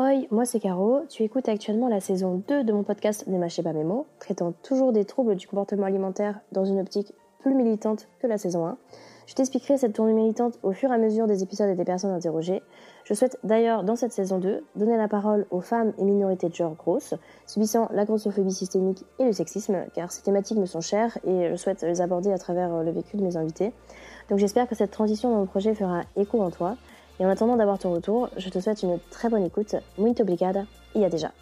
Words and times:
Hoi, 0.00 0.28
moi 0.30 0.44
c'est 0.44 0.60
Caro, 0.60 1.00
tu 1.08 1.24
écoutes 1.24 1.48
actuellement 1.48 1.88
la 1.88 1.98
saison 1.98 2.40
2 2.46 2.62
de 2.62 2.72
mon 2.72 2.84
podcast 2.84 3.26
Ne 3.26 3.36
mâchez 3.36 3.64
pas 3.64 3.72
mes 3.72 3.82
mots, 3.82 4.06
traitant 4.20 4.52
toujours 4.62 4.92
des 4.92 5.04
troubles 5.04 5.34
du 5.34 5.48
comportement 5.48 5.86
alimentaire 5.86 6.38
dans 6.52 6.64
une 6.64 6.78
optique 6.78 7.12
plus 7.40 7.52
militante 7.52 8.06
que 8.20 8.28
la 8.28 8.38
saison 8.38 8.64
1. 8.64 8.78
Je 9.26 9.34
t'expliquerai 9.34 9.76
cette 9.76 9.94
tournée 9.94 10.12
militante 10.12 10.60
au 10.62 10.70
fur 10.70 10.92
et 10.92 10.94
à 10.94 10.98
mesure 10.98 11.26
des 11.26 11.42
épisodes 11.42 11.68
et 11.68 11.74
des 11.74 11.84
personnes 11.84 12.12
interrogées. 12.12 12.62
Je 13.02 13.12
souhaite 13.12 13.40
d'ailleurs, 13.42 13.82
dans 13.82 13.96
cette 13.96 14.12
saison 14.12 14.38
2, 14.38 14.62
donner 14.76 14.96
la 14.96 15.08
parole 15.08 15.46
aux 15.50 15.60
femmes 15.60 15.92
et 15.98 16.04
minorités 16.04 16.48
de 16.48 16.54
genre 16.54 16.76
grosses, 16.76 17.14
subissant 17.48 17.88
la 17.92 18.04
grossophobie 18.04 18.52
systémique 18.52 19.04
et 19.18 19.24
le 19.24 19.32
sexisme, 19.32 19.84
car 19.94 20.12
ces 20.12 20.22
thématiques 20.22 20.58
me 20.58 20.66
sont 20.66 20.80
chères 20.80 21.18
et 21.24 21.50
je 21.50 21.56
souhaite 21.56 21.82
les 21.82 22.00
aborder 22.00 22.30
à 22.30 22.38
travers 22.38 22.84
le 22.84 22.90
vécu 22.92 23.16
de 23.16 23.24
mes 23.24 23.36
invités. 23.36 23.72
Donc 24.30 24.38
j'espère 24.38 24.68
que 24.68 24.76
cette 24.76 24.92
transition 24.92 25.32
dans 25.32 25.40
le 25.40 25.46
projet 25.46 25.74
fera 25.74 26.02
écho 26.14 26.40
en 26.40 26.52
toi. 26.52 26.76
Et 27.20 27.26
en 27.26 27.28
attendant 27.28 27.56
d'avoir 27.56 27.78
ton 27.78 27.92
retour, 27.92 28.28
je 28.36 28.48
te 28.48 28.60
souhaite 28.60 28.82
une 28.82 28.98
très 29.10 29.28
bonne 29.28 29.44
écoute. 29.44 29.74
Muito 29.98 30.22
obrigada. 30.22 30.64
Il 30.94 31.02
y 31.02 31.04
a 31.04 31.10
déjà. 31.10 31.32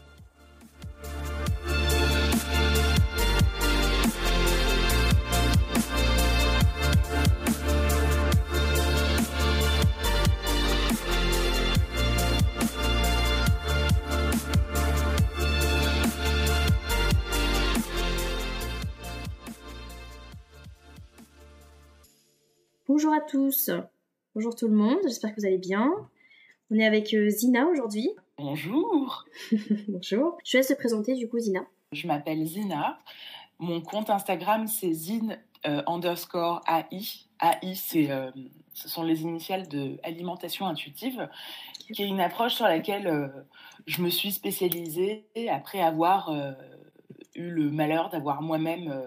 Bonjour 22.89 23.12
à 23.12 23.20
tous. 23.20 23.70
Bonjour 24.37 24.55
tout 24.55 24.69
le 24.69 24.75
monde, 24.75 24.99
j'espère 25.05 25.35
que 25.35 25.41
vous 25.41 25.47
allez 25.47 25.57
bien. 25.57 25.91
On 26.71 26.77
est 26.77 26.85
avec 26.85 27.15
euh, 27.15 27.31
Zina 27.31 27.65
aujourd'hui. 27.69 28.11
Bonjour. 28.37 29.25
Bonjour. 29.89 30.37
Je 30.45 30.59
laisse 30.59 30.69
te 30.69 30.75
présenter 30.75 31.15
du 31.15 31.27
coup 31.27 31.39
Zina. 31.39 31.65
Je 31.93 32.06
m'appelle 32.06 32.45
Zina. 32.45 32.98
Mon 33.59 33.81
compte 33.81 34.11
Instagram 34.11 34.67
c'est 34.67 34.93
zine 34.93 35.39
euh, 35.67 35.83
underscore 35.87 36.61
AI. 36.69 37.01
AI 37.41 37.75
c'est, 37.75 38.11
euh, 38.11 38.31
ce 38.75 38.91
sont 38.91 39.05
les 39.05 39.23
initiales 39.23 39.69
de 39.69 39.97
alimentation 40.03 40.67
intuitive, 40.67 41.31
qui 41.95 42.03
est 42.03 42.06
une 42.06 42.21
approche 42.21 42.56
sur 42.56 42.67
laquelle 42.67 43.33
je 43.87 44.03
me 44.03 44.11
suis 44.11 44.33
spécialisée 44.33 45.25
après 45.50 45.81
avoir 45.81 46.31
eu 47.34 47.48
le 47.48 47.71
malheur 47.71 48.11
d'avoir 48.11 48.43
moi-même 48.43 49.03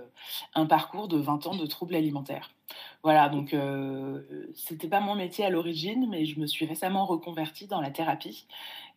un 0.55 0.66
parcours 0.66 1.08
de 1.08 1.19
20 1.19 1.45
ans 1.45 1.55
de 1.55 1.67
troubles 1.67 1.93
alimentaires. 1.93 2.49
Voilà, 3.02 3.30
donc 3.30 3.53
euh, 3.53 4.22
c'était 4.55 4.89
pas 4.89 5.00
mon 5.00 5.16
métier 5.16 5.45
à 5.45 5.50
l'origine, 5.50 6.08
mais 6.09 6.25
je 6.25 6.38
me 6.39 6.45
suis 6.45 6.66
récemment 6.66 7.05
reconvertie 7.05 7.66
dans 7.66 7.80
la 7.80 7.92
thérapie 7.92 8.45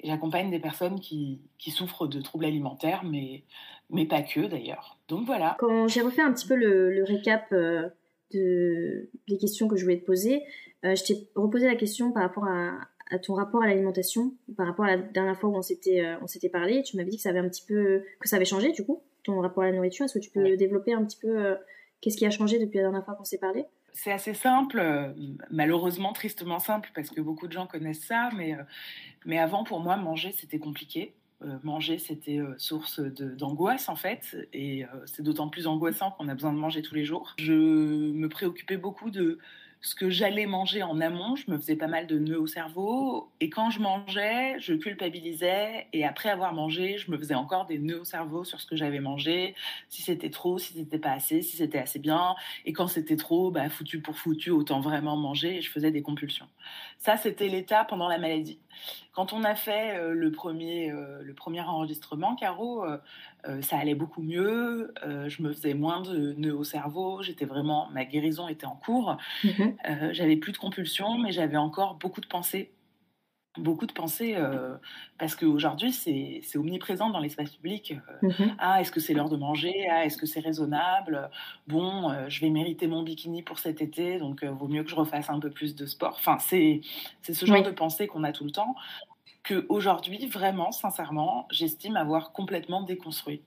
et 0.00 0.08
j'accompagne 0.08 0.50
des 0.50 0.58
personnes 0.58 0.98
qui, 0.98 1.40
qui, 1.58 1.70
souffrent 1.70 2.08
de 2.08 2.20
troubles 2.20 2.44
alimentaires, 2.44 3.04
mais, 3.04 3.44
mais 3.90 4.06
pas 4.06 4.22
que 4.22 4.40
d'ailleurs. 4.40 4.98
Donc 5.08 5.24
voilà. 5.26 5.56
Quand 5.60 5.86
j'ai 5.86 6.00
refait 6.00 6.22
un 6.22 6.32
petit 6.32 6.48
peu 6.48 6.56
le, 6.56 7.04
récap 7.04 7.46
euh, 7.52 7.88
de, 8.32 9.08
des 9.28 9.38
questions 9.38 9.68
que 9.68 9.76
je 9.76 9.84
voulais 9.84 10.00
te 10.00 10.04
poser, 10.04 10.42
euh, 10.84 10.96
je 10.96 11.04
t'ai 11.04 11.28
reposé 11.36 11.66
la 11.66 11.76
question 11.76 12.10
par 12.10 12.24
rapport 12.24 12.44
à, 12.44 12.72
à 13.10 13.18
ton 13.20 13.34
rapport 13.34 13.62
à 13.62 13.68
l'alimentation, 13.68 14.34
par 14.56 14.66
rapport 14.66 14.84
à 14.84 14.96
la 14.96 15.02
dernière 15.02 15.38
fois 15.38 15.50
où 15.50 15.56
on 15.56 15.62
s'était 15.62 16.04
euh, 16.04 16.16
on 16.22 16.26
s'était 16.26 16.48
parlé. 16.48 16.82
Tu 16.82 16.96
m'avais 16.96 17.10
dit 17.10 17.18
que 17.18 17.22
ça 17.22 17.28
avait 17.28 17.38
un 17.38 17.48
petit 17.48 17.64
peu 17.64 18.02
que 18.18 18.28
ça 18.28 18.36
avait 18.36 18.44
changé 18.44 18.72
du 18.72 18.84
coup 18.84 19.00
ton 19.22 19.40
rapport 19.40 19.62
à 19.62 19.66
la 19.66 19.76
nourriture. 19.76 20.06
Est-ce 20.06 20.14
que 20.14 20.18
tu 20.18 20.30
peux 20.30 20.56
développer 20.56 20.92
un 20.92 21.04
petit 21.04 21.18
peu 21.18 21.54
qu'est-ce 22.00 22.16
qui 22.16 22.26
a 22.26 22.30
changé 22.30 22.58
depuis 22.58 22.78
la 22.78 22.82
dernière 22.82 23.04
fois 23.04 23.14
qu'on 23.14 23.22
s'est 23.22 23.38
parlé? 23.38 23.66
C'est 23.92 24.12
assez 24.12 24.34
simple, 24.34 24.78
euh, 24.78 25.12
malheureusement 25.50 26.12
tristement 26.12 26.58
simple 26.58 26.90
parce 26.94 27.10
que 27.10 27.20
beaucoup 27.20 27.46
de 27.46 27.52
gens 27.52 27.66
connaissent 27.66 28.04
ça, 28.04 28.30
mais, 28.36 28.54
euh, 28.54 28.62
mais 29.26 29.38
avant 29.38 29.64
pour 29.64 29.80
moi 29.80 29.96
manger 29.96 30.32
c'était 30.32 30.58
compliqué. 30.58 31.14
Euh, 31.42 31.58
manger 31.64 31.98
c'était 31.98 32.40
source 32.56 33.00
d'angoisse 33.00 33.88
en 33.88 33.96
fait, 33.96 34.36
et 34.52 34.84
c'est 35.06 35.22
d'autant 35.22 35.48
plus 35.48 35.66
angoissant 35.66 36.12
qu'on 36.12 36.28
a 36.28 36.34
besoin 36.34 36.52
de 36.52 36.58
manger 36.58 36.82
tous 36.82 36.94
les 36.94 37.04
jours. 37.04 37.34
Je 37.38 37.52
me 37.52 38.28
préoccupais 38.28 38.76
beaucoup 38.76 39.10
de 39.10 39.38
ce 39.82 39.96
que 39.96 40.10
j'allais 40.10 40.46
manger 40.46 40.82
en 40.84 41.00
amont, 41.00 41.34
je 41.34 41.50
me 41.50 41.58
faisais 41.58 41.74
pas 41.76 41.88
mal 41.88 42.06
de 42.06 42.16
nœuds 42.18 42.40
au 42.40 42.46
cerveau. 42.46 43.32
Et 43.40 43.50
quand 43.50 43.70
je 43.70 43.80
mangeais, 43.80 44.58
je 44.60 44.74
culpabilisais. 44.74 45.88
Et 45.92 46.04
après 46.04 46.28
avoir 46.30 46.54
mangé, 46.54 46.98
je 46.98 47.10
me 47.10 47.18
faisais 47.18 47.34
encore 47.34 47.66
des 47.66 47.78
nœuds 47.78 48.00
au 48.00 48.04
cerveau 48.04 48.44
sur 48.44 48.60
ce 48.60 48.66
que 48.66 48.76
j'avais 48.76 49.00
mangé, 49.00 49.56
si 49.88 50.02
c'était 50.02 50.30
trop, 50.30 50.58
si 50.58 50.74
c'était 50.74 51.00
pas 51.00 51.10
assez, 51.12 51.42
si 51.42 51.56
c'était 51.56 51.78
assez 51.78 51.98
bien. 51.98 52.36
Et 52.64 52.72
quand 52.72 52.86
c'était 52.86 53.16
trop, 53.16 53.50
bah, 53.50 53.68
foutu 53.70 54.00
pour 54.00 54.16
foutu, 54.16 54.50
autant 54.50 54.80
vraiment 54.80 55.16
manger. 55.16 55.56
Et 55.58 55.62
je 55.62 55.70
faisais 55.70 55.90
des 55.90 56.02
compulsions. 56.02 56.48
Ça, 57.02 57.16
c'était 57.16 57.48
l'état 57.48 57.84
pendant 57.84 58.08
la 58.08 58.16
maladie. 58.16 58.60
Quand 59.12 59.32
on 59.32 59.42
a 59.42 59.56
fait 59.56 59.98
euh, 59.98 60.14
le, 60.14 60.30
premier, 60.30 60.92
euh, 60.92 61.20
le 61.20 61.34
premier 61.34 61.60
enregistrement, 61.60 62.36
Caro, 62.36 62.84
euh, 62.84 63.60
ça 63.60 63.76
allait 63.76 63.96
beaucoup 63.96 64.22
mieux. 64.22 64.94
je 65.04 65.42
me 65.42 65.52
faisais 65.52 65.74
moins 65.74 66.00
de 66.00 66.32
nœuds 66.34 66.54
au 66.54 66.62
cerveau. 66.62 67.20
J'étais 67.20 67.44
vraiment, 67.44 67.88
ma 67.90 68.04
guérison 68.04 68.46
était 68.46 68.66
en 68.66 68.76
cours. 68.76 69.16
Mhm. 69.42 70.12
j'avais 70.12 70.36
plus 70.36 70.52
de 70.52 70.58
compulsions, 70.58 71.18
mais 71.18 71.32
j'avais 71.32 71.56
encore 71.56 71.96
beaucoup 71.96 72.20
de 72.20 72.28
pensées 72.28 72.70
beaucoup 73.58 73.86
de 73.86 73.92
pensées 73.92 74.36
parce 75.18 75.36
qu'aujourd'hui 75.36 75.92
c'est 75.92 76.56
omniprésent 76.56 77.10
dans 77.10 77.20
l'espace 77.20 77.50
public. 77.50 77.94
Mhm. 78.22 78.56
Ah, 78.58 78.80
est-ce 78.80 78.90
que 78.90 79.00
c'est 79.00 79.12
l'heure 79.12 79.28
de 79.28 79.36
manger? 79.36 79.88
Ah, 79.90 80.04
est-ce 80.04 80.16
que 80.16 80.26
c'est 80.26 80.40
raisonnable? 80.40 81.30
Bon, 81.66 82.14
je 82.28 82.40
vais 82.40 82.50
mériter 82.50 82.86
mon 82.86 83.02
bikini 83.02 83.42
pour 83.42 83.58
cet 83.58 83.82
été, 83.82 84.18
donc 84.18 84.42
vaut 84.44 84.68
mieux 84.68 84.84
que 84.84 84.90
je 84.90 84.94
refasse 84.94 85.28
un 85.28 85.38
peu 85.38 85.50
plus 85.50 85.74
de 85.74 85.86
sport. 85.86 86.16
Enfin, 86.18 86.38
c'est 86.38 86.80
ce 87.22 87.46
genre 87.46 87.62
de 87.62 87.70
pensée 87.70 88.06
qu'on 88.06 88.24
a 88.24 88.32
tout 88.32 88.44
le 88.44 88.52
temps 88.52 88.74
que 89.42 89.66
aujourd'hui, 89.68 90.26
vraiment, 90.26 90.72
sincèrement, 90.72 91.46
j'estime 91.50 91.96
avoir 91.96 92.32
complètement 92.32 92.82
déconstruit. 92.82 93.42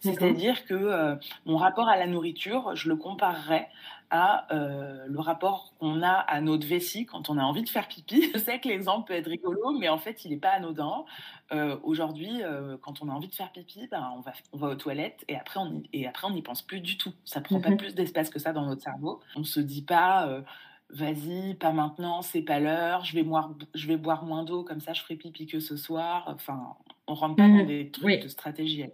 C'est-à-dire 0.00 0.64
que 0.64 0.74
euh, 0.74 1.16
mon 1.44 1.56
rapport 1.56 1.88
à 1.88 1.96
la 1.96 2.06
nourriture, 2.06 2.74
je 2.76 2.88
le 2.88 2.96
comparerais 2.96 3.68
à 4.10 4.52
euh, 4.54 5.06
le 5.06 5.20
rapport 5.20 5.74
qu'on 5.78 6.02
a 6.02 6.12
à 6.12 6.40
notre 6.40 6.66
vessie 6.66 7.06
quand 7.06 7.30
on 7.30 7.38
a 7.38 7.42
envie 7.42 7.62
de 7.62 7.68
faire 7.68 7.88
pipi. 7.88 8.30
Je 8.34 8.38
sais 8.38 8.60
que 8.60 8.68
l'exemple 8.68 9.08
peut 9.08 9.14
être 9.14 9.28
rigolo, 9.28 9.72
mais 9.78 9.88
en 9.88 9.98
fait, 9.98 10.24
il 10.24 10.30
n'est 10.30 10.38
pas 10.38 10.50
anodin. 10.50 11.04
Euh, 11.52 11.76
aujourd'hui, 11.82 12.42
quand 12.82 13.02
on 13.02 13.08
a 13.08 13.12
envie 13.12 13.28
de 13.28 13.34
faire 13.34 13.52
pipi, 13.52 13.86
ben, 13.90 14.12
on, 14.16 14.20
va, 14.20 14.32
on 14.52 14.58
va 14.58 14.68
aux 14.68 14.74
toilettes 14.74 15.24
et 15.28 15.36
après, 15.36 15.60
on 15.60 15.82
et 15.92 16.06
après, 16.06 16.26
on 16.26 16.30
n'y 16.30 16.42
pense 16.42 16.62
plus 16.62 16.80
du 16.80 16.98
tout. 16.98 17.12
Ça 17.24 17.40
prend 17.40 17.60
pas 17.60 17.70
mhm. 17.70 17.76
plus 17.76 17.94
d'espace 17.94 18.30
que 18.30 18.38
ça 18.38 18.52
dans 18.52 18.66
notre 18.66 18.82
cerveau. 18.82 19.20
On 19.36 19.40
ne 19.40 19.44
se 19.44 19.60
dit 19.60 19.82
pas 19.82 20.42
vas-y, 20.90 21.54
pas 21.54 21.72
maintenant, 21.72 22.22
c'est 22.22 22.42
pas 22.42 22.60
l'heure, 22.60 23.04
je 23.04 23.14
vais 23.14 23.22
boire, 23.22 23.52
je 23.74 23.86
vais 23.86 23.96
boire 23.96 24.24
moins 24.24 24.42
d'eau, 24.44 24.64
comme 24.64 24.80
ça 24.80 24.92
je 24.92 25.02
ferai 25.02 25.16
pipi 25.16 25.46
que 25.46 25.60
ce 25.60 25.76
soir. 25.76 26.24
Enfin, 26.28 26.76
on 27.06 27.14
rentre 27.14 27.36
pas 27.36 27.48
dans 27.48 27.64
mmh 27.64 27.66
des 27.66 27.90
trucs 27.90 28.22
de 28.22 28.28
stratégie. 28.28 28.84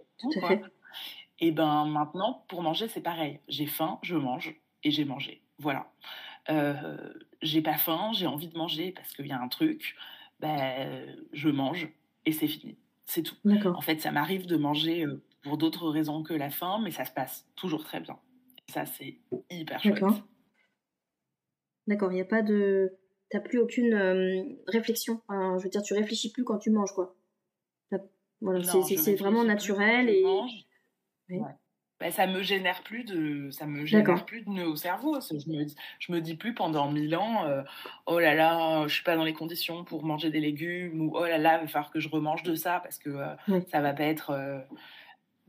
Et 1.39 1.51
ben 1.51 1.85
maintenant, 1.85 2.45
pour 2.47 2.61
manger, 2.61 2.87
c'est 2.87 3.01
pareil. 3.01 3.39
J'ai 3.47 3.65
faim, 3.65 3.99
je 4.01 4.15
mange 4.15 4.55
et 4.85 4.91
j'ai 4.91 5.03
mangé. 5.03 5.41
Voilà. 5.57 5.91
Euh, 6.49 7.13
j'ai 7.41 7.61
pas 7.61 7.75
faim, 7.75 8.11
j'ai 8.13 8.27
envie 8.27 8.47
de 8.47 8.57
manger 8.57 8.91
parce 8.91 9.13
qu'il 9.13 9.27
y 9.27 9.31
a 9.31 9.41
un 9.41 9.49
truc, 9.49 9.95
ben, 10.39 11.17
je 11.33 11.49
mange 11.49 11.89
et 12.25 12.31
c'est 12.31 12.47
fini. 12.47 12.77
C'est 13.05 13.23
tout. 13.23 13.35
En 13.65 13.81
fait, 13.81 13.99
ça 13.99 14.11
m'arrive 14.11 14.45
de 14.45 14.55
manger 14.55 15.05
euh, 15.05 15.21
pour 15.43 15.57
d'autres 15.57 15.89
raisons 15.89 16.23
que 16.23 16.33
la 16.33 16.49
faim, 16.49 16.79
mais 16.83 16.91
ça 16.91 17.03
se 17.03 17.11
passe 17.11 17.47
toujours 17.55 17.83
très 17.83 17.99
bien. 17.99 18.17
Ça, 18.69 18.85
c'est 18.85 19.19
hyper 19.51 19.81
chouette. 19.81 20.03
D'accord, 21.87 22.11
il 22.11 22.15
n'y 22.15 22.21
a 22.21 22.25
pas 22.25 22.41
de. 22.41 22.93
T'as 23.29 23.39
plus 23.39 23.59
aucune 23.59 23.93
euh, 23.93 24.43
réflexion. 24.67 25.21
je 25.29 25.63
veux 25.63 25.69
dire, 25.69 25.83
tu 25.83 25.93
réfléchis 25.93 26.31
plus 26.31 26.43
quand 26.43 26.57
tu 26.57 26.71
manges, 26.71 26.93
quoi. 26.93 27.15
Voilà, 28.41 28.63
c'est 28.63 29.15
vraiment 29.15 29.43
naturel 29.43 30.09
et. 30.09 30.23
Bah, 31.99 32.11
ça 32.11 32.27
me 32.27 32.41
génère 32.43 32.83
plus 32.83 33.05
de 33.05 33.49
ça 33.51 33.65
me 33.65 33.85
génère 33.85 34.25
plus 34.25 34.41
de 34.41 34.49
nœuds 34.49 34.67
au 34.67 34.75
cerveau 34.75 35.17
je 35.21 35.49
me 35.49 35.65
je 35.99 36.11
me 36.11 36.19
dis 36.19 36.35
plus 36.35 36.53
pendant 36.53 36.91
mille 36.91 37.15
ans 37.15 37.45
euh, 37.45 37.63
oh 38.05 38.19
là 38.19 38.35
là 38.35 38.85
je 38.85 38.93
suis 38.93 39.03
pas 39.03 39.15
dans 39.15 39.23
les 39.23 39.31
conditions 39.31 39.85
pour 39.85 40.03
manger 40.03 40.29
des 40.29 40.41
légumes 40.41 40.99
ou 40.99 41.13
oh 41.15 41.25
là 41.25 41.37
là 41.37 41.57
il 41.59 41.61
va 41.61 41.67
falloir 41.67 41.91
que 41.91 42.01
je 42.01 42.09
remange 42.09 42.43
de 42.43 42.53
ça 42.53 42.81
parce 42.81 42.99
que 42.99 43.09
euh, 43.09 43.61
ça 43.71 43.79
va 43.79 43.93
pas 43.93 44.03
être 44.03 44.65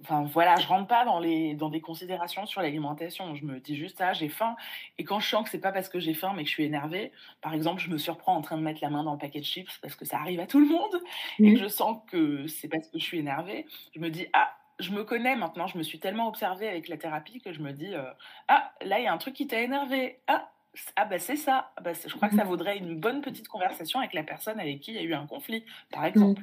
Enfin 0.02 0.24
voilà, 0.24 0.56
je 0.56 0.66
rentre 0.66 0.86
pas 0.86 1.06
dans 1.06 1.18
les 1.20 1.54
dans 1.54 1.70
des 1.70 1.80
considérations 1.80 2.44
sur 2.44 2.60
l'alimentation. 2.60 3.34
Je 3.34 3.44
me 3.46 3.60
dis 3.60 3.76
juste 3.76 3.96
ah 4.00 4.12
j'ai 4.12 4.28
faim. 4.28 4.54
Et 4.98 5.04
quand 5.04 5.20
je 5.20 5.28
sens 5.28 5.44
que 5.44 5.48
c'est 5.50 5.60
pas 5.60 5.72
parce 5.72 5.88
que 5.88 5.98
j'ai 5.98 6.12
faim 6.12 6.32
mais 6.36 6.42
que 6.42 6.48
je 6.48 6.54
suis 6.54 6.64
énervée, 6.64 7.12
par 7.40 7.54
exemple 7.54 7.80
je 7.80 7.88
me 7.88 7.96
surprends 7.96 8.36
en 8.36 8.42
train 8.42 8.58
de 8.58 8.62
mettre 8.62 8.80
la 8.82 8.90
main 8.90 9.04
dans 9.04 9.12
le 9.12 9.18
paquet 9.18 9.40
de 9.40 9.44
chips 9.44 9.78
parce 9.80 9.94
que 9.96 10.04
ça 10.04 10.18
arrive 10.18 10.40
à 10.40 10.46
tout 10.46 10.60
le 10.60 10.66
monde 10.66 11.00
et 11.38 11.54
que 11.54 11.60
je 11.60 11.68
sens 11.68 11.98
que 12.10 12.46
c'est 12.46 12.68
parce 12.68 12.88
que 12.88 12.98
je 12.98 13.04
suis 13.04 13.18
énervée, 13.18 13.64
je 13.94 14.00
me 14.00 14.10
dis 14.10 14.26
ah 14.34 14.54
je 14.78 14.92
me 14.92 15.04
connais 15.04 15.36
maintenant, 15.36 15.66
je 15.66 15.78
me 15.78 15.82
suis 15.82 15.98
tellement 15.98 16.28
observée 16.28 16.68
avec 16.68 16.88
la 16.88 16.96
thérapie 16.96 17.40
que 17.40 17.52
je 17.52 17.60
me 17.60 17.72
dis 17.72 17.94
euh, 17.94 18.04
ah 18.48 18.72
là 18.82 18.98
il 18.98 19.04
y 19.04 19.06
a 19.06 19.12
un 19.12 19.18
truc 19.18 19.34
qui 19.34 19.46
t'a 19.46 19.60
énervé 19.60 20.20
ah 20.26 20.50
ah 20.96 21.06
bah 21.06 21.18
c'est 21.18 21.36
ça. 21.36 21.72
Bah, 21.82 21.92
je 21.94 22.14
crois 22.14 22.28
que 22.28 22.36
ça 22.36 22.44
mmh. 22.44 22.48
vaudrait 22.48 22.78
une 22.78 23.00
bonne 23.00 23.20
petite 23.22 23.48
conversation 23.48 23.98
avec 24.00 24.12
la 24.12 24.22
personne 24.22 24.60
avec 24.60 24.80
qui 24.80 24.92
il 24.92 24.96
y 24.96 24.98
a 24.98 25.02
eu 25.02 25.14
un 25.14 25.26
conflit, 25.26 25.64
par 25.90 26.02
mmh. 26.02 26.06
exemple. 26.06 26.42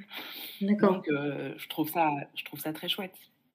D'accord. 0.61 0.93
Donc 0.93 1.07
euh, 1.09 1.53
je 1.57 1.67
trouve 1.69 1.89
ça, 1.89 2.09
je 2.35 2.43
trouve 2.43 2.59
ça 2.59 2.73
très 2.73 2.89
chouette. 2.89 3.13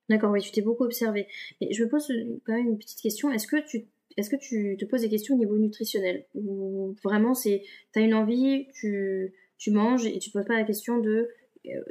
D'accord, 0.09 0.31
oui, 0.31 0.41
tu 0.41 0.51
t'es 0.51 0.63
beaucoup 0.63 0.85
observé. 0.85 1.27
Mais 1.61 1.73
je 1.73 1.85
me 1.85 1.89
pose 1.89 2.11
quand 2.47 2.55
même 2.55 2.69
une 2.69 2.79
petite 2.79 3.01
question. 3.01 3.31
Est-ce 3.31 3.47
que 3.47 3.57
tu 3.67 3.87
est-ce 4.17 4.31
que 4.31 4.37
tu 4.37 4.77
te 4.79 4.85
poses 4.85 5.03
des 5.03 5.09
questions 5.09 5.35
au 5.35 5.39
niveau 5.39 5.59
nutritionnel? 5.59 6.25
Ou 6.35 6.97
vraiment 7.05 7.35
c'est 7.35 7.63
as 7.95 8.01
une 8.01 8.15
envie, 8.15 8.67
tu, 8.75 9.33
tu 9.59 9.71
manges 9.71 10.07
et 10.07 10.19
tu 10.19 10.31
te 10.31 10.39
poses 10.39 10.47
pas 10.47 10.57
la 10.57 10.65
question 10.65 10.99
de 10.99 11.29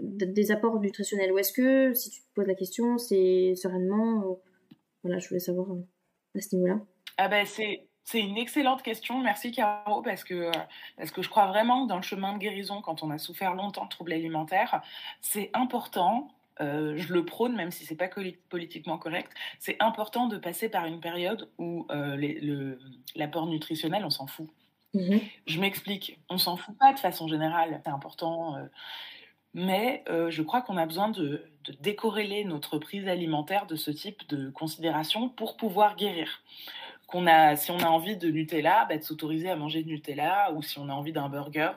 des 0.01 0.51
apports 0.51 0.79
nutritionnels 0.79 1.31
Ou 1.31 1.37
est-ce 1.37 1.53
que, 1.53 1.93
si 1.93 2.09
tu 2.09 2.21
te 2.21 2.33
poses 2.33 2.47
la 2.47 2.55
question, 2.55 2.97
c'est 2.97 3.55
sereinement. 3.55 4.39
voilà, 5.03 5.19
je 5.19 5.27
voulais 5.27 5.39
savoir 5.39 5.67
à 6.35 6.41
ce 6.41 6.55
niveau-là. 6.55 6.79
Ah 7.17 7.27
ben, 7.27 7.45
c'est. 7.45 7.83
C'est 8.09 8.21
une 8.21 8.37
excellente 8.37 8.83
question, 8.83 9.19
merci 9.19 9.51
Caro, 9.51 10.01
parce 10.01 10.23
que, 10.23 10.49
parce 10.95 11.11
que 11.11 11.21
je 11.21 11.27
crois 11.27 11.47
vraiment 11.47 11.83
que 11.83 11.89
dans 11.89 11.97
le 11.97 12.03
chemin 12.03 12.31
de 12.31 12.37
guérison, 12.37 12.81
quand 12.81 13.03
on 13.03 13.09
a 13.09 13.17
souffert 13.17 13.53
longtemps 13.53 13.83
de 13.83 13.89
troubles 13.89 14.13
alimentaires, 14.13 14.81
c'est 15.19 15.49
important 15.53 16.29
euh, 16.61 16.97
je 16.97 17.13
le 17.13 17.23
prône, 17.25 17.55
même 17.55 17.71
si 17.71 17.85
c'est 17.85 17.95
pas 17.95 18.09
politiquement 18.49 18.97
correct, 18.97 19.31
c'est 19.59 19.77
important 19.79 20.27
de 20.27 20.37
passer 20.37 20.69
par 20.69 20.85
une 20.85 20.99
période 20.99 21.49
où 21.57 21.85
euh, 21.91 22.75
l'apport 23.15 23.47
nutritionnel, 23.47 24.03
on 24.05 24.09
s'en 24.09 24.27
fout. 24.27 24.49
Mhm. 24.93 25.19
Je 25.45 25.59
m'explique, 25.59 26.19
on 26.29 26.37
s'en 26.37 26.57
fout 26.57 26.75
pas 26.77 26.93
de 26.93 26.99
façon 26.99 27.27
générale, 27.27 27.81
c'est 27.83 27.91
important, 27.91 28.55
euh, 28.55 28.65
mais 29.53 30.03
je 30.29 30.41
crois 30.41 30.61
qu'on 30.61 30.77
a 30.77 30.85
besoin 30.85 31.09
de, 31.09 31.44
décorréler 31.81 32.44
notre 32.44 32.77
prise 32.77 33.07
alimentaire 33.07 33.65
de 33.65 33.75
ce 33.75 33.91
type 33.91 34.27
de 34.29 34.49
considération 34.49 35.29
pour 35.29 35.57
pouvoir 35.57 35.95
guérir. 35.95 36.44
Qu'on 37.07 37.27
a, 37.27 37.55
si 37.55 37.71
on 37.71 37.79
a 37.79 37.88
envie 37.88 38.17
de 38.17 38.29
Nutella, 38.29 38.85
bah, 38.85 38.97
de 38.97 39.03
s'autoriser 39.03 39.49
à 39.49 39.55
manger 39.55 39.83
de 39.83 39.88
Nutella, 39.88 40.51
ou 40.53 40.61
si 40.61 40.77
on 40.77 40.89
a 40.89 40.94
envie 40.94 41.13
d'un 41.13 41.29
burger, 41.29 41.71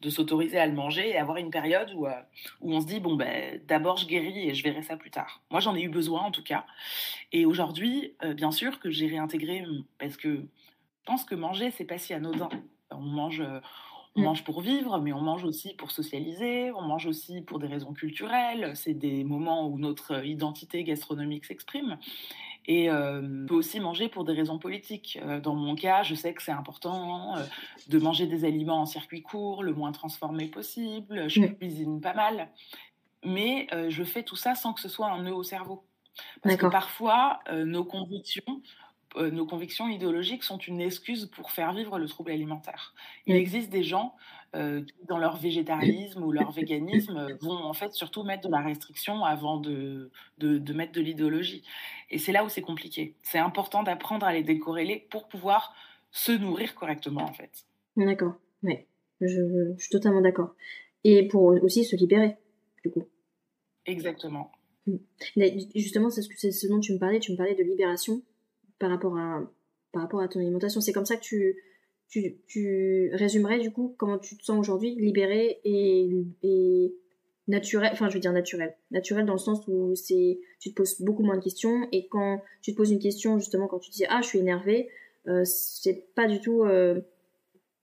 de 0.00 0.10
s'autoriser 0.10 0.58
à 0.58 0.66
le 0.66 0.72
manger 0.72 1.10
et 1.10 1.16
avoir 1.16 1.38
une 1.38 1.50
période 1.50 1.92
où, 1.94 2.06
euh, 2.06 2.12
on 2.60 2.80
se 2.80 2.86
dit 2.86 3.00
bon 3.00 3.16
ben 3.16 3.60
d'abord 3.66 3.96
je 3.96 4.06
guéris 4.06 4.48
et 4.48 4.54
je 4.54 4.62
verrai 4.62 4.82
ça 4.82 4.96
plus 4.96 5.10
tard. 5.10 5.40
Moi 5.50 5.60
j'en 5.60 5.74
ai 5.74 5.82
eu 5.82 5.88
besoin 5.88 6.22
en 6.22 6.30
tout 6.30 6.42
cas. 6.42 6.64
Et 7.32 7.44
aujourd'hui, 7.44 8.14
euh, 8.22 8.34
bien 8.34 8.52
sûr 8.52 8.78
que 8.78 8.90
j'ai 8.90 9.08
réintégré 9.08 9.64
parce 9.98 10.16
que 10.16 10.36
je 10.36 11.04
pense 11.04 11.24
que 11.24 11.34
manger 11.34 11.70
c'est 11.72 11.84
pas 11.84 11.98
si 11.98 12.14
anodin. 12.14 12.48
On 12.90 13.00
mange 13.00 13.40
euh, 13.40 13.60
on 14.16 14.20
mm. 14.20 14.24
mange 14.24 14.44
pour 14.44 14.60
vivre, 14.60 14.98
mais 14.98 15.12
on 15.12 15.20
mange 15.20 15.44
aussi 15.44 15.74
pour 15.74 15.90
socialiser, 15.90 16.72
on 16.72 16.82
mange 16.82 17.06
aussi 17.06 17.40
pour 17.42 17.58
des 17.58 17.66
raisons 17.66 17.92
culturelles. 17.92 18.72
C'est 18.74 18.94
des 18.94 19.24
moments 19.24 19.68
où 19.68 19.78
notre 19.78 20.24
identité 20.24 20.84
gastronomique 20.84 21.44
s'exprime. 21.44 21.98
Et 22.68 22.90
euh, 22.90 23.22
on 23.22 23.46
peut 23.46 23.54
aussi 23.54 23.80
manger 23.80 24.10
pour 24.10 24.24
des 24.24 24.34
raisons 24.34 24.58
politiques. 24.58 25.18
Euh, 25.22 25.40
dans 25.40 25.54
mon 25.54 25.74
cas, 25.74 26.02
je 26.02 26.14
sais 26.14 26.34
que 26.34 26.42
c'est 26.42 26.52
important 26.52 27.38
euh, 27.38 27.44
de 27.88 27.98
manger 27.98 28.26
des 28.26 28.44
aliments 28.44 28.82
en 28.82 28.86
circuit 28.86 29.22
court, 29.22 29.62
le 29.62 29.72
moins 29.72 29.90
transformé 29.90 30.46
possible. 30.48 31.28
Je 31.30 31.46
cuisine 31.46 32.00
pas 32.02 32.12
mal. 32.12 32.50
Mais 33.24 33.66
je 33.88 34.04
fais 34.04 34.22
tout 34.22 34.36
ça 34.36 34.54
sans 34.54 34.72
que 34.72 34.80
ce 34.80 34.88
soit 34.88 35.10
un 35.10 35.24
nœud 35.24 35.34
au 35.34 35.42
cerveau. 35.42 35.84
Parce 36.42 36.54
que 36.54 36.66
parfois, 36.66 37.40
nos 37.50 37.84
convictions 37.84 38.62
nos 39.16 39.46
convictions 39.46 39.88
idéologiques 39.88 40.44
sont 40.44 40.58
une 40.58 40.80
excuse 40.80 41.26
pour 41.26 41.50
faire 41.50 41.72
vivre 41.72 41.98
le 41.98 42.06
trouble 42.06 42.30
alimentaire. 42.30 42.94
Il 43.26 43.36
existe 43.36 43.70
des 43.70 43.82
gens 43.82 44.14
euh, 44.54 44.82
qui, 44.82 44.94
dans 45.06 45.18
leur 45.18 45.36
végétarisme 45.36 46.22
ou 46.22 46.32
leur 46.32 46.52
véganisme, 46.52 47.36
vont 47.42 47.64
en 47.64 47.74
fait 47.74 47.92
surtout 47.92 48.22
mettre 48.22 48.48
de 48.48 48.50
la 48.50 48.60
restriction 48.60 49.22
avant 49.24 49.58
de, 49.58 50.10
de, 50.38 50.72
mettre 50.72 50.92
de 50.92 51.02
l'idéologie. 51.02 51.62
Et 52.10 52.18
c'est 52.18 52.32
là 52.32 52.44
où 52.44 52.48
c'est 52.48 52.62
compliqué. 52.62 53.14
C'est 53.22 53.38
important 53.38 53.82
d'apprendre 53.82 54.24
à 54.24 54.32
les 54.32 54.42
décorréler 54.42 55.06
pour 55.10 55.28
pouvoir 55.28 55.74
se 56.10 56.32
nourrir 56.32 56.74
correctement, 56.74 57.22
en 57.22 57.32
fait. 57.34 57.66
D'accord, 57.96 58.36
ouais. 58.62 58.86
Je, 59.20 59.74
suis 59.78 59.90
totalement 59.90 60.22
d'accord. 60.22 60.54
Et 61.04 61.28
pour 61.28 61.42
aussi 61.62 61.84
se 61.84 61.96
libérer, 61.96 62.36
du 62.84 62.90
coup. 62.90 63.04
Exactement. 63.84 64.52
Mmh. 64.86 64.96
Justement, 65.74 66.08
c'est 66.08 66.22
ce, 66.22 66.50
ce 66.50 66.66
dont 66.68 66.80
tu 66.80 66.94
me 66.94 66.98
parlais. 66.98 67.20
Tu 67.20 67.32
me 67.32 67.36
parlais 67.36 67.54
de 67.54 67.62
libération 67.62 68.22
par 68.78 68.90
rapport 68.90 69.16
à, 69.16 69.42
par 69.92 70.02
rapport 70.02 70.20
à 70.20 70.28
ton 70.28 70.40
alimentation. 70.40 70.80
C'est 70.80 70.92
comme 70.92 71.06
ça 71.06 71.16
que 71.16 71.22
tu, 71.22 71.56
tu, 72.08 72.38
tu 72.46 73.10
résumerais 73.14 73.58
du 73.58 73.70
coup 73.70 73.94
comment 73.98 74.18
tu 74.18 74.36
te 74.36 74.44
sens 74.44 74.58
aujourd'hui, 74.58 74.94
libéré 74.94 75.60
et, 75.64 76.10
et 76.42 76.94
naturel, 77.48 77.90
enfin 77.92 78.08
je 78.08 78.14
veux 78.14 78.20
dire 78.20 78.32
naturel, 78.32 78.76
naturel 78.90 79.24
dans 79.26 79.32
le 79.32 79.38
sens 79.38 79.66
où 79.68 79.94
c'est 79.94 80.38
tu 80.60 80.70
te 80.70 80.74
poses 80.74 81.00
beaucoup 81.00 81.22
moins 81.22 81.36
de 81.36 81.42
questions 81.42 81.88
et 81.92 82.06
quand 82.08 82.42
tu 82.62 82.72
te 82.72 82.76
poses 82.76 82.90
une 82.90 82.98
question 82.98 83.38
justement 83.38 83.66
quand 83.66 83.78
tu 83.78 83.90
dis 83.90 84.04
ah 84.08 84.20
je 84.22 84.28
suis 84.28 84.38
énervé, 84.38 84.90
euh, 85.26 85.44
c'est 85.44 86.14
pas 86.14 86.26
du 86.26 86.40
tout, 86.40 86.64
euh, 86.64 87.00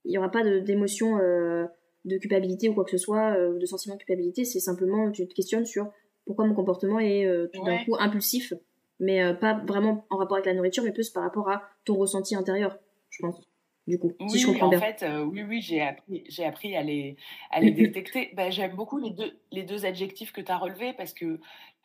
il 0.04 0.12
y 0.12 0.18
aura 0.18 0.30
pas 0.30 0.44
d'émotion 0.60 1.18
euh, 1.18 1.66
de 2.04 2.16
culpabilité 2.18 2.68
ou 2.68 2.74
quoi 2.74 2.84
que 2.84 2.92
ce 2.92 2.98
soit, 2.98 3.36
euh, 3.36 3.58
de 3.58 3.66
sentiment 3.66 3.96
de 3.96 4.00
culpabilité, 4.00 4.44
c'est 4.44 4.60
simplement 4.60 5.10
tu 5.10 5.26
te 5.26 5.34
questionnes 5.34 5.66
sur 5.66 5.92
pourquoi 6.24 6.46
mon 6.46 6.54
comportement 6.54 7.00
est 7.00 7.26
euh, 7.26 7.48
tout 7.52 7.64
d'un 7.64 7.78
coup 7.84 7.96
impulsif, 7.98 8.52
mais 9.00 9.34
pas 9.34 9.54
vraiment 9.54 10.06
en 10.10 10.16
rapport 10.16 10.36
avec 10.36 10.46
la 10.46 10.54
nourriture, 10.54 10.82
mais 10.82 10.92
plus 10.92 11.10
par 11.10 11.22
rapport 11.22 11.50
à 11.50 11.62
ton 11.84 11.96
ressenti 11.96 12.34
intérieur, 12.34 12.78
je 13.10 13.22
pense 13.22 13.46
du 13.86 13.98
coup, 13.98 14.12
oui, 14.18 14.30
si 14.30 14.38
je 14.40 14.46
comprends 14.46 14.74
en 14.74 14.80
fait, 14.80 15.04
euh, 15.04 15.22
oui, 15.22 15.44
oui, 15.44 15.62
j'ai 15.62 15.80
appris, 15.80 16.24
j'ai 16.28 16.44
appris 16.44 16.76
à 16.76 16.82
les, 16.82 17.16
à 17.50 17.60
les 17.60 17.70
détecter. 17.72 18.30
Ben, 18.34 18.50
j'aime 18.50 18.74
beaucoup 18.74 18.98
les 18.98 19.10
deux, 19.10 19.38
les 19.52 19.62
deux 19.62 19.86
adjectifs 19.86 20.32
que 20.32 20.40
tu 20.40 20.50
as 20.50 20.58
relevés 20.58 20.92
parce 20.92 21.12
que 21.12 21.40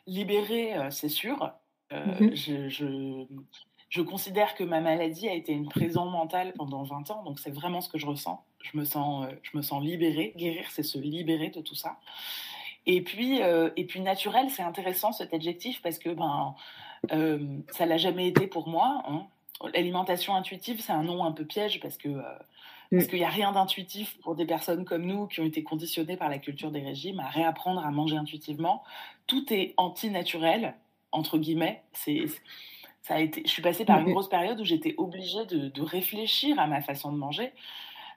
libérer, 0.07 0.75
euh, 0.75 0.89
c'est 0.89 1.09
sûr. 1.09 1.51
Euh, 1.93 2.05
mmh 2.05 2.35
je, 2.35 2.69
je, 2.69 3.25
je, 3.89 4.01
considère 4.01 4.55
que 4.55 4.63
ma 4.63 4.79
maladie 4.79 5.27
a 5.27 5.33
été 5.33 5.51
une 5.51 5.67
prison 5.67 6.05
mentale 6.05 6.53
pendant 6.53 6.83
20 6.83 7.11
ans, 7.11 7.23
donc 7.23 7.37
c'est 7.37 7.51
vraiment 7.51 7.81
ce 7.81 7.89
que 7.89 7.99
je 7.99 8.07
ressens. 8.07 8.43
Je 8.61 8.77
me 8.77 8.83
sens, 8.83 9.27
je 9.43 9.55
me 9.55 9.61
sens 9.61 9.83
libérée. 9.83 10.33
Guérir, 10.37 10.65
c'est 10.71 10.83
se 10.83 10.97
libérer 10.97 11.49
de 11.49 11.61
tout 11.61 11.75
ça. 11.75 11.97
Et 12.87 13.01
puis, 13.01 13.41
et 13.75 13.85
puis 13.85 13.99
naturel, 13.99 14.49
c'est 14.49 14.63
intéressant 14.63 15.11
cet 15.11 15.33
adjectif 15.33 15.81
parce 15.81 15.99
que 15.99 16.09
ben, 16.09 16.55
ça 17.09 17.85
l'a 17.85 17.97
jamais 17.97 18.27
été 18.27 18.47
pour 18.47 18.67
moi. 18.67 19.03
Hein. 19.07 19.25
L'alimentation 19.73 20.35
intuitive, 20.35 20.81
c'est 20.81 20.91
un 20.91 21.03
nom 21.03 21.23
un 21.23 21.31
peu 21.31 21.45
piège 21.45 21.79
parce 21.79 21.97
que 21.97 22.09
euh, 22.09 22.21
mm. 22.91 22.97
parce 22.97 23.07
qu'il 23.07 23.19
n'y 23.19 23.25
a 23.25 23.29
rien 23.29 23.51
d'intuitif 23.51 24.17
pour 24.21 24.35
des 24.35 24.45
personnes 24.45 24.85
comme 24.85 25.05
nous 25.05 25.27
qui 25.27 25.39
ont 25.39 25.45
été 25.45 25.63
conditionnées 25.63 26.17
par 26.17 26.29
la 26.29 26.39
culture 26.39 26.71
des 26.71 26.81
régimes 26.81 27.19
à 27.19 27.27
réapprendre 27.27 27.85
à 27.85 27.91
manger 27.91 28.17
intuitivement. 28.17 28.83
Tout 29.27 29.51
est 29.53 29.73
anti-naturel 29.77 30.75
entre 31.11 31.37
guillemets. 31.37 31.83
C'est 31.93 32.25
ça 33.01 33.15
a 33.15 33.19
été. 33.19 33.41
Je 33.45 33.49
suis 33.51 33.61
passée 33.61 33.85
par 33.85 33.99
une 33.99 34.07
mm. 34.07 34.13
grosse 34.13 34.29
période 34.29 34.59
où 34.59 34.65
j'étais 34.65 34.95
obligée 34.97 35.45
de, 35.45 35.81
réfléchir 35.81 36.59
à 36.59 36.67
ma 36.67 36.81
façon 36.81 37.11
de 37.11 37.17
manger, 37.17 37.51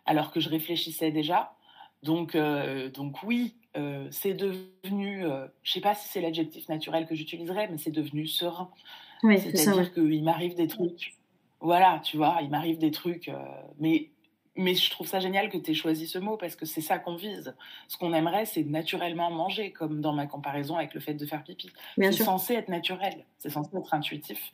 alors 0.06 0.30
que 0.30 0.40
je 0.40 0.48
réfléchissais 0.48 1.10
déjà. 1.10 1.54
Donc 2.02 2.34
euh, 2.34 2.90
donc 2.90 3.22
oui, 3.22 3.54
euh, 3.76 4.06
c'est 4.10 4.34
devenu. 4.34 5.24
je 5.62 5.72
sais 5.72 5.80
pas 5.80 5.94
si 5.94 6.08
c'est 6.08 6.20
l'adjectif 6.20 6.68
naturel 6.68 7.06
que 7.06 7.14
j'utiliserais, 7.14 7.68
mais 7.70 7.78
c'est 7.78 7.90
devenu 7.90 8.26
serein. 8.26 8.70
C'est-à-dire 9.22 9.92
qu'il 9.94 10.22
m'arrive 10.22 10.54
des 10.54 10.68
trucs 10.68 11.14
voilà, 11.64 11.98
tu 12.04 12.18
vois, 12.18 12.38
il 12.42 12.50
m'arrive 12.50 12.76
des 12.78 12.90
trucs, 12.90 13.28
euh, 13.28 13.38
mais 13.78 14.10
mais 14.56 14.74
je 14.74 14.90
trouve 14.90 15.06
ça 15.06 15.18
génial 15.20 15.48
que 15.50 15.58
tu 15.58 15.72
aies 15.72 15.74
choisi 15.74 16.06
ce 16.06 16.18
mot 16.18 16.36
parce 16.36 16.54
que 16.54 16.64
c'est 16.64 16.80
ça 16.80 16.98
qu'on 16.98 17.16
vise. 17.16 17.54
Ce 17.88 17.96
qu'on 17.96 18.12
aimerait, 18.12 18.44
c'est 18.44 18.62
naturellement 18.62 19.30
manger, 19.30 19.72
comme 19.72 20.00
dans 20.00 20.12
ma 20.12 20.26
comparaison 20.26 20.76
avec 20.76 20.94
le 20.94 21.00
fait 21.00 21.14
de 21.14 21.26
faire 21.26 21.42
pipi. 21.42 21.70
C'est 21.96 22.12
censé 22.12 22.54
être 22.54 22.68
naturel, 22.68 23.24
c'est 23.38 23.50
censé 23.50 23.76
être 23.76 23.94
intuitif. 23.94 24.52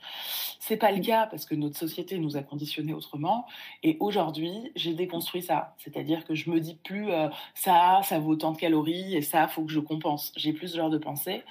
C'est 0.59 0.77
pas 0.77 0.93
le 0.93 1.01
cas 1.01 1.27
parce 1.27 1.45
que 1.45 1.55
notre 1.55 1.77
société 1.77 2.19
nous 2.19 2.37
a 2.37 2.43
conditionnés 2.43 2.95
autrement. 2.95 3.47
Et 3.83 3.97
aujourd'hui, 4.01 4.73
j'ai 4.75 4.95
déconstruit 4.95 5.43
ça. 5.43 5.75
C'est-à-dire 5.79 6.25
que 6.25 6.35
je 6.35 6.51
me 6.51 6.61
dis 6.61 6.77
plus 6.77 7.11
euh, 7.11 7.29
ça, 7.55 8.01
ça 8.05 8.19
vaut 8.19 8.37
tant 8.37 8.53
de 8.53 8.59
calories 8.59 9.17
et 9.17 9.23
ça, 9.23 9.49
faut 9.49 9.65
que 9.65 9.73
je 9.73 9.81
compense. 9.81 10.33
J'ai 10.37 10.53
plus 10.53 10.69
ce 10.69 10.77
genre 10.77 10.91
de 10.91 10.99
pensée. 10.99 11.43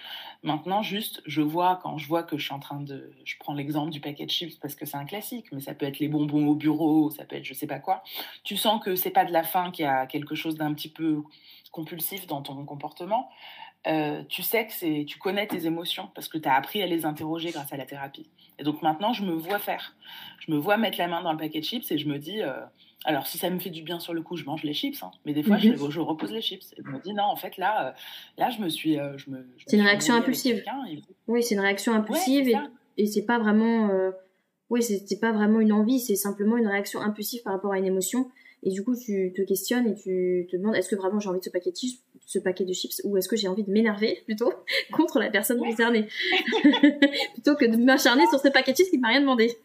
Maintenant, 0.41 0.81
juste, 0.81 1.21
je 1.25 1.41
vois 1.41 1.79
quand 1.83 1.97
je 1.97 2.07
vois 2.07 2.23
que 2.23 2.37
je 2.37 2.45
suis 2.45 2.53
en 2.53 2.59
train 2.59 2.79
de. 2.79 3.11
Je 3.25 3.35
prends 3.39 3.53
l'exemple 3.53 3.91
du 3.91 3.99
paquet 3.99 4.25
de 4.25 4.31
chips 4.31 4.57
parce 4.59 4.73
que 4.73 4.85
c'est 4.85 4.95
un 4.95 5.05
classique, 5.05 5.47
mais 5.51 5.59
ça 5.59 5.73
peut 5.73 5.85
être 5.85 5.99
les 5.99 6.07
bonbons 6.07 6.47
au 6.47 6.55
bureau, 6.55 7.09
ça 7.11 7.25
peut 7.25 7.35
être 7.35 7.43
je 7.43 7.53
sais 7.53 7.67
pas 7.67 7.79
quoi. 7.79 8.03
Tu 8.43 8.57
sens 8.57 8.83
que 8.83 8.95
c'est 8.95 9.09
pas 9.11 9.25
de 9.25 9.31
la 9.31 9.43
faim, 9.43 9.71
qu'il 9.71 9.85
y 9.85 9.87
a 9.87 10.05
quelque 10.05 10.35
chose 10.35 10.55
d'un 10.55 10.73
petit 10.73 10.89
peu 10.89 11.23
compulsif 11.71 12.27
dans 12.27 12.41
ton 12.41 12.65
comportement. 12.65 13.29
Euh, 13.87 14.23
tu 14.27 14.43
sais 14.43 14.67
que 14.67 14.73
c'est, 14.73 15.05
tu 15.07 15.17
connais 15.17 15.47
tes 15.47 15.65
émotions 15.65 16.09
parce 16.13 16.27
que 16.27 16.37
tu 16.37 16.49
as 16.49 16.55
appris 16.55 16.81
à 16.81 16.85
les 16.85 17.05
interroger 17.05 17.51
grâce 17.51 17.71
à 17.71 17.77
la 17.77 17.85
thérapie. 17.85 18.29
Et 18.57 18.63
donc 18.63 18.81
maintenant, 18.81 19.13
je 19.13 19.23
me 19.23 19.31
vois 19.31 19.59
faire. 19.59 19.95
Je 20.39 20.51
me 20.51 20.57
vois 20.57 20.77
mettre 20.77 20.97
la 20.97 21.07
main 21.07 21.21
dans 21.21 21.31
le 21.31 21.37
paquet 21.37 21.59
de 21.59 21.65
chips 21.65 21.89
et 21.91 21.97
je 21.97 22.07
me 22.07 22.19
dis, 22.19 22.41
euh, 22.41 22.53
alors, 23.05 23.25
si 23.25 23.37
ça 23.37 23.49
me 23.49 23.57
fait 23.59 23.69
du 23.69 23.81
bien 23.81 24.01
sur 24.01 24.13
le 24.13 24.21
coup, 24.21 24.35
je 24.35 24.43
mange 24.43 24.63
les 24.63 24.73
chips. 24.73 25.01
Hein. 25.01 25.11
Mais 25.25 25.31
des 25.31 25.43
fois, 25.43 25.57
je, 25.57 25.69
mhm. 25.69 25.89
je, 25.89 25.99
repose 26.01 26.33
les 26.33 26.41
chips. 26.41 26.73
Et 26.73 26.81
je 26.83 26.89
me 26.89 26.99
dis, 26.99 27.13
non, 27.13 27.23
en 27.23 27.37
fait, 27.37 27.55
là, 27.55 27.87
euh, 27.87 27.91
là 28.37 28.49
je 28.49 28.59
me 28.59 28.67
suis. 28.67 28.95
Je 28.95 29.29
me, 29.29 29.47
c'est 29.65 29.77
une 29.77 29.83
réaction 29.83 30.15
impulsive. 30.15 30.61
Oui, 31.27 31.41
c'est 31.41 31.55
une 31.55 31.61
réaction 31.61 31.93
impulsive. 31.93 32.49
et, 32.49 32.57
et 32.97 33.05
c'est 33.05 33.25
pas 33.25 33.39
vraiment. 33.39 33.89
Oui, 34.69 34.83
c'est 34.83 35.19
pas 35.19 35.31
vraiment 35.31 35.59
une 35.59 35.73
envie, 35.73 35.99
c'est 35.99 36.15
simplement 36.15 36.57
une 36.57 36.67
réaction 36.67 37.01
impulsive 37.01 37.41
par 37.43 37.53
rapport 37.53 37.73
à 37.73 37.79
une 37.79 37.85
émotion. 37.85 38.29
Et 38.61 38.71
du 38.71 38.83
coup, 38.83 38.95
tu 38.95 39.31
te 39.35 39.41
questionnes 39.41 39.87
et 39.87 39.95
tu 39.95 40.47
te 40.51 40.57
demandes 40.57 40.75
est-ce 40.75 40.89
que 40.89 40.95
vraiment 40.95 41.19
j'ai 41.19 41.29
envie 41.29 41.39
de 41.39 41.45
ce 41.45 41.49
paquet 41.49 41.71
de 41.71 41.75
chips, 41.75 42.01
ce 42.25 42.39
paquet 42.39 42.65
de 42.65 42.73
chips 42.73 43.01
ou 43.05 43.17
est-ce 43.17 43.29
que 43.29 43.37
j'ai 43.37 43.47
envie 43.47 43.63
de 43.63 43.71
m'énerver 43.71 44.21
plutôt 44.25 44.53
contre 44.91 45.19
la 45.19 45.29
personne 45.29 45.59
concernée? 45.59 46.07
Plutôt 47.33 47.55
que 47.55 47.65
de 47.65 47.77
m'acharner 47.77 48.25
sur 48.27 48.39
ce 48.39 48.49
paquet 48.49 48.73
de 48.73 48.77
chips 48.77 48.89
qui 48.89 48.97
m'a 48.97 49.09
rien 49.09 49.21
demandé. 49.21 49.57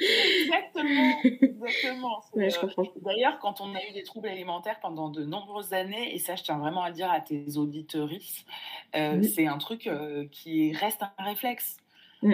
Exactement, 0.00 1.16
exactement. 1.24 2.20
Euh, 2.36 2.84
d'ailleurs, 3.02 3.38
quand 3.40 3.60
on 3.60 3.74
a 3.74 3.84
eu 3.88 3.92
des 3.92 4.02
troubles 4.02 4.28
alimentaires 4.28 4.78
pendant 4.80 5.10
de 5.10 5.24
nombreuses 5.24 5.72
années, 5.72 6.14
et 6.14 6.18
ça, 6.18 6.36
je 6.36 6.42
tiens 6.42 6.58
vraiment 6.58 6.82
à 6.82 6.88
le 6.88 6.94
dire 6.94 7.10
à 7.10 7.20
tes 7.20 7.56
auditeuristes, 7.56 8.46
euh, 8.94 9.22
c'est 9.22 9.46
un 9.46 9.58
truc 9.58 9.86
euh, 9.86 10.26
qui 10.30 10.72
reste 10.72 11.02
un 11.02 11.24
réflexe. 11.24 11.76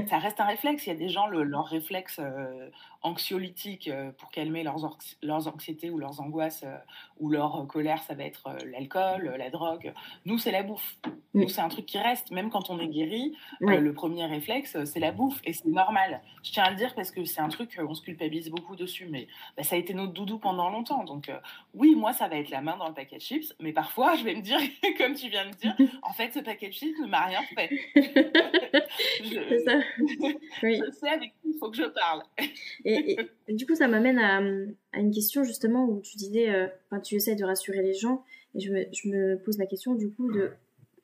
Ça 0.09 0.19
reste 0.19 0.41
un 0.41 0.47
réflexe. 0.47 0.87
Il 0.87 0.91
y 0.91 0.93
a 0.93 0.97
des 0.97 1.09
gens, 1.09 1.27
leur 1.29 1.67
réflexe 1.67 2.21
anxiolytiques 3.07 3.89
euh, 3.89 4.11
pour 4.13 4.31
calmer 4.31 4.63
leurs, 4.63 4.99
leurs 5.23 5.49
anxiétés 5.49 5.91
ou 5.91 5.99
leurs 5.99 6.21
angoisses 6.21 6.65
euh, 6.65 6.77
ou 7.19 7.31
leur 7.31 7.61
euh, 7.61 7.65
colère, 7.65 8.03
ça 8.03 8.15
va 8.15 8.25
être 8.25 8.57
l'alcool, 8.67 9.35
la 9.39 9.49
drogue. 9.51 9.95
Nous, 10.25 10.39
c'est 10.39 10.51
la 10.51 10.63
bouffe. 10.63 10.99
Nous, 11.35 11.49
c'est 11.49 11.61
un 11.61 11.69
truc 11.69 11.87
qui 11.87 11.99
reste. 11.99 12.31
Même 12.31 12.51
quand 12.51 12.69
on 12.71 12.79
est 12.79 12.89
guéri, 12.89 13.37
le 13.61 13.93
premier 13.93 14.27
réflexe, 14.27 14.77
c'est 14.85 15.01
la 15.01 15.13
bouffe. 15.13 15.41
Et 15.45 15.53
c'est 15.53 15.69
normal. 15.69 16.21
Je 16.43 16.51
tiens 16.51 16.65
à 16.65 16.71
le 16.71 16.77
dire 16.77 16.95
parce 16.95 17.11
que 17.11 17.25
c'est 17.25 17.41
un 17.41 17.49
truc, 17.49 17.79
on 17.79 17.95
se 17.95 18.03
culpabilise 18.03 18.51
beaucoup 18.51 18.75
dessus. 18.75 19.07
Mais 19.11 19.29
bah, 19.57 19.63
ça 19.63 19.77
a 19.77 19.79
été 19.79 19.95
notre 19.95 20.13
doudou 20.13 20.39
pendant 20.39 20.71
longtemps. 20.71 21.05
Donc, 21.05 21.31
oui, 21.75 21.95
moi, 21.95 22.13
ça 22.13 22.29
va 22.29 22.37
être 22.37 22.51
la 22.51 22.61
main 22.61 22.77
dans 22.77 22.89
le 22.89 22.95
paquet 22.95 23.17
de 23.17 23.23
chips. 23.23 23.55
Mais 23.61 23.73
parfois, 23.73 24.17
je 24.17 24.25
vais 24.25 24.35
me 24.35 24.43
dire, 24.43 24.59
comme 24.99 25.15
tu 25.15 25.29
viens 25.29 25.47
de 25.47 25.55
dire, 25.55 25.77
en 26.03 26.13
fait, 26.13 26.33
ce 26.33 26.41
paquet 26.41 26.69
de 26.69 26.73
chips 26.73 26.99
ne 26.99 27.07
m'a 27.07 27.27
rien 27.27 27.43
fait. 27.55 27.71
je, 29.25 29.63
ça. 29.65 29.79
Oui. 30.63 30.81
je 30.85 30.91
sais 30.91 31.09
avec 31.09 31.35
il 31.47 31.59
faut 31.59 31.71
que 31.71 31.77
je 31.77 31.85
parle. 31.85 32.23
Et, 32.85 33.17
du 33.49 33.67
coup, 33.67 33.75
ça 33.75 33.89
m'amène 33.89 34.19
à, 34.19 34.41
une 34.99 35.11
question 35.13 35.45
justement 35.45 35.89
où 35.89 36.01
tu 36.01 36.17
disais, 36.17 36.51
euh, 36.51 36.67
tu 37.03 37.15
essaies 37.17 37.37
de 37.37 37.45
rassurer 37.45 37.83
les 37.83 37.95
gens, 37.95 38.25
et 38.55 38.61
je 38.61 39.09
me, 39.09 39.37
pose 39.37 39.59
la 39.59 39.67
question 39.67 39.95
du 39.95 40.11
coup 40.11 40.33
de 40.33 40.51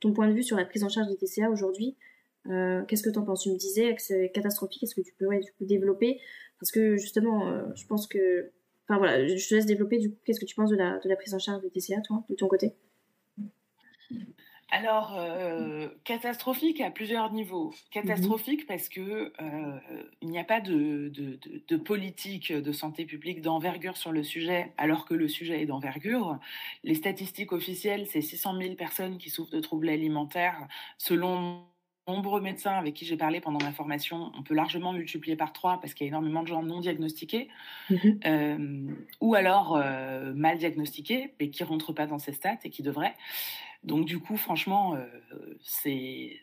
ton 0.01 0.13
point 0.13 0.29
de 0.29 0.33
vue 0.33 0.43
sur 0.43 0.57
la 0.57 0.65
prise 0.65 0.85
en 0.85 0.89
charge 0.89 1.09
des 1.09 1.17
TCA 1.17 1.51
aujourd'hui. 1.51 1.97
Euh, 2.49 2.83
qu'est-ce 2.87 3.03
que 3.03 3.11
tu 3.11 3.19
en 3.19 3.23
penses? 3.23 3.43
Tu 3.43 3.51
me 3.51 3.57
disais 3.57 3.95
que 3.95 4.03
c'est 4.03 4.31
catastrophique. 4.33 4.83
Est-ce 4.83 4.95
que 4.95 5.01
tu 5.03 5.13
coup 5.15 5.65
développer? 5.65 6.21
Parce 6.59 6.73
que 6.73 6.97
justement, 6.97 7.49
euh, 7.49 7.63
je 7.75 7.87
pense 7.87 8.07
que, 8.07 8.51
enfin 8.89 8.99
voilà, 8.99 9.27
je 9.27 9.49
te 9.49 9.55
laisse 9.55 9.67
développer. 9.67 9.99
Du 9.99 10.11
coup, 10.11 10.17
qu'est-ce 10.25 10.41
que 10.41 10.45
tu 10.45 10.57
penses 10.57 10.71
de 10.71 10.77
la, 10.77 10.99
de 10.99 11.09
la 11.09 11.17
prise 11.17 11.35
en 11.35 11.39
charge 11.39 11.63
des 11.63 11.71
TCA, 11.71 12.01
toi, 12.01 12.25
de 12.29 12.35
ton 12.35 12.49
côté? 12.49 12.75
Alors, 14.75 15.13
euh, 15.19 15.87
catastrophique 16.05 16.81
à 16.81 16.91
plusieurs 16.91 17.31
niveaux. 17.31 17.75
Catastrophique 17.91 18.67
parce 18.67 18.89
que 18.89 19.31
euh, 19.39 19.79
il 20.23 20.31
n'y 20.31 20.39
a 20.39 20.45
pas 20.45 20.63
de, 20.63 21.13
politique 21.77 22.51
de 22.51 22.73
santé 22.73 23.05
publique 23.05 23.43
d'envergure 23.43 23.99
sur 23.99 24.13
le 24.13 24.23
sujet, 24.23 24.73
alors 24.79 25.05
que 25.05 25.13
le 25.13 25.29
sujet 25.29 25.61
est 25.61 25.67
d'envergure. 25.67 26.39
Les 26.85 26.95
statistiques 26.95 27.53
officielles, 27.53 28.07
c'est 28.07 28.23
600 28.23 28.59
000 28.63 28.75
personnes 28.75 29.19
qui 29.19 29.29
souffrent 29.29 29.53
de 29.53 29.61
troubles 29.61 29.91
alimentaires. 29.91 30.67
Selon 30.97 31.67
nombreux 32.09 32.41
médecins 32.41 32.73
avec 32.73 32.95
qui 32.95 33.05
j'ai 33.05 33.19
parlé 33.19 33.43
pendant 33.43 33.63
ma 33.63 33.73
formation, 33.73 34.33
on 34.39 34.43
peut 34.43 34.55
largement 34.55 34.95
multiplier 34.95 35.37
par 35.37 35.53
trois 35.53 35.83
parce 35.83 35.93
qu'il 35.93 36.07
y 36.07 36.09
a 36.09 36.11
énormément 36.11 36.43
de 36.43 36.49
gens 36.49 36.63
non 36.63 36.81
diagnostiqués 36.81 37.49
mhm. 37.91 38.21
euh, 38.25 38.87
ou 39.21 39.35
alors 39.35 39.77
mal 40.35 40.57
diagnostiqués 40.57 41.35
mais 41.39 41.51
qui 41.51 41.63
rentrent 41.63 41.93
pas 41.93 42.07
dans 42.07 42.19
ces 42.19 42.33
stats 42.33 42.59
et 42.65 42.71
qui 42.71 42.83
devraient. 42.83 43.15
Donc 43.85 44.07
du 44.07 44.21
coup, 44.21 44.37
franchement, 44.37 44.95
euh, 44.95 45.59
c'est 45.61 46.39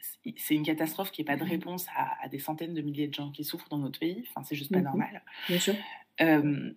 une 0.49 0.63
catastrophe 0.63 1.11
qui 1.11 1.21
n'est 1.21 1.25
pas 1.25 1.37
de 1.37 1.45
mmh 1.45 1.49
réponse 1.49 1.87
à, 1.95 2.27
des 2.27 2.39
centaines 2.39 2.73
de 2.73 2.81
milliers 2.81 3.07
de 3.07 3.13
gens 3.13 3.31
qui 3.31 3.43
souffrent 3.43 3.69
dans 3.69 3.77
notre 3.77 3.99
pays. 3.99 4.25
Enfin, 4.29 4.43
c'est 4.43 4.55
juste 4.55 4.71
pas 4.71 4.79
mmh 4.79 4.83
normal. 4.83 5.23
Bien 5.47 5.59
sûr. 5.59 5.75
Euh, 6.21 6.71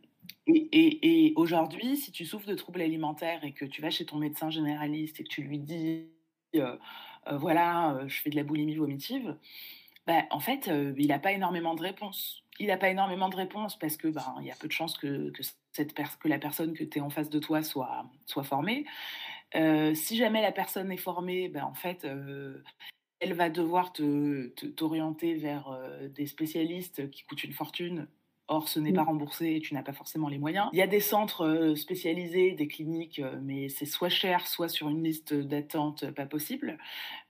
et, 0.47 1.33
aujourd'hui, 1.35 1.97
si 1.97 2.13
tu 2.13 2.25
souffres 2.25 2.47
de 2.47 2.55
troubles 2.55 2.81
alimentaires 2.81 3.43
et 3.45 3.53
que 3.53 3.65
tu 3.65 3.83
vas 3.83 3.91
chez 3.91 4.07
ton 4.07 4.19
médecin 4.19 4.51
généraliste 4.51 5.19
et 5.19 5.25
que 5.25 5.29
tu 5.29 5.43
lui 5.43 5.59
dis, 5.59 6.07
euh, 6.55 6.77
voilà, 7.33 8.01
je 8.07 8.21
fais 8.21 8.31
de 8.31 8.37
la 8.37 8.45
boulimie 8.45 8.77
vomitive, 8.77 9.37
bah, 10.07 10.25
en 10.31 10.41
fait, 10.41 10.71
il 10.97 11.09
n'a 11.09 11.19
pas 11.19 11.33
énormément 11.33 11.75
de 11.75 11.83
réponses. 11.83 12.45
Il 12.61 12.69
n'a 12.69 12.77
pas 12.77 12.91
énormément 12.91 13.29
de 13.29 13.37
réponses 13.37 13.77
parce 13.77 13.97
que 13.97 14.09
ben, 14.09 14.35
il 14.41 14.47
y 14.47 14.51
a 14.51 14.55
peu 14.55 14.69
de 14.69 14.73
chances 14.73 14.97
que, 14.97 15.31
que, 15.31 15.43
cette 15.73 15.95
que 15.95 16.29
la 16.29 16.39
personne 16.39 16.75
que 16.75 16.85
tu 16.85 16.99
es 16.99 17.01
en 17.01 17.11
face 17.11 17.31
de 17.31 17.39
toi 17.39 17.63
soit, 17.63 18.05
soit 18.27 18.45
formée. 18.45 18.85
Euh, 19.55 19.95
si 19.95 20.17
jamais 20.17 20.43
la 20.43 20.53
personne 20.53 20.91
est 20.91 20.97
formée, 20.97 21.49
ben, 21.49 21.65
en 21.65 21.75
fait, 21.75 22.05
euh, 22.05 22.63
elle 23.21 23.35
va 23.35 23.51
devoir 23.51 23.93
t'orienter 24.77 25.35
vers 25.35 25.69
euh, 25.69 26.09
des 26.09 26.27
spécialistes 26.27 27.11
qui 27.11 27.25
coûtent 27.25 27.45
une 27.45 27.53
fortune. 27.53 28.09
Or, 28.49 28.69
ce 28.69 28.81
n'est 28.81 28.93
pas 28.93 29.05
mmh. 29.05 29.07
remboursé 29.07 29.55
et 29.55 29.61
tu 29.61 29.73
n'as 29.73 29.83
pas 29.83 29.93
forcément 29.93 30.29
les 30.29 30.39
moyens. 30.39 30.69
Il 30.73 30.79
y 30.79 30.83
a 30.83 30.87
des 30.87 31.01
centres 31.01 31.75
spécialisés, 31.77 32.53
des 32.53 32.67
cliniques, 32.67 33.23
mais 33.43 33.69
c'est 33.69 33.87
soit 33.87 34.09
cher, 34.09 34.47
soit 34.47 34.69
sur 34.69 34.91
une 34.91 35.03
liste 35.03 35.33
d'attente 35.33 36.11
pas 36.11 36.27
possible. 36.27 36.77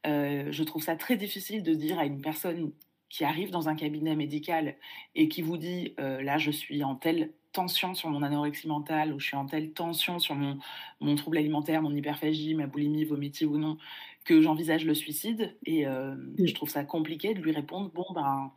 je 0.04 0.62
trouve 0.64 0.82
ça 0.82 0.96
très 0.96 1.16
difficile 1.16 1.62
de 1.62 1.74
dire 1.74 1.98
à 1.98 2.06
une 2.06 2.22
personne 2.22 2.72
qui 3.08 3.24
arrive 3.24 3.50
dans 3.50 3.68
un 3.68 3.76
cabinet 3.76 4.16
médical 4.16 4.74
et 5.14 5.28
qui 5.28 5.42
vous 5.42 5.58
dit 5.58 5.94
là 5.98 6.38
je 6.38 6.50
suis 6.50 6.82
en 6.82 6.96
telle 6.96 7.30
tension 7.52 7.94
sur 7.94 8.08
mon 8.08 8.22
anorexie 8.22 8.66
mentale 8.66 9.12
ou 9.12 9.20
je 9.20 9.26
suis 9.26 9.36
en 9.36 9.46
telle 9.46 9.72
tension 9.72 10.18
sur 10.18 10.34
mon, 10.34 10.58
mon 11.00 11.14
trouble 11.14 11.38
alimentaire, 11.38 11.82
mon 11.82 11.94
hyperphagie, 11.94 12.54
ma 12.54 12.66
boulimie, 12.66 13.04
vomitive 13.04 13.50
ou 13.50 13.58
non, 13.58 13.76
que 14.24 14.40
j'envisage 14.40 14.84
le 14.84 14.94
suicide. 14.94 15.56
Et 15.64 15.86
euh, 15.86 16.14
je 16.38 16.52
trouve 16.54 16.68
ça 16.68 16.84
compliqué 16.84 17.34
de 17.34 17.40
lui 17.40 17.52
répondre 17.52 17.90
bon, 17.92 18.06
ben, 18.14 18.50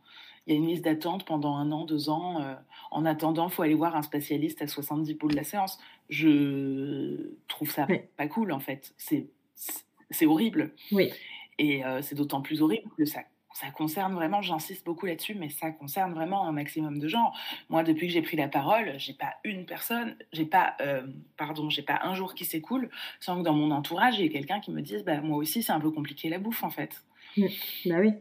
il 0.46 0.54
y 0.54 0.56
a 0.56 0.58
une 0.58 0.66
liste 0.66 0.84
d'attente 0.84 1.24
pendant 1.24 1.56
un 1.56 1.72
an, 1.72 1.84
deux 1.84 2.08
ans. 2.08 2.40
Euh, 2.40 2.54
en 2.90 3.04
attendant, 3.04 3.48
il 3.48 3.52
faut 3.52 3.62
aller 3.62 3.74
voir 3.74 3.96
un 3.96 4.02
spécialiste 4.02 4.62
à 4.62 4.66
70 4.66 5.14
poules 5.14 5.34
la 5.34 5.44
séance. 5.44 5.78
Je 6.08 7.32
trouve 7.48 7.70
ça 7.70 7.86
pas 8.16 8.28
cool, 8.28 8.52
en 8.52 8.60
fait. 8.60 8.94
C'est 8.96 10.26
horrible. 10.26 10.72
Oui. 10.92 11.10
Et 11.58 11.84
euh, 11.84 12.00
c'est 12.02 12.14
d'autant 12.14 12.42
plus 12.42 12.62
horrible 12.62 12.90
que 12.96 13.04
ça 13.04 13.22
ça 13.56 13.70
concerne 13.70 14.14
vraiment, 14.14 14.42
j'insiste 14.42 14.84
beaucoup 14.84 15.06
là-dessus, 15.06 15.34
mais 15.34 15.48
ça 15.48 15.70
concerne 15.70 16.12
vraiment 16.12 16.46
un 16.46 16.52
maximum 16.52 16.98
de 16.98 17.08
gens. 17.08 17.32
Moi, 17.70 17.84
depuis 17.84 18.06
que 18.06 18.12
j'ai 18.12 18.20
pris 18.20 18.36
la 18.36 18.48
parole, 18.48 18.92
j'ai 18.98 19.14
pas 19.14 19.36
une 19.44 19.64
personne, 19.64 20.14
j'ai 20.32 20.44
pas, 20.44 20.76
euh, 20.82 21.06
pardon, 21.38 21.70
j'ai 21.70 21.80
pas 21.80 22.00
un 22.02 22.14
jour 22.14 22.34
qui 22.34 22.44
s'écoule 22.44 22.90
sans 23.18 23.38
que 23.38 23.42
dans 23.42 23.54
mon 23.54 23.70
entourage, 23.70 24.18
il 24.18 24.24
y 24.24 24.26
ait 24.26 24.30
quelqu'un 24.30 24.60
qui 24.60 24.72
me 24.72 24.82
dise, 24.82 25.04
bah, 25.04 25.22
moi 25.22 25.38
aussi, 25.38 25.62
c'est 25.62 25.72
un 25.72 25.80
peu 25.80 25.90
compliqué 25.90 26.28
la 26.28 26.38
bouffe, 26.38 26.64
en 26.64 26.70
fait. 26.70 27.02
Mmh. 27.38 27.46
Bah 27.86 27.96
oui. 28.00 28.12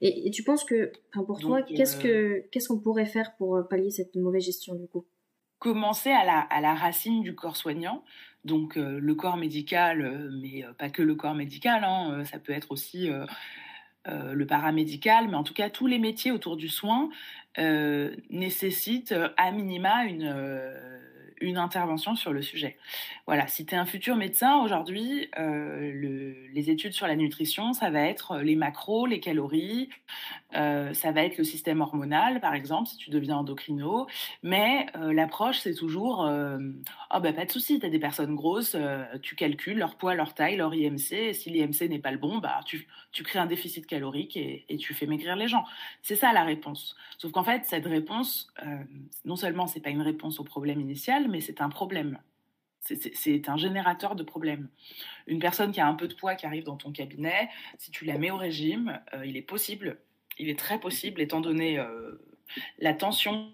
Et, 0.00 0.28
tu 0.32 0.42
penses 0.42 0.64
que, 0.64 0.90
pour 1.12 1.38
toi, 1.38 1.62
qu'est-ce 1.62 1.98
euh, 1.98 2.40
que 2.40 2.48
qu'est-ce 2.50 2.68
qu'on 2.68 2.80
pourrait 2.80 3.06
faire 3.06 3.36
pour 3.36 3.56
euh, 3.56 3.62
pallier 3.62 3.90
cette 3.90 4.16
mauvaise 4.16 4.44
gestion 4.44 4.74
du 4.74 4.88
coup? 4.88 5.06
Commencer 5.60 6.10
à 6.10 6.24
la, 6.24 6.40
à 6.40 6.60
la 6.60 6.74
racine 6.74 7.22
du 7.22 7.36
corps 7.36 7.56
soignant, 7.56 8.02
donc 8.44 8.76
le 8.76 9.14
corps 9.14 9.36
médical, 9.36 10.30
mais 10.40 10.64
pas 10.78 10.88
que 10.88 11.02
le 11.02 11.14
corps 11.14 11.34
médical, 11.34 11.84
hein, 11.84 12.24
ça 12.24 12.38
peut 12.38 12.52
être 12.52 12.70
aussi 12.70 13.10
euh, 14.08 14.32
le 14.32 14.46
paramédical, 14.46 15.28
mais 15.28 15.34
en 15.34 15.44
tout 15.44 15.52
cas 15.52 15.68
tous 15.68 15.86
les 15.86 15.98
métiers 15.98 16.30
autour 16.30 16.56
du 16.56 16.70
soin 16.70 17.10
euh, 17.58 18.16
nécessitent 18.30 19.12
euh, 19.12 19.28
à 19.36 19.50
minima 19.50 20.04
une, 20.04 20.32
une 21.40 21.56
intervention 21.56 22.14
sur 22.14 22.32
le 22.32 22.42
sujet. 22.42 22.76
Voilà, 23.26 23.46
si 23.46 23.64
tu 23.64 23.74
es 23.74 23.78
un 23.78 23.86
futur 23.86 24.16
médecin, 24.16 24.60
aujourd'hui, 24.62 25.28
euh, 25.38 25.92
les 26.52 26.70
études 26.70 26.92
sur 26.92 27.06
la 27.06 27.16
nutrition, 27.16 27.72
ça 27.72 27.90
va 27.90 28.00
être 28.02 28.38
les 28.38 28.56
macros, 28.56 29.06
les 29.06 29.20
calories, 29.20 29.88
euh, 30.54 30.92
ça 30.94 31.12
va 31.12 31.22
être 31.22 31.38
le 31.38 31.44
système 31.44 31.80
hormonal, 31.80 32.40
par 32.40 32.54
exemple, 32.54 32.88
si 32.88 32.96
tu 32.96 33.10
deviens 33.10 33.36
endocrino. 33.38 34.06
Mais 34.42 34.86
euh, 34.96 35.12
l'approche, 35.12 35.58
c'est 35.60 35.74
toujours 35.74 36.20
oh, 36.20 37.20
bah, 37.20 37.32
pas 37.32 37.44
de 37.44 37.50
souci, 37.50 37.80
tu 37.80 37.86
as 37.86 37.90
des 37.90 37.98
personnes 37.98 38.34
grosses, 38.34 38.76
tu 39.22 39.34
calcules 39.34 39.78
leur 39.78 39.96
poids, 39.96 40.14
leur 40.14 40.34
taille, 40.34 40.56
leur 40.56 40.74
IMC. 40.74 41.12
Et 41.12 41.32
si 41.32 41.50
l'IMC 41.50 41.88
n'est 41.88 41.98
pas 41.98 42.12
le 42.12 42.18
bon, 42.18 42.38
bah, 42.38 42.60
tu, 42.66 42.86
tu 43.12 43.22
crées 43.22 43.38
un 43.38 43.46
déficit 43.46 43.86
calorique 43.86 44.36
et, 44.36 44.66
et 44.68 44.76
tu 44.76 44.92
fais 44.92 45.06
maigrir 45.06 45.36
les 45.36 45.48
gens. 45.48 45.64
C'est 46.02 46.16
ça 46.16 46.32
la 46.32 46.44
réponse. 46.44 46.96
Sauf 47.16 47.32
qu'en 47.32 47.44
fait, 47.44 47.64
cette 47.64 47.86
réponse, 47.86 48.52
non 49.24 49.36
seulement 49.36 49.66
c'est 49.66 49.80
pas 49.80 49.90
une 49.90 50.02
réponse 50.02 50.40
au 50.40 50.44
problème 50.44 50.80
initial, 50.80 51.29
mais 51.30 51.40
c'est 51.40 51.60
un 51.60 51.68
problème. 51.68 52.18
C'est 52.80 53.48
un 53.48 53.58
générateur 53.58 54.16
de 54.16 54.22
problèmes. 54.22 54.68
Une 55.26 55.38
personne 55.38 55.70
qui 55.70 55.80
a 55.80 55.86
un 55.86 55.94
peu 55.94 56.08
de 56.08 56.14
poids 56.14 56.34
qui 56.34 56.46
arrive 56.46 56.64
dans 56.64 56.76
ton 56.76 56.92
cabinet, 56.92 57.50
si 57.78 57.90
tu 57.90 58.06
la 58.06 58.16
mets 58.16 58.30
au 58.30 58.36
régime, 58.36 59.00
euh, 59.12 59.26
il 59.26 59.36
est 59.36 59.42
possible, 59.42 59.98
il 60.38 60.48
est 60.48 60.58
très 60.58 60.80
possible, 60.80 61.20
étant 61.20 61.40
donné 61.40 61.78
euh, 61.78 62.18
la 62.78 62.94
tension 62.94 63.52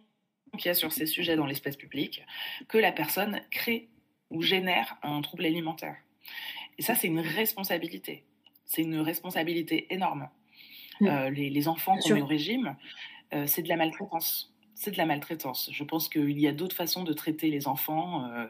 qu'il 0.57 0.67
y 0.67 0.69
a 0.69 0.75
sur 0.75 0.93
ces 0.93 1.07
sujets 1.07 1.35
dans 1.35 1.45
l'espace 1.45 1.77
public, 1.77 2.25
que 2.69 2.79
la 2.79 2.93
personne 2.93 3.41
crée 3.51 3.89
ou 4.31 4.43
génère 4.43 4.97
un 5.03 5.21
trouble 5.23 5.45
alimentaire. 5.45 5.97
Et 6.79 6.83
ça, 6.83 6.95
c'est 6.95 7.09
une 7.09 7.21
responsabilité. 7.21 8.25
C'est 8.65 8.83
une 8.83 9.01
responsabilité 9.01 9.93
énorme. 9.93 10.29
Euh, 11.03 11.31
les, 11.31 11.51
les, 11.51 11.69
enfants 11.69 11.97
qu'on 11.99 12.15
met 12.15 12.23
au 12.23 12.27
régime, 12.27 12.77
c'est 13.47 13.63
de 13.63 13.69
la 13.69 13.77
maltraitance 13.77 14.56
c'est 14.77 14.93
de 14.93 14.99
la 14.99 15.07
maltraitance. 15.07 15.71
Je 15.73 15.83
pense 15.83 16.09
qu'il 16.09 16.39
y 16.39 16.47
a 16.47 16.53
d'autres 16.53 16.77
façons 16.77 17.03
de 17.03 17.13
traiter 17.13 17.51
les 17.51 17.67
enfants 17.67 18.25
euh, 18.31 18.47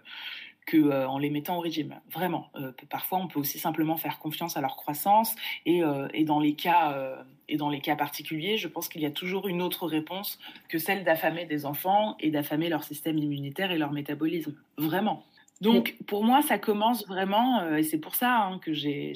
qu'en 0.67 1.17
euh, 1.17 1.21
les 1.21 1.31
mettant 1.31 1.57
au 1.57 1.61
régime. 1.61 2.01
Vraiment. 2.11 2.51
Euh, 2.57 2.73
parfois, 2.91 3.19
on 3.19 3.29
peut 3.29 3.39
aussi 3.39 3.61
simplement 3.61 3.97
faire 3.97 4.19
confiance 4.19 4.57
à 4.57 4.61
leur 4.61 4.77
croissance. 4.77 5.35
Et, 5.65 5.81
dans, 6.25 6.41
les 6.41 6.55
cas, 6.55 7.25
et 7.49 7.57
dans 7.57 7.71
les 7.71 7.81
cas 7.81 7.95
particuliers, 7.95 8.57
je 8.57 8.67
pense 8.67 8.89
qu'il 8.89 9.01
y 9.01 9.07
a 9.07 9.11
toujours 9.11 9.47
une 9.47 9.63
autre 9.63 9.87
réponse 9.87 10.39
que 10.69 10.79
celle 10.79 11.05
d'affamer 11.05 11.47
des 11.47 11.65
enfants 11.65 12.17
et 12.19 12.31
d'affamer 12.31 12.69
leur 12.69 12.83
système 12.83 13.17
immunitaire 13.19 13.71
et 13.71 13.79
leur 13.79 13.93
métabolisme. 13.93 14.55
Vraiment. 14.77 15.25
Donc, 15.61 15.97
pour 16.07 16.25
moi, 16.25 16.43
ça 16.43 16.59
commence 16.59 17.07
vraiment, 17.07 17.77
et 17.77 17.85
c'est 17.85 17.99
pour 17.99 18.17
ça 18.17 18.43
hein, 18.43 18.59
que 18.59 18.75
j'ai, 18.75 19.15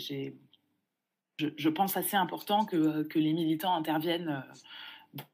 je, 1.38 1.68
pense 1.68 1.96
assez 1.96 2.16
important 2.16 2.64
que, 2.64 3.06
les 3.14 3.32
militants 3.32 3.74
interviennent 3.74 4.42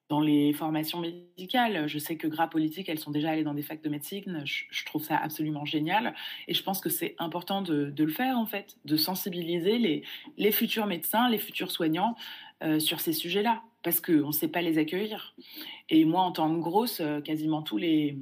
dans 0.08 0.20
les 0.20 0.52
formations 0.52 1.00
médicales. 1.00 1.88
Je 1.88 1.98
sais 1.98 2.16
que 2.16 2.26
gras 2.26 2.46
politique, 2.46 2.88
elles 2.88 2.98
sont 2.98 3.10
déjà 3.10 3.30
allées 3.30 3.42
dans 3.42 3.54
des 3.54 3.62
facs 3.62 3.82
de 3.82 3.88
médecine. 3.88 4.42
Je, 4.44 4.84
trouve 4.84 5.02
ça 5.02 5.16
absolument 5.16 5.64
génial. 5.64 6.14
Et 6.48 6.54
je 6.54 6.62
pense 6.62 6.80
que 6.80 6.88
c'est 6.88 7.14
important 7.18 7.62
de, 7.62 7.92
le 7.96 8.12
faire, 8.12 8.38
en 8.38 8.46
fait, 8.46 8.76
de 8.84 8.96
sensibiliser 8.96 9.78
les, 9.78 10.02
les 10.36 10.52
futurs 10.52 10.86
médecins, 10.86 11.28
les 11.28 11.38
futurs 11.38 11.70
soignants 11.70 12.14
euh, 12.62 12.78
sur 12.78 13.00
ces 13.00 13.12
sujets-là, 13.12 13.62
parce 13.82 14.00
qu'on 14.00 14.28
ne 14.28 14.32
sait 14.32 14.48
pas 14.48 14.62
les 14.62 14.78
accueillir. 14.78 15.34
Et 15.90 16.04
moi, 16.04 16.22
en 16.22 16.32
tant 16.32 16.54
que 16.54 16.60
grosse, 16.60 17.00
euh, 17.00 17.20
quasiment 17.20 17.62
tous 17.62 17.76
les, 17.76 18.16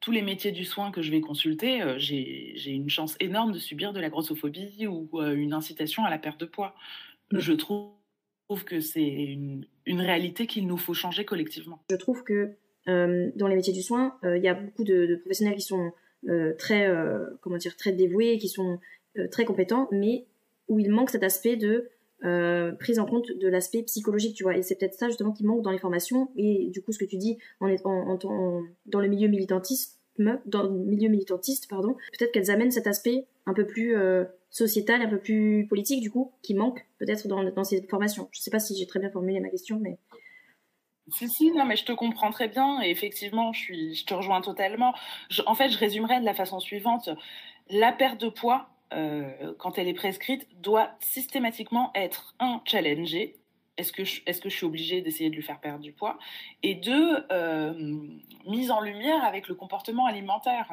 tous 0.00 0.12
les 0.12 0.22
métiers 0.22 0.52
du 0.52 0.64
soin 0.64 0.90
que 0.90 1.02
je 1.02 1.10
vais 1.10 1.20
consulter, 1.20 1.82
euh, 1.82 1.98
j'ai 1.98 2.70
une 2.70 2.88
chance 2.88 3.16
énorme 3.20 3.52
de 3.52 3.58
subir 3.58 3.92
de 3.92 4.00
la 4.00 4.08
grossophobie 4.08 4.86
ou 4.86 5.20
une 5.20 5.52
incitation 5.52 6.04
à 6.04 6.10
la 6.10 6.18
perte 6.18 6.40
de 6.40 6.46
poids. 6.46 6.74
Mmh. 7.32 7.40
Je 7.40 7.52
trouve 7.52 7.92
que 8.64 8.80
c'est 8.80 9.02
une, 9.02 9.66
réalité 9.86 10.46
qu'il 10.46 10.66
nous 10.66 10.76
faut 10.76 10.94
changer 10.94 11.24
collectivement. 11.24 11.82
Je 11.90 11.96
trouve 11.96 12.22
que 12.24 12.54
euh, 12.88 13.30
dans 13.36 13.46
les 13.46 13.56
métiers 13.56 13.72
du 13.72 13.82
soin, 13.82 14.16
euh, 14.24 14.36
il 14.36 14.42
y 14.42 14.48
a 14.48 14.54
beaucoup 14.54 14.84
de, 14.84 15.16
professionnels 15.16 15.56
qui 15.56 15.62
sont 15.62 15.92
euh, 16.28 16.54
très, 16.58 16.88
comment 17.40 17.56
dire, 17.56 17.76
très 17.76 17.92
dévoués, 17.92 18.38
qui 18.38 18.48
sont 18.48 18.78
très 19.30 19.44
compétents, 19.44 19.88
mais 19.92 20.24
où 20.68 20.78
il 20.78 20.90
manque 20.90 21.10
cet 21.10 21.22
aspect 21.22 21.56
de 21.56 21.88
prise 22.78 22.98
en 23.00 23.06
compte 23.06 23.36
de 23.36 23.48
l'aspect 23.48 23.82
psychologique, 23.82 24.36
tu 24.36 24.44
vois. 24.44 24.56
Et 24.56 24.62
c'est 24.62 24.76
peut-être 24.76 24.94
ça 24.94 25.08
justement 25.08 25.32
qui 25.32 25.44
manque 25.44 25.62
dans 25.62 25.72
les 25.72 25.78
formations. 25.78 26.30
Et 26.36 26.70
du 26.70 26.80
coup, 26.80 26.92
ce 26.92 26.98
que 26.98 27.04
tu 27.04 27.16
dis 27.16 27.36
en, 27.60 27.68
dans 28.86 29.00
le 29.00 29.08
milieu 29.08 29.28
militantiste, 29.28 30.00
dans 30.18 30.62
le 30.62 30.70
milieu 30.70 31.08
militantiste, 31.08 31.68
pardon, 31.68 31.96
peut-être 32.18 32.32
qu'elles 32.32 32.50
amènent 32.50 32.70
cet 32.70 32.86
aspect 32.86 33.26
un 33.46 33.54
peu 33.54 33.66
plus 33.66 33.96
sociétal, 34.52 35.02
un 35.02 35.08
peu 35.08 35.18
plus 35.18 35.66
politique, 35.66 36.02
du 36.02 36.10
coup, 36.10 36.32
qui 36.42 36.54
manque 36.54 36.86
peut-être 36.98 37.26
dans, 37.26 37.42
dans 37.42 37.64
ces 37.64 37.82
formations. 37.88 38.28
Je 38.30 38.38
ne 38.38 38.42
sais 38.42 38.50
pas 38.50 38.60
si 38.60 38.76
j'ai 38.76 38.86
très 38.86 39.00
bien 39.00 39.10
formulé 39.10 39.40
ma 39.40 39.48
question, 39.48 39.80
mais. 39.80 39.98
Si, 41.08 41.28
si, 41.28 41.50
non, 41.50 41.64
mais 41.64 41.76
je 41.76 41.84
te 41.84 41.92
comprends 41.92 42.30
très 42.30 42.48
bien 42.48 42.80
et 42.80 42.90
effectivement, 42.90 43.52
je, 43.52 43.60
suis, 43.60 43.94
je 43.94 44.06
te 44.06 44.14
rejoins 44.14 44.40
totalement. 44.40 44.94
en 45.46 45.54
fait, 45.54 45.68
je 45.70 45.78
résumerai 45.78 46.20
de 46.20 46.24
la 46.24 46.34
façon 46.34 46.60
suivante. 46.60 47.10
La 47.70 47.92
perte 47.92 48.20
de 48.20 48.28
poids, 48.28 48.68
euh, 48.92 49.52
quand 49.58 49.78
elle 49.78 49.88
est 49.88 49.94
prescrite, 49.94 50.46
doit 50.60 50.92
systématiquement 51.00 51.90
être, 51.94 52.34
un, 52.38 52.60
challengée. 52.64 53.36
Est-ce 53.78 53.92
que, 53.92 54.04
je, 54.04 54.20
est-ce 54.26 54.40
que 54.40 54.48
je 54.48 54.56
suis 54.56 54.66
obligée 54.66 55.00
d'essayer 55.00 55.30
de 55.30 55.34
lui 55.34 55.42
faire 55.42 55.60
perdre 55.60 55.80
du 55.80 55.92
poids? 55.92 56.18
Et 56.62 56.74
deux, 56.74 57.24
euh, 57.30 57.72
mise 58.46 58.70
en 58.70 58.80
lumière 58.80 59.24
avec 59.24 59.48
le 59.48 59.54
comportement 59.54 60.06
alimentaire. 60.06 60.68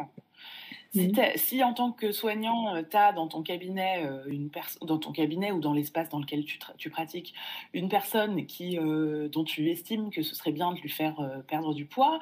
Si, 1.35 1.63
en 1.63 1.73
tant 1.73 1.91
que 1.91 2.11
soignant, 2.11 2.75
euh, 2.75 2.81
tu 2.89 2.97
as 2.97 3.13
dans 3.13 3.27
ton 3.27 3.43
cabinet 3.43 4.03
euh, 4.05 4.23
une 4.27 4.49
dans 4.81 4.97
ton 4.97 5.11
cabinet 5.11 5.51
ou 5.51 5.59
dans 5.59 5.73
l'espace 5.73 6.09
dans 6.09 6.17
lequel 6.17 6.45
tu, 6.45 6.57
tu, 6.77 6.89
pratiques 6.89 7.35
une 7.73 7.89
personne 7.89 8.47
qui 8.47 8.79
euh, 8.79 9.27
dont 9.29 9.43
tu 9.43 9.69
estimes 9.69 10.09
que 10.09 10.23
ce 10.23 10.33
serait 10.33 10.51
bien 10.51 10.71
de 10.73 10.79
lui 10.79 10.89
faire 10.89 11.15
perdre 11.47 11.75
du 11.75 11.85
poids, 11.85 12.19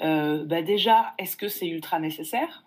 bah 0.00 0.62
déjà, 0.62 1.14
est-ce 1.18 1.36
que 1.36 1.48
c'est 1.48 1.68
ultra 1.68 1.98
nécessaire? 1.98 2.64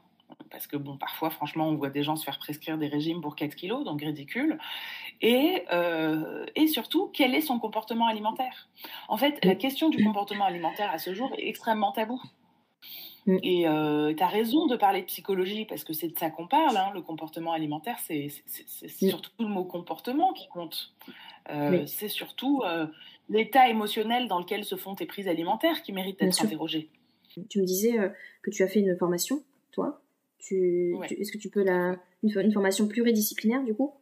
Parce 0.54 0.68
que 0.68 0.78
bon, 0.78 0.96
parfois, 0.98 1.30
franchement, 1.30 1.68
on 1.68 1.76
voit 1.76 1.90
des 1.90 2.04
gens 2.04 2.16
se 2.16 2.24
faire 2.24 2.40
prescrire 2.40 2.78
des 2.78 2.88
régimes 2.88 3.20
pour 3.20 3.36
4 3.36 3.54
kilos, 3.56 3.84
donc 3.84 4.00
ridicule. 4.00 4.58
Et, 5.22 5.66
et 6.56 6.68
surtout, 6.68 7.10
quel 7.14 7.36
est 7.36 7.42
son 7.42 7.60
comportement 7.60 8.08
alimentaire? 8.08 8.70
En 9.10 9.18
fait, 9.18 9.44
la 9.44 9.56
question 9.56 9.90
du 9.90 10.02
comportement 10.02 10.46
alimentaire 10.46 10.90
à 10.92 11.00
ce 11.00 11.14
jour 11.14 11.34
est 11.38 11.50
extrêmement 11.50 11.92
tabou. 11.92 12.22
Mm. 13.26 13.38
Et 13.44 13.68
euh, 13.68 14.14
tu 14.14 14.24
as 14.24 14.28
raison 14.28 14.68
de 14.68 14.76
parler 14.76 15.02
de 15.02 15.06
psychologie 15.06 15.66
parce 15.66 15.84
que 15.84 15.94
c'est 15.94 16.10
de 16.10 16.18
ça 16.18 16.30
qu'on 16.30 16.48
parle. 16.48 16.78
Hein. 16.78 16.92
Le 16.94 17.02
comportement 17.02 17.54
alimentaire, 17.54 17.98
c'est 18.00 18.28
mm. 18.84 18.88
surtout 18.90 19.32
le 19.40 19.48
mot 19.48 19.64
comportement 19.66 20.34
qui 20.34 20.48
compte. 20.50 20.94
Euh, 21.50 21.86
c'est 21.86 22.08
surtout 22.08 22.62
euh, 22.66 22.88
l'état 23.30 23.70
émotionnel 23.70 24.28
dans 24.28 24.40
lequel 24.40 24.64
se 24.64 24.76
font 24.76 24.96
tes 24.96 25.06
prises 25.06 25.28
alimentaires 25.28 25.82
qui 25.84 25.94
méritent 25.94 26.20
d'être 26.20 26.44
interrogées. 26.44 26.90
Tu 27.50 27.62
me 27.62 27.66
disais 27.66 27.98
que 28.44 28.52
tu 28.52 28.62
as 28.62 28.68
fait 28.68 28.80
une 28.80 28.96
formation, 28.96 29.44
toi? 29.72 30.03
Tu, 30.46 30.96
Est-ce 31.18 31.32
que 31.32 31.38
tu 31.38 31.50
peux 31.50 31.64
la 31.64 31.98
une, 32.22 32.38
une, 32.40 32.52
formation 32.52 32.88
pluridisciplinaire 32.88 33.64
du 33.64 33.74
coup? 33.74 33.94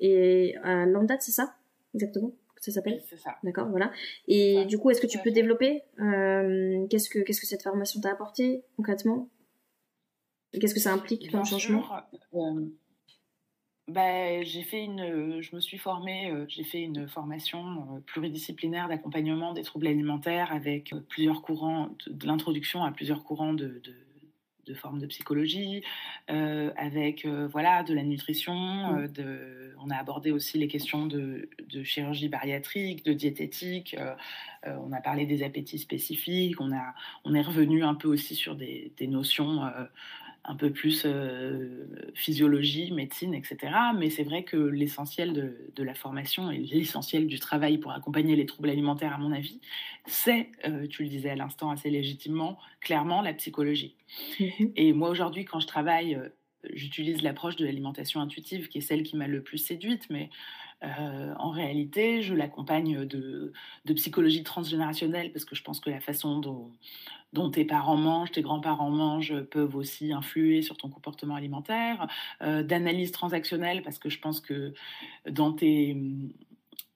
Et 0.00 0.54
à 0.62 0.86
Lambda, 0.86 1.18
c'est 1.18 1.32
ça? 1.32 1.56
Exactement 1.94 2.32
ça 2.60 2.72
s'appelle? 2.72 3.02
C'est 3.06 3.16
ça. 3.16 3.36
D'accord, 3.42 3.68
voilà. 3.68 3.92
Et 4.26 4.64
du 4.66 4.78
coup, 4.78 4.90
est-ce 4.90 5.00
que 5.00 5.06
tu 5.06 5.18
peux 5.18 5.30
développer 5.30 5.82
euh, 6.00 6.86
qu'est-ce 6.88 7.08
que 7.08 7.20
qu'est-ce 7.20 7.40
que 7.40 7.46
cette 7.46 7.62
formation 7.62 8.00
t'a 8.00 8.10
apporté 8.10 8.64
concrètement? 8.76 9.28
Qu'est-ce 10.52 10.74
que 10.74 10.80
ça 10.80 10.92
implique 10.92 11.30
comme 11.30 11.44
changement? 11.44 11.84
euh, 12.34 12.66
bah, 13.86 14.42
j'ai 14.42 14.62
fait 14.62 14.84
une, 14.84 15.40
je 15.40 15.56
me 15.56 15.60
suis 15.60 15.78
formée, 15.78 16.30
euh, 16.30 16.44
j'ai 16.48 16.64
fait 16.64 16.82
une 16.82 17.08
formation 17.08 18.02
pluridisciplinaire 18.06 18.88
d'accompagnement 18.88 19.54
des 19.54 19.62
troubles 19.62 19.86
alimentaires 19.86 20.52
avec 20.52 20.94
plusieurs 21.08 21.40
courants, 21.40 21.96
de, 22.06 22.26
l'introduction 22.26 22.84
à 22.84 22.92
plusieurs 22.92 23.24
courants 23.24 23.54
de 23.54 23.80
de 23.84 23.94
formes 24.74 24.98
de 24.98 25.06
psychologie, 25.06 25.82
euh, 26.30 26.70
avec 26.76 27.24
euh, 27.24 27.48
voilà 27.50 27.82
de 27.82 27.94
la 27.94 28.02
nutrition. 28.02 28.54
Mm. 28.54 28.98
Euh, 28.98 29.08
de, 29.08 29.74
on 29.80 29.90
a 29.90 29.96
abordé 29.96 30.30
aussi 30.30 30.58
les 30.58 30.68
questions 30.68 31.06
de, 31.06 31.48
chirurgie 31.84 32.28
bariatrique, 32.28 33.04
de 33.04 33.12
diététique. 33.12 33.96
on 34.66 34.92
a 34.92 35.00
parlé 35.00 35.24
des 35.24 35.44
appétits 35.44 35.78
spécifiques. 35.78 36.60
On 36.60 36.72
a 36.72 36.94
on 37.24 37.34
est 37.34 37.42
revenu 37.42 37.84
un 37.84 37.94
peu 37.94 38.08
aussi 38.08 38.34
sur 38.34 38.56
des, 38.56 38.92
des 38.96 39.06
notions 39.06 39.60
un 40.48 40.54
peu 40.54 40.70
plus 40.70 41.02
euh, 41.04 41.86
physiologie, 42.14 42.90
médecine, 42.90 43.34
etc. 43.34 43.58
Mais 43.96 44.08
c'est 44.08 44.22
vrai 44.22 44.44
que 44.44 44.56
l'essentiel 44.56 45.34
de, 45.34 45.82
la 45.82 45.94
formation 45.94 46.50
et 46.50 46.58
l'essentiel 46.58 47.26
du 47.26 47.38
travail 47.38 47.78
pour 47.78 47.92
accompagner 47.92 48.34
les 48.34 48.46
troubles 48.46 48.70
alimentaires, 48.70 49.14
à 49.14 49.18
mon 49.18 49.30
avis, 49.30 49.60
c'est, 50.06 50.48
euh, 50.66 50.86
tu 50.88 51.02
le 51.02 51.10
disais 51.10 51.30
à 51.30 51.36
l'instant 51.36 51.70
assez 51.70 51.90
légitimement, 51.90 52.58
clairement 52.80 53.20
la 53.20 53.34
psychologie. 53.34 53.94
Mm-hmm. 54.40 54.72
Et 54.76 54.92
moi 54.94 55.10
aujourd'hui, 55.10 55.44
quand 55.44 55.60
je 55.60 55.66
travaille, 55.66 56.14
euh, 56.14 56.28
j'utilise 56.72 57.22
l'approche 57.22 57.56
de 57.56 57.66
l'alimentation 57.66 58.20
intuitive, 58.20 58.68
qui 58.68 58.78
est 58.78 58.82
celle 58.82 59.02
qui 59.02 59.16
m'a 59.16 59.26
le 59.26 59.42
plus 59.42 59.58
séduite, 59.58 60.06
mais 60.08 60.30
en 60.82 61.50
réalité, 61.50 62.22
je 62.22 62.34
l'accompagne 62.34 63.04
de, 63.04 63.52
psychologie 63.94 64.42
transgénérationnelle 64.42 65.32
parce 65.32 65.44
que 65.44 65.54
je 65.54 65.62
pense 65.62 65.80
que 65.80 65.90
la 65.90 66.00
façon 66.00 66.38
dont, 67.32 67.50
tes 67.50 67.64
parents 67.64 67.96
mangent, 67.96 68.32
tes 68.32 68.42
grands-parents 68.42 68.90
mangent, 68.90 69.40
peuvent 69.50 69.76
aussi 69.76 70.12
influer 70.12 70.62
sur 70.62 70.76
ton 70.76 70.88
comportement 70.88 71.34
alimentaire, 71.34 72.06
euh, 72.42 72.62
d'analyse 72.62 73.12
transactionnelle, 73.12 73.82
parce 73.82 73.98
que 73.98 74.08
je 74.08 74.18
pense 74.20 74.40
que 74.40 74.72
dans 75.28 75.52
tes, 75.52 75.96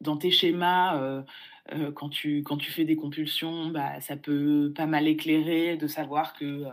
dans 0.00 0.16
tes 0.16 0.30
schémas, 0.30 0.96
euh, 0.96 1.22
euh, 1.72 1.92
quand, 1.92 2.08
tu, 2.08 2.42
quand 2.42 2.56
tu 2.56 2.72
fais 2.72 2.84
des 2.84 2.96
compulsions, 2.96 3.68
bah, 3.68 4.00
ça 4.00 4.16
peut 4.16 4.72
pas 4.74 4.86
mal 4.86 5.06
éclairer 5.06 5.76
de 5.76 5.86
savoir 5.86 6.34
que 6.34 6.64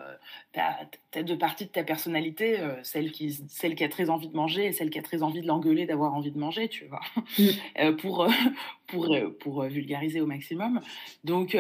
tu 0.54 0.60
as, 0.60 1.24
deux 1.24 1.38
parties 1.38 1.66
de 1.66 1.72
ta 1.72 1.84
personnalité, 1.84 2.58
celle, 2.84 3.12
qui, 3.12 3.34
celle 3.50 3.76
qui 3.76 3.84
a 3.84 3.90
très 3.90 4.10
envie 4.10 4.30
de 4.30 4.36
manger 4.36 4.66
et 4.66 4.72
celle 4.72 4.90
qui 4.90 5.00
a 5.00 5.04
très 5.04 5.22
envie 5.22 5.42
de 5.42 5.48
l'engueuler 5.48 5.86
d'avoir 5.86 6.14
envie 6.16 6.32
de 6.32 6.40
manger, 6.40 6.70
tu 6.70 6.86
vois, 6.86 7.02
mm. 7.38 7.96
pour, 7.98 8.28
pour, 8.88 9.16
pour 9.40 9.64
vulgariser 9.64 10.22
au 10.22 10.26
maximum. 10.26 10.82
Donc, 11.24 11.56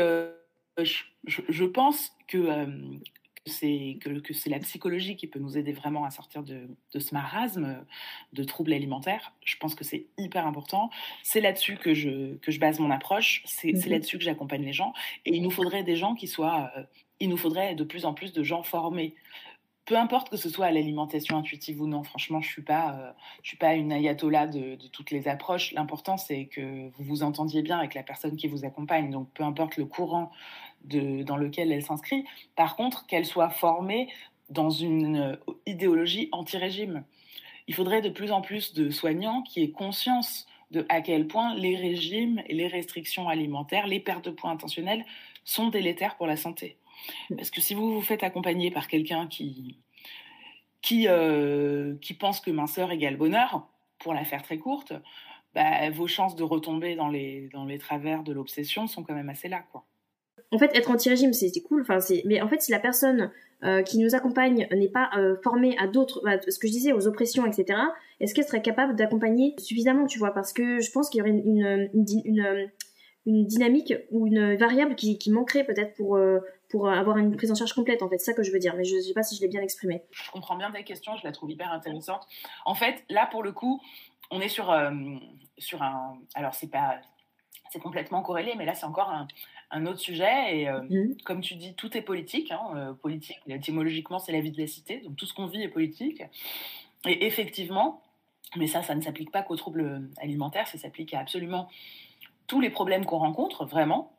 je, 0.83 1.65
pense 1.65 2.11
que, 2.27 2.37
euh, 2.37 2.65
c'est 3.49 3.97
que, 3.99 4.33
c'est 4.33 4.49
la 4.49 4.59
psychologie 4.59 5.17
qui 5.17 5.27
peut 5.27 5.39
nous 5.39 5.57
aider 5.57 5.73
vraiment 5.73 6.05
à 6.05 6.11
sortir 6.11 6.43
de, 6.43 6.69
ce 6.97 7.13
marasme 7.13 7.83
de 8.31 8.43
troubles 8.45 8.71
alimentaires. 8.71 9.33
Je 9.43 9.57
pense 9.57 9.75
que 9.75 9.83
c'est 9.83 10.05
hyper 10.17 10.47
important. 10.47 10.89
C'est 11.23 11.41
là-dessus 11.41 11.75
que 11.75 11.93
je, 11.93 12.35
que 12.37 12.51
je 12.51 12.59
base 12.59 12.79
mon 12.79 12.91
approche. 12.91 13.41
C'est, 13.45 13.73
mhm. 13.73 13.91
là-dessus 13.91 14.17
que 14.17 14.23
j'accompagne 14.23 14.63
les 14.63 14.73
gens. 14.73 14.93
Et 15.25 15.35
il 15.35 15.41
nous 15.41 15.51
faudrait 15.51 15.83
des 15.83 15.97
gens 15.97 16.15
qui 16.15 16.27
soient... 16.27 16.71
Euh, 16.77 16.83
il 17.21 17.27
nous 17.27 17.37
faudrait 17.37 17.75
de 17.75 17.83
plus 17.83 18.05
en 18.05 18.13
plus 18.13 18.31
de 18.31 18.43
gens 18.43 18.63
formés 18.63 19.13
peu 19.89 19.97
importe 19.97 20.29
que 20.29 20.37
ce 20.37 20.49
soit 20.49 20.67
à 20.67 20.71
l'alimentation 20.71 21.35
intuitive 21.35 21.81
ou 21.81 21.87
non, 21.87 22.03
franchement, 22.03 22.41
je 22.41 22.47
suis 22.47 22.63
euh, 22.69 23.11
suis 23.41 23.57
pas 23.57 23.73
une 23.73 23.91
ayatollah 23.91 24.45
de, 24.45 24.77
toutes 24.93 25.09
les 25.09 25.27
approches. 25.27 25.73
L'important, 25.73 26.15
c'est 26.15 26.45
que 26.45 26.89
vous 26.89 27.03
vous 27.03 27.23
entendiez 27.23 27.63
bien 27.63 27.79
avec 27.79 27.95
la 27.95 28.03
personne 28.03 28.35
qui 28.35 28.47
vous 28.47 28.65
accompagne. 28.65 29.09
Donc, 29.09 29.29
peu 29.33 29.43
importe 29.43 29.77
le 29.77 29.85
courant 29.85 30.31
dans 30.83 31.37
lequel 31.37 31.71
elle 31.71 31.81
s'inscrit. 31.81 32.23
Par 32.55 32.75
contre, 32.75 33.07
qu'elle 33.07 33.25
soit 33.25 33.49
formée 33.49 34.09
dans 34.51 34.69
une 34.69 35.17
euh, 35.17 35.35
idéologie 35.65 36.29
anti-régime. 36.33 37.03
Il 37.67 37.73
faudrait 37.73 38.01
de 38.01 38.09
plus 38.09 38.31
en 38.31 38.41
plus 38.41 38.73
de 38.73 38.91
soignants 38.91 39.41
qui 39.41 39.63
aient 39.63 39.71
conscience 39.71 40.45
de 40.69 40.85
à 40.89 41.01
quel 41.01 41.25
point 41.25 41.55
les 41.55 41.75
régimes 41.75 42.43
et 42.45 42.53
les 42.53 42.67
restrictions 42.67 43.27
alimentaires, 43.27 43.87
les 43.87 43.99
pertes 43.99 44.25
de 44.25 44.29
poids 44.29 44.51
intentionnelles 44.51 45.03
sont 45.45 45.69
délétères 45.69 46.15
pour 46.15 46.27
la 46.27 46.37
santé. 46.37 46.77
Parce 47.35 47.51
que 47.51 47.61
si 47.61 47.73
vous 47.73 47.93
vous 47.93 48.01
faites 48.01 48.23
accompagner 48.23 48.71
par 48.71 48.87
quelqu'un 48.87 49.27
qui, 49.27 49.79
qui, 50.81 51.07
euh, 51.07 51.95
pense 52.19 52.39
que 52.39 52.51
minceur 52.51 52.91
égale 52.91 53.17
bonheur, 53.17 53.67
pour 53.99 54.13
la 54.13 54.23
faire 54.23 54.43
très 54.43 54.57
courte, 54.57 54.93
bah, 55.53 55.89
vos 55.89 56.07
chances 56.07 56.35
de 56.35 56.43
retomber 56.43 56.95
dans 56.95 57.09
les, 57.09 57.49
dans 57.53 57.65
les 57.65 57.77
travers 57.77 58.23
de 58.23 58.31
l'obsession 58.31 58.87
sont 58.87 59.03
quand 59.03 59.15
même 59.15 59.29
assez 59.29 59.47
là. 59.47 59.63
Quoi. 59.71 59.85
En 60.51 60.57
fait, 60.57 60.75
être 60.75 60.89
anti-régime, 60.89 61.33
c'est 61.33 61.51
cool. 61.61 61.81
Enfin, 61.81 61.99
mais 62.25 62.41
en 62.41 62.47
fait, 62.47 62.61
si 62.61 62.71
la 62.71 62.79
personne 62.79 63.31
euh, 63.63 63.83
qui 63.83 63.99
nous 63.99 64.15
accompagne 64.15 64.67
n'est 64.71 64.89
pas 64.89 65.09
euh, 65.17 65.35
formée 65.43 65.75
à 65.77 65.87
d'autres, 65.87 66.21
bah, 66.23 66.39
ce 66.47 66.57
que 66.57 66.67
je 66.67 66.71
disais, 66.71 66.93
aux 66.93 67.07
oppressions, 67.07 67.45
etc., 67.45 67.79
est-ce 68.19 68.33
qu'elle 68.33 68.45
serait 68.45 68.61
capable 68.61 68.95
d'accompagner 68.95 69.53
suffisamment, 69.59 70.07
tu 70.07 70.17
vois? 70.17 70.33
Parce 70.33 70.53
que 70.53 70.79
je 70.79 70.91
pense 70.91 71.09
qu'il 71.09 71.19
y 71.19 71.21
aurait 71.21 71.31
une, 71.31 71.89
une, 71.93 72.71
une 73.25 73.45
dynamique 73.45 73.93
ou 74.11 74.27
une 74.27 74.55
variable 74.55 74.95
qui, 74.95 75.19
manquerait 75.31 75.65
peut-être 75.65 75.93
pour, 75.95 76.19
pour 76.69 76.89
avoir 76.89 77.17
une 77.17 77.35
prise 77.35 77.51
en 77.51 77.55
charge 77.55 77.73
complète, 77.73 78.03
en 78.03 78.09
fait. 78.09 78.19
C'est 78.19 78.25
ça 78.25 78.33
que 78.33 78.43
je 78.43 78.51
veux 78.51 78.59
dire, 78.59 78.75
mais 78.75 78.83
je 78.83 78.95
ne 78.95 79.01
sais 79.01 79.13
pas 79.13 79.23
si 79.23 79.35
je 79.35 79.41
l'ai 79.41 79.47
bien 79.47 79.61
exprimé. 79.61 80.03
Je 80.11 80.29
comprends 80.31 80.55
bien 80.55 80.71
ta 80.71 80.83
question, 80.83 81.15
je 81.17 81.23
la 81.23 81.31
trouve 81.31 81.51
hyper 81.51 81.71
intéressante. 81.71 82.27
En 82.65 82.75
fait, 82.75 83.03
là, 83.09 83.27
pour 83.27 83.43
le 83.43 83.51
coup, 83.51 83.81
on 84.31 84.39
est 84.39 84.49
sur, 84.49 84.71
euh, 84.71 84.91
sur 85.57 85.81
un. 85.81 86.17
Alors, 86.35 86.53
c'est 86.53 86.69
pas. 86.69 86.99
C'est 87.71 87.79
complètement 87.79 88.23
corrélé, 88.23 88.53
mais 88.57 88.65
là, 88.65 88.73
c'est 88.73 88.85
encore 88.85 89.09
un, 89.09 89.27
un, 89.69 89.85
autre 89.85 89.99
sujet. 89.99 90.57
Et 90.57 90.69
euh, 90.69 90.81
mmh. 90.81 91.17
comme 91.23 91.41
tu 91.41 91.55
dis, 91.55 91.75
tout 91.75 91.95
est 91.95 92.01
politique. 92.01 92.51
Hein, 92.51 92.97
politique, 93.01 93.37
étymologiquement, 93.47 94.17
c'est 94.17 94.31
la 94.31 94.41
vie 94.41 94.51
de 94.51 94.59
la 94.59 94.65
cité. 94.65 95.01
Donc, 95.01 95.15
tout 95.17 95.27
ce 95.27 95.33
qu'on 95.33 95.45
vit 95.45 95.61
est 95.61 95.69
politique. 95.69 96.23
Et 97.05 97.25
effectivement, 97.27 98.01
mais 98.55 98.67
ça, 98.67 98.81
ça 98.81 98.95
ne 98.95 99.01
s'applique 99.01 99.31
pas 99.31 99.43
qu'aux 99.43 99.55
troubles 99.55 100.09
alimentaires, 100.17 100.67
ça 100.67 100.77
s'applique 100.77 101.13
à 101.13 101.19
absolument 101.19 101.69
tous 102.47 102.59
les 102.59 102.71
problèmes 102.71 103.05
qu'on 103.05 103.19
rencontre, 103.19 103.65
vraiment, 103.65 104.11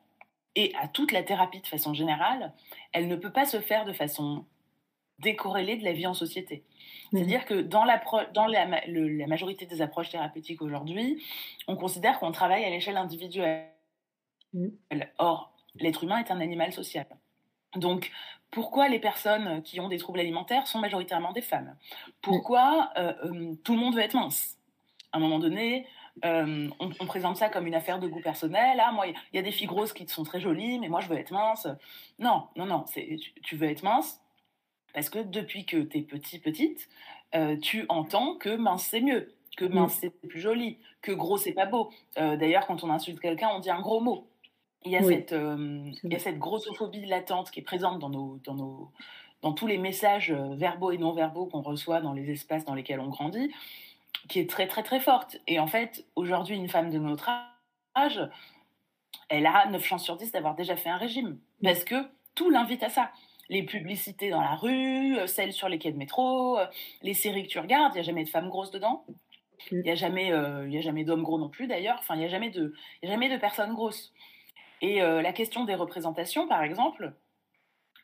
et 0.56 0.72
à 0.76 0.88
toute 0.88 1.12
la 1.12 1.22
thérapie 1.22 1.60
de 1.60 1.66
façon 1.66 1.94
générale, 1.94 2.52
elle 2.92 3.08
ne 3.08 3.16
peut 3.16 3.32
pas 3.32 3.46
se 3.46 3.60
faire 3.60 3.84
de 3.84 3.92
façon 3.92 4.44
décorrélée 5.20 5.76
de 5.76 5.84
la 5.84 5.92
vie 5.92 6.06
en 6.06 6.14
société. 6.14 6.64
Mmh. 7.12 7.16
C'est-à-dire 7.16 7.44
que 7.44 7.60
dans, 7.60 7.84
la, 7.84 8.02
dans 8.34 8.46
la, 8.46 8.66
la, 8.86 9.26
majorité 9.26 9.66
des 9.66 9.82
approches 9.82 10.10
thérapeutiques 10.10 10.62
aujourd'hui, 10.62 11.22
on 11.68 11.76
considère 11.76 12.18
qu'on 12.18 12.32
travaille 12.32 12.64
à 12.64 12.70
l'échelle 12.70 12.96
individuelle. 12.96 13.68
Mmh. 14.54 14.68
Or, 15.18 15.52
l'être 15.76 16.04
humain 16.04 16.18
est 16.18 16.30
un 16.30 16.40
animal 16.40 16.72
social. 16.72 17.06
Donc, 17.76 18.10
pourquoi 18.50 18.88
les 18.88 18.98
personnes 18.98 19.62
qui 19.62 19.78
ont 19.78 19.88
des 19.88 19.98
troubles 19.98 20.20
alimentaires 20.20 20.66
sont 20.66 20.80
majoritairement 20.80 21.32
des 21.32 21.42
femmes? 21.42 21.76
Pourquoi 22.20 22.90
euh, 22.96 23.12
euh, 23.24 23.54
tout 23.62 23.74
le 23.74 23.78
monde 23.78 23.94
veut 23.94 24.02
être 24.02 24.14
mince? 24.14 24.56
À 25.12 25.18
un 25.18 25.20
moment 25.20 25.38
donné, 25.38 25.86
euh, 26.24 26.68
on, 26.78 27.06
présente 27.06 27.36
ça 27.36 27.48
comme 27.48 27.66
une 27.66 27.74
affaire 27.74 27.98
de 27.98 28.08
goût 28.08 28.20
personnel. 28.20 28.80
Ah, 28.80 28.92
moi, 28.92 29.06
il 29.06 29.14
y 29.32 29.38
a 29.38 29.42
des 29.42 29.52
filles 29.52 29.66
grosses 29.66 29.92
qui 29.92 30.06
sont 30.08 30.24
très 30.24 30.40
jolies, 30.40 30.78
mais 30.78 30.88
moi, 30.88 31.00
je 31.00 31.08
veux 31.08 31.16
être 31.16 31.32
mince. 31.32 31.66
Non, 32.18 32.48
non, 32.56 32.66
non. 32.66 32.84
Tu, 32.92 33.18
tu, 33.42 33.56
veux 33.56 33.68
être 33.68 33.82
mince 33.82 34.20
parce 34.92 35.08
que 35.08 35.20
depuis 35.20 35.64
que 35.64 35.78
tu 35.78 35.98
es 35.98 36.02
petit, 36.02 36.38
petite, 36.38 36.88
euh, 37.34 37.56
tu 37.56 37.86
entends 37.88 38.36
que 38.36 38.54
mince, 38.54 38.86
c'est 38.90 39.00
mieux, 39.00 39.34
que 39.56 39.64
mince, 39.64 39.98
c'est 40.00 40.10
plus 40.10 40.40
joli, 40.40 40.78
que 41.00 41.12
gros, 41.12 41.36
c'est 41.36 41.52
pas 41.52 41.66
beau. 41.66 41.90
Euh, 42.18 42.36
d'ailleurs, 42.36 42.66
quand 42.66 42.84
on 42.84 42.90
insulte 42.90 43.20
quelqu'un, 43.20 43.50
on 43.54 43.60
dit 43.60 43.70
un 43.70 43.80
gros 43.80 44.00
mot. 44.00 44.26
Il 44.84 44.92
y 44.92 44.96
a, 44.96 45.02
cette, 45.02 45.32
il 45.32 46.10
y 46.10 46.16
a 46.16 46.18
cette 46.18 46.38
grossophobie 46.38 47.04
latente 47.04 47.50
qui 47.50 47.60
est 47.60 47.62
présente 47.62 47.98
dans, 47.98 48.08
nos, 48.08 48.40
dans, 48.44 48.54
nos, 48.54 48.90
dans 49.42 49.52
tous 49.52 49.66
les 49.66 49.76
messages 49.76 50.32
verbaux 50.32 50.90
et 50.90 50.96
non 50.96 51.12
verbaux 51.12 51.44
qu'on 51.44 51.60
reçoit 51.60 52.00
dans 52.00 52.14
les 52.14 52.30
espaces 52.30 52.64
dans 52.64 52.74
lesquels 52.74 52.98
on 52.98 53.08
grandit 53.08 53.52
qui 54.28 54.40
est 54.40 54.48
très 54.48 54.66
très 54.66 54.82
très 54.82 55.00
forte. 55.00 55.38
Et 55.46 55.58
en 55.58 55.66
fait, 55.66 56.06
aujourd'hui, 56.16 56.56
une 56.56 56.68
femme 56.68 56.90
de 56.90 56.98
notre 56.98 57.30
âge, 57.96 58.28
elle 59.28 59.46
a 59.46 59.66
9 59.66 59.84
chances 59.84 60.04
sur 60.04 60.16
10 60.16 60.32
d'avoir 60.32 60.54
déjà 60.54 60.76
fait 60.76 60.90
un 60.90 60.96
régime. 60.96 61.38
Parce 61.62 61.84
que 61.84 61.96
tout 62.34 62.50
l'invite 62.50 62.82
à 62.82 62.88
ça. 62.88 63.10
Les 63.48 63.62
publicités 63.64 64.30
dans 64.30 64.40
la 64.40 64.54
rue, 64.54 65.18
euh, 65.18 65.26
celles 65.26 65.52
sur 65.52 65.68
les 65.68 65.78
quais 65.78 65.90
de 65.90 65.98
métro, 65.98 66.58
euh, 66.58 66.66
les 67.02 67.14
séries 67.14 67.42
que 67.42 67.48
tu 67.48 67.58
regardes, 67.58 67.92
il 67.94 67.96
n'y 67.96 68.00
a 68.00 68.04
jamais 68.04 68.24
de 68.24 68.28
femmes 68.28 68.48
grosses 68.48 68.70
dedans. 68.70 69.04
Il 69.72 69.80
n'y 69.80 69.90
a 69.90 69.94
jamais, 69.94 70.32
euh, 70.32 70.80
jamais 70.80 71.04
d'hommes 71.04 71.22
gros 71.22 71.38
non 71.38 71.48
plus 71.48 71.66
d'ailleurs. 71.66 71.96
Enfin, 71.98 72.14
il 72.14 72.20
n'y 72.20 72.24
a, 72.24 72.28
jamais 72.28 72.50
de, 72.50 72.72
a 73.02 73.06
jamais 73.06 73.28
de 73.28 73.36
personnes 73.36 73.74
grosses. 73.74 74.12
Et 74.80 75.00
la 75.00 75.32
question 75.34 75.64
des 75.66 75.74
représentations, 75.74 76.48
par 76.48 76.62
exemple, 76.62 77.12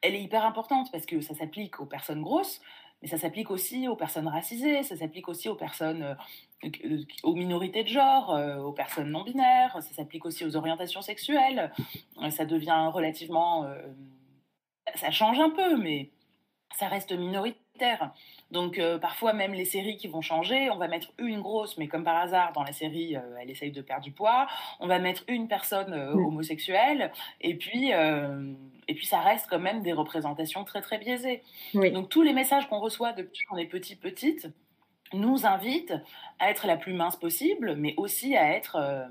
elle 0.03 0.15
est 0.15 0.23
hyper 0.23 0.45
importante 0.45 0.93
parce 0.93 1.07
que 1.07 1.23
ça 1.23 1.35
s'applique 1.35 1.81
aux 1.81 1.87
personnes 1.87 2.21
grosses, 2.21 2.61
mais 3.03 3.09
ça 3.09 3.19
s'applique 3.19 3.51
aussi 3.51 3.89
aux 3.89 3.97
personnes 3.97 4.29
racisées, 4.29 4.83
ça 4.83 4.97
s'applique 4.97 5.29
aussi 5.29 5.49
aux 5.49 5.55
personnes, 5.55 6.03
euh, 6.03 6.69
euh, 6.85 7.05
aux 7.23 7.35
minorités 7.35 7.83
de 7.85 7.89
genre, 7.89 8.35
euh, 8.35 8.59
aux 8.59 8.73
personnes 8.73 9.11
non 9.11 9.23
binaires, 9.23 9.73
ça 9.83 9.95
s'applique 9.95 10.25
aussi 10.25 10.45
aux 10.45 10.57
orientations 10.57 11.03
sexuelles. 11.03 11.73
ça 12.31 12.47
devient 12.47 12.91
relativement, 12.93 13.67
ça 14.95 15.11
change 15.11 15.39
un 15.39 15.51
peu, 15.51 15.77
mais 15.77 16.11
ça 16.79 16.89
reste 16.89 17.13
minoritaire. 17.13 18.15
Donc 18.51 18.81
parfois 19.01 19.33
même 19.33 19.53
les 19.53 19.65
séries 19.65 19.97
qui 19.97 20.07
vont 20.07 20.21
changer, 20.21 20.71
on 20.71 20.77
va 20.77 20.87
mettre 20.87 21.09
une 21.19 21.41
grosse, 21.41 21.77
mais 21.79 21.89
comme 21.89 22.05
par 22.05 22.17
hasard 22.17 22.53
dans 22.53 22.63
la 22.63 22.73
série, 22.73 23.17
elle 23.41 23.51
essaye 23.51 23.73
de 23.73 23.83
perdre 23.83 24.05
du 24.05 24.13
poids. 24.13 24.47
On 24.79 24.87
va 24.87 24.99
mettre 24.99 25.25
une 25.27 25.49
personne 25.49 25.93
homosexuelle, 25.93 27.11
et 27.41 27.55
puis 27.57 27.91
et 27.91 28.95
puis 28.95 29.05
ça 29.05 29.21
reste 29.21 29.49
quand 29.51 29.59
même 29.59 29.83
des 29.83 29.93
représentations 29.93 30.63
très 30.63 30.81
très 30.81 30.99
biaisées. 30.99 31.43
Donc 31.75 32.09
tous 32.09 32.23
les 32.23 32.33
messages 32.33 32.69
qu'on 32.69 32.79
reçoit 32.79 33.13
depuis 33.13 33.45
qu'on 33.47 33.57
est 33.57 33.67
petit 33.67 33.97
petite 33.97 34.49
nous 35.13 35.45
invitent 35.45 35.95
à 36.39 36.51
être 36.51 36.69
la 36.69 36.77
plus 36.77 36.93
mince 36.93 37.17
possible, 37.17 37.75
mais 37.77 37.95
aussi 37.97 38.37
à 38.37 38.53
être 38.53 39.09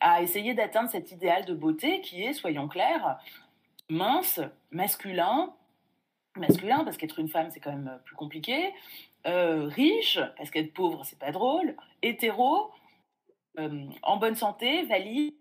à 0.00 0.22
essayer 0.22 0.54
d'atteindre 0.54 0.90
cet 0.90 1.12
idéal 1.12 1.44
de 1.44 1.54
beauté 1.54 2.00
qui 2.00 2.22
est, 2.22 2.32
soyons 2.32 2.68
clairs, 2.68 3.18
mince, 3.88 4.40
masculin, 4.72 5.54
masculin 6.36 6.84
parce 6.84 6.96
qu'être 6.96 7.18
une 7.18 7.28
femme 7.28 7.50
c'est 7.50 7.60
quand 7.60 7.72
même 7.72 8.00
plus 8.04 8.16
compliqué, 8.16 8.72
euh, 9.26 9.66
riche 9.66 10.18
parce 10.36 10.50
qu'être 10.50 10.72
pauvre 10.72 11.04
c'est 11.04 11.18
pas 11.18 11.32
drôle, 11.32 11.76
hétéro, 12.02 12.70
euh, 13.58 13.86
en 14.02 14.16
bonne 14.16 14.36
santé, 14.36 14.84
valide, 14.84 15.34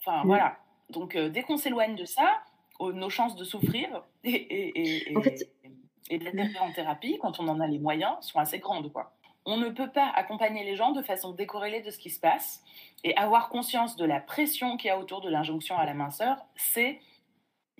enfin 0.00 0.22
voilà. 0.24 0.58
Donc 0.90 1.16
euh, 1.16 1.28
dès 1.28 1.42
qu'on 1.42 1.56
s'éloigne 1.56 1.96
de 1.96 2.04
ça, 2.04 2.42
nos 2.80 3.10
chances 3.10 3.36
de 3.36 3.44
souffrir 3.44 4.02
et, 4.24 4.34
et, 4.34 5.12
et, 6.10 6.18
de 6.18 6.24
l'être 6.24 6.62
en 6.62 6.72
thérapie, 6.72 7.18
quand 7.20 7.38
on 7.38 7.48
en 7.48 7.60
a 7.60 7.66
les 7.66 7.78
moyens, 7.78 8.16
sont 8.20 8.38
assez 8.38 8.58
grandes. 8.58 8.92
Quoi. 8.92 9.12
On 9.46 9.56
ne 9.56 9.68
peut 9.70 9.90
pas 9.90 10.10
accompagner 10.14 10.64
les 10.64 10.76
gens 10.76 10.92
de 10.92 11.02
façon 11.02 11.32
décorrélée 11.32 11.80
de 11.82 11.90
ce 11.90 11.98
qui 11.98 12.10
se 12.10 12.20
passe 12.20 12.62
et 13.04 13.16
avoir 13.16 13.48
conscience 13.48 13.96
de 13.96 14.04
la 14.04 14.20
pression 14.20 14.76
qu'il 14.76 14.88
y 14.88 14.90
a 14.90 14.98
autour 14.98 15.20
de 15.20 15.30
l'injonction 15.30 15.78
à 15.78 15.86
la 15.86 15.94
minceur, 15.94 16.36
c'est 16.56 17.00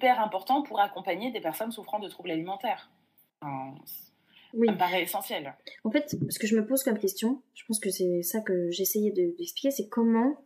hyper 0.01 0.21
important 0.21 0.63
pour 0.63 0.81
accompagner 0.81 1.31
des 1.31 1.41
personnes 1.41 1.71
souffrant 1.71 1.99
de 1.99 2.09
troubles 2.09 2.31
alimentaires. 2.31 2.91
oui. 4.55 4.67
Ça 4.67 4.73
me 4.73 4.79
paraît 4.79 5.03
essentiel. 5.03 5.55
En 5.85 5.91
fait, 5.91 6.17
ce 6.31 6.39
que 6.39 6.47
je 6.47 6.57
me 6.57 6.67
pose 6.67 6.83
comme 6.83 6.99
question, 6.99 7.43
je 7.55 7.65
pense 7.67 7.79
que 7.79 7.91
c'est 7.91 8.23
ça 8.23 8.41
que 8.41 8.71
j'essayais 8.71 9.11
d'expliquer, 9.11 9.71
c'est 9.71 9.89
comment 9.89 10.43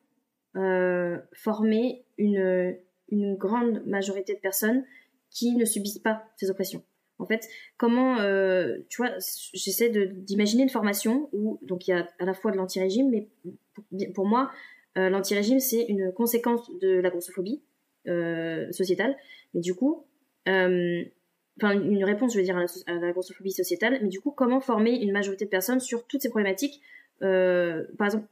euh, 0.57 1.19
former 1.35 2.05
une, 2.19 2.77
une 3.11 3.37
grande 3.37 3.85
majorité 3.87 4.35
de 4.35 4.41
personnes 4.41 4.85
qui 5.31 5.55
ne 5.55 5.65
subissent 5.65 6.01
pas 6.01 6.25
ces 6.37 6.51
oppressions. 6.51 6.83
En 7.21 7.27
fait, 7.27 7.49
comment, 7.77 8.19
euh, 8.19 8.79
tu 8.89 8.97
vois, 8.97 9.13
j'essaie 9.53 9.89
d'imaginer 9.89 10.65
une 10.65 10.69
formation 10.69 11.29
où, 11.33 11.61
donc 11.63 11.87
il 11.87 11.93
y 11.93 11.95
a 11.95 12.09
à 12.19 12.25
la 12.25 12.35
fois 12.35 12.51
de 12.51 12.57
l'anti-régime, 12.57 13.09
mais 13.09 13.29
pour, 14.15 14.27
moi, 14.27 14.51
euh, 14.99 15.09
l'anti-régime, 15.11 15.61
c'est 15.61 15.85
une 15.85 16.13
conséquence 16.13 16.69
de 16.81 16.99
la 16.99 17.11
grossophobie 17.11 17.63
euh, 18.09 18.71
sociétale. 18.73 19.17
Mais 19.55 19.61
du 19.61 19.75
coup, 19.75 20.05
enfin, 20.47 21.73
une 21.73 22.05
réponse, 22.05 22.33
je 22.33 22.39
veux 22.39 22.45
dire, 22.45 22.57
à 22.57 22.65
la, 22.93 23.09
à 23.09 23.13
grossophobie 23.13 23.53
sociétale. 23.53 23.99
Mais 24.03 24.09
du 24.09 24.21
coup, 24.21 24.31
comment 24.31 24.61
former 24.61 24.93
une 24.93 25.13
majorité 25.13 25.45
de 25.45 25.51
personnes 25.51 25.81
sur 25.81 26.07
toutes 26.07 26.23
ces 26.23 26.31
problématiques 26.31 26.81
Par 27.21 28.07
exemple, 28.07 28.27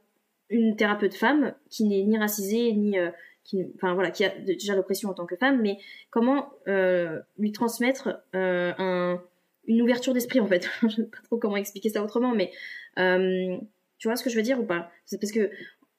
une 0.49 0.75
thérapeute 0.75 1.15
femme 1.15 1.53
qui 1.69 1.85
n'est 1.85 2.03
ni 2.03 2.17
racisée, 2.17 2.73
ni 2.73 2.97
qui, 3.43 3.65
enfin 3.75 3.93
voilà, 3.93 4.11
qui 4.11 4.23
a 4.23 4.29
déjà 4.29 4.75
l'oppression 4.75 5.09
en 5.09 5.13
tant 5.13 5.25
que 5.25 5.35
femme, 5.35 5.61
mais 5.61 5.77
comment 6.09 6.53
euh, 6.67 7.19
lui 7.37 7.51
transmettre 7.51 8.21
euh, 8.35 8.73
un, 8.77 9.21
une 9.67 9.81
ouverture 9.81 10.13
d'esprit 10.13 10.39
en 10.39 10.47
fait. 10.47 10.69
je 10.83 10.95
sais 10.95 11.03
pas 11.03 11.17
trop 11.23 11.37
comment 11.37 11.57
expliquer 11.57 11.89
ça 11.89 12.03
autrement, 12.03 12.33
mais 12.33 12.51
euh, 12.99 13.57
tu 13.97 14.07
vois 14.07 14.15
ce 14.15 14.23
que 14.23 14.29
je 14.29 14.35
veux 14.35 14.41
dire 14.43 14.59
ou 14.59 14.65
pas? 14.65 14.91
C'est 15.05 15.19
parce 15.19 15.31
que 15.31 15.51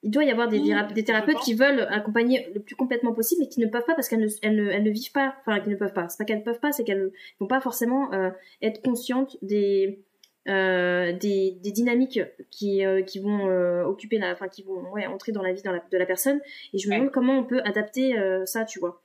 il 0.05 0.11
doit 0.11 0.25
y 0.25 0.31
avoir 0.31 0.49
des, 0.49 0.61
des 0.95 1.05
thérapeutes 1.05 1.40
qui 1.43 1.55
veulent 1.55 1.88
accompagner 1.90 2.47
le 2.55 2.61
plus 2.61 2.77
complètement 2.77 3.14
possible, 3.14 3.40
mais 3.43 3.49
qui 3.49 3.61
ne 3.61 3.67
peuvent 3.67 3.87
pas 3.87 3.95
parce 3.95 4.09
qu'elles 4.09 4.21
ne, 4.21 4.29
elles 4.43 4.55
ne, 4.55 4.71
elles 4.71 4.83
ne, 4.83 4.90
vivent 4.90 5.12
pas, 5.12 5.35
enfin 5.40 5.61
qui 5.61 5.71
ne 5.71 5.77
peuvent 5.77 5.95
pas. 5.95 6.11
C'est 6.11 6.19
pas 6.19 6.25
qu'elles 6.27 6.40
ne 6.40 6.45
peuvent 6.45 6.61
pas, 6.61 6.73
c'est 6.73 6.85
qu'elles 6.85 7.05
ne 7.05 7.11
vont 7.40 7.47
pas 7.47 7.61
forcément 7.61 8.12
euh, 8.12 8.31
être 8.61 8.83
conscientes 8.83 9.38
des 9.40 10.05
euh, 10.47 11.14
des, 11.14 11.53
des, 11.53 11.73
dynamiques 11.73 12.21
qui, 12.51 12.85
euh, 12.85 13.01
qui 13.01 13.19
vont 13.19 13.47
occuper 13.87 14.19
la, 14.19 14.33
enfin 14.33 14.49
qui 14.49 14.62
vont 14.62 14.93
ouais, 14.93 15.07
entrer 15.07 15.33
dans 15.33 15.43
la 15.43 15.55
vie 15.55 15.62
dans 15.62 15.73
la, 15.73 15.83
de 15.90 15.97
la 15.97 16.05
personne. 16.05 16.38
Et 16.75 16.79
je 16.79 16.88
me 16.90 16.97
demande 16.97 17.11
comment 17.11 17.38
on 17.38 17.45
peut 17.45 17.62
adapter 17.64 18.14
ça, 18.45 18.67
tu 18.67 18.79
vois, 18.79 19.03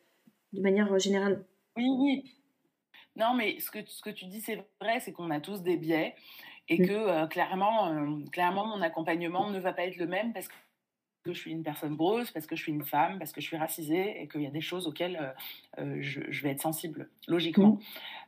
de 0.51 0.62
manière 0.62 0.99
générale. 0.99 1.45
Oui, 1.77 1.88
oui. 1.97 2.35
Non, 3.15 3.33
mais 3.35 3.57
ce 3.62 3.71
que, 3.71 3.79
ce 3.85 4.01
que 4.01 4.09
tu 4.09 4.25
dis, 4.25 4.41
c'est 4.41 4.57
vrai, 4.81 4.99
c'est 4.99 5.13
qu'on 5.13 5.29
a 5.29 5.39
tous 5.39 5.62
des 5.62 5.77
biais 5.77 6.13
et 6.67 6.81
mm. 6.81 6.88
que 6.88 7.27
clairement, 7.27 8.19
clairement, 8.33 8.65
mon 8.65 8.81
accompagnement 8.81 9.49
ne 9.49 9.59
va 9.59 9.71
pas 9.71 9.85
être 9.85 9.97
le 9.97 10.07
même 10.07 10.33
parce 10.33 10.49
que 11.23 11.34
je 11.34 11.39
suis 11.39 11.51
une 11.51 11.63
personne 11.63 11.95
grosse, 11.95 12.32
parce 12.32 12.45
que 12.45 12.55
je 12.55 12.63
suis 12.63 12.71
une 12.71 12.86
femme, 12.86 13.19
parce 13.19 13.32
que 13.32 13.41
je 13.41 13.47
suis 13.47 13.58
racisée 13.58 14.21
et 14.21 14.27
qu'il 14.27 14.41
y 14.41 14.47
a 14.47 14.51
des 14.51 14.62
choses 14.62 14.88
auxquelles 14.88 15.34
je, 15.77 16.21
je, 16.29 16.43
vais 16.43 16.49
être 16.49 16.62
sensible, 16.62 17.10
logiquement. 17.27 17.79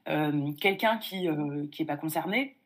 Mm. 0.08 0.54
Quelqu'un 0.56 0.98
qui 0.98 1.28
n'est 1.28 1.68
qui 1.70 1.86
pas 1.86 1.98
concerné, 1.98 2.58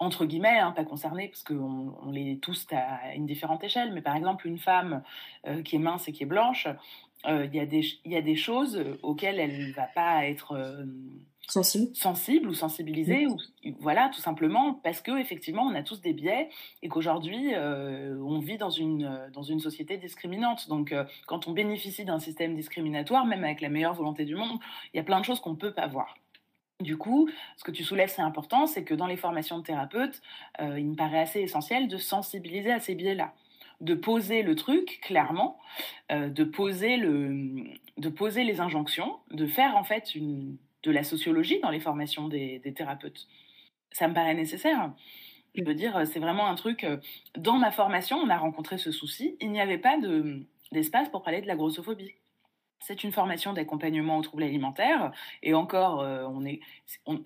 entre 0.00 0.24
guillemets, 0.24 0.58
hein, 0.58 0.72
pas 0.72 0.84
concernés, 0.84 1.28
parce 1.28 1.44
qu'on 1.44 1.94
on 2.02 2.10
les 2.10 2.38
tous 2.38 2.66
à 2.72 3.14
une 3.14 3.26
différente 3.26 3.62
échelle, 3.62 3.92
mais 3.92 4.00
par 4.00 4.16
exemple, 4.16 4.48
une 4.48 4.58
femme 4.58 5.02
euh, 5.46 5.62
qui 5.62 5.76
est 5.76 5.78
mince 5.78 6.08
et 6.08 6.12
qui 6.12 6.22
est 6.22 6.26
blanche, 6.26 6.66
euh, 7.26 7.46
il 7.52 7.54
y, 7.54 8.08
y, 8.08 8.16
a 8.16 8.22
des 8.22 8.36
choses 8.36 8.82
auxquelles 9.02 9.38
elle 9.38 9.68
ne 9.68 9.72
va 9.74 9.86
pas 9.94 10.26
être, 10.26 10.52
euh, 10.52 10.86
sensible, 11.50 11.94
sensible 11.94 12.48
ou 12.48 12.54
sensibilisé, 12.54 13.26
ou 13.26 13.36
voilà, 13.80 14.08
tout 14.08 14.20
simplement 14.20 14.74
parce 14.74 15.00
que 15.00 15.18
effectivement, 15.18 15.62
on 15.62 15.74
a 15.74 15.82
tous 15.82 16.00
des 16.00 16.12
biais 16.12 16.48
et 16.82 16.88
qu'aujourd'hui, 16.88 17.54
euh, 17.54 18.16
on 18.24 18.38
vit 18.38 18.56
dans 18.56 18.70
une 18.70 19.28
dans 19.32 19.42
une 19.42 19.60
société 19.60 19.96
discriminante. 19.96 20.68
Donc, 20.68 20.92
euh, 20.92 21.04
quand 21.26 21.48
on 21.48 21.52
bénéficie 21.52 22.04
d'un 22.04 22.18
système 22.18 22.54
discriminatoire, 22.54 23.26
même 23.26 23.44
avec 23.44 23.60
la 23.60 23.68
meilleure 23.68 23.94
volonté 23.94 24.24
du 24.24 24.36
monde, 24.36 24.58
il 24.94 24.98
y 24.98 25.00
a 25.00 25.02
plein 25.02 25.20
de 25.20 25.24
choses 25.24 25.40
qu'on 25.40 25.50
ne 25.50 25.56
peut 25.56 25.72
pas 25.74 25.86
voir. 25.86 26.14
Du 26.80 26.96
coup, 26.96 27.28
ce 27.56 27.64
que 27.64 27.72
tu 27.72 27.84
soulèves, 27.84 28.08
c'est 28.08 28.22
important, 28.22 28.66
c'est 28.66 28.84
que 28.84 28.94
dans 28.94 29.06
les 29.06 29.16
formations 29.16 29.58
de 29.58 29.62
thérapeutes, 29.62 30.22
euh, 30.60 30.78
il 30.78 30.86
me 30.86 30.96
paraît 30.96 31.20
assez 31.20 31.40
essentiel 31.40 31.88
de 31.88 31.98
sensibiliser 31.98 32.72
à 32.72 32.80
ces 32.80 32.94
biais-là 32.94 33.34
de 33.80 33.94
poser 33.94 34.42
le 34.42 34.56
truc 34.56 35.00
clairement, 35.02 35.58
de 36.10 36.44
poser 36.44 36.98
le, 36.98 37.64
de 37.96 38.08
poser 38.10 38.44
les 38.44 38.60
injonctions, 38.60 39.16
de 39.30 39.46
faire 39.46 39.74
en 39.74 39.84
fait 39.84 40.14
une, 40.14 40.58
de 40.82 40.90
la 40.90 41.04
sociologie 41.04 41.60
dans 41.60 41.70
les 41.70 41.80
formations 41.80 42.28
des, 42.28 42.60
thérapeutes. 42.74 43.26
Ça 43.92 44.08
me 44.08 44.14
paraît 44.14 44.34
nécessaire. 44.34 44.92
Je 45.54 45.64
veux 45.64 45.74
dire, 45.74 46.06
c'est 46.06 46.20
vraiment 46.20 46.46
un 46.46 46.54
truc. 46.54 46.84
Euh, 46.84 46.98
dans 47.36 47.58
ma 47.58 47.70
formation, 47.70 48.16
on 48.16 48.30
a 48.30 48.36
rencontré 48.36 48.78
ce 48.78 48.92
souci. 48.92 49.36
Il 49.40 49.50
n'y 49.50 49.60
avait 49.60 49.78
pas 49.78 49.96
d'espace 50.72 51.08
pour 51.08 51.22
parler 51.22 51.40
de 51.40 51.46
la 51.46 51.56
grossophobie. 51.56 52.14
C'est 52.82 53.04
une 53.04 53.12
formation 53.12 53.52
d'accompagnement 53.52 54.16
aux 54.16 54.22
troubles 54.22 54.44
alimentaires 54.44 55.12
et 55.42 55.52
encore, 55.52 56.00
euh, 56.00 56.24
on 56.30 56.46
est, 56.46 56.60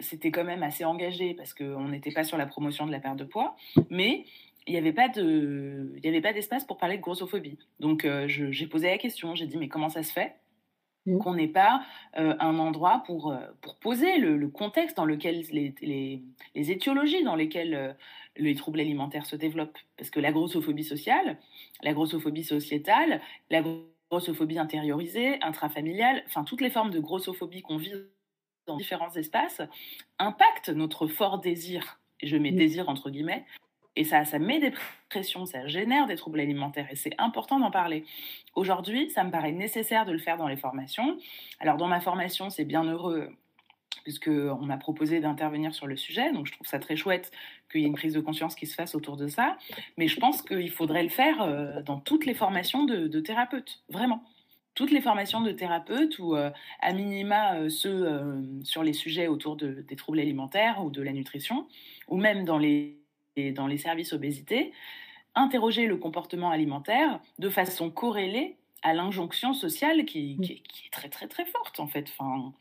c'était 0.00 0.32
quand 0.32 0.42
même 0.42 0.64
assez 0.64 0.84
engagé 0.84 1.34
parce 1.34 1.54
qu'on 1.54 1.88
n'était 1.88 2.10
pas 2.10 2.24
sur 2.24 2.36
la 2.36 2.46
promotion 2.46 2.86
de 2.86 2.90
la 2.90 2.98
perte 2.98 3.18
de 3.18 3.24
poids, 3.24 3.54
mais 3.88 4.24
il 4.66 4.72
n'y 4.72 4.78
avait 4.78 4.92
pas 4.92 5.08
avait 5.14 6.20
pas 6.20 6.32
d'espace 6.32 6.64
pour 6.64 6.78
parler 6.78 6.96
de 6.96 7.02
grossophobie. 7.02 7.58
Donc 7.78 8.04
euh, 8.04 8.26
j'ai 8.26 8.66
posé 8.66 8.88
la 8.88 8.98
question, 8.98 9.36
j'ai 9.36 9.46
dit 9.46 9.56
mais 9.56 9.68
comment 9.68 9.88
ça 9.88 10.02
se 10.02 10.12
fait? 10.12 10.34
Mmh. 11.06 11.18
qu'on 11.18 11.34
n'ait 11.34 11.48
pas 11.48 11.82
euh, 12.16 12.34
un 12.40 12.58
endroit 12.58 13.02
pour, 13.06 13.30
euh, 13.30 13.38
pour 13.60 13.76
poser 13.76 14.16
le, 14.16 14.48
contexte 14.48 14.96
dans 14.96 15.04
lequel 15.04 15.44
les, 15.52 15.74
les, 15.82 16.22
les 16.54 16.70
étiologies 16.70 17.22
dans 17.22 17.36
lesquelles 17.36 17.74
euh, 17.74 17.92
les 18.36 18.54
troubles 18.54 18.80
alimentaires 18.80 19.26
se 19.26 19.36
développent. 19.36 19.76
Parce 19.98 20.08
que 20.08 20.18
la 20.18 20.32
grossophobie 20.32 20.82
sociale, 20.82 21.38
la 21.82 21.92
grossophobie 21.92 22.44
sociétale, 22.44 23.20
la 23.50 23.62
grossophobie 24.10 24.58
intériorisée, 24.58 25.42
intrafamiliale, 25.42 26.24
enfin 26.26 26.42
toutes 26.42 26.62
les 26.62 26.70
formes 26.70 26.90
de 26.90 27.00
grossophobie 27.00 27.60
qu'on 27.60 27.76
vit 27.76 27.92
dans 28.66 28.78
différents 28.78 29.12
espaces 29.12 29.60
impactent 30.18 30.70
notre 30.70 31.06
fort 31.06 31.38
désir, 31.38 32.00
et 32.20 32.26
je 32.26 32.38
mets 32.38 32.50
mmh. 32.50 32.56
désir 32.56 32.88
entre 32.88 33.10
guillemets, 33.10 33.44
et 33.96 34.04
ça, 34.04 34.24
ça 34.24 34.38
met 34.38 34.58
des 34.58 34.72
pressions, 35.08 35.46
ça 35.46 35.66
génère 35.66 36.06
des 36.06 36.16
troubles 36.16 36.40
alimentaires 36.40 36.88
et 36.90 36.96
c'est 36.96 37.14
important 37.18 37.60
d'en 37.60 37.70
parler. 37.70 38.04
Aujourd'hui, 38.54 39.10
ça 39.10 39.24
me 39.24 39.30
paraît 39.30 39.52
nécessaire 39.52 40.04
de 40.04 40.12
le 40.12 40.18
faire 40.18 40.36
dans 40.36 40.48
les 40.48 40.56
formations. 40.56 41.18
Alors 41.60 41.76
dans 41.76 41.88
ma 41.88 42.00
formation, 42.00 42.50
c'est 42.50 42.64
bien 42.64 42.84
heureux 42.84 43.30
puisqu'on 44.02 44.66
m'a 44.66 44.76
proposé 44.76 45.20
d'intervenir 45.20 45.74
sur 45.74 45.86
le 45.86 45.96
sujet, 45.96 46.32
donc 46.32 46.46
je 46.46 46.52
trouve 46.52 46.66
ça 46.66 46.78
très 46.78 46.96
chouette 46.96 47.30
qu'il 47.70 47.80
y 47.80 47.84
ait 47.84 47.86
une 47.86 47.94
prise 47.94 48.12
de 48.12 48.20
conscience 48.20 48.54
qui 48.54 48.66
se 48.66 48.74
fasse 48.74 48.94
autour 48.94 49.16
de 49.16 49.28
ça, 49.28 49.56
mais 49.96 50.08
je 50.08 50.18
pense 50.20 50.42
qu'il 50.42 50.70
faudrait 50.70 51.02
le 51.02 51.08
faire 51.08 51.40
euh, 51.40 51.80
dans 51.82 51.98
toutes 52.00 52.26
les 52.26 52.34
formations 52.34 52.84
de, 52.84 53.20
thérapeutes, 53.20 53.82
vraiment. 53.88 54.22
Toutes 54.74 54.90
les 54.90 55.00
formations 55.00 55.40
de 55.40 55.52
thérapeutes 55.52 56.18
ou 56.18 56.34
euh, 56.34 56.50
à 56.80 56.92
minima 56.92 57.54
euh, 57.54 57.68
ceux 57.68 58.06
sur 58.64 58.82
les 58.82 58.92
sujets 58.92 59.28
autour 59.28 59.56
des 59.56 59.96
troubles 59.96 60.18
alimentaires 60.18 60.84
ou 60.84 60.90
de 60.90 61.00
la 61.00 61.12
nutrition, 61.12 61.66
ou 62.08 62.16
même 62.16 62.44
dans 62.44 62.58
les 62.58 63.03
dans 63.36 63.66
les 63.66 63.78
services 63.78 64.12
obésité, 64.12 64.72
interroger 65.34 65.86
le 65.86 65.96
comportement 65.96 66.50
alimentaire 66.50 67.20
de 67.38 67.48
façon 67.48 67.90
corrélée 67.90 68.56
à 68.82 68.94
l'injonction 68.94 69.54
sociale 69.54 70.04
qui, 70.04 70.36
qui, 70.38 70.52
est 70.86 70.92
très 70.92 71.08
très 71.08 71.26
très 71.26 71.46
forte 71.46 71.80
en 71.80 71.86
fait. 71.86 72.06
Enfin, 72.10 72.52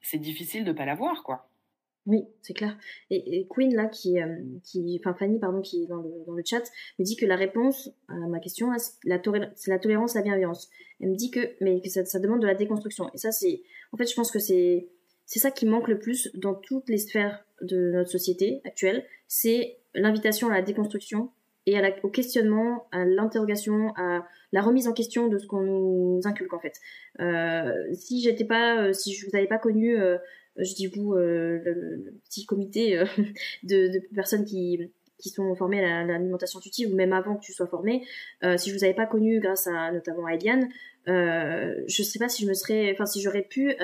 c'est 0.00 0.18
difficile 0.18 0.64
de 0.64 0.72
pas 0.72 0.84
la 0.84 0.94
voir 0.94 1.22
quoi. 1.22 1.48
Oui, 2.06 2.24
c'est 2.42 2.52
clair. 2.52 2.76
Et, 3.08 3.46
Queen, 3.48 3.74
là, 3.74 3.86
qui, 3.86 4.20
euh, 4.20 4.36
qui, 4.62 5.00
enfin 5.00 5.14
Fanny, 5.14 5.38
pardon, 5.38 5.62
qui 5.62 5.84
est 5.84 5.86
dans 5.86 6.02
le, 6.02 6.10
dans 6.26 6.34
le 6.34 6.42
chat, 6.44 6.62
me 6.98 7.04
dit 7.04 7.16
que 7.16 7.24
la 7.24 7.34
réponse 7.34 7.90
à 8.08 8.14
ma 8.14 8.40
question, 8.40 8.68
c'est 8.76 9.08
la, 9.08 9.16
la 9.68 9.78
tolérance 9.78 10.14
à 10.14 10.18
la 10.18 10.24
bienveillance. 10.24 10.68
Elle 11.00 11.08
me 11.08 11.16
dit 11.16 11.30
que, 11.30 11.54
mais 11.62 11.80
que 11.80 11.88
ça, 11.88 12.04
ça 12.04 12.18
demande 12.18 12.42
de 12.42 12.46
la 12.46 12.54
déconstruction. 12.54 13.10
Et 13.14 13.16
ça, 13.16 13.32
c'est, 13.32 13.62
en 13.92 13.96
fait, 13.96 14.06
je 14.06 14.14
pense 14.14 14.30
que 14.30 14.38
c'est, 14.38 14.86
c'est 15.26 15.38
ça 15.38 15.50
qui 15.50 15.66
manque 15.66 15.88
le 15.88 15.98
plus 15.98 16.30
dans 16.34 16.54
toutes 16.54 16.88
les 16.88 16.98
sphères 16.98 17.44
de 17.62 17.92
notre 17.92 18.10
société 18.10 18.60
actuelle, 18.64 19.04
c'est 19.28 19.78
l'invitation 19.94 20.48
à 20.48 20.54
la 20.54 20.62
déconstruction 20.62 21.30
et 21.66 21.78
à 21.78 21.94
au 22.02 22.08
questionnement, 22.08 22.86
à 22.92 23.04
l'interrogation, 23.04 23.94
à 23.96 24.26
la 24.52 24.62
remise 24.62 24.86
en 24.86 24.92
question 24.92 25.28
de 25.28 25.38
ce 25.38 25.46
qu'on 25.46 25.62
nous 25.62 26.20
inculque 26.24 26.52
en 26.52 26.58
fait. 26.58 26.80
Euh, 27.20 27.72
si 27.92 28.20
j'étais 28.20 28.44
pas, 28.44 28.82
euh, 28.82 28.92
si 28.92 29.14
je 29.14 29.26
vous 29.26 29.36
avais 29.36 29.46
pas 29.46 29.58
connu, 29.58 29.98
euh, 29.98 30.18
je 30.56 30.74
dis 30.74 30.86
vous, 30.86 31.14
le, 31.14 32.14
petit 32.24 32.44
comité 32.46 33.02
de, 33.62 34.00
personnes 34.14 34.44
qui 34.44 34.90
qui 35.16 35.30
sont 35.30 35.54
formées 35.54 35.82
à 35.82 36.04
l'alimentation 36.04 36.58
intuitive 36.58 36.92
ou 36.92 36.96
même 36.96 37.14
avant 37.14 37.36
que 37.36 37.40
tu 37.40 37.52
sois 37.54 37.66
formée, 37.66 38.04
si 38.56 38.68
je 38.68 38.74
vous 38.74 38.84
avais 38.84 38.94
pas 38.94 39.06
connu 39.06 39.40
grâce 39.40 39.66
à 39.68 39.90
notamment 39.90 40.26
à 40.26 40.34
Eliane, 40.34 40.68
je 41.06 42.02
sais 42.02 42.18
pas 42.18 42.28
si 42.28 42.42
je 42.42 42.48
me 42.48 42.52
serais, 42.52 42.92
enfin 42.92 43.06
si 43.06 43.22
j'aurais 43.22 43.42
pu 43.42 43.74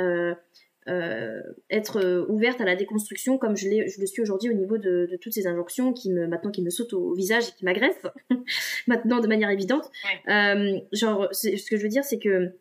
euh, 0.89 1.43
être 1.69 1.99
euh, 1.99 2.25
ouverte 2.29 2.63
à 2.63 2.65
la 2.65 2.75
déconstruction 2.75 3.37
comme 3.37 3.55
je, 3.55 3.69
je 3.69 4.01
le 4.01 4.07
suis 4.07 4.23
aujourd'hui 4.23 4.49
au 4.49 4.55
niveau 4.55 4.79
de, 4.79 5.19
toutes 5.21 5.35
ces 5.35 5.47
injonctions 5.47 5.93
qui 5.93 6.11
me 6.11 6.27
maintenant 6.27 6.51
qui 6.51 6.63
me 6.63 6.71
sautent 6.71 6.95
au 6.95 7.13
visage 7.13 7.49
et 7.49 7.53
qui 7.53 7.67
m'agressent 7.67 8.07
maintenant 8.87 9.21
de 9.21 9.27
manière 9.27 9.51
évidente. 9.51 9.91
Euh, 10.29 10.81
genre, 10.93 11.29
ce 11.33 11.69
que 11.69 11.77
je 11.77 11.83
veux 11.83 11.89
dire, 11.89 12.05
c'est 12.05 12.19
que 12.19 12.53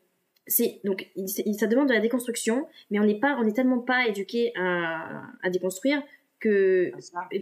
c'est 0.47 0.81
donc 0.83 1.07
ça 1.57 1.67
demande 1.67 1.87
de 1.87 1.93
la 1.93 2.01
déconstruction, 2.01 2.67
mais 2.91 2.99
on 2.99 3.05
n'est 3.05 3.19
pas, 3.19 3.37
on 3.39 3.47
est 3.47 3.55
tellement 3.55 3.79
pas 3.79 4.07
éduqué 4.07 4.51
à, 4.57 5.23
à 5.41 5.49
déconstruire 5.49 6.03
que 6.41 6.91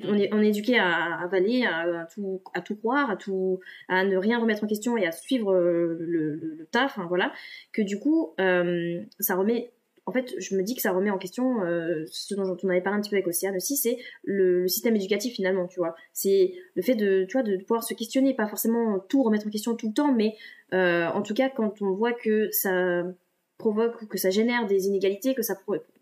on 0.06 0.16
est, 0.16 0.34
on 0.34 0.42
est 0.42 0.50
éduqué 0.50 0.78
à, 0.78 1.20
avaler, 1.22 1.66
à, 1.66 2.08
tout, 2.14 2.42
à 2.54 2.62
tout 2.62 2.76
croire, 2.76 3.10
à 3.10 3.16
tout, 3.16 3.60
à 3.88 4.04
ne 4.04 4.18
rien 4.18 4.40
remettre 4.40 4.64
en 4.64 4.68
question 4.68 4.98
et 4.98 5.06
à 5.06 5.12
suivre 5.12 5.54
le, 5.54 6.36
le, 6.36 6.68
taf, 6.72 6.98
hein, 6.98 7.06
voilà, 7.08 7.32
que 7.74 7.84
du 7.84 8.00
coup, 8.00 8.34
ça 8.38 9.36
remet 9.36 9.72
en 10.08 10.14
fait, 10.14 10.34
je 10.40 10.56
me 10.56 10.64
dis 10.64 10.74
que 10.74 10.82
ça 10.82 10.94
remet 10.94 11.10
en 11.10 11.18
question 11.18 11.62
euh, 11.64 12.06
ce 12.10 12.34
dont 12.34 12.58
on 12.64 12.70
avait 12.70 12.80
parlé 12.80 12.98
un 12.98 13.02
petit 13.02 13.10
peu 13.10 13.18
avec 13.18 13.28
Océane 13.28 13.58
aussi, 13.58 13.76
c'est 13.76 13.98
le, 14.24 14.66
système 14.70 14.96
éducatif 14.96 15.34
finalement, 15.34 15.68
tu 15.68 15.80
vois. 15.82 15.96
C'est 16.14 16.54
le 16.76 16.82
fait 16.82 16.96
de, 16.96 17.26
tu 17.26 17.34
vois, 17.34 17.44
de 17.44 17.58
pouvoir 17.58 17.84
se 17.84 17.94
questionner, 17.94 18.34
pas 18.34 18.48
forcément 18.48 19.00
tout 19.00 19.22
remettre 19.22 19.46
en 19.48 19.50
question 19.50 19.76
tout 19.76 19.90
le 19.90 19.94
temps, 19.94 20.14
mais 20.14 20.36
euh, 20.74 21.08
en 21.08 21.22
tout 21.22 21.34
cas 21.34 21.50
quand 21.50 21.82
on 21.82 21.92
voit 21.92 22.14
que 22.14 22.50
ça 22.52 23.04
provoque 23.58 24.02
ou 24.02 24.08
que 24.08 24.18
ça 24.18 24.30
génère 24.30 24.66
des 24.66 24.88
inégalités, 24.88 25.36
que 25.36 25.42
ça, 25.42 25.56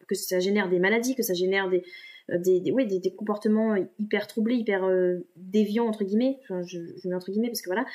que 0.08 0.13
ça 0.13 0.39
génère 0.39 0.70
des 0.70 0.78
maladies, 0.78 1.15
que 1.15 1.24
ça 1.24 1.34
génère 1.34 1.68
des, 1.68 1.84
euh, 2.30 2.38
des, 2.38 2.60
des, 2.60 3.00
des, 3.00 3.12
comportements 3.12 3.76
hyper 3.98 4.28
troublés, 4.28 4.56
hyper 4.56 4.88
déviants 5.36 5.88
entre 5.88 6.04
guillemets, 6.04 6.38
enfin, 6.44 6.62
je, 6.62 6.78
je, 7.02 7.10
mets 7.10 7.15
entre 7.15 7.32
guillemets 7.32 7.50
parce 7.50 7.63
que 7.63 7.72
voilà, 7.72 7.88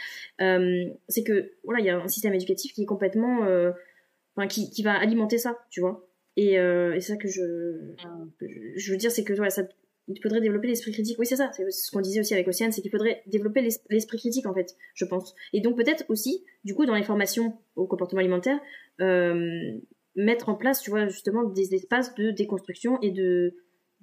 c'est 1.07 1.23
que 1.23 1.53
voilà, 1.62 1.79
il 1.79 1.87
y 1.87 1.90
a 1.90 2.01
un 2.01 2.09
système 2.09 2.35
éducatif 2.35 2.73
qui 2.73 2.83
est 2.83 2.87
complètement 2.87 3.46
qui, 4.46 4.70
qui 4.70 4.83
va 4.83 4.92
alimenter 4.94 5.38
ça, 5.38 5.59
tu 5.70 5.81
vois. 5.81 6.07
Et, 6.37 6.59
euh, 6.59 6.94
et 6.94 7.00
c'est 7.00 7.12
ça 7.12 7.18
que 7.18 7.29
je, 7.29 7.42
je 8.76 8.92
veux 8.92 8.96
dire, 8.96 9.11
c'est 9.11 9.24
que 9.24 9.33
voilà, 9.35 9.50
ça, 9.50 9.62
il 10.09 10.20
faudrait 10.20 10.40
développer 10.40 10.68
l'esprit 10.68 10.92
critique. 10.92 11.18
Oui, 11.18 11.26
c'est 11.26 11.37
ça, 11.37 11.50
c'est 11.53 11.70
ce 11.70 11.90
qu'on 11.90 12.00
disait 12.00 12.20
aussi 12.20 12.35
avec 12.35 12.48
Océane, 12.48 12.72
c'est 12.72 12.81
qu'il 12.81 12.90
faudrait 12.90 13.22
développer 13.26 13.62
l'esprit 13.90 14.18
critique, 14.18 14.46
en 14.46 14.55
fait, 14.55 14.76
je 14.94 15.05
pense. 15.05 15.35
Et 15.53 15.61
donc 15.61 15.76
peut-être 15.76 16.05
aussi, 16.09 16.44
du 16.64 16.74
coup, 16.74 16.87
dans 16.87 16.94
les 16.94 17.03
formations 17.03 17.59
au 17.76 17.87
comportement 17.87 18.20
alimentaire, 18.20 18.59
euh, 19.00 19.79
mettre 20.16 20.48
en 20.48 20.55
place, 20.55 20.83
tu 20.83 20.90
vois, 20.90 21.07
justement, 21.09 21.44
des 21.44 21.74
espaces 21.74 22.14
de 22.14 22.31
déconstruction 22.31 23.00
et 23.03 23.11
de 23.11 23.55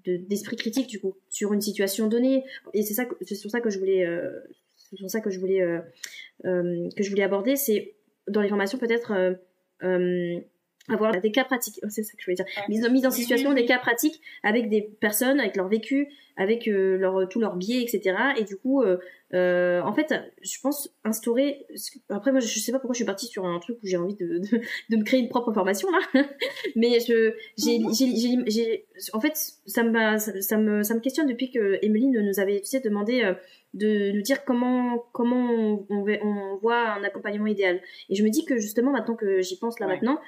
d'esprit 0.06 0.56
critique, 0.56 0.88
du 0.88 1.02
coup, 1.02 1.16
sur 1.28 1.52
une 1.52 1.60
situation 1.60 2.08
donnée. 2.08 2.46
Et 2.74 2.82
c'est 2.84 2.94
ça, 2.94 3.06
c'est 3.24 3.36
sur 3.36 3.52
ça 3.52 3.60
que 3.60 3.70
je 3.70 3.78
voulais, 3.78 4.06
euh, 4.06 4.32
c'est 4.78 4.96
sur 4.96 5.10
ça 5.10 5.20
que 5.20 5.30
je 5.30 5.38
voulais, 5.38 5.62
euh, 5.62 5.80
que 6.44 7.04
je 7.04 7.10
voulais 7.10 7.24
aborder, 7.24 7.58
c'est 7.58 7.96
dans 8.30 8.40
les 8.40 8.48
formations 8.48 8.78
peut-être 8.78 9.38
avoir 10.90 11.20
des 11.20 11.32
cas 11.32 11.44
pratiques, 11.44 11.80
c'est 11.90 12.04
ça 12.04 12.14
que 12.14 12.20
je 12.20 12.26
voulais 12.26 12.36
dire, 12.36 12.46
mise, 12.70 12.90
mise 12.90 13.06
en 13.06 13.12
situation 13.12 13.54
des 13.54 13.66
cas 13.66 13.78
pratiques 13.78 14.22
avec 14.44 14.70
des 14.70 14.82
personnes, 14.82 15.40
avec 15.40 15.56
leur 15.58 15.68
vécu, 15.68 16.08
avec 16.38 16.68
euh, 16.68 16.98
leur, 16.98 17.28
tous 17.28 17.40
leurs 17.40 17.56
biais, 17.56 17.82
etc. 17.82 18.16
Et 18.38 18.44
du 18.44 18.56
coup, 18.56 18.84
euh, 18.84 18.98
euh, 19.34 19.82
en 19.82 19.94
fait, 19.94 20.14
je 20.42 20.60
pense 20.62 20.90
instaurer. 21.04 21.66
Après, 22.10 22.32
moi, 22.32 22.40
je 22.40 22.60
sais 22.60 22.72
pas 22.72 22.80
pourquoi 22.80 22.94
je 22.94 23.00
suis 23.00 23.06
partie 23.06 23.26
sur 23.26 23.46
un 23.46 23.60
truc 23.60 23.78
où 23.84 23.88
j'ai 23.88 23.98
envie 23.98 24.16
de, 24.16 24.40
de, 24.40 24.62
de, 24.90 24.98
me 24.98 25.04
créer 25.04 25.20
une 25.20 25.30
propre 25.30 25.52
formation 25.52 25.90
là, 25.92 26.24
mais 26.76 27.00
je, 27.00 27.34
j'ai, 27.58 27.80
j'ai, 27.94 28.38
j'ai, 28.48 28.86
en 29.14 29.20
fait, 29.20 29.36
ça 29.66 29.84
me, 29.84 30.18
ça, 30.18 30.58
me, 30.58 30.84
ça 30.84 30.94
me 30.94 31.00
questionne 31.00 31.28
depuis 31.28 31.52
que 31.52 31.84
Emeline 31.84 32.22
nous 32.22 32.40
avait, 32.40 32.60
tu 32.62 32.68
sais, 32.68 32.80
demandé 32.80 33.24
euh, 33.24 33.34
de 33.78 34.12
nous 34.12 34.22
dire 34.22 34.44
comment 34.46 35.06
comment 35.12 35.50
on, 35.52 35.86
on, 35.90 36.58
voit 36.58 36.90
un 36.90 37.04
accompagnement 37.04 37.48
idéal. 37.48 37.80
Et 38.10 38.16
je 38.16 38.24
me 38.24 38.30
dis 38.30 38.46
que 38.46 38.58
justement 38.58 38.92
maintenant 38.92 39.16
que 39.16 39.42
j'y 39.42 39.58
pense 39.58 39.80
là 39.80 39.88
maintenant, 39.88 40.20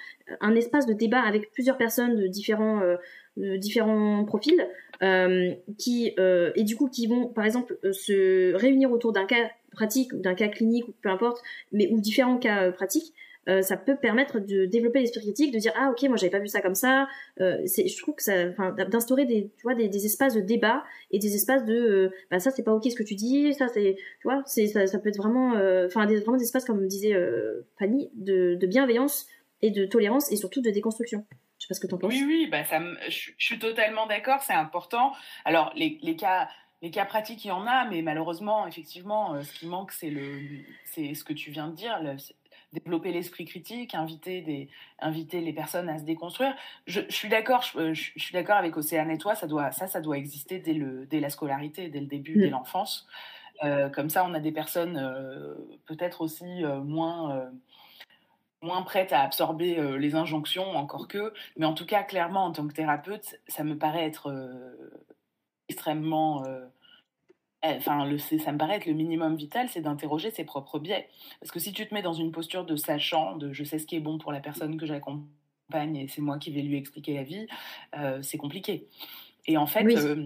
un 0.42 0.56
espace 0.56 0.86
de 0.86 0.94
débat 0.94 1.22
avec 1.22 1.52
plusieurs 1.52 1.78
personnes 1.78 2.16
de 2.16 2.28
différents 2.28 2.82
euh, 2.82 2.98
de 3.40 3.56
différents 3.56 4.26
profils 4.26 4.68
euh, 5.02 5.54
qui 5.78 6.14
euh, 6.20 6.52
et 6.56 6.64
du 6.64 6.76
coup 6.76 6.90
qui 6.90 7.08
vont 7.08 7.28
par 7.28 7.46
exemple 7.46 7.78
euh, 7.84 7.94
se 7.94 8.54
réunir 8.56 8.92
autour 8.92 9.14
d'un 9.14 9.26
cas 9.26 9.50
pratique 9.72 10.14
d'un 10.14 10.36
cas 10.36 10.50
clinique 10.50 10.88
ou 10.88 10.94
peu 11.02 11.10
importe 11.10 11.42
mais 11.72 11.88
ou 11.90 12.02
différents 12.02 12.38
cas 12.38 12.72
pratiques 12.72 13.14
euh, 13.50 13.62
ça 13.64 13.78
peut 13.78 13.96
permettre 13.96 14.40
de 14.40 14.66
développer 14.66 15.00
l'esprit 15.00 15.22
critique, 15.22 15.52
de 15.54 15.58
dire 15.58 15.74
ah 15.76 15.90
ok 15.92 16.08
moi 16.08 16.18
j'avais 16.18 16.30
pas 16.30 16.40
vu 16.40 16.48
ça 16.48 16.62
comme 16.62 16.76
ça. 16.76 17.08
Euh, 17.42 17.58
je 17.66 18.02
trouve 18.02 18.16
que 18.16 18.24
ça, 18.24 18.46
d'instaurer 18.88 19.26
des, 19.26 19.52
tu 19.58 19.64
vois, 19.64 19.74
des, 19.74 20.06
espaces 20.06 20.36
de 20.36 20.42
débat 20.42 20.84
et 21.12 21.20
des 21.20 21.34
espaces 21.36 21.66
de, 21.66 21.74
euh, 21.74 22.10
bah 22.30 22.40
ça 22.40 22.52
c'est 22.52 22.64
pas 22.64 22.74
ok 22.74 22.84
ce 22.90 22.96
que 22.96 23.04
tu 23.04 23.16
dis, 23.16 23.54
ça 23.56 23.68
c'est, 23.68 23.96
tu 24.22 24.28
vois, 24.28 24.44
ça, 24.46 25.00
peut 25.00 25.10
être 25.10 25.18
vraiment, 25.18 25.54
enfin 25.86 26.06
des, 26.06 26.20
vraiment 26.20 26.38
des 26.38 26.44
espaces 26.44 26.66
comme 26.66 26.86
disait 26.88 27.16
Fanny 27.80 28.10
de, 28.14 28.58
bienveillance 28.68 29.28
et 29.62 29.72
de 29.72 29.86
tolérance 29.86 30.32
et 30.32 30.36
surtout 30.36 30.62
de 30.62 30.70
déconstruction. 30.70 31.26
Je 31.58 31.66
sais 31.66 31.68
pas 31.70 31.74
ce 31.74 31.80
que 31.80 31.88
tu 31.88 31.94
en 31.96 31.98
penses. 31.98 32.14
Oui, 32.14 32.24
oui, 32.26 32.48
bah 32.50 32.64
ça 32.64 32.80
je, 33.10 33.32
suis 33.38 33.60
totalement 33.60 34.06
d'accord, 34.06 34.42
c'est 34.42 34.54
important. 34.54 35.12
Alors, 35.44 35.74
les, 35.76 35.98
les, 36.02 36.16
cas, 36.16 36.48
les 36.82 36.92
cas 36.92 37.04
pratiques, 37.04 37.44
il 37.44 37.50
y 37.50 37.52
en 37.52 37.66
a, 37.66 37.86
mais 37.90 38.02
malheureusement, 38.02 38.66
effectivement, 38.68 39.42
ce 39.44 39.52
qui 39.54 39.68
manque, 39.68 39.92
c'est 39.92 40.10
le, 40.10 40.40
c'est 40.86 41.14
ce 41.14 41.26
que 41.26 41.34
tu 41.34 41.52
viens 41.52 41.68
de 41.68 41.76
dire, 41.76 42.00
développer 42.74 43.12
l'esprit 43.12 43.46
critique, 43.46 43.96
inviter, 43.96 44.42
des, 44.42 44.70
inviter 45.00 45.42
les 45.42 45.54
personnes 45.54 45.90
à 45.90 45.98
se 45.98 46.04
déconstruire. 46.04 46.54
Je, 46.86 47.02
je 47.08 47.16
suis 47.16 47.30
d'accord, 47.30 47.64
je, 47.64 47.94
je, 47.94 48.12
suis 48.16 48.34
d'accord 48.34 48.58
avec 48.58 48.78
Océane 48.78 49.10
et 49.10 49.18
toi, 49.18 49.36
ça, 49.36 49.48
doit, 49.48 49.72
ça, 49.72 49.88
ça 49.88 50.02
doit 50.02 50.18
exister 50.18 50.60
dès, 50.60 50.74
le, 50.74 51.06
dès 51.06 51.20
la 51.20 51.30
scolarité, 51.30 51.90
dès 51.90 52.00
le 52.00 52.06
début, 52.06 52.40
dès 52.40 52.48
mm. 52.48 52.52
l'enfance. 52.52 53.08
Euh, 53.64 53.90
comme 53.90 54.10
ça, 54.10 54.26
on 54.26 54.34
a 54.34 54.40
des 54.40 54.52
personnes 54.52 54.98
euh, 54.98 55.56
peut-être 55.86 56.22
aussi 56.22 56.64
euh, 56.64 56.80
moins, 56.80 57.50
moins 58.62 58.84
prêtes 58.84 59.14
à 59.14 59.22
absorber 59.22 59.98
les 59.98 60.16
injonctions, 60.16 60.70
encore 60.76 61.08
que. 61.08 61.34
Mais 61.58 61.66
en 61.66 61.74
tout 61.74 61.86
cas, 61.86 62.04
clairement, 62.04 62.46
en 62.46 62.52
tant 62.52 62.68
que 62.68 62.74
thérapeute, 62.74 63.40
ça 63.48 63.64
me 63.64 63.78
paraît 63.78 64.06
être 64.06 64.34
extrêmement 65.68 66.44
enfin, 67.64 68.06
le, 68.06 68.18
ça 68.18 68.52
me 68.52 68.58
paraît 68.58 68.78
être 68.78 68.86
le 68.86 68.94
minimum 68.94 69.36
vital, 69.36 69.70
c'est 69.70 69.82
d'interroger 69.82 70.32
ses 70.32 70.44
propres 70.44 70.80
biais. 70.80 71.10
Parce 71.40 71.52
que 71.52 71.60
si 71.60 71.74
tu 71.74 71.88
te 71.88 71.94
mets 71.94 72.02
dans 72.02 72.14
une 72.14 72.32
posture 72.32 72.66
de 72.66 72.76
sachant, 72.76 73.36
de 73.36 73.52
je 73.54 73.64
sais 73.64 73.80
ce 73.80 73.86
qui 73.86 73.96
est 73.96 74.02
bon 74.02 74.18
pour 74.18 74.32
la 74.32 74.40
personne 74.40 74.78
que 74.78 74.86
j'accompagne 74.86 75.96
et 75.96 76.08
c'est 76.08 76.22
moi 76.22 76.38
qui 76.38 76.52
vais 76.52 76.62
lui 76.62 76.78
expliquer 76.78 77.16
la 77.16 77.24
vie, 77.24 77.48
euh, 77.98 78.22
c'est 78.22 78.38
compliqué. 78.38 78.88
Et 79.46 79.58
en 79.58 79.66
fait, 79.66 79.86
euh, 79.86 80.26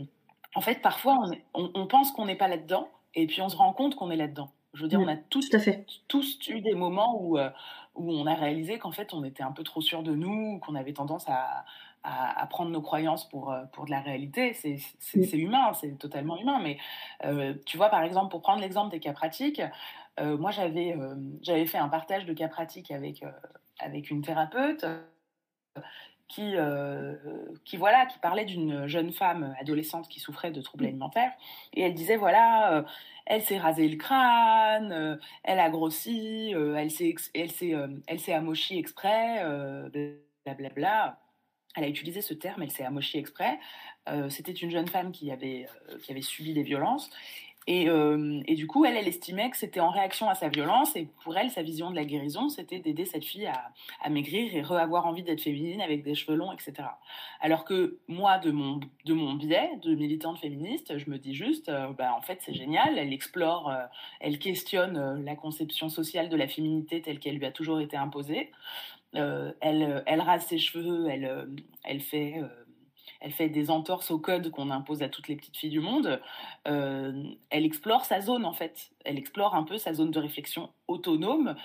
en 0.55 0.61
fait 0.61 0.81
parfois, 0.81 1.17
on, 1.53 1.71
on, 1.73 1.87
pense 1.87 2.11
qu'on 2.11 2.25
n'est 2.25 2.35
pas 2.35 2.47
là-dedans 2.47 2.89
et 3.15 3.27
puis 3.27 3.41
on 3.41 3.49
se 3.49 3.55
rend 3.55 3.73
compte 3.73 3.95
qu'on 3.95 4.11
est 4.11 4.17
là-dedans. 4.17 4.51
Je 4.73 4.81
veux 4.81 4.87
dire, 4.87 4.99
on 4.99 5.07
a 5.07 5.15
tous, 5.15 5.49
Tout 5.49 5.59
fait. 5.59 5.85
tous 6.07 6.39
eu 6.49 6.61
des 6.61 6.73
moments 6.73 7.21
où, 7.21 7.37
euh, 7.37 7.49
où 7.93 8.11
on 8.11 8.25
a 8.25 8.33
réalisé 8.33 8.79
qu'en 8.79 8.91
fait, 8.91 9.13
on 9.13 9.23
était 9.23 9.43
un 9.43 9.51
peu 9.51 9.63
trop 9.63 9.81
sûr 9.81 10.01
de 10.01 10.15
nous, 10.15 10.59
qu'on 10.59 10.73
avait 10.73 10.93
tendance 10.93 11.25
à, 11.29 11.63
à, 12.03 12.45
prendre 12.47 12.71
nos 12.71 12.81
croyances 12.81 13.27
pour, 13.27 13.51
euh, 13.51 13.63
pour 13.71 13.85
de 13.85 13.91
la 13.91 14.01
réalité. 14.01 14.53
C'est 14.53 15.37
humain, 15.37 15.73
c'est 15.73 15.97
totalement 15.97 16.37
humain. 16.37 16.59
Mais 16.61 16.77
euh, 17.25 17.53
tu 17.65 17.77
vois, 17.77 17.89
par 17.89 18.03
exemple, 18.03 18.29
pour 18.29 18.41
prendre 18.41 18.61
l'exemple 18.61 18.91
des 18.91 18.99
cas 18.99 19.13
pratiques, 19.13 19.61
euh, 20.19 20.37
moi, 20.37 20.51
j'avais 20.51 20.95
j'avais 21.41 21.65
fait 21.65 21.77
un 21.77 21.89
partage 21.89 22.25
de 22.25 22.33
cas 22.33 22.47
pratiques 22.47 22.91
avec, 22.91 23.23
avec 23.79 24.11
une 24.11 24.21
thérapeute 24.21 24.85
qui, 26.27 26.55
qui, 27.63 27.77
voilà, 27.77 28.05
qui 28.05 28.19
parlait 28.19 28.45
d'une 28.45 28.87
jeune 28.87 29.11
femme 29.11 29.55
adolescente 29.59 30.07
qui 30.07 30.19
souffrait 30.19 30.51
de 30.51 30.61
troubles 30.61 30.85
alimentaires. 30.85 31.31
Et 31.73 31.81
elle 31.81 31.93
disait, 31.93 32.17
voilà, 32.17 32.85
elle 33.25 33.41
s'est 33.41 33.57
rasé 33.57 33.87
le 33.87 33.97
crâne, 33.97 35.19
elle 35.43 35.59
a 35.59 35.69
grossi, 35.69 36.53
elle 36.53 36.91
s'est 36.91 37.15
elle 38.07 38.19
s'est 38.19 38.33
amochie 38.33 38.77
exprès, 38.77 39.43
blablabla. 40.45 40.69
Bla, 40.69 40.69
bla 40.69 41.22
elle 41.75 41.83
a 41.83 41.87
utilisé 41.87 42.21
ce 42.21 42.33
terme, 42.33 42.61
elle 42.61 42.71
s'est 42.71 42.83
amochée 42.83 43.19
exprès. 43.19 43.59
Euh, 44.09 44.29
C'était 44.29 44.51
une 44.51 44.69
jeune 44.69 44.87
femme 44.87 45.11
qui 45.11 45.31
avait, 45.31 45.67
euh, 45.89 45.97
qui 45.99 46.11
avait 46.11 46.21
subi 46.21 46.53
des 46.53 46.63
violences. 46.63 47.09
Et, 47.65 47.89
euh, 47.89 48.41
et, 48.45 48.55
du 48.55 48.67
coup, 48.67 48.83
elle, 48.83 48.97
estimait 49.07 49.49
que 49.49 49.55
c'était 49.55 49.79
en 49.79 49.89
réaction 49.89 50.27
à 50.27 50.35
sa 50.35 50.49
violence. 50.49 50.97
Et 50.97 51.07
pour 51.23 51.37
elle, 51.37 51.49
sa 51.49 51.61
vision 51.61 51.89
de 51.91 51.95
la 51.95 52.03
guérison, 52.03 52.49
c'était 52.49 52.79
d'aider 52.79 53.05
cette 53.05 53.23
fille 53.23 53.45
à, 53.45 53.71
à, 54.01 54.09
maigrir 54.09 54.53
et 54.53 54.61
re-avoir 54.61 55.07
envie 55.07 55.23
d'être 55.23 55.41
féminine 55.41 55.79
avec 55.79 56.03
des 56.03 56.13
cheveux 56.13 56.35
longs, 56.35 56.51
etc. 56.51 56.73
Alors 57.39 57.63
que 57.63 57.99
moi, 58.09 58.37
de 58.37 58.51
mon, 58.51 58.81
de 59.05 59.13
mon 59.13 59.35
biais 59.35 59.77
de 59.81 59.95
militante 59.95 60.39
féministe, 60.39 60.97
je 60.97 61.09
me 61.09 61.17
dis 61.17 61.33
juste, 61.33 61.71
bah, 61.97 62.13
en 62.17 62.21
fait, 62.21 62.39
c'est 62.41 62.53
génial. 62.53 62.97
Elle 62.97 63.13
explore, 63.13 63.73
elle 64.19 64.39
questionne 64.39 65.23
la 65.23 65.35
conception 65.37 65.87
sociale 65.87 66.27
de 66.27 66.35
la 66.35 66.49
féminité 66.49 67.01
telle 67.01 67.19
qu'elle 67.19 67.37
lui 67.37 67.45
a 67.45 67.51
toujours 67.51 67.79
été 67.79 67.95
imposée. 67.95 68.51
Euh, 69.15 69.51
elle, 69.61 70.03
elle 70.05 70.21
rase 70.21 70.45
ses 70.45 70.57
cheveux, 70.57 71.07
elle, 71.09 71.25
euh, 71.25 71.45
elle 71.83 72.01
fait 72.01 72.35
euh, 72.37 72.47
elle 73.23 73.31
fait 73.31 73.47
des 73.47 73.71
entorses 73.71 74.11
au 74.11 74.19
code 74.19 74.51
qu'on 74.51 74.69
impose 74.69 75.01
à 75.01 75.07
toutes 75.07 75.29
les 75.29 75.37
petites 75.37 75.55
filles 75.55 75.69
du 75.69 75.79
monde, 75.79 76.21
euh, 76.67 77.23
elle 77.49 77.65
explore 77.65 78.03
sa 78.03 78.19
zone 78.19 78.43
en 78.43 78.51
fait. 78.51 78.91
Elle 79.05 79.17
explore 79.17 79.55
un 79.55 79.63
peu 79.63 79.77
sa 79.77 79.93
zone 79.93 80.11
de 80.11 80.19
réflexion 80.19 80.69
autonome 80.89 81.55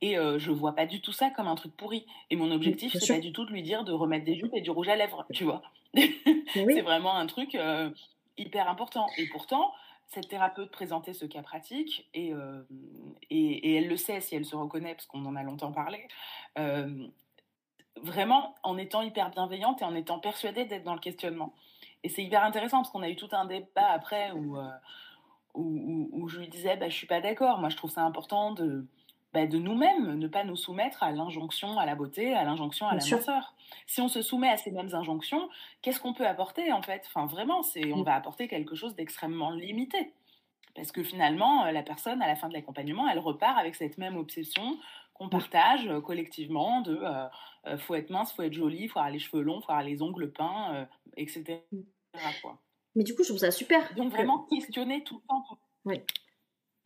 et 0.00 0.16
euh, 0.16 0.38
je 0.38 0.52
vois 0.52 0.76
pas 0.76 0.86
du 0.86 1.00
tout 1.00 1.10
ça 1.10 1.30
comme 1.30 1.48
un 1.48 1.56
truc 1.56 1.76
pourri. 1.76 2.06
Et 2.30 2.36
mon 2.36 2.52
objectif, 2.52 2.96
c'est 2.96 3.14
pas 3.14 3.20
du 3.20 3.32
tout 3.32 3.44
de 3.44 3.50
lui 3.50 3.62
dire 3.62 3.82
de 3.82 3.92
remettre 3.92 4.24
des 4.24 4.36
jupes 4.36 4.54
et 4.54 4.60
du 4.60 4.70
rouge 4.70 4.88
à 4.88 4.94
lèvres, 4.94 5.26
tu 5.32 5.42
vois. 5.42 5.62
Oui. 5.94 6.16
c'est 6.54 6.82
vraiment 6.82 7.16
un 7.16 7.26
truc 7.26 7.56
euh, 7.56 7.90
hyper 8.36 8.68
important. 8.68 9.08
Et 9.18 9.26
pourtant, 9.26 9.72
cette 10.08 10.28
thérapeute 10.28 10.70
présentait 10.70 11.12
ce 11.12 11.26
cas 11.26 11.42
pratique 11.42 12.08
et, 12.14 12.32
euh, 12.32 12.62
et, 13.30 13.70
et, 13.70 13.74
elle 13.76 13.88
le 13.88 13.96
sait 13.96 14.20
si 14.20 14.34
elle 14.34 14.44
se 14.44 14.56
reconnaît 14.56 14.94
parce 14.94 15.06
qu'on 15.06 15.24
en 15.26 15.36
a 15.36 15.42
longtemps 15.42 15.72
parlé. 15.72 16.08
Euh, 16.58 17.06
vraiment 18.02 18.54
en 18.62 18.78
étant 18.78 19.02
hyper 19.02 19.30
bienveillante 19.30 19.82
et 19.82 19.84
en 19.84 19.94
étant 19.94 20.18
persuadée 20.18 20.64
d'être 20.64 20.84
dans 20.84 20.94
le 20.94 21.00
questionnement. 21.00 21.52
Et 22.04 22.08
c'est 22.08 22.22
hyper 22.22 22.42
intéressant 22.44 22.78
parce 22.78 22.90
qu'on 22.90 23.02
a 23.02 23.08
eu 23.08 23.16
tout 23.16 23.28
un 23.32 23.44
débat 23.44 23.90
après 23.90 24.30
où, 24.32 24.56
euh, 24.56 24.70
où, 25.54 26.28
je 26.28 26.38
lui 26.38 26.48
disais 26.48 26.76
bah, 26.76 26.88
Je 26.88 26.94
suis 26.94 27.06
pas 27.06 27.20
d'accord. 27.20 27.58
Moi, 27.58 27.68
je 27.68 27.76
trouve 27.76 27.90
ça 27.90 28.02
important 28.02 28.52
de, 28.52 28.86
bah, 29.32 29.46
de 29.46 29.58
nous-mêmes, 29.58 30.14
ne 30.14 30.26
pas 30.26 30.44
nous 30.44 30.56
soumettre 30.56 31.02
à 31.02 31.12
l'injonction 31.12 31.78
à 31.78 31.86
la 31.86 31.94
beauté, 31.94 32.34
à 32.34 32.44
l'injonction 32.44 32.86
à 32.86 32.94
la 32.94 33.04
minceur. 33.04 33.54
Si 33.86 34.00
on 34.00 34.08
se 34.08 34.22
soumet 34.22 34.48
à 34.48 34.56
ces 34.56 34.70
mêmes 34.70 34.94
injonctions, 34.94 35.48
qu'est-ce 35.82 36.00
qu'on 36.00 36.14
peut 36.14 36.26
apporter 36.26 36.72
en 36.72 36.82
fait? 36.82 37.04
Enfin, 37.06 37.26
vraiment, 37.26 37.62
c'est 37.62 37.92
on 37.92 37.98
mm. 37.98 38.04
va 38.04 38.14
apporter 38.14 38.48
quelque 38.48 38.74
chose 38.74 38.94
d'extrêmement 38.94 39.50
limité. 39.50 40.12
Parce 40.74 40.92
que 40.92 41.02
finalement, 41.02 41.66
euh, 41.66 41.72
la 41.72 41.82
personne, 41.82 42.22
à 42.22 42.26
la 42.26 42.36
fin 42.36 42.48
de 42.48 42.54
l'accompagnement, 42.54 43.08
elle 43.08 43.18
repart 43.18 43.58
avec 43.58 43.74
cette 43.74 43.98
même 43.98 44.16
obsession 44.16 44.78
qu'on 45.18 45.26
mm. 45.26 45.30
partage 45.30 45.88
euh, 45.88 46.00
collectivement 46.00 46.80
de 46.80 46.96
euh, 46.96 47.26
euh, 47.66 47.78
faut 47.78 47.94
être 47.94 48.10
mince, 48.10 48.32
faut 48.32 48.42
être 48.42 48.52
jolie, 48.52 48.88
faut 48.88 48.98
avoir 48.98 49.12
les 49.12 49.18
cheveux 49.18 49.42
longs, 49.42 49.60
faut 49.60 49.72
avoir 49.72 49.84
les 49.84 50.00
ongles 50.02 50.32
peints, 50.32 50.88
etc. 51.16 51.60
Mm. 51.72 51.82
Quoi. 52.42 52.58
Mais 52.94 53.04
du 53.04 53.14
coup, 53.14 53.22
je 53.22 53.28
trouve 53.28 53.40
ça 53.40 53.50
super. 53.50 53.94
Donc 53.94 54.10
vraiment 54.10 54.46
questionner 54.50 55.04
tout 55.04 55.16
le 55.16 55.26
temps. 55.28 55.44
Oui. 55.84 56.00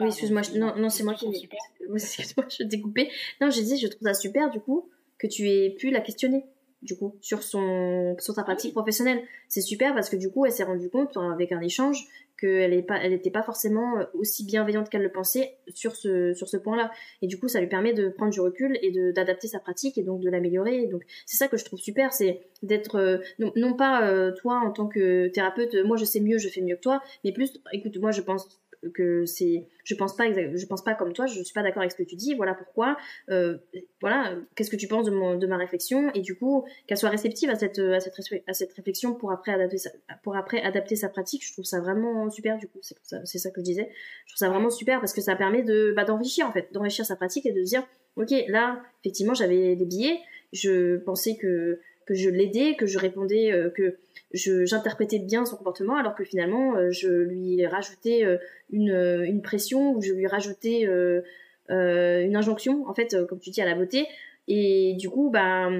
Oui, 0.03 0.09
excuse-moi, 0.09 0.43
non, 0.57 0.77
non 0.77 0.89
c'est 0.89 1.05
moi 1.05 1.15
qui. 1.15 1.27
Excuse-moi, 1.95 2.47
je 2.49 2.65
t'ai 2.65 2.81
coupé. 2.81 3.11
Non, 3.41 3.51
j'ai 3.51 3.63
dit, 3.63 3.79
je 3.79 3.87
trouve 3.87 4.07
ça 4.07 4.15
super, 4.15 4.51
du 4.51 4.61
coup, 4.61 4.89
que 5.19 5.27
tu 5.27 5.49
aies 5.49 5.71
pu 5.71 5.91
la 5.91 6.01
questionner, 6.01 6.45
du 6.83 6.97
coup, 6.97 7.15
sur, 7.21 7.43
son, 7.43 8.17
sur 8.19 8.35
sa 8.35 8.43
pratique 8.43 8.73
professionnelle. 8.73 9.23
C'est 9.49 9.61
super 9.61 9.95
parce 9.95 10.09
que, 10.09 10.17
du 10.17 10.31
coup, 10.31 10.45
elle 10.47 10.53
s'est 10.53 10.65
rendue 10.65 10.89
compte, 10.89 11.17
avec 11.17 11.53
un 11.53 11.61
échange, 11.61 12.09
qu'elle 12.43 12.71
n'était 12.71 12.83
pas, 12.83 12.99
elle 12.99 13.21
pas 13.21 13.43
forcément 13.43 13.95
aussi 14.15 14.45
bienveillante 14.45 14.89
qu'elle 14.91 15.03
le 15.03 15.13
pensait 15.13 15.59
sur 15.69 15.95
ce, 15.95 16.35
sur 16.35 16.49
ce 16.49 16.57
point-là. 16.57 16.91
Et 17.21 17.29
du 17.29 17.39
coup, 17.39 17.47
ça 17.47 17.61
lui 17.61 17.69
permet 17.69 17.93
de 17.93 18.09
prendre 18.09 18.33
du 18.33 18.41
recul 18.41 18.79
et 18.83 18.91
d'adapter 19.13 19.47
sa 19.47 19.61
pratique 19.61 19.97
et 19.97 20.03
donc 20.03 20.21
de 20.21 20.29
l'améliorer. 20.29 20.87
Donc, 20.87 21.03
c'est 21.25 21.37
ça 21.37 21.47
que 21.47 21.57
je 21.57 21.65
trouve 21.65 21.79
super, 21.79 22.13
c'est 22.13 22.41
d'être, 22.63 22.97
euh, 22.97 23.19
non, 23.39 23.53
non, 23.55 23.75
pas 23.75 24.09
euh, 24.09 24.33
toi 24.33 24.61
en 24.65 24.73
tant 24.73 24.89
que 24.89 25.29
thérapeute, 25.29 25.77
moi 25.85 25.97
je 25.97 26.05
sais 26.05 26.21
mieux, 26.21 26.39
je 26.39 26.49
fais 26.49 26.63
mieux 26.63 26.77
que 26.77 26.81
toi, 26.81 27.03
mais 27.25 27.33
plus, 27.33 27.53
écoute, 27.73 27.97
moi 27.99 28.11
je 28.11 28.23
pense 28.23 28.49
que 28.95 29.25
c'est 29.27 29.67
je 29.85 29.95
pense 29.95 30.17
pas 30.17 30.25
pense 30.69 30.85
pas 30.85 30.95
comme 30.95 31.13
toi 31.13 31.27
je 31.27 31.43
suis 31.43 31.55
pas 31.55 31.63
d'accord 31.63 31.83
avec 31.83 31.93
ce 31.93 31.97
que 31.97 32.03
tu 32.03 32.17
dis 32.17 32.35
voilà 32.35 32.55
pourquoi 32.55 32.97
euh, 33.31 33.59
voilà 34.01 34.37
qu'est-ce 34.55 34.71
que 34.71 34.77
tu 34.77 34.89
penses 34.89 35.07
de, 35.07 35.47
ma 35.47 35.57
réflexion 35.57 36.11
et 36.15 36.21
du 36.21 36.37
coup 36.37 36.65
qu'elle 36.87 36.99
soit 36.99 37.11
réceptive 37.11 37.51
à 37.51 37.57
cette 37.57 38.73
réflexion 38.77 39.15
pour 39.15 39.33
après 39.33 39.53
adapter 39.53 40.97
sa, 40.97 41.09
pratique 41.09 41.47
je 41.47 41.53
trouve 41.53 41.65
ça 41.65 41.81
vraiment 41.81 42.31
super 42.31 42.59
du 42.59 42.69
coup 42.69 42.79
c'est 42.83 42.97
ça 43.05 43.25
ça 43.25 43.51
que 43.51 43.61
je 43.61 43.65
disais. 43.65 43.91
Je 44.27 44.33
trouve 44.33 44.39
ça 44.39 44.49
vraiment 44.49 44.71
super 44.71 45.01
parce 45.01 45.13
que 45.13 45.21
ça 45.21 45.37
permet 45.37 45.63
de 45.63 45.93
bah, 45.95 46.05
d'enrichir 46.05 46.47
en 46.47 46.53
fait 46.53 46.73
d'enrichir 46.73 47.05
sa 47.05 47.17
pratique 47.17 47.47
et 47.47 47.53
de 47.53 47.63
dire 47.63 47.87
ok 48.17 48.31
là 48.49 48.83
effectivement 49.03 49.35
j'avais 49.35 49.77
des 49.77 49.87
billets 49.87 50.19
je 50.53 50.99
pensais 50.99 51.37
que 51.37 51.81
que 52.13 52.19
je 52.19 52.29
l'aidais, 52.29 52.77
que 52.77 52.87
je 52.87 52.99
répondais, 52.99 53.53
euh, 53.53 53.71
que 53.71 53.97
j'interprétais 54.35 55.19
bien 55.19 55.47
son 55.47 55.57
comportement, 55.57 55.97
alors 55.97 56.15
que 56.15 56.25
finalement 56.25 56.77
euh, 56.77 56.91
je 56.91 57.09
lui 57.09 57.65
rajoutais 57.67 58.25
euh, 58.25 58.37
une, 58.71 58.93
une, 59.25 59.41
pression 59.41 59.95
ou 59.95 60.03
je 60.03 60.13
lui 60.13 60.27
rajoutais 60.27 60.87
une 61.69 62.37
injonction, 62.37 62.87
en 62.87 62.95
fait, 62.95 63.17
comme 63.29 63.41
tu 63.41 63.51
dis, 63.51 63.63
à 63.63 63.67
la 63.67 63.75
beauté. 63.75 64.07
Et 64.47 64.95
du 64.99 65.09
coup, 65.09 65.31
bah, 65.31 65.71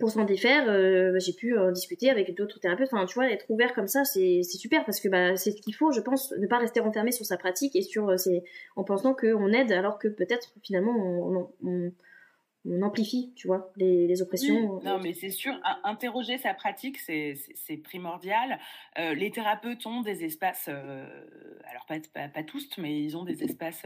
pour 0.00 0.10
s'en 0.10 0.24
défaire, 0.24 0.66
bah, 0.66 1.18
j'ai 1.18 1.32
pu 1.32 1.54
discuter 1.72 2.10
avec 2.10 2.34
d'autres 2.34 2.58
thérapeutes. 2.58 2.88
Enfin, 2.92 3.06
tu 3.06 3.14
vois, 3.14 3.30
être 3.30 3.46
ouvert 3.48 3.72
comme 3.74 3.88
ça, 3.88 4.04
c'est 4.04 4.42
super 4.42 4.84
parce 4.84 5.00
que 5.00 5.08
bah, 5.08 5.36
c'est 5.36 5.52
ce 5.52 5.60
qu'il 5.60 5.74
faut, 5.74 5.92
je 5.92 6.00
pense, 6.00 6.32
ne 6.38 6.46
pas 6.46 6.58
rester 6.58 6.80
renfermé 6.80 7.12
sur 7.12 7.26
sa 7.26 7.36
pratique 7.36 7.76
et 7.76 7.82
sur 7.82 8.18
ses... 8.18 8.42
en 8.74 8.84
pensant 8.84 9.14
qu'on 9.14 9.52
aide 9.52 9.70
alors 9.70 9.98
que 9.98 10.08
peut-être 10.08 10.54
finalement 10.62 11.48
on 11.62 11.92
amplifie, 12.82 13.32
tu 13.34 13.46
vois, 13.46 13.72
les, 13.76 14.06
les 14.06 14.22
oppressions. 14.22 14.76
Oui, 14.76 14.84
non, 14.84 14.98
mais 15.02 15.14
c'est 15.14 15.30
sûr, 15.30 15.54
interroger 15.84 16.38
sa 16.38 16.54
pratique, 16.54 16.98
c'est 16.98 17.76
primordial. 17.82 18.58
Euh, 18.98 19.14
les 19.14 19.30
thérapeutes 19.30 19.84
ont 19.86 20.02
des 20.02 20.24
espaces, 20.24 20.66
euh, 20.68 21.06
alors 21.68 21.86
pas, 21.86 22.28
pas, 22.28 22.42
tous, 22.42 22.68
mais 22.78 23.02
ils 23.02 23.16
ont 23.16 23.24
des 23.24 23.42
espaces 23.42 23.82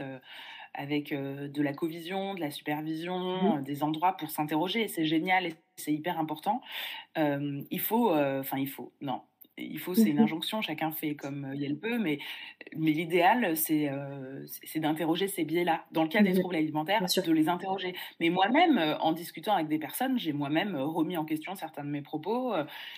avec 0.73 1.11
de 1.11 1.61
la 1.61 1.73
co-vision, 1.73 2.35
de 2.35 2.39
la 2.39 2.51
supervision, 2.51 3.57
mmh. 3.57 3.63
des 3.63 3.83
endroits 3.83 4.15
pour 4.15 4.29
s'interroger. 4.29 4.87
C'est 4.87 5.05
génial 5.05 5.47
et 5.47 5.55
c'est 5.75 5.93
hyper 5.93 6.19
important. 6.19 6.61
il 7.15 7.79
faut, 7.79 8.11
enfin 8.13 8.57
il 8.57 8.69
faut, 8.69 8.91
non, 9.01 9.21
il 9.57 9.79
faut, 9.79 9.93
c'est 9.93 10.09
une 10.09 10.17
mmh 10.17 10.23
injonction, 10.23 10.61
chacun 10.61 10.91
fait 10.91 11.15
comme 11.15 11.53
il 11.55 11.77
peut, 11.77 11.97
mais, 11.97 12.19
mais 12.75 12.91
l'idéal, 12.91 13.55
c'est 13.55 13.89
c'est 14.63 14.79
d'interroger 14.79 15.27
ces 15.27 15.45
biais-là. 15.45 15.83
Dans 15.91 16.03
le 16.03 16.09
cas 16.09 16.21
des 16.21 16.33
mmh 16.33 16.39
troubles 16.39 16.55
alimentaires, 16.55 17.01
de 17.01 17.31
les 17.31 17.49
interroger. 17.49 17.93
Mais 18.19 18.29
moi-même, 18.29 18.97
en 18.99 19.11
discutant 19.11 19.53
avec 19.53 19.67
des 19.67 19.79
personnes, 19.79 20.19
j'ai 20.19 20.33
moi-même 20.33 20.75
remis 20.75 21.17
en 21.17 21.25
question 21.25 21.55
certains 21.55 21.83
de 21.83 21.89
mes 21.89 22.01
propos. 22.01 22.53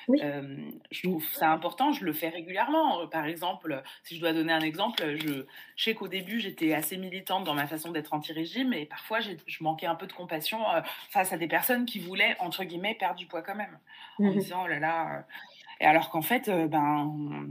je 0.10 1.08
trouve 1.08 1.26
ça 1.34 1.52
important, 1.52 1.92
je 1.92 2.04
le 2.06 2.14
fais 2.14 2.30
régulièrement. 2.30 3.08
Par 3.08 3.26
exemple, 3.26 3.82
si 4.04 4.16
je 4.16 4.22
dois 4.22 4.34
donner 4.34 4.54
un 4.54 4.62
exemple, 4.62 5.16
je, 5.18 5.46
sais 5.78 5.94
qu'au 5.94 6.08
début, 6.08 6.40
j'étais 6.40 6.74
assez 6.74 6.98
militante 6.98 7.44
dans 7.44 7.54
ma 7.54 7.68
façon 7.68 7.92
d'être 7.92 8.14
anti-régime, 8.14 8.74
et 8.74 8.86
parfois, 8.86 9.20
je 9.20 9.64
manquais 9.64 9.88
un 9.88 9.96
peu 9.96 10.08
de 10.08 10.14
compassion 10.14 10.60
face 11.10 11.34
à 11.34 11.38
des 11.38 11.48
personnes 11.48 11.86
qui 11.86 12.00
voulaient, 12.00 12.36
entre 12.40 12.64
guillemets, 12.64 12.96
perdre 12.96 13.16
du 13.16 13.28
poids 13.28 13.42
quand 13.42 13.56
même. 13.56 13.78
En 14.20 14.24
me 14.24 14.34
disant, 14.34 14.64
oh 14.66 14.68
là 14.68 14.80
là 14.80 15.26
et 15.80 15.86
alors 15.86 16.10
qu'en 16.10 16.22
fait, 16.22 16.50
euh, 16.50 16.68
ben, 16.68 17.48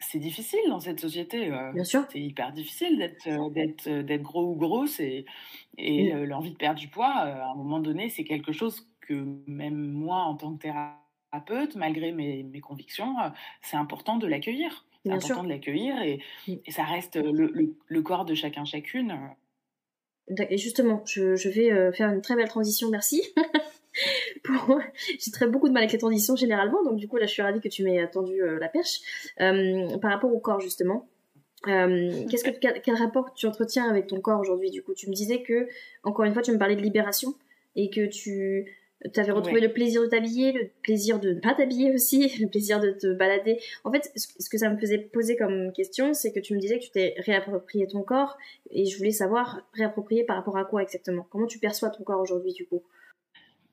c'est 0.00 0.18
difficile 0.18 0.60
dans 0.68 0.80
cette 0.80 1.00
société. 1.00 1.50
Euh, 1.50 1.72
Bien 1.72 1.84
sûr. 1.84 2.04
C'est 2.10 2.20
hyper 2.20 2.52
difficile 2.52 2.98
d'être, 2.98 3.26
euh, 3.88 4.02
d'être, 4.02 4.22
gros 4.22 4.52
ou 4.52 4.56
grosse 4.56 5.00
et, 5.00 5.24
et 5.78 6.12
l'envie 6.26 6.50
de 6.50 6.56
perdre 6.56 6.78
du 6.78 6.88
poids, 6.88 7.12
à 7.12 7.50
un 7.50 7.54
moment 7.54 7.80
donné, 7.80 8.08
c'est 8.08 8.24
quelque 8.24 8.52
chose 8.52 8.86
que 9.00 9.26
même 9.46 9.90
moi, 9.92 10.18
en 10.18 10.36
tant 10.36 10.54
que 10.54 10.62
thérapeute, 10.62 11.76
malgré 11.76 12.12
mes, 12.12 12.42
mes 12.42 12.60
convictions, 12.60 13.14
c'est 13.62 13.76
important 13.76 14.16
de 14.16 14.26
l'accueillir. 14.26 14.84
C'est 15.04 15.12
important 15.12 15.44
de 15.44 15.48
l'accueillir 15.48 16.02
et, 16.02 16.20
et, 16.46 16.70
ça 16.70 16.84
reste 16.84 17.16
le, 17.16 17.74
le, 17.86 18.02
corps 18.02 18.26
de 18.26 18.34
chacun, 18.34 18.66
chacune. 18.66 19.18
Et 20.50 20.58
justement, 20.58 21.02
je, 21.06 21.36
je 21.36 21.48
vais 21.48 21.92
faire 21.92 22.12
une 22.12 22.20
très 22.20 22.36
belle 22.36 22.48
transition, 22.48 22.90
merci. 22.90 23.22
j'ai 25.18 25.30
très 25.30 25.46
beaucoup 25.46 25.68
de 25.68 25.72
mal 25.72 25.82
avec 25.82 25.92
les 25.92 25.98
transitions 25.98 26.36
généralement, 26.36 26.82
donc 26.84 26.96
du 26.96 27.08
coup 27.08 27.16
là 27.16 27.26
je 27.26 27.32
suis 27.32 27.42
ravie 27.42 27.60
que 27.60 27.68
tu 27.68 27.82
m'aies 27.82 28.06
tendu 28.08 28.42
euh, 28.42 28.58
la 28.58 28.68
perche. 28.68 29.00
Euh, 29.40 29.98
par 29.98 30.10
rapport 30.12 30.32
au 30.32 30.38
corps 30.38 30.60
justement, 30.60 31.08
euh, 31.68 32.26
qu'est-ce 32.30 32.44
que 32.44 32.50
quel, 32.50 32.94
rapport 32.94 33.34
tu 33.34 33.46
entretiens 33.46 33.88
avec 33.88 34.06
ton 34.06 34.20
corps 34.20 34.40
aujourd'hui 34.40 34.70
Du 34.70 34.82
coup, 34.82 34.94
tu 34.94 35.08
me 35.08 35.14
disais 35.14 35.42
que 35.42 35.68
encore 36.04 36.24
une 36.24 36.32
fois 36.32 36.42
tu 36.42 36.52
me 36.52 36.58
parlais 36.58 36.76
de 36.76 36.80
libération 36.82 37.34
et 37.76 37.90
que 37.90 38.06
tu 38.06 38.66
avais 39.16 39.32
retrouvé 39.32 39.60
le 39.60 39.72
plaisir 39.72 40.02
de 40.02 40.06
t'habiller, 40.06 40.52
le 40.52 40.70
plaisir 40.82 41.20
de 41.20 41.32
ne 41.32 41.40
pas 41.40 41.54
t'habiller 41.54 41.92
aussi, 41.92 42.32
le 42.40 42.48
plaisir 42.48 42.80
de 42.80 42.92
te 42.92 43.12
balader. 43.12 43.58
En 43.84 43.92
fait, 43.92 44.10
ce 44.14 44.48
que 44.48 44.56
ça 44.56 44.70
me 44.70 44.78
faisait 44.78 44.98
poser 44.98 45.36
comme 45.36 45.72
question, 45.72 46.14
c'est 46.14 46.32
que 46.32 46.40
tu 46.40 46.54
me 46.54 46.60
disais 46.60 46.78
que 46.78 46.84
tu 46.84 46.90
t'es 46.90 47.14
réapproprié 47.18 47.86
ton 47.86 48.02
corps 48.02 48.38
et 48.70 48.86
je 48.86 48.96
voulais 48.96 49.10
savoir 49.10 49.60
réapproprier 49.74 50.24
par 50.24 50.36
rapport 50.36 50.56
à 50.56 50.64
quoi 50.64 50.82
exactement? 50.82 51.26
Comment 51.30 51.46
tu 51.46 51.58
perçois 51.58 51.90
ton 51.90 52.04
corps 52.04 52.20
aujourd'hui 52.20 52.52
du 52.52 52.66
coup? 52.66 52.82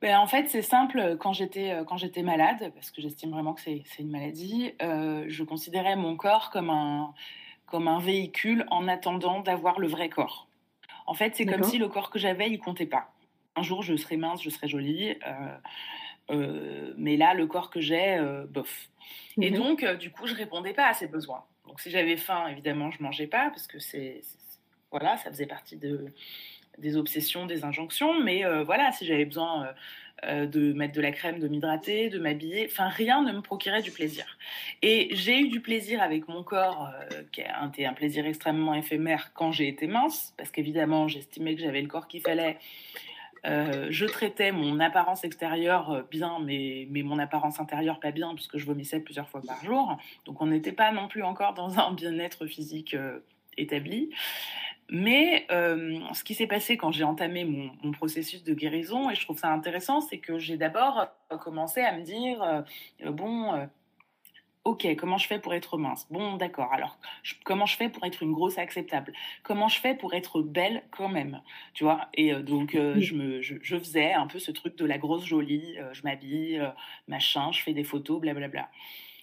Ben, 0.02 0.20
en 0.20 0.28
fait, 0.28 0.48
c'est 0.48 0.62
simple. 0.62 1.18
Quand 1.20 1.34
j'étais 1.34 1.72
euh, 1.72 1.84
quand 1.84 1.98
j'étais 1.98 2.22
malade, 2.22 2.72
parce 2.76 2.92
que 2.92 3.02
j'estime 3.02 3.32
vraiment 3.32 3.54
que 3.54 3.62
c'est 3.62 3.84
une 4.00 4.12
maladie, 4.12 4.74
euh, 4.82 5.26
je 5.28 5.44
considérais 5.44 5.96
mon 5.96 6.16
corps 6.16 6.52
comme 6.52 6.70
un 6.70 7.14
comme 7.66 7.88
un 7.88 8.00
véhicule 8.00 8.66
en 8.70 8.88
attendant 8.88 9.42
d'avoir 9.42 9.80
le 9.80 9.88
vrai 9.88 10.10
corps. 10.10 10.48
En 11.06 11.14
fait, 11.14 11.36
c'est 11.36 11.46
comme 11.46 11.64
si 11.64 11.78
le 11.78 11.88
corps 11.88 12.10
que 12.10 12.20
j'avais, 12.20 12.50
il 12.50 12.60
comptait 12.60 12.86
pas. 12.86 13.12
Un 13.56 13.64
jour, 13.64 13.82
je 13.82 13.96
serai 13.96 14.18
mince, 14.18 14.42
je 14.42 14.50
serai 14.50 14.68
jolie, 14.68 15.16
euh, 16.30 16.94
mais 16.98 17.18
là, 17.18 17.34
le 17.34 17.48
corps 17.48 17.70
que 17.70 17.82
j'ai, 17.82 18.22
bof. 18.50 18.90
Et 19.42 19.52
mhm. 19.52 19.58
donc, 19.58 19.86
du 20.00 20.12
coup, 20.12 20.28
je 20.28 20.36
répondais 20.36 20.74
pas 20.74 20.88
à 20.88 20.94
ses 20.94 21.08
besoins. 21.08 21.44
Donc, 21.66 21.82
si 21.82 21.90
j'avais 21.90 22.18
faim, 22.18 22.48
évidemment, 22.48 22.92
je 22.92 23.02
mangeais 23.04 23.28
pas 23.28 23.50
parce 23.50 23.68
que 23.68 23.80
c'est 23.80 24.22
voilà, 24.92 25.18
ça 25.18 25.30
faisait 25.30 25.46
partie 25.46 25.78
de 25.78 26.14
des 26.78 26.98
obsessions, 26.98 27.46
des 27.46 27.64
injonctions, 27.64 28.20
mais 28.22 28.46
euh, 28.46 28.64
voilà, 28.64 28.92
si 28.92 29.06
j'avais 29.06 29.26
besoin 29.26 29.66
euh, 29.66 29.72
euh, 30.26 30.46
de 30.46 30.74
mettre 30.74 30.94
de 30.94 31.02
la 31.02 31.12
crème, 31.12 31.40
de 31.40 31.48
m'hydrater, 31.48 32.10
de 32.10 32.20
m'habiller, 32.20 32.68
enfin 32.70 32.88
rien 32.88 33.24
ne 33.24 33.32
me 33.32 33.42
procurait 33.42 33.82
du 33.82 33.92
plaisir. 33.92 34.26
Et 34.82 35.10
j'ai 35.12 35.40
eu 35.40 35.50
du 35.50 35.62
plaisir 35.62 36.02
avec 36.02 36.28
mon 36.28 36.44
corps, 36.44 36.92
qui 37.32 37.42
a 37.42 37.66
été 37.66 37.86
un 37.86 37.94
plaisir 37.94 38.26
extrêmement 38.26 38.74
éphémère 38.74 39.32
quand 39.34 39.52
j'ai 39.52 39.68
été 39.68 39.88
mince, 39.88 40.34
parce 40.38 40.52
qu'évidemment 40.52 41.08
j'estimais 41.08 41.56
que 41.56 41.62
j'avais 41.62 41.82
le 41.82 41.88
corps 41.88 42.08
qu'il 42.08 42.22
fallait. 42.22 42.58
je 43.44 44.06
traitais 44.06 44.52
mon 44.52 44.80
apparence 44.80 45.24
extérieure 45.24 46.06
bien, 46.12 46.40
mais, 46.44 46.88
mais 46.90 47.04
mon 47.04 47.20
apparence 47.20 47.60
intérieure 47.60 48.00
pas 48.00 48.12
bien, 48.12 48.34
puisque 48.36 48.58
je 48.58 48.66
vomissais 48.66 49.00
plusieurs 49.00 49.30
fois 49.30 49.42
par 49.46 49.64
jour. 49.64 49.98
Donc 50.26 50.42
on 50.42 50.48
n'était 50.48 50.72
pas 50.72 50.92
non 50.92 51.08
plus 51.08 51.24
encore 51.24 51.54
dans 51.54 51.80
un 51.80 51.94
bien-être 51.94 52.46
physique 52.48 52.96
établi. 53.58 54.10
Mais 54.90 55.46
euh, 55.52 56.00
ce 56.14 56.24
qui 56.24 56.34
s'est 56.34 56.48
passé 56.48 56.78
quand 56.78 56.92
j'ai 56.92 57.04
entamé 57.04 57.44
mon, 57.44 57.92
processus 57.92 58.44
de 58.44 58.54
guérison, 58.54 59.10
et 59.10 59.16
je 59.16 59.22
trouve 59.22 59.38
ça 59.38 59.52
intéressant, 59.52 60.02
c'est 60.02 60.20
que 60.20 60.40
j'ai 60.40 60.58
d'abord 60.58 61.08
euh, 61.32 61.38
commencé 61.38 61.82
à 61.82 61.98
me 61.98 62.04
dire, 62.04 62.42
euh, 62.42 63.12
bon, 63.12 63.68
ok, 64.64 64.88
comment 64.96 65.18
je 65.18 65.28
fais 65.28 65.40
pour 65.40 65.54
être 65.54 65.78
mince? 65.78 66.08
Bon, 66.10 66.38
d'accord, 66.38 66.72
alors 66.72 66.98
comment 67.44 67.66
je 67.66 67.76
fais 67.76 67.90
pour 67.90 68.06
être 68.06 68.24
une 68.24 68.32
grosse 68.32 68.58
acceptable? 68.58 69.12
Comment 69.44 69.68
je 69.68 69.80
fais 69.80 69.94
pour 69.94 70.14
être 70.14 70.42
belle 70.42 70.84
quand 70.92 71.10
même? 71.10 71.42
Tu 71.74 71.84
vois? 71.84 72.08
Et 72.14 72.34
donc, 72.36 72.72
je, 72.74 73.14
me, 73.14 73.42
je, 73.42 73.78
faisais 73.78 74.14
un 74.14 74.28
peu 74.28 74.40
ce 74.40 74.52
truc 74.52 74.78
de 74.78 74.86
la 74.86 74.98
grosse 74.98 75.26
jolie, 75.26 75.78
je 75.92 76.02
m'habille, 76.04 76.62
machin, 77.08 77.52
je 77.52 77.62
fais 77.62 77.74
des 77.74 77.84
photos, 77.84 78.22
blablabla. 78.22 78.48
Bla, 78.50 78.62
bla. 78.62 78.70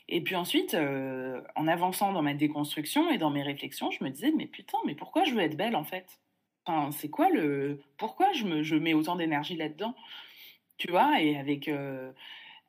Et 0.09 0.21
puis 0.21 0.37
ensuite, 0.37 0.75
euh, 0.75 1.41
en 1.57 1.67
avançant 1.67 2.13
dans 2.13 2.23
ma 2.23 2.35
déconstruction 2.35 3.11
et 3.11 3.19
dans 3.19 3.31
mes 3.31 3.43
réflexions, 3.43 3.91
je 3.91 4.05
me 4.05 4.11
disais, 4.11 4.33
mais 4.37 4.47
putain, 4.47 4.79
mais 4.85 4.95
pourquoi 4.95 5.25
je 5.25 5.35
veux 5.35 5.41
être 5.41 5.57
belle 5.57 5.77
en 5.77 5.85
fait? 5.85 6.21
Enfin, 6.67 6.91
c'est 6.93 7.09
quoi 7.09 7.31
le. 7.31 7.81
Pourquoi 7.99 8.33
je, 8.33 8.45
me, 8.45 8.63
je 8.63 8.77
mets 8.77 8.95
autant 8.95 9.17
d'énergie 9.17 9.57
là-dedans? 9.57 9.95
Tu 10.79 10.91
vois, 10.91 11.21
et 11.23 11.37
avec, 11.37 11.69
euh, 11.69 12.11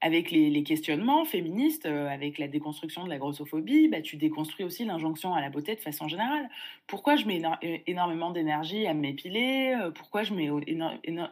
avec 0.02 0.32
les, 0.32 0.64
questionnements 0.64 1.26
féministes, 1.26 1.86
euh, 1.86 2.08
avec 2.08 2.38
la 2.38 2.48
déconstruction 2.48 3.04
de 3.04 3.10
la 3.10 3.18
grossophobie, 3.18 3.88
bah, 3.88 4.02
tu 4.02 4.18
déconstruis 4.18 4.66
aussi 4.66 4.86
l'injonction 4.86 5.34
à 5.34 5.42
la 5.42 5.50
beauté 5.50 5.76
de 5.76 5.82
façon 5.82 6.08
générale. 6.08 6.50
Pourquoi 6.88 7.16
je 7.16 7.26
mets 7.26 7.42
énormément 7.88 8.32
d'énergie 8.32 8.86
à 8.86 8.94
m'épiler? 8.94 9.76
Pourquoi 9.96 10.24
je 10.24 10.34
mets 10.34 10.50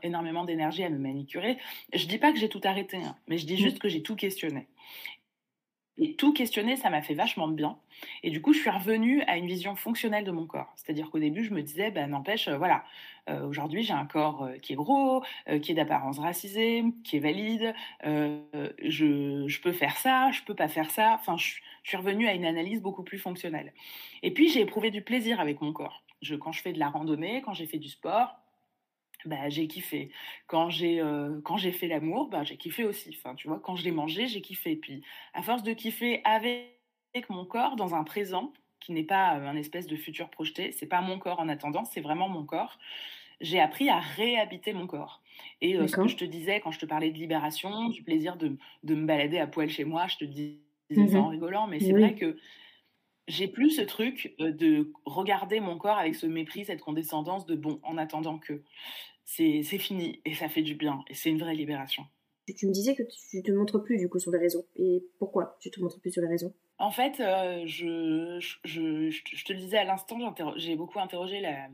énormément 0.03 0.45
d'énergie 0.45 0.83
à 0.83 0.89
me 0.89 0.97
manicurer 0.97 1.57
Je 1.93 2.07
dis 2.07 2.17
pas 2.17 2.31
que 2.31 2.39
j'ai 2.39 2.49
tout 2.49 2.61
arrêté, 2.63 2.97
hein, 2.97 3.15
mais 3.27 3.37
je 3.37 3.45
dis 3.45 3.55
mmh. 3.55 3.57
juste 3.57 3.79
que 3.79 3.89
j'ai 3.89 4.01
tout 4.01 4.15
questionné. 4.15 4.67
Et 5.99 6.15
tout 6.15 6.33
questionner, 6.33 6.75
ça 6.75 6.89
m'a 6.89 7.03
fait 7.03 7.13
vachement 7.13 7.47
de 7.47 7.53
bien. 7.53 7.77
Et 8.23 8.31
du 8.31 8.41
coup, 8.41 8.51
je 8.51 8.59
suis 8.59 8.69
revenue 8.69 9.21
à 9.23 9.37
une 9.37 9.45
vision 9.45 9.75
fonctionnelle 9.75 10.23
de 10.23 10.31
mon 10.31 10.47
corps. 10.47 10.73
C'est-à-dire 10.75 11.11
qu'au 11.11 11.19
début, 11.19 11.43
je 11.43 11.53
me 11.53 11.61
disais, 11.61 11.91
ben 11.91 12.09
n'empêche, 12.09 12.47
euh, 12.47 12.57
voilà, 12.57 12.83
euh, 13.29 13.47
aujourd'hui, 13.47 13.83
j'ai 13.83 13.93
un 13.93 14.07
corps 14.07 14.43
euh, 14.43 14.57
qui 14.57 14.73
est 14.73 14.75
gros, 14.75 15.23
qui 15.61 15.71
est 15.71 15.75
d'apparence 15.75 16.17
racisée, 16.17 16.83
qui 17.03 17.17
est 17.17 17.19
valide. 17.19 17.75
Je, 18.03 19.61
peux 19.61 19.71
faire 19.71 19.97
ça, 19.97 20.31
je 20.31 20.41
peux 20.41 20.55
pas 20.55 20.67
faire 20.67 20.89
ça. 20.89 21.13
Enfin, 21.19 21.37
je, 21.37 21.55
je, 21.83 21.89
suis 21.89 21.97
revenue 21.97 22.27
à 22.27 22.33
une 22.33 22.45
analyse 22.45 22.81
beaucoup 22.81 23.03
plus 23.03 23.19
fonctionnelle. 23.19 23.71
Et 24.23 24.33
puis, 24.33 24.49
j'ai 24.49 24.61
éprouvé 24.61 24.89
du 24.89 25.03
plaisir 25.03 25.39
avec 25.39 25.61
mon 25.61 25.73
corps. 25.73 26.03
Je, 26.23 26.35
quand 26.35 26.51
je 26.51 26.61
fais 26.61 26.73
de 26.73 26.79
la 26.79 26.89
randonnée, 26.89 27.43
quand 27.45 27.53
j'ai 27.53 27.67
fait 27.67 27.77
du 27.77 27.89
sport, 27.89 28.42
bah, 29.25 29.49
j'ai 29.49 29.67
kiffé. 29.67 30.11
Quand 30.47 30.69
j'ai 30.69 30.99
euh, 31.01 31.39
quand 31.43 31.57
j'ai 31.57 31.71
fait 31.71 31.87
l'amour, 31.87 32.29
bah, 32.29 32.43
j'ai 32.43 32.57
kiffé 32.57 32.83
aussi. 32.83 33.15
Enfin, 33.17 33.35
tu 33.35 33.47
vois, 33.47 33.59
quand 33.59 33.75
je 33.75 33.83
l'ai 33.83 33.91
mangé, 33.91 34.27
j'ai 34.27 34.41
kiffé. 34.41 34.75
Puis, 34.75 35.01
à 35.33 35.41
force 35.41 35.63
de 35.63 35.73
kiffer 35.73 36.21
avec 36.25 36.73
mon 37.29 37.45
corps 37.45 37.75
dans 37.75 37.95
un 37.95 38.03
présent 38.03 38.53
qui 38.79 38.91
n'est 38.91 39.03
pas 39.03 39.37
euh, 39.37 39.47
un 39.47 39.55
espèce 39.55 39.87
de 39.87 39.95
futur 39.95 40.29
projeté, 40.29 40.71
c'est 40.71 40.87
pas 40.87 41.01
mon 41.01 41.19
corps 41.19 41.39
en 41.39 41.49
attendant, 41.49 41.85
c'est 41.85 42.01
vraiment 42.01 42.29
mon 42.29 42.43
corps. 42.43 42.77
J'ai 43.41 43.59
appris 43.59 43.89
à 43.89 43.99
réhabiter 43.99 44.73
mon 44.73 44.87
corps. 44.87 45.21
Et 45.61 45.75
euh, 45.75 45.87
ce 45.87 45.95
que 45.95 46.07
je 46.07 46.15
te 46.15 46.25
disais 46.25 46.59
quand 46.59 46.71
je 46.71 46.79
te 46.79 46.85
parlais 46.85 47.11
de 47.11 47.17
libération, 47.17 47.89
du 47.89 48.03
plaisir 48.03 48.37
de, 48.37 48.57
de 48.83 48.95
me 48.95 49.05
balader 49.05 49.39
à 49.39 49.47
poil 49.47 49.69
chez 49.69 49.83
moi, 49.83 50.07
je 50.07 50.17
te 50.17 50.25
disais 50.25 50.59
ça 50.91 51.19
en 51.19 51.27
mmh 51.27 51.31
rigolant, 51.31 51.67
mais 51.67 51.79
c'est 51.79 51.91
vrai 51.91 52.13
que 52.13 52.37
j'ai 53.27 53.47
plus 53.47 53.71
ce 53.71 53.81
truc 53.81 54.35
de 54.39 54.91
regarder 55.05 55.59
mon 55.59 55.77
corps 55.77 55.97
avec 55.97 56.15
ce 56.15 56.25
mépris, 56.25 56.65
cette 56.65 56.81
condescendance 56.81 57.45
de 57.45 57.55
bon, 57.55 57.79
en 57.83 57.97
attendant 57.97 58.37
que 58.37 58.61
c'est 59.25 59.63
fini 59.63 60.21
et 60.25 60.33
ça 60.33 60.49
fait 60.49 60.61
du 60.61 60.75
bien 60.75 61.03
et 61.09 61.13
c'est 61.13 61.29
une 61.29 61.39
vraie 61.39 61.55
libération. 61.55 62.03
Tu 62.57 62.67
me 62.67 62.73
disais 62.73 62.93
que 62.95 63.03
tu 63.03 63.41
te 63.41 63.51
montres 63.51 63.81
plus 63.81 63.97
du 63.97 64.09
coup 64.09 64.19
sur 64.19 64.31
les 64.31 64.37
réseaux. 64.37 64.65
Et 64.75 65.05
pourquoi 65.17 65.57
tu 65.61 65.71
te 65.71 65.79
montres 65.79 65.99
plus 66.01 66.11
sur 66.11 66.21
les 66.21 66.27
réseaux? 66.27 66.53
En 66.77 66.91
fait, 66.91 67.21
euh, 67.21 67.63
je, 67.65 68.37
je, 68.65 69.09
je, 69.09 69.45
te 69.45 69.53
le 69.53 69.59
disais 69.59 69.77
à 69.77 69.85
l'instant, 69.85 70.17
j'ai 70.57 70.75
beaucoup 70.75 70.99
interrogé 70.99 71.39
la, 71.39 71.69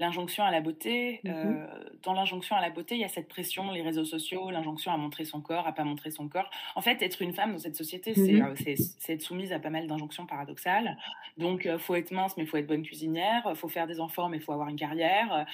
l'injonction 0.00 0.42
à 0.44 0.50
la 0.50 0.60
beauté. 0.60 1.20
Mmh 1.24 1.30
euh, 1.30 1.66
dans 2.02 2.14
l'injonction 2.14 2.56
à 2.56 2.62
la 2.62 2.70
beauté, 2.70 2.94
il 2.94 3.00
y 3.02 3.04
a 3.04 3.08
cette 3.08 3.28
pression, 3.28 3.70
les 3.72 3.82
réseaux 3.82 4.06
sociaux, 4.06 4.50
l'injonction 4.50 4.90
à 4.90 4.96
montrer 4.96 5.26
son 5.26 5.42
corps, 5.42 5.66
à 5.66 5.72
pas 5.72 5.84
montrer 5.84 6.10
son 6.10 6.28
corps. 6.28 6.50
En 6.74 6.80
fait, 6.80 7.02
être 7.02 7.20
une 7.20 7.34
femme 7.34 7.52
dans 7.52 7.58
cette 7.58 7.76
société, 7.76 8.12
mmh 8.12 8.42
euh, 8.42 8.74
c'est 8.98 9.12
être 9.12 9.20
soumise 9.20 9.52
à 9.52 9.58
pas 9.58 9.68
mal 9.68 9.86
d'injonctions 9.86 10.24
paradoxales. 10.24 10.96
Donc, 11.36 11.66
il 11.66 11.72
euh, 11.72 11.78
faut 11.78 11.94
être 11.94 12.10
mince, 12.10 12.38
mais 12.38 12.44
il 12.44 12.46
faut 12.46 12.56
être 12.56 12.66
bonne 12.66 12.82
cuisinière. 12.82 13.52
faut 13.54 13.68
faire 13.68 13.86
des 13.86 14.00
enfants, 14.00 14.30
mais 14.30 14.38
il 14.38 14.42
faut 14.42 14.52
avoir 14.52 14.68
une 14.68 14.76
carrière. 14.76 15.46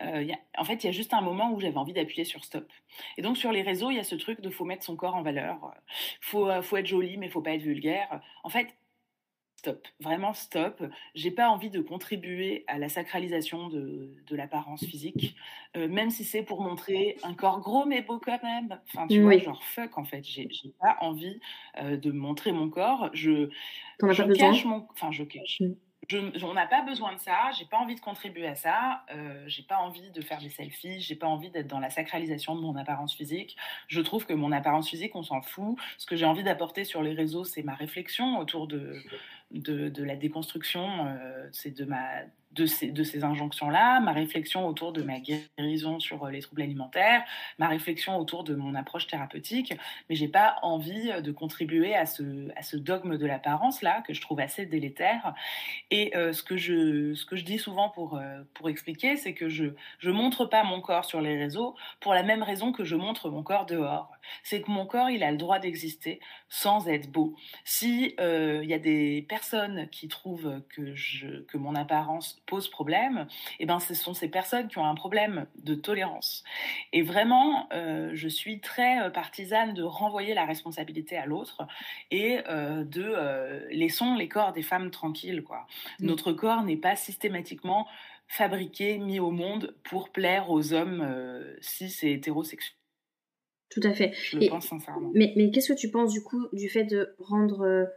en 0.00 0.64
fait, 0.64 0.82
il 0.82 0.86
y 0.86 0.88
a 0.88 0.92
juste 0.92 1.14
un 1.14 1.20
moment 1.20 1.52
où 1.52 1.60
j'avais 1.60 1.78
envie 1.78 1.92
d'appuyer 1.92 2.24
sur 2.24 2.44
stop. 2.44 2.68
Et 3.16 3.22
donc, 3.22 3.38
sur 3.38 3.52
les 3.52 3.62
réseaux, 3.62 3.90
il 3.90 3.96
y 3.96 4.00
a 4.00 4.04
ce 4.04 4.16
truc 4.16 4.40
de 4.40 4.50
faut 4.50 4.64
mettre 4.64 4.84
son 4.84 4.96
corps 4.96 5.14
en 5.14 5.22
valeur. 5.22 5.72
Faut, 6.20 6.50
faut 6.62 6.76
être 6.76 6.86
jolie, 6.86 7.16
mais 7.16 7.28
faut 7.28 7.42
pas 7.42 7.52
être 7.52 7.62
vulgaire. 7.62 8.20
En 8.42 8.48
fait, 8.48 8.74
stop, 9.62 9.86
vraiment 10.00 10.32
stop. 10.32 10.82
J'ai 11.14 11.30
pas 11.30 11.48
envie 11.48 11.70
de 11.70 11.80
contribuer 11.80 12.64
à 12.66 12.78
la 12.78 12.88
sacralisation 12.88 13.68
de, 13.68 14.10
de 14.26 14.36
l'apparence 14.36 14.84
physique, 14.84 15.36
euh, 15.76 15.86
même 15.88 16.10
si 16.10 16.24
c'est 16.24 16.42
pour 16.42 16.60
montrer 16.60 17.16
un 17.22 17.34
corps 17.34 17.60
gros 17.60 17.86
mais 17.86 18.02
beau 18.02 18.18
quand 18.18 18.42
même. 18.42 18.80
Enfin, 18.88 19.06
tu 19.06 19.22
vois, 19.22 19.38
genre 19.38 19.62
fuck 19.62 19.96
en 19.98 20.04
fait. 20.04 20.24
J'ai 20.24 20.48
pas 20.80 20.96
envie 21.00 21.38
euh, 21.78 21.96
de 21.96 22.10
montrer 22.10 22.50
mon 22.50 22.68
corps. 22.68 23.10
Je, 23.12 23.50
je 24.00 24.32
cache 24.32 24.64
mon, 24.64 24.84
enfin, 24.90 25.12
je 25.12 25.22
cache. 25.22 25.60
Mm 25.60 25.74
on 26.42 26.54
n'a 26.54 26.66
pas 26.66 26.82
besoin 26.82 27.14
de 27.14 27.18
ça, 27.18 27.50
j'ai 27.56 27.64
pas 27.64 27.78
envie 27.78 27.94
de 27.94 28.00
contribuer 28.00 28.46
à 28.46 28.54
ça, 28.54 29.04
euh, 29.14 29.44
j'ai 29.46 29.62
pas 29.62 29.78
envie 29.78 30.10
de 30.10 30.20
faire 30.20 30.38
des 30.38 30.50
selfies, 30.50 31.00
j'ai 31.00 31.14
pas 31.14 31.26
envie 31.26 31.50
d'être 31.50 31.68
dans 31.68 31.78
la 31.78 31.90
sacralisation 31.90 32.54
de 32.56 32.60
mon 32.60 32.76
apparence 32.76 33.14
physique. 33.14 33.56
Je 33.88 34.00
trouve 34.00 34.26
que 34.26 34.32
mon 34.32 34.52
apparence 34.52 34.88
physique, 34.88 35.14
on 35.14 35.22
s'en 35.22 35.42
fout. 35.42 35.78
Ce 35.98 36.06
que 36.06 36.16
j'ai 36.16 36.26
envie 36.26 36.42
d'apporter 36.42 36.84
sur 36.84 37.02
les 37.02 37.12
réseaux, 37.12 37.44
c'est 37.44 37.62
ma 37.62 37.74
réflexion 37.74 38.38
autour 38.38 38.66
de, 38.66 39.00
de, 39.52 40.02
la 40.02 40.16
déconstruction, 40.16 41.06
euh, 41.06 41.48
c'est 41.52 41.76
de 41.76 41.84
ma 41.84 42.02
de 42.52 42.66
ces, 42.66 43.24
injonctions-là, 43.24 44.00
ma 44.00 44.12
réflexion 44.12 44.66
autour 44.66 44.92
de 44.92 45.00
ma 45.00 45.20
guérison 45.20 46.00
sur 46.00 46.24
euh, 46.24 46.30
les 46.30 46.42
troubles 46.42 46.60
alimentaires, 46.60 47.24
ma 47.58 47.66
réflexion 47.66 48.18
autour 48.18 48.44
de 48.44 48.54
mon 48.54 48.74
approche 48.74 49.06
thérapeutique, 49.06 49.72
mais 50.10 50.16
j'ai 50.16 50.28
pas 50.28 50.56
envie 50.60 51.10
de 51.22 51.32
contribuer 51.32 51.94
à 51.94 52.04
ce, 52.04 52.50
à 52.54 52.60
ce 52.60 52.76
dogme 52.76 53.16
de 53.16 53.24
l'apparence-là, 53.24 54.02
que 54.06 54.12
je 54.12 54.20
trouve 54.20 54.38
assez 54.38 54.66
délétère. 54.66 55.32
Et 55.90 56.14
euh, 56.14 56.34
ce, 56.34 56.42
que 56.42 56.58
je, 56.58 57.14
ce 57.14 57.24
que 57.24 57.36
je 57.36 57.44
dis 57.46 57.56
souvent 57.56 57.88
pour, 57.88 58.20
pour 58.52 58.68
expliquer, 58.68 59.16
c'est 59.16 59.32
que 59.32 59.48
je 59.48 59.64
ne 60.04 60.12
montre 60.12 60.44
pas 60.44 60.62
mon 60.62 60.82
corps 60.82 61.06
sur 61.06 61.22
les 61.22 61.38
réseaux 61.38 61.74
pour 62.00 62.12
la 62.12 62.22
même 62.22 62.42
raison 62.42 62.70
que 62.70 62.84
je 62.84 62.96
montre 62.96 63.30
mon 63.30 63.42
corps 63.42 63.64
dehors. 63.64 64.11
C'est 64.42 64.62
que 64.62 64.70
mon 64.70 64.86
corps, 64.86 65.10
il 65.10 65.22
a 65.22 65.30
le 65.30 65.36
droit 65.36 65.58
d'exister 65.58 66.20
sans 66.48 66.88
être 66.88 67.10
beau. 67.10 67.36
Si 67.64 68.14
il 68.18 68.68
y 68.68 68.74
a 68.74 68.78
des 68.78 69.26
personnes 69.28 69.88
qui 69.90 70.08
trouvent 70.08 70.62
que, 70.68 70.94
je, 70.94 71.42
que 71.42 71.56
mon 71.56 71.74
apparence 71.74 72.40
pose 72.46 72.68
problème, 72.68 73.26
eh 73.58 73.66
ben, 73.66 73.78
ce 73.80 73.94
sont 73.94 74.14
ces 74.14 74.28
personnes 74.28 74.68
qui 74.68 74.78
ont 74.78 74.86
un 74.86 74.94
problème 74.94 75.46
de 75.62 75.74
tolérance. 75.74 76.44
Et 76.92 77.02
vraiment, 77.02 77.68
euh, 77.72 78.10
je 78.14 78.28
suis 78.28 78.60
très 78.60 79.00
euh, 79.02 79.10
partisane 79.10 79.74
de 79.74 79.82
renvoyer 79.82 80.34
la 80.34 80.44
responsabilité 80.44 81.16
à 81.16 81.26
l'autre 81.26 81.66
et 82.10 82.40
euh, 82.48 82.84
de 82.84 83.68
laissons 83.70 84.14
les 84.14 84.28
corps 84.28 84.52
des 84.52 84.62
femmes 84.62 84.90
tranquilles. 84.90 85.42
Quoi. 85.42 85.66
Mmh. 86.00 86.06
Notre 86.06 86.32
corps 86.32 86.62
n'est 86.62 86.76
pas 86.76 86.96
systématiquement 86.96 87.86
fabriqué, 88.28 88.98
mis 88.98 89.20
au 89.20 89.30
monde 89.30 89.74
pour 89.84 90.10
plaire 90.10 90.50
aux 90.50 90.72
hommes 90.72 91.06
cis 91.60 91.94
et 92.02 92.12
hétérosexuels. 92.14 92.81
Tout 93.72 93.80
à 93.84 93.92
fait. 93.92 94.12
Je 94.14 94.38
le 94.38 94.48
pense 94.48 94.68
sincèrement. 94.68 95.10
Mais, 95.14 95.32
mais 95.36 95.50
qu'est-ce 95.50 95.72
que 95.72 95.78
tu 95.78 95.90
penses 95.90 96.12
du 96.12 96.22
coup 96.22 96.46
du 96.52 96.68
fait 96.68 96.84
de 96.84 97.14
rendre, 97.18 97.88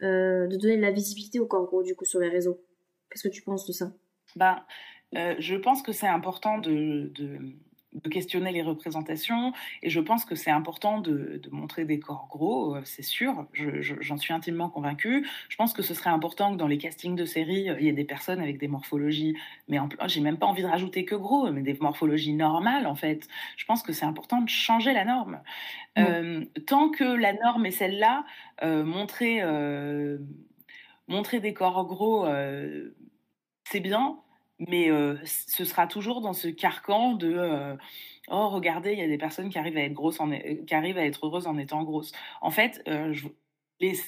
de 0.00 0.56
donner 0.56 0.76
de 0.76 0.82
la 0.82 0.92
visibilité 0.92 1.40
au 1.40 1.46
corps 1.46 1.66
gros 1.66 1.82
du 1.82 1.94
coup 1.94 2.04
sur 2.04 2.20
les 2.20 2.28
réseaux? 2.28 2.60
Qu'est-ce 3.10 3.28
que 3.28 3.32
tu 3.32 3.42
penses 3.42 3.66
de 3.66 3.72
ça? 3.72 3.92
Ben, 4.36 4.64
euh, 5.16 5.34
Je 5.38 5.56
pense 5.56 5.82
que 5.82 5.92
c'est 5.92 6.08
important 6.08 6.58
de, 6.58 7.10
de, 7.14 7.38
questionner 8.10 8.52
les 8.52 8.62
représentations 8.62 9.52
et 9.82 9.90
je 9.90 10.00
pense 10.00 10.24
que 10.24 10.34
c'est 10.34 10.50
important 10.50 11.00
de, 11.00 11.40
de, 11.42 11.50
montrer 11.50 11.84
des 11.84 11.98
corps 11.98 12.26
gros, 12.30 12.76
euh, 12.76 12.82
c'est 12.84 13.02
sûr, 13.02 13.46
j'en 13.52 14.16
suis 14.16 14.32
intimement 14.32 14.68
convaincue. 14.68 15.26
Je 15.48 15.56
pense 15.56 15.72
que 15.72 15.82
ce 15.82 15.94
serait 15.94 16.10
important 16.10 16.52
que 16.52 16.58
dans 16.58 16.66
les 16.66 16.78
castings 16.78 17.16
de 17.16 17.24
séries, 17.24 17.70
euh, 17.70 17.76
il 17.78 17.86
y 17.86 17.88
ait 17.88 17.92
des 17.92 18.04
personnes 18.04 18.40
avec 18.40 18.58
des 18.58 18.68
morphologies, 18.68 19.36
mais 19.68 19.78
j'ai 20.06 20.20
même 20.20 20.38
pas 20.38 20.46
envie 20.46 20.62
de 20.62 20.68
rajouter 20.68 21.04
que 21.04 21.14
gros, 21.14 21.50
mais 21.50 21.62
des 21.62 21.74
morphologies 21.74 22.34
normales 22.34 22.86
en 22.86 22.94
fait. 22.94 23.28
Je 23.56 23.64
pense 23.64 23.82
que 23.82 23.92
c'est 23.92 24.06
important 24.06 24.42
de 24.42 24.48
changer 24.48 24.92
la 24.92 25.04
norme. 25.04 25.40
tant 26.66 26.90
que 26.90 27.04
la 27.04 27.32
norme 27.32 27.66
est 27.66 27.70
celle-là, 27.70 28.24
montrer, 28.62 29.42
montrer 31.08 31.40
des 31.40 31.54
corps 31.54 31.86
gros 31.86 32.26
c'est 33.68 33.80
bien, 33.80 34.18
mais 34.58 34.90
euh, 34.90 35.16
ce 35.24 35.64
sera 35.64 35.86
toujours 35.86 36.20
dans 36.20 36.32
ce 36.32 36.48
carcan 36.48 37.12
de 37.12 37.32
euh, 37.36 37.74
oh 38.28 38.48
regardez 38.48 38.92
il 38.92 38.98
y 38.98 39.02
a 39.02 39.06
des 39.06 39.18
personnes 39.18 39.50
qui 39.50 39.58
arrivent 39.58 39.76
à 39.76 39.82
être 39.82 39.92
grosses 39.92 40.20
en, 40.20 40.30
qui 40.30 40.74
arrivent 40.74 40.98
à 40.98 41.04
être 41.04 41.26
heureuses 41.26 41.46
en 41.46 41.58
étant 41.58 41.82
grosses 41.82 42.12
en 42.40 42.50
fait 42.50 42.82
euh, 42.88 43.14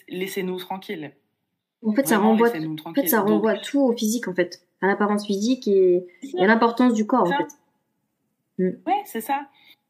laissez-nous 0.09 0.57
tranquilles. 0.59 1.13
En 1.85 1.93
fait 1.93 2.09
ça 2.09 2.19
renvoie 2.19 2.49
en 2.85 2.95
fait, 2.95 3.07
ça 3.07 3.21
renvoie 3.21 3.59
tout 3.59 3.81
au 3.81 3.97
physique 3.97 4.27
en 4.29 4.35
fait 4.35 4.63
à 4.81 4.87
l'apparence 4.87 5.27
physique 5.27 5.69
et, 5.69 6.07
à 6.39 6.47
l'importance 6.47 6.95
du 6.95 7.07
corps 7.07 7.25
en 7.25 7.37
fait. 7.37 7.53
Mm. 8.59 8.71
ouais 8.87 9.03
c'est 9.05 9.21
ça 9.21 9.49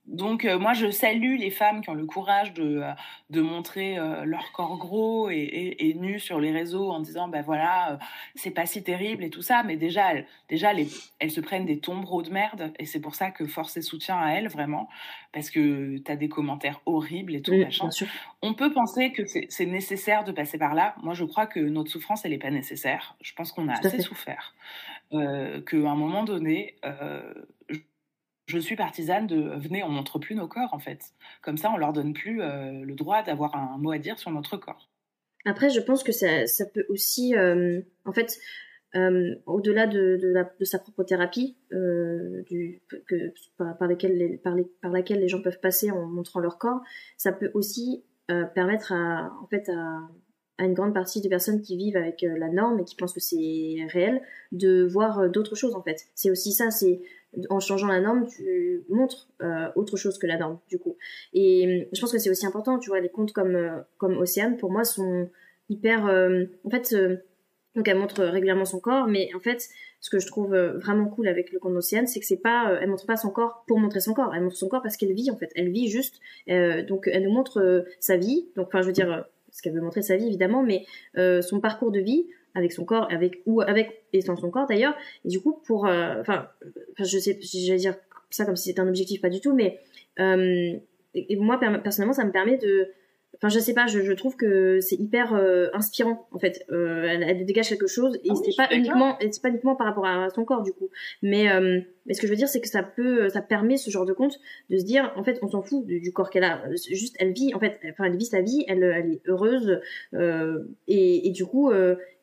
donc 0.09 0.47
euh, 0.47 0.59
moi 0.59 0.73
je 0.73 0.91
salue 0.91 1.37
les 1.39 1.51
femmes 1.51 1.83
qui 1.83 1.91
ont 1.91 1.95
le 1.95 2.07
courage 2.07 2.55
de, 2.55 2.81
euh, 2.81 2.93
de 3.29 3.43
montrer 3.43 3.99
euh, 3.99 4.25
leur 4.25 4.53
corps 4.53 4.79
gros 4.79 5.29
et, 5.29 5.77
et, 5.79 5.95
nu 5.95 6.19
sur 6.19 6.41
les 6.41 6.51
réseaux 6.51 6.91
en 6.91 7.01
disant 7.01 7.29
ben 7.29 7.43
voilà 7.43 7.99
c'est 8.35 8.51
pas 8.51 8.65
si 8.65 8.83
terrible 8.83 9.23
et 9.23 9.31
tout 9.31 9.43
ça 9.43 9.63
mais 9.65 9.77
déjà 9.77 10.15
elles, 10.15 10.27
déjà 10.49 10.73
les, 10.73 10.89
elles 11.19 11.31
se 11.31 11.43
prennent 11.43 11.67
des 11.67 11.79
tombereaux 11.79 12.23
de 12.23 12.31
merde 12.31 12.73
et 12.79 12.87
c'est 12.87 13.01
pour 13.01 13.15
ça 13.15 13.31
que 13.31 13.47
force 13.47 13.77
et 13.77 13.83
soutien 13.83 14.19
à 14.19 14.33
elles 14.33 14.49
vraiment 14.49 14.89
parce 15.33 15.51
que 15.51 15.99
tu 15.99 16.11
as 16.11 16.17
des 16.17 16.31
commentaires 16.31 16.81
horribles 16.87 17.35
et 17.35 17.43
tout 17.43 17.55
machin. 17.55 17.91
On 18.41 18.55
peut 18.55 18.73
penser 18.73 19.13
que 19.13 19.23
c'est 19.27 19.67
nécessaire 19.67 20.25
de 20.25 20.33
passer 20.33 20.57
par 20.57 20.75
là. 20.75 20.95
Moi 21.03 21.13
je 21.13 21.25
crois 21.25 21.47
que 21.47 21.61
notre 21.61 21.91
souffrance 21.91 22.25
elle 22.25 22.33
est 22.33 22.39
pas 22.39 22.51
nécessaire. 22.51 23.15
Je 23.21 23.35
pense 23.35 23.53
qu'on 23.53 23.69
a 23.69 23.75
assez 23.75 24.01
souffert. 24.01 24.55
Qu'à 25.11 25.19
un 25.19 25.97
moment 25.97 26.25
donné, 26.25 26.77
je 26.83 27.79
suis 28.57 28.77
partisane 28.77 29.27
de 29.27 29.59
venez, 29.59 29.83
on 29.83 29.91
montre 29.91 30.19
plus 30.19 30.35
nos 30.35 30.49
corps 30.49 30.73
en 30.73 30.79
fait. 30.79 31.13
Comme 31.43 31.59
ça, 31.59 31.71
on 31.71 31.77
leur 31.77 31.93
donne 31.93 32.15
plus 32.15 32.41
euh, 32.41 32.83
le 32.83 32.95
droit 32.95 33.23
d'avoir 33.23 33.55
un 33.55 33.77
mot 33.77 33.91
à 33.91 33.99
dire 33.99 34.19
sur 34.19 34.31
notre 34.31 34.57
corps. 34.57 34.89
Après, 35.45 35.69
je 35.69 35.81
pense 35.81 36.03
que 36.03 36.13
ça, 36.13 36.47
ça 36.47 36.65
peut 36.67 36.87
aussi, 36.89 37.37
euh, 37.37 37.81
en 38.05 38.13
fait, 38.13 38.39
euh, 38.95 39.35
au-delà 39.47 39.87
de, 39.87 40.19
de, 40.59 40.65
sa 40.65 40.79
propre 40.79 41.05
thérapie, 41.05 41.57
par, 43.59 43.77
par, 43.77 43.89
les, 43.89 44.39
par, 44.39 44.55
les, 44.55 44.65
par, 44.81 44.91
laquelle 44.91 45.21
les 45.21 45.29
gens 45.29 45.43
peuvent 45.43 45.61
passer 45.61 45.91
en 45.91 46.07
montrant 46.07 46.41
leur 46.41 46.59
corps, 46.59 46.81
ça 47.17 47.33
peut 47.33 47.51
aussi 47.55 48.05
permettre 48.55 48.93
à, 48.93 49.31
en 49.43 49.47
fait, 49.47 49.69
à, 49.69 50.01
à 50.59 50.65
une 50.65 50.75
grande 50.75 50.93
partie 50.93 51.21
des 51.21 51.29
personnes 51.29 51.63
qui 51.63 51.77
vivent 51.77 51.97
avec 51.97 52.23
la 52.23 52.49
norme 52.49 52.81
et 52.81 52.85
qui 52.85 52.97
pensent 52.97 53.15
que 53.15 53.21
c'est 53.21 53.77
réel 53.89 54.21
de 54.53 54.85
voir 54.85 55.31
d'autres 55.31 55.55
choses 55.55 55.75
en 55.75 55.83
fait. 55.83 56.07
C'est 56.15 56.31
aussi 56.31 56.53
ça, 56.53 56.71
c'est 56.71 57.01
en 57.51 57.61
changeant 57.61 57.89
la 57.89 58.01
norme, 58.01 58.27
tu 58.27 58.85
montres 58.89 59.29
euh, 59.43 59.69
autre 59.77 59.97
chose 59.97 60.19
que 60.19 60.27
la 60.27 60.39
norme, 60.39 60.59
du 60.69 60.79
coup. 60.79 60.97
Et 61.33 61.67
euh, 61.67 61.89
je 61.93 62.01
pense 62.01 62.13
que 62.13 62.19
c'est 62.19 62.31
aussi 62.31 62.47
important, 62.47 62.79
tu 62.79 62.91
vois, 62.91 63.01
les 63.01 63.11
comptes 63.11 63.33
comme, 63.33 63.55
euh, 63.55 63.81
comme 63.99 64.17
Océane, 64.17 64.57
pour 64.57 64.71
moi, 64.71 64.85
sont 64.85 65.31
hyper... 65.69 66.05
en 66.65 66.71
fait, 66.71 66.95
donc 67.75 67.87
elle 67.87 67.99
montre 67.99 68.25
régulièrement 68.25 68.65
son 68.65 68.81
corps, 68.81 69.07
mais 69.07 69.29
en 69.35 69.41
fait, 69.41 69.69
ce 70.01 70.09
que 70.09 70.19
je 70.19 70.27
trouve 70.27 70.57
vraiment 70.57 71.09
cool 71.09 71.29
avec 71.29 71.53
le 71.53 71.59
compte 71.59 71.75
d'Océane, 71.75 72.07
c'est 72.07 72.21
que 72.21 72.27
c'est 72.27 72.41
pas... 72.41 72.79
elle 72.81 72.89
montre 72.89 73.05
pas 73.05 73.19
son 73.19 73.29
corps 73.29 73.65
pour 73.67 73.79
montrer 73.79 74.01
son 74.01 74.15
corps, 74.15 74.35
elle 74.35 74.43
montre 74.43 74.57
son 74.57 74.69
corps 74.69 74.81
parce 74.81 74.97
qu'elle 74.97 75.13
vit, 75.13 75.31
en 75.31 75.37
fait. 75.37 75.53
Elle 75.57 75.71
vit 75.71 75.91
juste... 75.91 76.21
donc 76.89 77.07
elle 77.13 77.25
nous 77.25 77.33
montre 77.33 77.85
sa 78.01 78.17
vie, 78.17 78.49
donc 78.57 78.69
enfin, 78.69 78.81
je 78.81 78.87
veux 78.87 78.93
dire... 78.93 79.27
ce 79.59 79.63
qu'elle 79.63 79.75
veut 79.75 79.81
montrer 79.81 80.03
sa 80.03 80.17
vie 80.17 80.27
évidemment, 80.27 80.63
mais 80.63 80.85
son 81.43 81.61
parcours 81.61 81.91
de 81.91 82.01
vie, 82.01 82.27
avec 82.55 82.73
son 82.73 82.85
corps, 82.85 83.07
avec 83.11 83.43
ou 83.47 83.61
avec 83.61 84.05
et 84.13 84.21
sans 84.21 84.37
son 84.37 84.51
corps 84.51 84.67
d'ailleurs. 84.67 84.95
Et 85.25 85.29
du 85.29 85.41
coup, 85.41 85.63
pour, 85.67 85.87
euh, 85.87 86.21
enfin, 86.21 86.49
je 86.99 87.19
sais, 87.19 87.39
j'allais 87.41 87.79
dire 87.79 87.95
ça 88.31 88.45
comme 88.45 88.57
si 88.57 88.69
c'était 88.69 88.81
un 88.81 88.89
objectif, 88.89 89.21
pas 89.21 89.31
du 89.31 89.41
tout, 89.41 89.55
mais 89.55 89.79
euh, 90.21 90.75
et 91.15 91.37
moi 91.37 91.59
personnellement, 91.83 92.13
ça 92.13 92.25
me 92.25 92.33
permet 92.33 92.59
de 92.59 92.89
Enfin, 93.41 93.51
je 93.51 93.61
sais 93.61 93.75
pas, 93.75 93.87
je, 93.87 94.01
je 94.01 94.13
trouve 94.15 94.37
que 94.37 94.81
c'est 94.81 94.97
hyper 94.97 95.33
euh, 95.35 95.69
inspirant 95.73 96.27
en 96.33 96.41
fait. 96.41 96.65
Euh, 96.73 97.05
elle, 97.05 97.23
elle, 97.23 97.47
dégage 97.47 97.69
quelque 97.69 97.87
chose 97.87 98.19
et 98.25 98.31
ah 98.31 98.35
c'est 98.35 98.57
pas 98.57 98.69
uniquement, 98.75 99.17
c'est 99.21 99.41
pas 99.41 99.51
uniquement 99.51 99.77
par 99.77 99.87
rapport 99.87 100.07
à 100.07 100.29
son 100.31 100.45
corps 100.45 100.63
du 100.63 100.73
coup. 100.73 100.89
Mais 101.23 101.49
euh, 101.53 101.81
mais 102.09 102.15
ce 102.15 102.21
que 102.21 102.27
je 102.27 102.33
veux 102.33 102.37
dire, 102.37 102.49
c'est 102.49 102.61
que 102.61 102.69
ça 102.69 102.83
peut, 102.83 103.29
ça 103.29 103.43
permet 103.43 103.77
ce 103.77 103.91
genre 103.91 104.05
de 104.05 104.13
compte 104.13 104.41
de 104.71 104.79
se 104.79 104.85
dire, 104.85 105.13
en 105.15 105.23
fait, 105.23 105.39
on 105.43 105.49
s'en 105.49 105.63
fout 105.63 105.87
du, 105.87 106.13
corps 106.13 106.31
qu'elle 106.31 106.45
a. 106.45 106.65
Juste, 106.91 107.15
elle 107.21 107.33
vit, 107.33 107.55
en 107.55 107.61
fait, 107.61 107.79
enfin, 107.91 108.05
elle 108.05 108.17
vit 108.17 108.27
sa 108.27 108.41
vie, 108.41 108.65
elle, 108.67 108.83
elle 108.83 109.13
est 109.13 109.21
heureuse 109.27 109.81
et, 110.89 111.29
et 111.29 111.31
du 111.31 111.47
coup, 111.47 111.71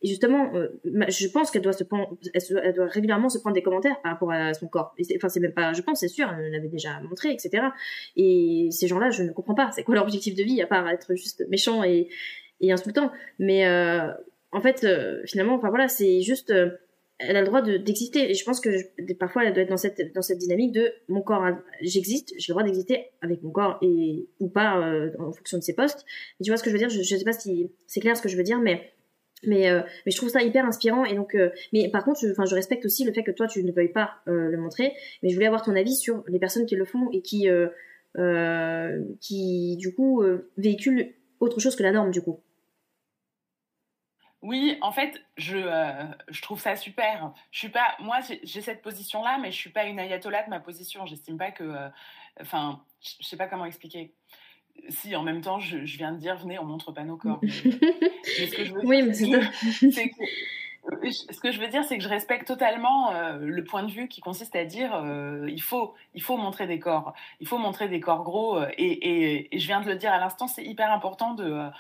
et 0.06 0.08
justement, 0.08 0.52
je 0.84 1.28
pense 1.30 1.50
qu'elle 1.50 1.64
doit 1.64 1.74
se 1.74 1.84
prendre, 1.84 2.16
elle, 2.34 2.74
doit 2.74 2.86
régulièrement 2.86 3.28
se 3.28 3.40
prendre 3.40 3.56
des 3.56 3.64
commentaires 3.64 4.00
par 4.02 4.12
rapport 4.12 4.32
à 4.32 4.54
son 4.54 4.68
corps. 4.68 4.94
Enfin, 5.16 5.30
c'est 5.30 5.40
même 5.40 5.54
pas, 5.54 5.74
je 5.74 5.82
pense, 5.82 6.02
c'est 6.02 6.08
sûr, 6.08 6.32
elle 6.32 6.52
l'avait 6.52 6.68
déjà 6.68 7.00
montré, 7.02 7.32
etc. 7.32 7.70
Et 8.16 8.70
ces 8.72 8.88
gens-là, 8.88 9.10
je 9.10 9.24
ne 9.24 9.32
comprends 9.32 9.56
pas. 9.56 9.72
C'est 9.72 9.84
quoi 9.84 9.96
leur 9.96 10.04
objectif 10.04 10.36
de 10.36 10.44
vie 10.44 10.62
à 10.62 10.68
part 10.68 10.88
être 10.90 11.16
juste 11.16 11.44
méchant 11.50 11.84
et, 11.84 12.10
et 12.62 12.72
insultant? 12.72 13.12
Mais 13.40 13.66
euh, 13.66 14.12
en 14.52 14.62
fait, 14.62 14.84
euh, 14.84 15.24
finalement, 15.26 15.56
enfin 15.56 15.70
voilà, 15.70 15.88
c'est 15.88 16.22
juste, 16.22 16.52
euh, 16.52 16.70
elle 17.20 17.38
a 17.38 17.42
le 17.42 17.48
droit 17.48 17.62
d'exister. 17.62 18.30
et 18.30 18.34
je 18.34 18.44
pense 18.44 18.60
que 18.60 18.70
parfois, 19.14 19.46
elle 19.46 19.54
doit 19.54 19.64
être 19.64 19.70
dans 19.70 19.78
cette 19.78 20.14
dans 20.14 20.22
cette 20.22 20.38
dynamique 20.38 20.72
de 20.72 20.92
mon 21.08 21.22
corps, 21.22 21.46
j'existe, 21.82 22.34
j'ai 22.38 22.52
le 22.52 22.54
droit 22.54 22.64
d'exister 22.64 23.06
avec 23.22 23.42
mon 23.44 23.52
corps 23.52 23.78
et 23.82 24.28
ou 24.40 24.50
pas 24.50 24.80
en 25.20 25.32
fonction 25.32 25.58
de 25.58 25.64
ses 25.64 25.74
postes. 25.74 26.06
Tu 26.44 26.50
vois 26.50 26.58
ce 26.58 26.64
que 26.64 26.70
je 26.70 26.76
veux 26.76 26.80
dire? 26.80 26.90
Je, 26.90 27.02
je 27.02 27.16
sais 27.16 27.24
pas 27.24 27.34
si 27.34 27.72
c'est 27.88 28.02
clair 28.02 28.18
ce 28.18 28.22
que 28.22 28.30
je 28.30 28.38
veux 28.38 28.44
dire, 28.44 28.60
mais 28.60 28.92
mais 29.48 29.70
mais 30.06 30.12
je 30.12 30.18
trouve 30.18 30.30
ça 30.30 30.42
hyper 30.42 30.66
inspirant 30.66 31.06
et 31.06 31.14
donc 31.14 31.38
mais 31.72 31.90
par 31.90 32.04
contre 32.04 32.26
enfin 32.32 32.46
je, 32.46 32.50
je, 32.50 32.56
respecte 32.56 32.86
aussi 32.86 33.04
le 33.04 33.14
fait 33.14 33.24
que 33.24 33.32
toi 33.32 33.48
tu 33.48 33.64
ne 33.64 33.72
veuilles 33.72 33.92
pas 33.92 34.16
le 34.26 34.58
montrer 34.58 34.94
mais 35.22 35.30
je 35.30 35.36
voulais 35.36 35.46
avoir 35.46 35.62
ton 35.62 35.76
avis 35.76 35.96
sur 35.96 36.24
les 36.28 36.40
personnes 36.40 36.66
qui 36.66 36.76
le 36.76 36.86
font 36.86 37.10
et 37.12 37.22
qui 37.22 37.48
euh, 38.18 39.04
qui 39.20 39.76
du 39.76 39.94
coup 39.94 40.22
euh, 40.22 40.50
véhicule 40.58 41.14
autre 41.42 41.60
chose 41.60 41.76
que 41.76 41.84
la 41.84 41.92
norme 41.92 42.12
du 42.12 42.22
coup. 42.22 42.40
Oui, 44.46 44.78
en 44.82 44.92
fait, 44.92 45.24
je, 45.38 45.58
euh, 45.58 46.04
je 46.30 46.42
trouve 46.44 46.60
ça 46.60 46.76
super. 46.76 47.34
Je 47.50 47.58
suis 47.58 47.70
pas, 47.70 47.96
moi, 48.00 48.20
j'ai 48.44 48.62
cette 48.62 48.84
position-là, 48.84 49.40
mais 49.42 49.52
je 49.52 49.58
suis 49.58 49.72
pas 49.72 49.86
une 49.86 49.98
ayatollah 49.98 50.44
de 50.44 50.52
ma 50.52 50.60
position. 50.60 51.08
J'estime 51.08 51.36
pas 51.40 51.50
que, 51.50 51.64
euh, 51.64 51.90
enfin, 52.40 52.80
je 53.02 53.26
sais 53.26 53.38
pas 53.38 53.48
comment 53.48 53.66
expliquer. 53.66 54.14
Si, 54.90 55.16
en 55.16 55.24
même 55.24 55.42
temps, 55.42 55.58
je, 55.58 55.78
viens 55.78 56.12
de 56.12 56.20
dire, 56.20 56.38
venez, 56.38 56.60
on 56.60 56.66
montre 56.66 56.92
pas 56.92 57.04
nos 57.04 57.18
corps. 57.18 57.40
ce 57.44 58.56
que 58.56 58.66
je 58.66 58.74
veux 58.74 58.86
oui, 58.86 59.02
mais 59.02 59.14
c'est 59.16 60.12
ce 61.10 61.42
que 61.42 61.52
je 61.52 61.60
veux 61.60 61.68
dire, 61.68 61.84
c'est 61.84 61.98
que 61.98 62.04
je 62.04 62.10
respecte 62.10 62.46
totalement 62.46 63.12
euh, 63.14 63.40
le 63.40 63.64
point 63.64 63.82
de 63.82 63.90
vue 63.90 64.08
qui 64.08 64.22
consiste 64.22 64.56
à 64.56 64.66
dire 64.66 64.92
il 65.48 65.62
faut, 65.64 65.96
il 66.14 66.22
faut 66.22 66.38
montrer 66.38 66.68
des 66.68 66.78
corps, 66.78 67.16
il 67.40 67.48
faut 67.48 67.58
montrer 67.58 67.88
des 67.88 68.00
corps 68.00 68.24
gros. 68.24 68.62
Et, 68.78 69.50
et 69.50 69.58
je 69.58 69.66
viens 69.66 69.82
de 69.82 69.88
le 69.88 69.96
dire 69.96 70.14
à 70.14 70.20
l'instant, 70.20 70.48
c'est 70.48 70.64
hyper 70.64 70.92
important 70.92 71.34
de 71.34 71.72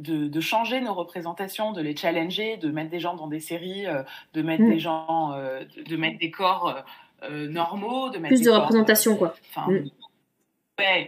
de, 0.00 0.40
changer 0.40 0.80
nos 0.80 0.94
représentations, 0.94 1.72
de 1.72 1.80
les 1.80 1.96
challenger, 1.96 2.56
de 2.56 2.70
mettre 2.70 2.90
des 2.90 3.00
gens 3.00 3.14
dans 3.14 3.26
des 3.26 3.40
séries, 3.40 3.86
euh, 3.86 4.02
de 4.34 4.42
mettre 4.42 4.64
des 4.64 4.76
mm. 4.76 4.80
gens, 4.80 5.32
euh, 5.32 5.64
de, 5.86 5.96
mettre 5.96 6.18
des 6.18 6.30
corps 6.30 6.82
euh, 7.22 7.48
normaux, 7.48 8.10
de 8.10 8.18
mettre 8.18 8.34
plus 8.34 8.44
de 8.44 8.50
représentation 8.50 9.16
quoi. 9.16 9.34
Mm. 9.66 9.88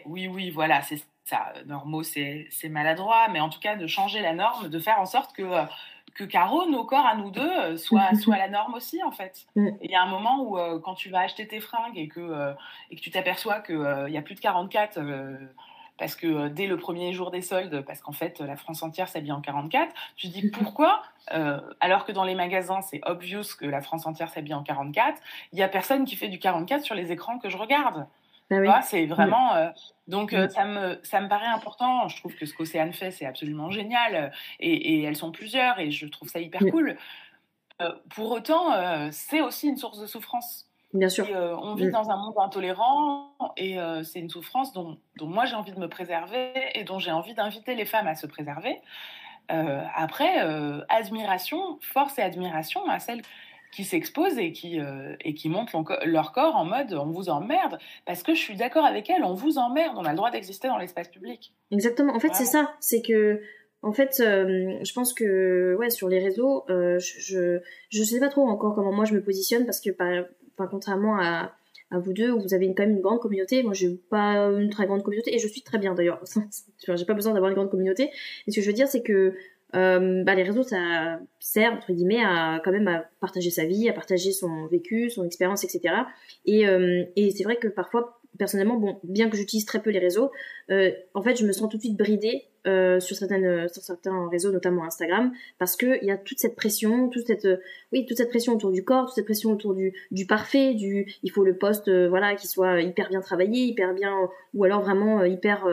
oui, 0.07 0.29
oui, 0.29 0.51
voilà, 0.51 0.83
c'est 0.83 1.03
ça. 1.25 1.53
Normaux, 1.67 2.03
c'est 2.03 2.49
maladroit, 2.69 3.29
mais 3.33 3.41
en 3.41 3.49
tout 3.49 3.61
cas 3.61 3.77
de 3.77 3.87
changer 3.87 4.21
la 4.21 4.35
norme, 4.35 4.69
de 4.69 4.79
faire 4.79 5.01
en 5.01 5.07
sorte 5.07 5.33
que 5.33 5.45
que 6.15 6.25
Caro, 6.25 6.69
nos 6.69 6.85
corps 6.85 7.07
à 7.07 7.17
nous 7.17 7.31
deux, 7.31 7.77
soient, 7.79 8.11
la 8.37 8.49
norme 8.49 8.75
aussi, 8.75 9.03
en 9.03 9.13
fait. 9.13 9.47
Mm. 9.57 9.71
Il 9.81 9.91
y 9.91 9.95
a 9.95 10.03
un 10.03 10.09
moment 10.11 10.43
où, 10.43 10.81
quand 10.81 10.95
tu 10.95 11.09
vas 11.09 11.21
acheter 11.21 11.49
tes 11.49 11.61
fringues 11.61 11.97
et 11.97 12.09
que, 12.09 12.55
et 12.91 12.97
que 12.97 13.01
tu 13.01 13.11
t'aperçois 13.11 13.61
qu'il 13.61 14.05
il 14.09 14.13
y 14.13 14.19
a 14.19 14.23
plus 14.23 14.35
de 14.35 14.41
44 14.41 15.01
parce 16.03 16.17
que 16.17 16.27
euh, 16.27 16.49
dès 16.49 16.67
le 16.67 16.77
premier 16.77 17.13
jour 17.13 17.31
des 17.31 17.43
soldes, 17.43 17.85
parce 17.87 18.01
qu'en 18.01 18.11
fait 18.11 18.41
la 18.41 18.57
France 18.57 18.83
entière 18.83 19.07
s'habille 19.07 19.31
en 19.31 19.41
44, 19.41 19.95
tu 20.17 20.27
te 20.27 20.33
dis 20.33 20.51
pourquoi, 20.51 21.01
euh, 21.33 21.61
alors 21.79 22.05
que 22.05 22.11
dans 22.11 22.25
les 22.25 22.35
magasins 22.35 22.81
c'est 22.83 23.01
obvious 23.07 23.45
que 23.57 23.67
la 23.67 23.81
France 23.81 24.05
entière 24.05 24.29
s'habille 24.29 24.55
en 24.55 24.65
44, 24.65 25.23
il 25.53 25.61
y 25.61 25.63
a 25.63 25.69
personne 25.69 26.05
qui 26.05 26.17
fait 26.17 26.27
du 26.27 26.41
44 26.41 26.83
sur 26.83 26.97
les 26.97 27.13
écrans 27.13 27.39
que 27.39 27.49
je 27.49 27.57
regarde. 27.57 28.09
Ah 28.51 28.83
c'est 28.83 29.07
vraiment 29.07 29.55
euh, 29.55 29.69
donc 30.09 30.35
ça 30.51 30.65
me 30.65 30.99
ça 31.05 31.21
me 31.21 31.29
paraît 31.29 31.47
important. 31.47 32.09
Je 32.09 32.17
trouve 32.17 32.35
que 32.35 32.47
ce 32.47 32.53
qu'Océane 32.53 32.93
fait 32.93 33.13
c'est 33.13 33.25
absolument 33.25 33.71
génial 33.71 34.33
et, 34.59 35.05
elles 35.05 35.15
sont 35.15 35.31
plusieurs 35.31 35.79
et 35.79 35.93
je 35.93 36.07
trouve 36.07 36.29
ça 36.29 36.41
hyper 36.41 36.63
cool. 36.73 36.97
pour 38.11 38.33
autant, 38.33 38.73
c'est 39.13 39.41
aussi 39.41 39.69
une 39.69 39.77
source 39.77 40.01
de 40.01 40.07
souffrance. 40.07 40.67
Bien 40.93 41.09
sûr. 41.09 41.27
Euh, 41.31 41.57
on 41.57 41.75
vit 41.75 41.87
mm. 41.87 41.93
dans 41.93 42.11
un 42.11 42.17
monde 42.17 42.35
intolérant 42.37 43.35
et 43.57 43.79
euh, 43.79 44.03
c'est 44.03 44.21
une 44.21 44.29
souffrance 44.29 44.73
dont, 44.73 44.99
moi 45.21 45.47
j'ai 45.47 45.55
envie 45.55 45.73
de 45.73 45.79
me 45.79 45.89
préserver 45.89 46.53
et 46.75 46.85
dont 46.85 46.99
j'ai 46.99 47.13
envie 47.13 47.35
d'inviter 47.35 47.75
les 47.75 47.85
femmes 47.85 48.07
à 48.07 48.15
se 48.15 48.27
préserver. 48.27 48.79
Euh, 49.51 49.83
après, 49.95 50.39
admiration, 50.89 51.79
force 51.81 52.19
et 52.19 52.23
admiration 52.23 52.89
à 52.89 52.99
celles 52.99 53.23
qui 53.73 53.85
s'exposent 53.85 54.37
et 54.37 54.53
qui, 54.53 54.79
et 55.21 55.35
qui 55.35 55.49
montrent 55.49 55.83
leur 56.05 56.33
corps 56.33 56.57
en 56.57 56.67
mode 56.67 56.93
on 56.93 57.11
vous 57.11 57.31
emmerde. 57.31 57.79
Parce 58.05 58.23
que 58.23 58.35
je 58.35 58.41
suis 58.41 58.57
d'accord 58.57 58.85
avec 58.85 59.09
elles, 59.09 59.25
on 59.25 59.35
vous 59.35 59.57
emmerde, 59.57 59.95
on 59.97 60.05
a 60.05 60.11
le 60.11 60.17
droit 60.17 60.31
d'exister 60.31 60.69
dans 60.69 60.77
l'espace 60.77 61.09
public. 61.09 61.55
Exactement. 61.71 62.15
En 62.15 62.21
fait, 62.21 62.35
c'est 62.35 62.45
ça. 62.45 62.71
C'est 62.81 63.03
que 63.03 63.41
en 63.85 63.93
fait, 63.93 64.17
je 64.19 64.93
pense 64.93 65.13
que 65.15 65.75
ouais, 65.79 65.91
sur 65.91 66.09
les 66.09 66.23
réseaux, 66.23 66.65
je 66.69 67.61
je 67.89 68.03
sais 68.03 68.21
pas 68.21 68.29
trop 68.29 68.47
encore 68.47 68.75
comment 68.75 68.93
moi 68.93 69.07
je 69.07 69.15
me 69.15 69.23
positionne 69.23 69.65
parce 69.65 69.81
que 69.81 69.91
par, 69.91 70.25
enfin 70.57 70.69
contrairement 70.71 71.19
à, 71.19 71.53
à 71.91 71.99
vous 71.99 72.13
deux 72.13 72.31
où 72.31 72.41
vous 72.41 72.55
avez 72.55 72.67
quand 72.75 72.85
même 72.85 72.97
une 72.97 73.03
grande 73.03 73.21
communauté, 73.21 73.63
moi 73.63 73.75
j'ai 73.75 73.91
pas 74.11 74.37
une 74.51 74.71
très 74.71 74.87
grande 74.87 75.03
communauté 75.03 75.35
et 75.35 75.39
je 75.39 75.49
suis 75.49 75.63
très 75.63 75.79
bien 75.79 75.95
d'ailleurs. 75.95 76.23
j'ai 76.97 77.05
pas 77.05 77.15
besoin 77.15 77.33
d'avoir 77.33 77.51
une 77.51 77.57
grande 77.57 77.71
communauté. 77.71 78.11
Et 78.47 78.51
ce 78.51 78.57
que 78.57 78.63
je 78.63 78.67
veux 78.67 78.75
dire 78.75 78.89
c'est 78.89 79.03
que 79.03 79.35
euh, 79.75 80.23
bah, 80.25 80.35
les 80.35 80.43
réseaux 80.43 80.63
ça 80.63 81.19
sert 81.41 81.73
entre 81.73 81.93
guillemets 81.93 82.23
à 82.23 82.61
quand 82.65 82.73
même 82.73 82.89
à 82.89 83.05
partager 83.21 83.51
sa 83.51 83.65
vie, 83.65 83.89
à 83.89 83.93
partager 83.93 84.33
son 84.33 84.67
vécu, 84.67 85.11
son 85.11 85.25
expérience, 85.25 85.65
etc. 85.65 85.95
Et, 86.45 86.67
euh, 86.67 87.05
et 87.17 87.31
c'est 87.31 87.45
vrai 87.45 87.57
que 87.57 87.69
parfois 87.69 88.22
personnellement, 88.39 88.77
bon, 88.77 88.99
bien 89.05 89.29
que 89.29 89.37
j'utilise 89.37 89.65
très 89.65 89.83
peu 89.83 89.91
les 89.91 89.99
réseaux, 89.99 90.31
euh, 90.71 90.91
en 91.15 91.23
fait, 91.23 91.37
je 91.37 91.47
me 91.47 91.53
sens 91.53 91.69
tout 91.69 91.77
de 91.77 91.83
suite 91.83 91.97
bridée 91.97 92.45
euh, 92.67 93.01
sur 93.01 93.17
certaines, 93.17 93.69
sur 93.69 93.83
certains 93.83 94.29
réseaux, 94.29 94.53
notamment 94.53 94.85
Instagram, 94.85 95.33
parce 95.59 95.77
que 95.77 95.99
il 96.03 96.09
y 96.09 96.11
a 96.11 96.17
toute 96.17 96.39
cette 96.39 96.57
pression, 96.57 97.09
toute 97.09 97.27
cette, 97.27 97.45
euh, 97.45 97.59
oui, 97.93 98.07
toute 98.07 98.17
cette 98.17 98.31
pression 98.31 98.55
autour 98.55 98.73
du 98.73 98.85
corps, 98.85 99.07
toute 99.07 99.15
cette 99.15 99.25
pression 99.25 99.51
autour 99.53 99.75
du, 99.75 99.93
du 100.11 100.27
parfait, 100.27 100.75
du, 100.75 101.13
il 101.23 101.31
faut 101.31 101.45
le 101.45 101.57
poste, 101.57 101.89
euh, 101.89 102.09
voilà, 102.09 102.35
qui 102.35 102.47
soit 102.47 102.81
hyper 102.81 103.09
bien 103.09 103.21
travaillé, 103.21 103.65
hyper 103.65 103.95
bien, 103.95 104.17
ou 104.55 104.65
alors 104.65 104.83
vraiment 104.83 105.25
hyper, 105.25 105.67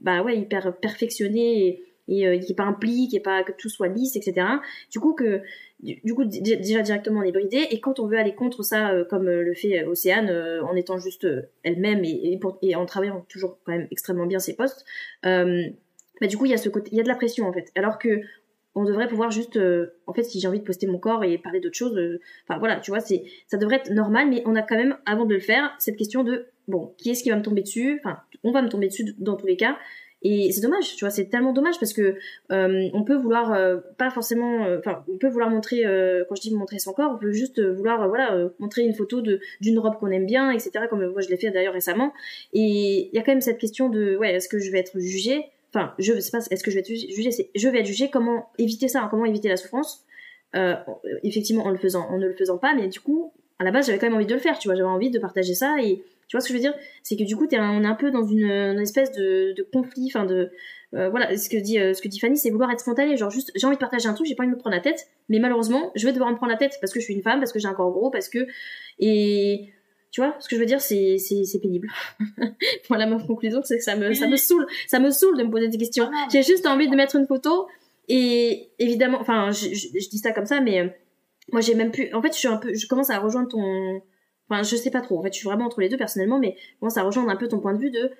bah 0.00 0.22
ouais, 0.22 0.38
hyper 0.38 0.76
perfectionné. 0.76 1.66
Et, 1.66 1.84
et 2.08 2.26
euh, 2.26 2.38
qui 2.38 2.52
est 2.52 2.56
pas 2.56 2.64
implique, 2.64 3.14
et 3.14 3.20
pas 3.20 3.42
que 3.42 3.52
tout 3.52 3.68
soit 3.68 3.88
lisse, 3.88 4.16
etc. 4.16 4.46
Du 4.90 5.00
coup 5.00 5.14
que 5.14 5.42
du, 5.80 6.14
coup 6.14 6.24
déjà 6.24 6.82
directement 6.82 7.20
on 7.20 7.22
est 7.22 7.32
bridé. 7.32 7.66
Et 7.70 7.80
quand 7.80 8.00
on 8.00 8.06
veut 8.06 8.18
aller 8.18 8.34
contre 8.34 8.62
ça 8.62 8.90
euh, 8.90 9.04
comme 9.04 9.28
euh, 9.28 9.42
le 9.42 9.54
fait 9.54 9.84
Océane 9.84 10.30
en 10.62 10.74
étant 10.74 10.98
juste 10.98 11.26
elle-même 11.62 12.04
et, 12.04 12.40
et, 12.62 12.74
en 12.74 12.86
travaillant 12.86 13.24
toujours 13.28 13.58
quand 13.64 13.72
même 13.72 13.88
extrêmement 13.90 14.26
bien 14.26 14.38
ses 14.38 14.54
postes, 14.54 14.84
bah 15.22 16.28
du 16.28 16.36
coup 16.36 16.46
il 16.46 16.52
y 16.52 16.54
a 16.54 16.58
ce 16.58 16.68
côté, 16.68 16.90
il 16.92 16.96
y 16.96 17.00
a 17.00 17.02
de 17.02 17.08
la 17.08 17.16
pression 17.16 17.46
en 17.46 17.52
fait. 17.52 17.70
Alors 17.74 17.98
que 17.98 18.20
on 18.76 18.84
devrait 18.84 19.06
pouvoir 19.06 19.30
juste 19.30 19.58
en 20.06 20.12
fait 20.12 20.24
si 20.24 20.40
j'ai 20.40 20.48
envie 20.48 20.58
de 20.58 20.64
poster 20.64 20.86
mon 20.86 20.98
corps 20.98 21.22
et 21.22 21.38
parler 21.38 21.60
d'autres 21.60 21.76
choses 21.76 21.98
enfin 22.44 22.58
voilà 22.58 22.80
tu 22.80 22.90
vois 22.90 22.98
c'est 22.98 23.22
ça 23.46 23.56
devrait 23.56 23.76
être 23.76 23.90
normal 23.90 24.28
mais 24.28 24.42
on 24.46 24.56
a 24.56 24.62
quand 24.62 24.76
même 24.76 24.96
avant 25.06 25.26
de 25.26 25.34
le 25.34 25.40
faire 25.40 25.76
cette 25.78 25.96
question 25.96 26.24
de 26.24 26.46
bon 26.66 26.92
qui 26.98 27.10
est-ce 27.10 27.22
qui 27.22 27.30
va 27.30 27.36
me 27.36 27.42
tomber 27.42 27.62
dessus? 27.62 28.00
Enfin 28.00 28.18
on 28.42 28.50
va 28.50 28.62
me 28.62 28.68
tomber 28.68 28.88
dessus 28.88 29.14
dans 29.18 29.36
tous 29.36 29.46
les 29.46 29.56
cas 29.56 29.76
et 30.24 30.50
c'est 30.52 30.62
dommage, 30.62 30.96
tu 30.96 31.04
vois, 31.04 31.10
c'est 31.10 31.26
tellement 31.26 31.52
dommage 31.52 31.78
parce 31.78 31.92
que 31.92 32.16
euh, 32.50 32.88
on 32.94 33.04
peut 33.04 33.14
vouloir 33.14 33.52
euh, 33.52 33.76
pas 33.98 34.08
forcément, 34.08 34.64
euh, 34.64 34.78
enfin, 34.78 35.04
on 35.12 35.18
peut 35.18 35.28
vouloir 35.28 35.50
montrer, 35.50 35.82
quand 36.28 36.34
je 36.34 36.40
dis 36.40 36.54
montrer 36.54 36.78
son 36.78 36.94
corps, 36.94 37.12
on 37.14 37.18
peut 37.18 37.32
juste 37.32 37.60
vouloir, 37.62 38.08
voilà, 38.08 38.48
montrer 38.58 38.82
une 38.82 38.94
photo 38.94 39.20
de 39.20 39.40
d'une 39.60 39.78
robe 39.78 39.96
qu'on 39.98 40.10
aime 40.10 40.24
bien, 40.24 40.50
etc. 40.50 40.86
Comme 40.88 41.06
moi 41.06 41.20
je 41.20 41.28
l'ai 41.28 41.36
fait 41.36 41.50
d'ailleurs 41.50 41.74
récemment. 41.74 42.14
Et 42.54 43.10
il 43.12 43.14
y 43.14 43.18
a 43.18 43.22
quand 43.22 43.32
même 43.32 43.42
cette 43.42 43.58
question 43.58 43.90
de, 43.90 44.16
ouais, 44.16 44.34
est-ce 44.34 44.48
que 44.48 44.58
je 44.58 44.70
vais 44.70 44.78
être 44.78 44.98
jugée? 44.98 45.44
Enfin, 45.74 45.92
je 45.98 46.18
sais 46.18 46.30
pas, 46.30 46.38
est-ce 46.50 46.64
que 46.64 46.70
je 46.70 46.76
vais 46.76 46.80
être 46.80 46.88
jugée? 46.88 47.30
C'est, 47.30 47.50
je 47.54 47.68
vais 47.68 47.80
être 47.80 47.86
jugée. 47.86 48.08
Comment 48.08 48.48
éviter 48.58 48.88
ça 48.88 49.06
Comment 49.10 49.26
éviter 49.26 49.48
la 49.48 49.58
souffrance? 49.58 50.04
Effectivement, 51.22 51.64
en 51.64 51.70
le 51.70 51.78
faisant, 51.78 52.06
en 52.08 52.16
ne 52.16 52.26
le 52.26 52.34
faisant 52.34 52.58
pas, 52.58 52.74
mais 52.74 52.86
du 52.86 53.00
coup, 53.00 53.32
à 53.58 53.64
la 53.64 53.72
base, 53.72 53.86
j'avais 53.86 53.98
quand 53.98 54.06
même 54.06 54.16
envie 54.16 54.26
de 54.26 54.34
le 54.34 54.40
faire, 54.40 54.58
tu 54.58 54.68
vois, 54.68 54.74
j'avais 54.74 54.88
envie 54.88 55.10
de 55.10 55.18
partager 55.18 55.54
ça 55.54 55.76
et 55.82 56.02
tu 56.28 56.36
vois 56.36 56.40
ce 56.40 56.48
que 56.48 56.54
je 56.54 56.58
veux 56.58 56.62
dire? 56.62 56.74
C'est 57.02 57.16
que 57.16 57.24
du 57.24 57.36
coup, 57.36 57.46
es 57.50 57.56
un, 57.56 57.70
on 57.70 57.82
est 57.82 57.86
un 57.86 57.94
peu 57.94 58.10
dans 58.10 58.24
une, 58.24 58.78
espèce 58.80 59.12
de, 59.12 59.52
de 59.56 59.62
conflit, 59.62 60.10
enfin 60.12 60.24
de 60.24 60.50
euh, 60.94 61.08
voilà, 61.08 61.36
ce 61.36 61.48
que 61.48 61.56
dit 61.56 61.78
euh, 61.78 61.92
ce 61.92 62.00
que 62.00 62.08
dit 62.08 62.20
Fanny, 62.20 62.36
c'est 62.36 62.50
vouloir 62.50 62.70
être 62.70 62.80
spontané, 62.80 63.16
genre 63.16 63.30
juste 63.30 63.50
j'ai 63.56 63.66
envie 63.66 63.76
de 63.76 63.80
partager 63.80 64.08
un 64.08 64.14
truc, 64.14 64.26
j'ai 64.26 64.34
pas 64.34 64.44
envie 64.44 64.52
de 64.52 64.56
me 64.56 64.60
prendre 64.60 64.76
la 64.76 64.82
tête, 64.82 65.08
mais 65.28 65.40
malheureusement, 65.40 65.90
je 65.96 66.06
vais 66.06 66.12
devoir 66.12 66.30
me 66.30 66.36
prendre 66.36 66.52
la 66.52 66.58
tête 66.58 66.78
parce 66.80 66.92
que 66.92 67.00
je 67.00 67.04
suis 67.04 67.14
une 67.14 67.22
femme, 67.22 67.40
parce 67.40 67.52
que 67.52 67.58
j'ai 67.58 67.66
un 67.66 67.74
corps 67.74 67.90
gros, 67.90 68.10
parce 68.10 68.28
que 68.28 68.46
et 69.00 69.72
tu 70.12 70.20
vois, 70.20 70.36
ce 70.38 70.48
que 70.48 70.54
je 70.54 70.60
veux 70.60 70.66
dire, 70.66 70.80
c'est 70.80 71.18
c'est 71.18 71.58
pénible. 71.60 71.88
voilà 72.88 73.06
ma 73.06 73.18
conclusion, 73.18 73.60
c'est 73.64 73.78
que 73.78 73.82
ça 73.82 73.96
me 73.96 74.12
ça 74.14 74.28
me 74.28 74.36
saoule, 74.36 74.66
ça 74.86 75.00
me 75.00 75.10
saoule 75.10 75.36
de 75.36 75.42
me 75.42 75.50
poser 75.50 75.68
des 75.68 75.78
questions. 75.78 76.08
Ah 76.14 76.28
j'ai 76.32 76.44
juste 76.44 76.66
envie 76.66 76.88
de 76.88 76.94
mettre 76.94 77.16
une 77.16 77.26
photo 77.26 77.66
et 78.08 78.70
évidemment, 78.78 79.18
enfin, 79.20 79.50
je, 79.50 79.74
je, 79.74 80.08
dis 80.08 80.18
ça 80.18 80.32
comme 80.32 80.46
ça, 80.46 80.60
mais 80.60 80.80
euh, 80.80 80.88
moi 81.50 81.60
j'ai 81.60 81.74
même 81.74 81.90
plus. 81.90 82.12
En 82.14 82.22
fait, 82.22 82.32
je 82.32 82.38
suis 82.38 82.48
un 82.48 82.58
peu, 82.58 82.72
je 82.72 82.86
commence 82.86 83.10
à 83.10 83.18
rejoindre 83.18 83.48
ton 83.48 84.00
Enfin, 84.48 84.62
je 84.62 84.76
sais 84.76 84.90
pas 84.90 85.00
trop. 85.00 85.18
En 85.18 85.22
fait, 85.22 85.32
je 85.32 85.38
suis 85.38 85.48
vraiment 85.48 85.66
entre 85.66 85.80
les 85.80 85.88
deux 85.88 85.96
personnellement, 85.96 86.38
mais 86.38 86.56
moi, 86.80 86.90
ça 86.90 87.02
rejoint 87.02 87.28
un 87.28 87.36
peu 87.36 87.48
ton 87.48 87.60
point 87.60 87.74
de 87.74 87.78
vue 87.78 87.90
de 87.90 88.10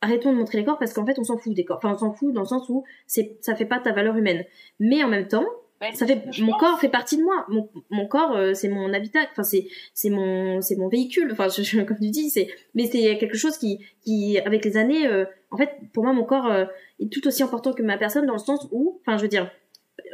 arrêtons 0.00 0.32
de 0.32 0.38
montrer 0.38 0.58
les 0.58 0.64
corps 0.64 0.78
parce 0.78 0.92
qu'en 0.92 1.06
fait, 1.06 1.18
on 1.18 1.24
s'en 1.24 1.38
fout 1.38 1.54
des 1.54 1.64
corps. 1.64 1.78
Enfin, 1.78 1.94
on 1.94 1.98
s'en 1.98 2.12
fout 2.12 2.32
dans 2.32 2.42
le 2.42 2.46
sens 2.46 2.68
où 2.68 2.84
c'est, 3.06 3.38
ça 3.40 3.54
fait 3.54 3.64
pas 3.64 3.78
ta 3.78 3.92
valeur 3.92 4.16
humaine. 4.16 4.44
Mais 4.80 5.02
en 5.02 5.08
même 5.08 5.28
temps, 5.28 5.46
ça 5.94 6.06
fait, 6.06 6.24
mon 6.40 6.52
corps 6.52 6.78
fait 6.78 6.88
partie 6.88 7.16
de 7.16 7.22
moi. 7.22 7.44
Mon, 7.48 7.68
mon 7.90 8.06
corps, 8.06 8.36
euh, 8.36 8.54
c'est 8.54 8.68
mon 8.68 8.92
habitat. 8.92 9.20
Enfin, 9.32 9.42
c'est, 9.42 9.66
c'est 9.94 10.10
mon, 10.10 10.60
c'est 10.60 10.76
mon 10.76 10.88
véhicule. 10.88 11.30
Enfin, 11.32 11.48
je, 11.48 11.82
comme 11.82 11.98
tu 11.98 12.10
dis, 12.10 12.30
c'est, 12.30 12.48
mais 12.74 12.86
c'est 12.86 13.18
quelque 13.18 13.36
chose 13.36 13.56
qui, 13.58 13.84
qui, 14.04 14.38
avec 14.38 14.64
les 14.64 14.76
années, 14.76 15.06
euh, 15.06 15.24
en 15.50 15.56
fait, 15.56 15.70
pour 15.92 16.04
moi, 16.04 16.12
mon 16.12 16.24
corps 16.24 16.46
euh, 16.46 16.66
est 17.00 17.12
tout 17.12 17.26
aussi 17.26 17.42
important 17.42 17.72
que 17.72 17.82
ma 17.82 17.98
personne 17.98 18.26
dans 18.26 18.34
le 18.34 18.38
sens 18.38 18.68
où, 18.70 19.00
enfin, 19.00 19.16
je 19.16 19.22
veux 19.22 19.28
dire, 19.28 19.50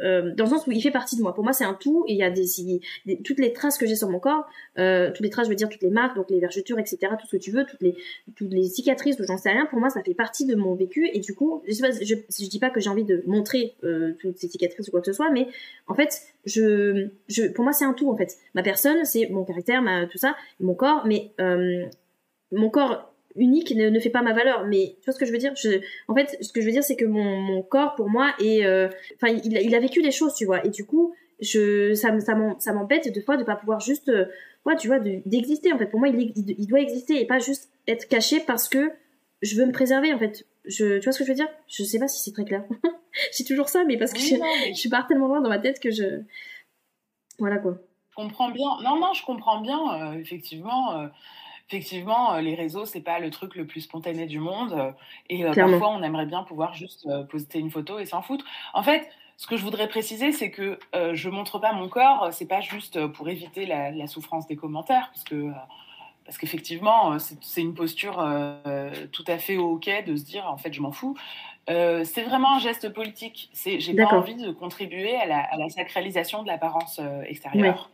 euh, 0.01 0.33
dans 0.35 0.45
le 0.45 0.49
sens 0.49 0.67
où 0.67 0.71
il 0.71 0.81
fait 0.81 0.91
partie 0.91 1.17
de 1.17 1.21
moi. 1.21 1.33
Pour 1.33 1.43
moi, 1.43 1.53
c'est 1.53 1.63
un 1.63 1.73
tout 1.73 2.05
et 2.07 2.13
il 2.13 2.17
y 2.17 2.23
a 2.23 2.29
des, 2.29 2.45
toutes 3.23 3.39
les 3.39 3.53
traces 3.53 3.77
que 3.77 3.85
j'ai 3.85 3.95
sur 3.95 4.09
mon 4.09 4.19
corps, 4.19 4.45
euh, 4.77 5.11
toutes 5.11 5.21
les 5.21 5.29
traces, 5.29 5.45
je 5.45 5.49
veux 5.49 5.55
dire 5.55 5.69
toutes 5.69 5.81
les 5.81 5.89
marques, 5.89 6.15
donc 6.15 6.29
les 6.29 6.39
vergetures, 6.39 6.79
etc., 6.79 6.97
tout 7.19 7.27
ce 7.27 7.37
que 7.37 7.41
tu 7.41 7.51
veux, 7.51 7.65
toutes 7.65 7.81
les 7.81 7.95
toutes 8.35 8.51
les 8.51 8.63
cicatrices 8.63 9.19
ou 9.19 9.23
j'en 9.25 9.37
sais 9.37 9.51
rien. 9.51 9.65
Pour 9.65 9.79
moi, 9.79 9.89
ça 9.89 10.01
fait 10.03 10.13
partie 10.13 10.45
de 10.45 10.55
mon 10.55 10.75
vécu 10.75 11.09
et 11.13 11.19
du 11.19 11.33
coup, 11.33 11.63
je, 11.67 11.73
je 11.73 12.49
dis 12.49 12.59
pas 12.59 12.69
que 12.69 12.79
j'ai 12.79 12.89
envie 12.89 13.03
de 13.03 13.23
montrer 13.25 13.75
euh, 13.83 14.13
toutes 14.19 14.37
ces 14.37 14.47
cicatrices 14.47 14.87
ou 14.87 14.91
quoi 14.91 15.01
que 15.01 15.07
ce 15.07 15.13
soit, 15.13 15.31
mais 15.31 15.47
en 15.87 15.95
fait, 15.95 16.21
je, 16.45 17.07
pour 17.49 17.63
moi, 17.63 17.73
c'est 17.73 17.85
un 17.85 17.93
tout 17.93 18.09
en 18.09 18.17
fait. 18.17 18.37
Ma 18.53 18.63
personne, 18.63 19.05
c'est 19.05 19.29
mon 19.29 19.43
caractère, 19.43 19.83
tout 20.11 20.17
ça, 20.17 20.35
mon 20.59 20.75
corps, 20.75 21.05
mais 21.05 21.31
mon 22.51 22.69
corps 22.69 23.13
unique 23.39 23.75
ne, 23.75 23.89
ne, 23.89 23.99
fait 23.99 24.09
pas 24.09 24.21
ma 24.21 24.33
valeur 24.33 24.65
mais 24.67 24.95
tu 24.99 25.05
vois 25.05 25.13
ce 25.13 25.19
que 25.19 25.25
je 25.25 25.31
veux 25.31 25.37
dire? 25.37 25.53
Je, 25.55 25.81
en 26.07 26.15
fait 26.15 26.37
ce 26.41 26.51
que 26.53 26.61
je 26.61 26.65
veux 26.65 26.71
dire 26.71 26.83
c'est 26.83 26.95
que 26.95 27.05
mon, 27.05 27.37
mon 27.37 27.61
corps 27.61 27.95
pour 27.95 28.09
moi 28.09 28.33
est 28.39 28.65
euh, 28.65 28.87
il, 29.23 29.57
il, 29.57 29.75
a 29.75 29.79
vécu 29.79 30.01
des 30.01 30.11
choses 30.11 30.35
tu 30.35 30.45
vois 30.45 30.65
et 30.65 30.69
du 30.69 30.85
coup 30.85 31.13
je 31.39 31.93
ça 31.93 32.09
ça 32.19 32.73
m'embête 32.73 33.13
de 33.13 33.21
fois 33.21 33.37
de 33.37 33.43
pas 33.43 33.55
pouvoir 33.55 33.79
juste 33.79 34.09
euh, 34.09 34.25
ouais 34.65 34.75
tu 34.75 34.87
vois 34.87 34.99
d'exister 34.99 35.73
en 35.73 35.77
fait 35.77 35.87
pour 35.87 35.99
moi 35.99 36.09
il, 36.09 36.33
il, 36.35 36.67
doit 36.67 36.81
exister 36.81 37.21
et 37.21 37.25
pas 37.25 37.39
juste 37.39 37.71
être 37.87 38.07
caché 38.07 38.39
parce 38.45 38.69
que 38.69 38.91
je 39.41 39.55
veux 39.55 39.65
me 39.65 39.71
préserver 39.71 40.13
en 40.13 40.19
fait 40.19 40.45
je, 40.65 40.99
tu 40.99 41.03
vois 41.03 41.11
ce 41.11 41.19
que 41.19 41.25
je 41.25 41.29
veux 41.29 41.35
dire? 41.35 41.47
Je 41.67 41.83
sais 41.83 41.99
pas 41.99 42.07
si 42.07 42.21
c'est 42.21 42.31
très 42.31 42.45
clair. 42.45 42.63
J'ai 43.37 43.43
toujours 43.43 43.69
ça, 43.69 43.83
mais 43.85 43.97
parce 43.97 44.13
que 44.13 44.19
je, 44.19 44.35
je 44.35 44.89
pars 44.89 45.07
tellement 45.07 45.27
loin 45.27 45.41
dans 45.41 45.49
ma 45.49 45.59
tête 45.59 45.79
que 45.79 45.91
je. 45.91 46.21
Voilà 47.39 47.57
quoi. 47.57 47.77
Je 48.11 48.15
comprends 48.15 48.51
bien. 48.51 48.67
Non, 48.83 48.99
non, 48.99 49.13
je 49.13 49.23
comprends 49.25 49.61
bien. 49.61 49.79
Euh, 49.79 50.19
effectivement, 50.19 51.09
effectivement, 51.69 52.33
euh, 52.33 52.41
les 52.41 52.55
réseaux, 52.55 52.85
c'est 52.85 53.01
pas 53.01 53.19
le 53.19 53.29
truc 53.29 53.55
le 53.55 53.65
plus 53.65 53.81
spontané 53.81 54.25
du 54.25 54.39
monde. 54.39 54.93
et 55.29 55.43
parfois, 55.43 55.89
on 55.89 56.03
aimerait 56.03 56.25
bien 56.25 56.43
pouvoir 56.43 56.73
juste 56.73 57.07
poster 57.29 57.59
une 57.59 57.71
photo 57.71 57.99
et 57.99 58.05
s'en 58.05 58.21
foutre. 58.21 58.45
En 58.73 58.83
fait, 58.83 59.09
ce 59.37 59.47
que 59.47 59.55
je 59.55 59.63
voudrais 59.63 59.87
préciser, 59.87 60.31
c'est 60.31 60.51
que 60.51 60.79
je 60.93 61.29
montre 61.29 61.59
pas 61.59 61.71
mon 61.73 61.87
corps. 61.87 62.29
C'est 62.31 62.47
pas 62.47 62.61
juste 62.61 63.07
pour 63.07 63.29
éviter 63.29 63.65
la, 63.65 63.91
la 63.91 64.07
souffrance 64.07 64.47
des 64.47 64.55
commentaires, 64.55 65.09
parce 65.13 65.23
que 65.23 65.51
parce 66.29 66.37
qu'effectivement, 66.37 67.17
c'est 67.17 67.61
une 67.61 67.73
posture 67.73 68.23
tout 69.11 69.23
à 69.25 69.39
fait 69.39 69.57
ok 69.57 69.89
de 70.05 70.15
se 70.15 70.23
dire 70.23 70.45
en 70.47 70.57
fait 70.57 70.71
je 70.71 70.79
m'en 70.79 70.91
fous. 70.91 71.15
Euh, 71.69 72.03
c'est 72.03 72.23
vraiment 72.23 72.55
un 72.55 72.59
geste 72.59 72.89
politique. 72.89 73.49
J'ai 73.53 73.93
pas 73.93 74.05
envie 74.05 74.35
de 74.35 74.51
contribuer 74.51 75.15
à 75.15 75.27
la, 75.27 75.69
sacralisation 75.69 76.41
de 76.41 76.47
l'apparence 76.47 76.99
euh, 76.99 77.21
extérieure. 77.23 77.91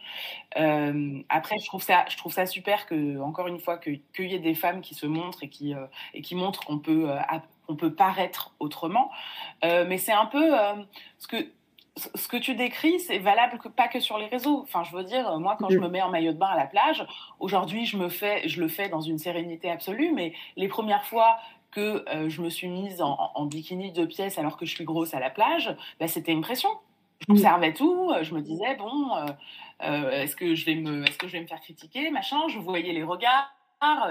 Euh, 0.58 1.20
après, 1.28 1.58
je 1.60 1.66
trouve 1.66 1.84
ça, 1.84 2.06
je 2.10 2.16
trouve 2.16 2.32
ça 2.32 2.46
super 2.46 2.86
que, 2.86 3.20
encore 3.20 3.48
une 3.48 3.60
fois, 3.60 3.78
qu'il 3.78 4.02
y 4.18 4.34
ait 4.34 4.40
des 4.40 4.56
femmes 4.56 4.82
qui 4.82 4.96
se 4.96 5.06
montrent 5.06 5.44
et 5.44 5.50
qui 5.50 5.74
et 6.14 6.22
qui 6.22 6.36
montrent 6.36 6.64
qu'on 6.66 6.80
peut 6.80 7.10
qu'on 7.68 7.76
peut 7.76 7.94
paraître 7.94 8.54
autrement. 8.60 9.12
mais 9.64 9.98
c'est 9.98 10.14
un 10.14 10.28
peu 10.28 10.52
ce 11.18 11.28
que 11.28 11.48
ce 11.98 12.28
que 12.28 12.38
tu 12.38 12.56
décris, 12.56 13.00
c'est 13.00 13.20
valable 13.20 13.58
que, 13.58 13.70
pas 13.70 13.88
que 13.88 14.00
sur 14.00 14.18
les 14.18 14.28
réseaux. 14.28 14.62
Enfin, 14.64 14.84
je 14.84 14.96
veux 14.96 15.04
dire, 15.04 15.40
moi, 15.40 15.56
quand 15.58 15.70
je 15.70 15.78
mm. 15.78 15.82
me 15.82 15.88
mets 15.88 16.02
en 16.02 16.10
maillot 16.10 16.34
de 16.34 16.38
bain 16.38 16.48
à 16.48 16.58
la 16.58 16.68
plage, 16.68 17.06
aujourd'hui, 17.40 17.86
je 17.86 17.98
me 17.98 18.10
fais, 18.10 18.48
je 18.48 18.60
le 18.60 18.68
fais 18.68 18.90
dans 18.90 19.02
une 19.02 19.18
sérénité 19.18 19.72
absolue, 19.72 20.12
mais 20.14 20.34
les 20.58 20.68
premières 20.68 21.06
fois 21.06 21.38
que 21.76 22.06
euh, 22.10 22.30
je 22.30 22.42
me 22.42 22.50
suis 22.50 22.70
mise 22.70 23.02
en, 23.02 23.46
bikini 23.46 23.92
de 23.92 24.06
pièces 24.06 24.40
alors 24.40 24.58
que 24.58 24.66
je 24.66 24.74
suis 24.74 24.86
grosse 24.86 25.14
à 25.14 25.20
la 25.20 25.30
plage, 25.30 25.76
bah, 26.00 26.08
c'était 26.08 26.32
une 26.32 26.42
pression. 26.42 26.70
Je 27.28 27.34
observais 27.34 27.74
tout, 27.74 28.12
euh, 28.12 28.24
je 28.24 28.34
me 28.34 28.42
disais, 28.42 28.76
bon, 28.76 29.16
euh, 29.82 30.10
est-ce 30.12 30.36
que, 30.36 30.56
je 30.56 30.66
vais 30.66 30.76
me, 30.76 31.04
est 31.04 31.18
que 31.18 31.28
je 31.28 31.34
vais 31.34 31.42
me 31.42 31.48
faire 31.48 31.62
critiquer, 31.62 32.10
machin 32.12 32.48
Je 32.48 32.60
voyais 32.60 32.94
les 32.94 33.04
regards, 33.04 33.52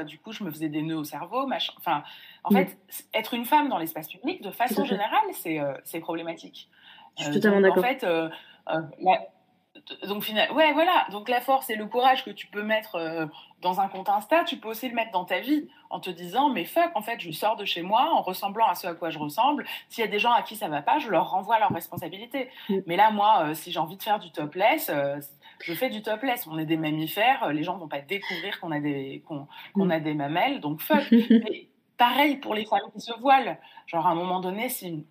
du 0.06 0.18
coup, 0.18 0.32
je 0.32 0.44
me 0.44 0.50
faisais 0.50 0.68
des 0.68 0.82
nœuds 0.82 0.98
au 0.98 1.04
cerveau, 1.04 1.46
machin. 1.46 1.72
Enfin, 1.78 2.04
en 2.44 2.50
fait, 2.50 2.78
être 3.12 3.34
une 3.34 3.44
femme 3.44 3.68
dans 3.68 3.78
l'espace 3.78 4.08
public, 4.08 4.42
de 4.42 4.50
façon 4.50 4.84
générale, 4.84 5.24
c'est 5.32 6.00
problématique. 6.00 6.68
Je 7.18 7.24
suis 7.24 7.32
totalement 7.32 7.60
d'accord. 7.60 7.84
En 7.84 7.86
fait, 7.86 8.04
donc 10.06 10.26
ouais 10.54 10.72
voilà 10.72 11.06
donc 11.10 11.28
la 11.28 11.40
force 11.40 11.68
et 11.68 11.76
le 11.76 11.86
courage 11.86 12.24
que 12.24 12.30
tu 12.30 12.46
peux 12.46 12.62
mettre 12.62 12.94
euh, 12.94 13.26
dans 13.60 13.80
un 13.80 13.88
compte 13.88 14.08
Insta 14.08 14.44
tu 14.44 14.56
peux 14.56 14.68
aussi 14.68 14.88
le 14.88 14.94
mettre 14.94 15.10
dans 15.10 15.24
ta 15.24 15.40
vie 15.40 15.68
en 15.90 16.00
te 16.00 16.10
disant 16.10 16.48
mais 16.48 16.64
fuck 16.64 16.90
en 16.94 17.02
fait 17.02 17.20
je 17.20 17.30
sors 17.32 17.56
de 17.56 17.64
chez 17.64 17.82
moi 17.82 18.10
en 18.14 18.22
ressemblant 18.22 18.66
à 18.66 18.74
ce 18.74 18.86
à 18.86 18.94
quoi 18.94 19.10
je 19.10 19.18
ressemble 19.18 19.66
s'il 19.88 20.02
y 20.02 20.06
a 20.06 20.10
des 20.10 20.18
gens 20.18 20.32
à 20.32 20.42
qui 20.42 20.56
ça 20.56 20.68
va 20.68 20.80
pas 20.80 20.98
je 20.98 21.10
leur 21.10 21.30
renvoie 21.30 21.58
leurs 21.58 21.72
responsabilités 21.72 22.48
mm. 22.68 22.78
mais 22.86 22.96
là 22.96 23.10
moi 23.10 23.46
euh, 23.46 23.54
si 23.54 23.72
j'ai 23.72 23.78
envie 23.78 23.96
de 23.96 24.02
faire 24.02 24.18
du 24.18 24.30
topless 24.30 24.90
euh, 24.90 25.18
je 25.60 25.74
fais 25.74 25.90
du 25.90 26.02
topless 26.02 26.46
on 26.46 26.58
est 26.58 26.66
des 26.66 26.78
mammifères 26.78 27.52
les 27.52 27.62
gens 27.62 27.76
vont 27.76 27.88
pas 27.88 28.00
découvrir 28.00 28.60
qu'on 28.60 28.70
a 28.70 28.80
des 28.80 29.22
qu'on 29.26 29.46
mm. 29.74 29.90
a 29.90 30.00
des 30.00 30.14
mamelles 30.14 30.60
donc 30.60 30.80
fuck 30.80 31.04
mais 31.10 31.68
pareil 31.98 32.36
pour 32.36 32.54
les 32.54 32.64
femmes 32.64 32.90
qui 32.92 33.00
se 33.00 33.12
voilent 33.20 33.58
genre 33.86 34.06
à 34.06 34.10
un 34.10 34.14
moment 34.14 34.40
donné 34.40 34.68
si 34.68 35.04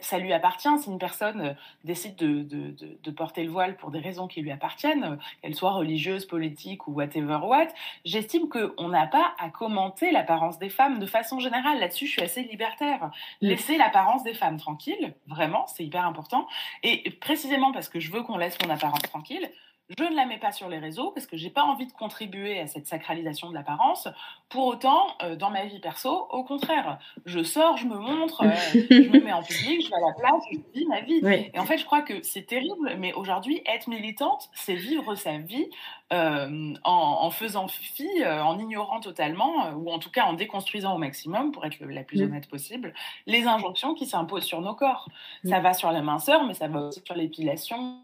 ça, 0.00 0.18
lui 0.18 0.32
appartient. 0.32 0.78
Si 0.78 0.88
une 0.88 0.98
personne 0.98 1.40
euh, 1.40 1.52
décide 1.84 2.16
de, 2.16 3.10
porter 3.10 3.44
le 3.44 3.50
voile 3.50 3.76
pour 3.76 3.90
des 3.90 3.98
raisons 3.98 4.26
qui 4.26 4.40
lui 4.40 4.50
appartiennent, 4.50 5.04
euh, 5.04 5.16
qu'elle 5.42 5.54
soit 5.54 5.72
religieuse, 5.72 6.26
politique 6.26 6.86
ou 6.88 6.92
whatever 6.92 7.38
what, 7.42 7.68
j'estime 8.04 8.48
qu'on 8.48 8.88
n'a 8.88 9.06
pas 9.06 9.34
à 9.38 9.50
commenter 9.50 10.10
l'apparence 10.10 10.58
des 10.58 10.70
femmes 10.70 10.98
de 10.98 11.06
façon 11.06 11.38
générale. 11.40 11.78
Là-dessus, 11.78 12.06
je 12.06 12.12
suis 12.12 12.22
assez 12.22 12.42
libertaire. 12.42 13.10
Laisser 13.40 13.76
l'apparence 13.76 14.22
des 14.22 14.34
femmes 14.34 14.58
tranquille, 14.58 15.14
vraiment, 15.26 15.66
c'est 15.66 15.84
hyper 15.84 16.06
important. 16.06 16.46
Et 16.82 17.10
précisément 17.20 17.72
parce 17.72 17.88
que 17.88 18.00
je 18.00 18.10
veux 18.10 18.22
qu'on 18.22 18.38
laisse 18.38 18.56
mon 18.64 18.70
apparence 18.70 19.02
tranquille, 19.02 19.50
je 19.98 20.04
ne 20.04 20.16
la 20.16 20.26
mets 20.26 20.38
pas 20.38 20.52
sur 20.52 20.68
les 20.68 20.78
réseaux 20.78 21.10
parce 21.10 21.26
que 21.26 21.36
j'ai 21.36 21.50
pas 21.50 21.64
envie 21.64 21.86
de 21.86 21.92
contribuer 21.92 22.58
à 22.60 22.66
cette 22.66 22.86
sacralisation 22.86 23.50
de 23.50 23.54
l'apparence. 23.54 24.08
Pour 24.48 24.66
autant, 24.66 25.08
euh, 25.22 25.36
dans 25.36 25.50
ma 25.50 25.64
vie 25.64 25.80
perso, 25.80 26.28
au 26.30 26.44
contraire, 26.44 26.98
je 27.26 27.42
sors, 27.42 27.76
je 27.76 27.86
me 27.86 27.96
montre, 27.96 28.42
euh, 28.42 28.50
je 28.72 29.10
me 29.10 29.20
mets 29.20 29.32
en 29.32 29.42
public, 29.42 29.84
je 29.84 29.90
vais 29.90 29.96
à 29.96 30.00
la 30.00 30.12
place, 30.18 30.42
je 30.52 30.58
vis 30.74 30.86
ma 30.86 31.00
vie. 31.00 31.20
Et 31.52 31.58
en 31.58 31.64
fait, 31.64 31.78
je 31.78 31.84
crois 31.84 32.02
que 32.02 32.22
c'est 32.22 32.46
terrible, 32.46 32.94
mais 32.98 33.12
aujourd'hui, 33.12 33.62
être 33.66 33.88
militante, 33.88 34.48
c'est 34.54 34.74
vivre 34.74 35.14
sa 35.14 35.38
vie 35.38 35.68
euh, 36.12 36.74
en, 36.84 37.30
faisant 37.30 37.68
fi, 37.68 38.08
en 38.24 38.58
ignorant 38.58 39.00
totalement, 39.00 39.70
ou 39.72 39.90
en 39.90 39.98
tout 39.98 40.10
cas 40.10 40.24
en 40.24 40.32
déconstruisant 40.34 40.94
au 40.94 40.98
maximum, 40.98 41.52
pour 41.52 41.64
être 41.66 41.80
la 41.80 42.02
plus 42.02 42.22
honnête 42.22 42.48
possible, 42.48 42.94
les 43.26 43.46
injonctions 43.46 43.94
qui 43.94 44.06
s'imposent 44.06 44.44
sur 44.44 44.60
nos 44.60 44.74
corps. 44.74 45.08
Ça 45.44 45.60
va 45.60 45.74
sur 45.74 45.90
la 45.90 46.02
minceur, 46.02 46.44
mais 46.44 46.54
ça 46.54 46.68
va 46.68 46.80
aussi 46.80 47.02
sur 47.04 47.14
l'épilation 47.14 48.00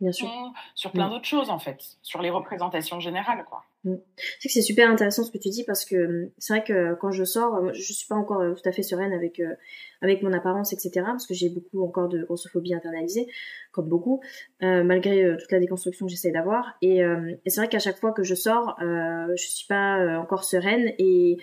Bien 0.00 0.12
sûr. 0.12 0.28
sur 0.76 0.92
plein 0.92 1.08
mm. 1.08 1.10
d'autres 1.10 1.24
choses 1.24 1.50
en 1.50 1.58
fait, 1.58 1.82
sur 2.02 2.22
les 2.22 2.30
représentations 2.30 3.00
générales 3.00 3.44
quoi. 3.48 3.64
Mm. 3.82 3.96
C'est 4.38 4.48
que 4.48 4.52
c'est 4.52 4.62
super 4.62 4.88
intéressant 4.88 5.24
ce 5.24 5.32
que 5.32 5.38
tu 5.38 5.48
dis 5.48 5.64
parce 5.64 5.84
que 5.84 6.30
c'est 6.38 6.52
vrai 6.52 6.64
que 6.64 6.94
quand 6.94 7.10
je 7.10 7.24
sors, 7.24 7.72
je 7.74 7.92
suis 7.92 8.06
pas 8.06 8.14
encore 8.14 8.40
euh, 8.40 8.54
tout 8.54 8.68
à 8.68 8.72
fait 8.72 8.84
sereine 8.84 9.12
avec 9.12 9.40
euh, 9.40 9.54
avec 10.00 10.22
mon 10.22 10.32
apparence 10.32 10.72
etc. 10.72 10.90
parce 11.04 11.26
que 11.26 11.34
j'ai 11.34 11.48
beaucoup 11.48 11.82
encore 11.82 12.08
de 12.08 12.22
grossophobie 12.22 12.74
internalisée 12.74 13.26
comme 13.72 13.88
beaucoup 13.88 14.20
euh, 14.62 14.84
malgré 14.84 15.36
toute 15.36 15.50
la 15.50 15.58
déconstruction 15.58 16.06
que 16.06 16.10
j'essaie 16.10 16.30
d'avoir 16.30 16.76
et, 16.80 16.98
et 16.98 17.50
c'est 17.50 17.60
vrai 17.60 17.68
qu'à 17.68 17.80
chaque 17.80 17.98
fois 17.98 18.12
que 18.12 18.22
je 18.22 18.34
sors, 18.34 18.76
je 18.80 19.46
suis 19.48 19.66
pas 19.66 20.18
encore 20.18 20.44
sereine 20.44 20.92
et 20.98 21.38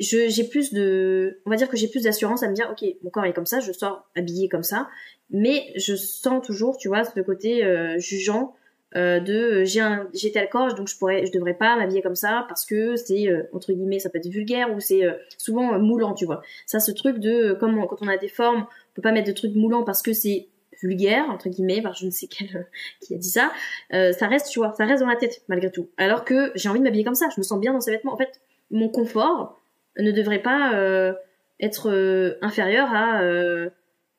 j'ai 0.00 0.44
plus 0.44 0.72
de 0.72 1.40
on 1.44 1.50
va 1.50 1.56
dire 1.56 1.68
que 1.68 1.76
j'ai 1.76 1.88
plus 1.88 2.04
d'assurance 2.04 2.42
à 2.42 2.48
me 2.48 2.54
dire 2.54 2.68
ok 2.70 2.88
mon 3.02 3.10
corps 3.10 3.24
est 3.24 3.32
comme 3.32 3.46
ça 3.46 3.60
je 3.60 3.72
sors 3.72 4.08
habillée 4.16 4.48
comme 4.48 4.62
ça. 4.62 4.88
Mais 5.30 5.72
je 5.76 5.94
sens 5.94 6.44
toujours 6.46 6.78
tu 6.78 6.88
vois 6.88 7.04
ce 7.04 7.20
côté 7.20 7.64
euh, 7.64 7.98
jugeant 7.98 8.54
euh, 8.96 9.20
de 9.20 9.34
euh, 9.34 9.64
j'ai 9.64 9.80
un 9.80 10.08
j'ai 10.14 10.32
tel 10.32 10.48
corps 10.48 10.74
donc 10.74 10.88
je 10.88 10.96
pourrais 10.96 11.26
je 11.26 11.32
devrais 11.32 11.52
pas 11.52 11.76
m'habiller 11.76 12.00
comme 12.00 12.14
ça 12.14 12.46
parce 12.48 12.64
que 12.64 12.96
c'est 12.96 13.26
entre 13.52 13.72
guillemets 13.72 13.98
ça 13.98 14.08
peut 14.08 14.18
être 14.18 14.28
vulgaire 14.28 14.74
ou 14.74 14.80
c'est 14.80 15.02
souvent 15.36 15.78
moulant 15.78 16.14
tu 16.14 16.24
vois. 16.24 16.42
Ça 16.66 16.80
ce 16.80 16.92
truc 16.92 17.18
de 17.18 17.52
comme 17.54 17.86
quand 17.88 18.00
on 18.00 18.08
a 18.08 18.16
des 18.16 18.28
formes 18.28 18.60
on 18.60 18.94
peut 18.94 19.02
pas 19.02 19.12
mettre 19.12 19.28
de 19.28 19.34
trucs 19.34 19.54
moulants 19.54 19.84
parce 19.84 20.02
que 20.02 20.12
c'est 20.12 20.48
vulgaire 20.80 21.28
entre 21.28 21.48
guillemets 21.48 21.82
par 21.82 21.94
je 21.94 22.06
ne 22.06 22.10
sais 22.10 22.28
quel 22.28 22.68
qui 23.00 23.14
a 23.14 23.18
dit 23.18 23.30
ça 23.30 23.52
ça 23.90 24.26
reste 24.28 24.50
tu 24.50 24.60
vois 24.60 24.72
ça 24.78 24.86
reste 24.86 25.02
dans 25.02 25.08
la 25.08 25.16
tête 25.16 25.42
malgré 25.48 25.70
tout. 25.70 25.88
Alors 25.98 26.24
que 26.24 26.52
j'ai 26.54 26.68
envie 26.68 26.78
de 26.78 26.84
m'habiller 26.84 27.04
comme 27.04 27.14
ça 27.14 27.28
je 27.34 27.40
me 27.40 27.44
sens 27.44 27.60
bien 27.60 27.72
dans 27.72 27.80
ces 27.80 27.90
vêtements. 27.90 28.14
En 28.14 28.18
fait 28.18 28.40
mon 28.70 28.88
confort 28.88 29.57
ne 29.98 30.12
devrait 30.12 30.42
pas 30.42 30.74
euh, 30.74 31.12
être 31.60 31.90
euh, 31.90 32.38
inférieur 32.42 32.88
à 32.92 33.22
euh, 33.22 33.70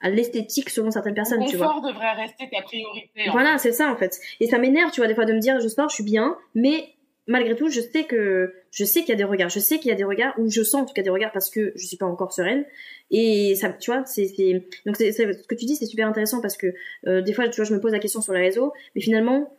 à 0.02 0.10
l'esthétique 0.10 0.70
selon 0.70 0.92
certaines 0.92 1.14
personnes, 1.14 1.46
tu 1.46 1.58
vois. 1.58 1.68
Le 1.68 1.74
confort 1.74 1.92
devrait 1.92 2.14
rester 2.14 2.50
ta 2.50 2.62
priorité. 2.62 3.30
Voilà, 3.32 3.58
c'est 3.58 3.74
ça 3.74 3.92
en 3.92 3.98
fait. 3.98 4.18
Et 4.40 4.48
ça 4.48 4.58
m'énerve, 4.58 4.92
tu 4.92 5.02
vois, 5.02 5.08
des 5.08 5.16
fois 5.16 5.26
de 5.26 5.34
me 5.34 5.40
dire 5.40 5.60
je 5.60 5.68
sors, 5.68 5.90
je 5.90 5.96
suis 5.96 6.06
bien, 6.06 6.38
mais 6.56 6.88
malgré 7.28 7.54
tout, 7.56 7.70
je 7.70 7.82
sais 7.82 8.06
que 8.06 8.54
je 8.72 8.86
sais 8.86 9.02
qu'il 9.02 9.10
y 9.10 9.14
a 9.14 9.18
des 9.18 9.26
regards, 9.26 9.50
je 9.50 9.60
sais 9.60 9.78
qu'il 9.78 9.90
y 9.90 9.92
a 9.92 9.96
des 9.96 10.06
regards 10.06 10.34
ou 10.40 10.50
je 10.50 10.64
sens 10.64 10.84
en 10.84 10.86
tout 10.86 10.94
cas 10.94 11.02
des 11.02 11.10
regards 11.10 11.34
parce 11.34 11.50
que 11.50 11.74
je 11.76 11.86
suis 11.86 11.98
pas 11.98 12.06
encore 12.06 12.32
sereine. 12.32 12.66
Et 13.12 13.56
ça, 13.56 13.74
tu 13.74 13.92
vois, 13.92 14.06
c'est 14.06 14.26
donc 14.86 14.96
c'est 14.96 15.12
ce 15.12 15.48
que 15.48 15.56
tu 15.56 15.66
dis, 15.66 15.76
c'est 15.76 15.86
super 15.86 16.08
intéressant 16.08 16.40
parce 16.40 16.56
que 16.56 16.74
des 17.06 17.34
fois, 17.34 17.50
tu 17.50 17.58
vois, 17.58 17.66
je 17.66 17.74
me 17.74 17.82
pose 17.82 17.92
la 17.92 18.00
question 18.00 18.22
sur 18.22 18.32
les 18.32 18.42
réseaux, 18.42 18.72
mais 18.96 19.02
finalement, 19.02 19.52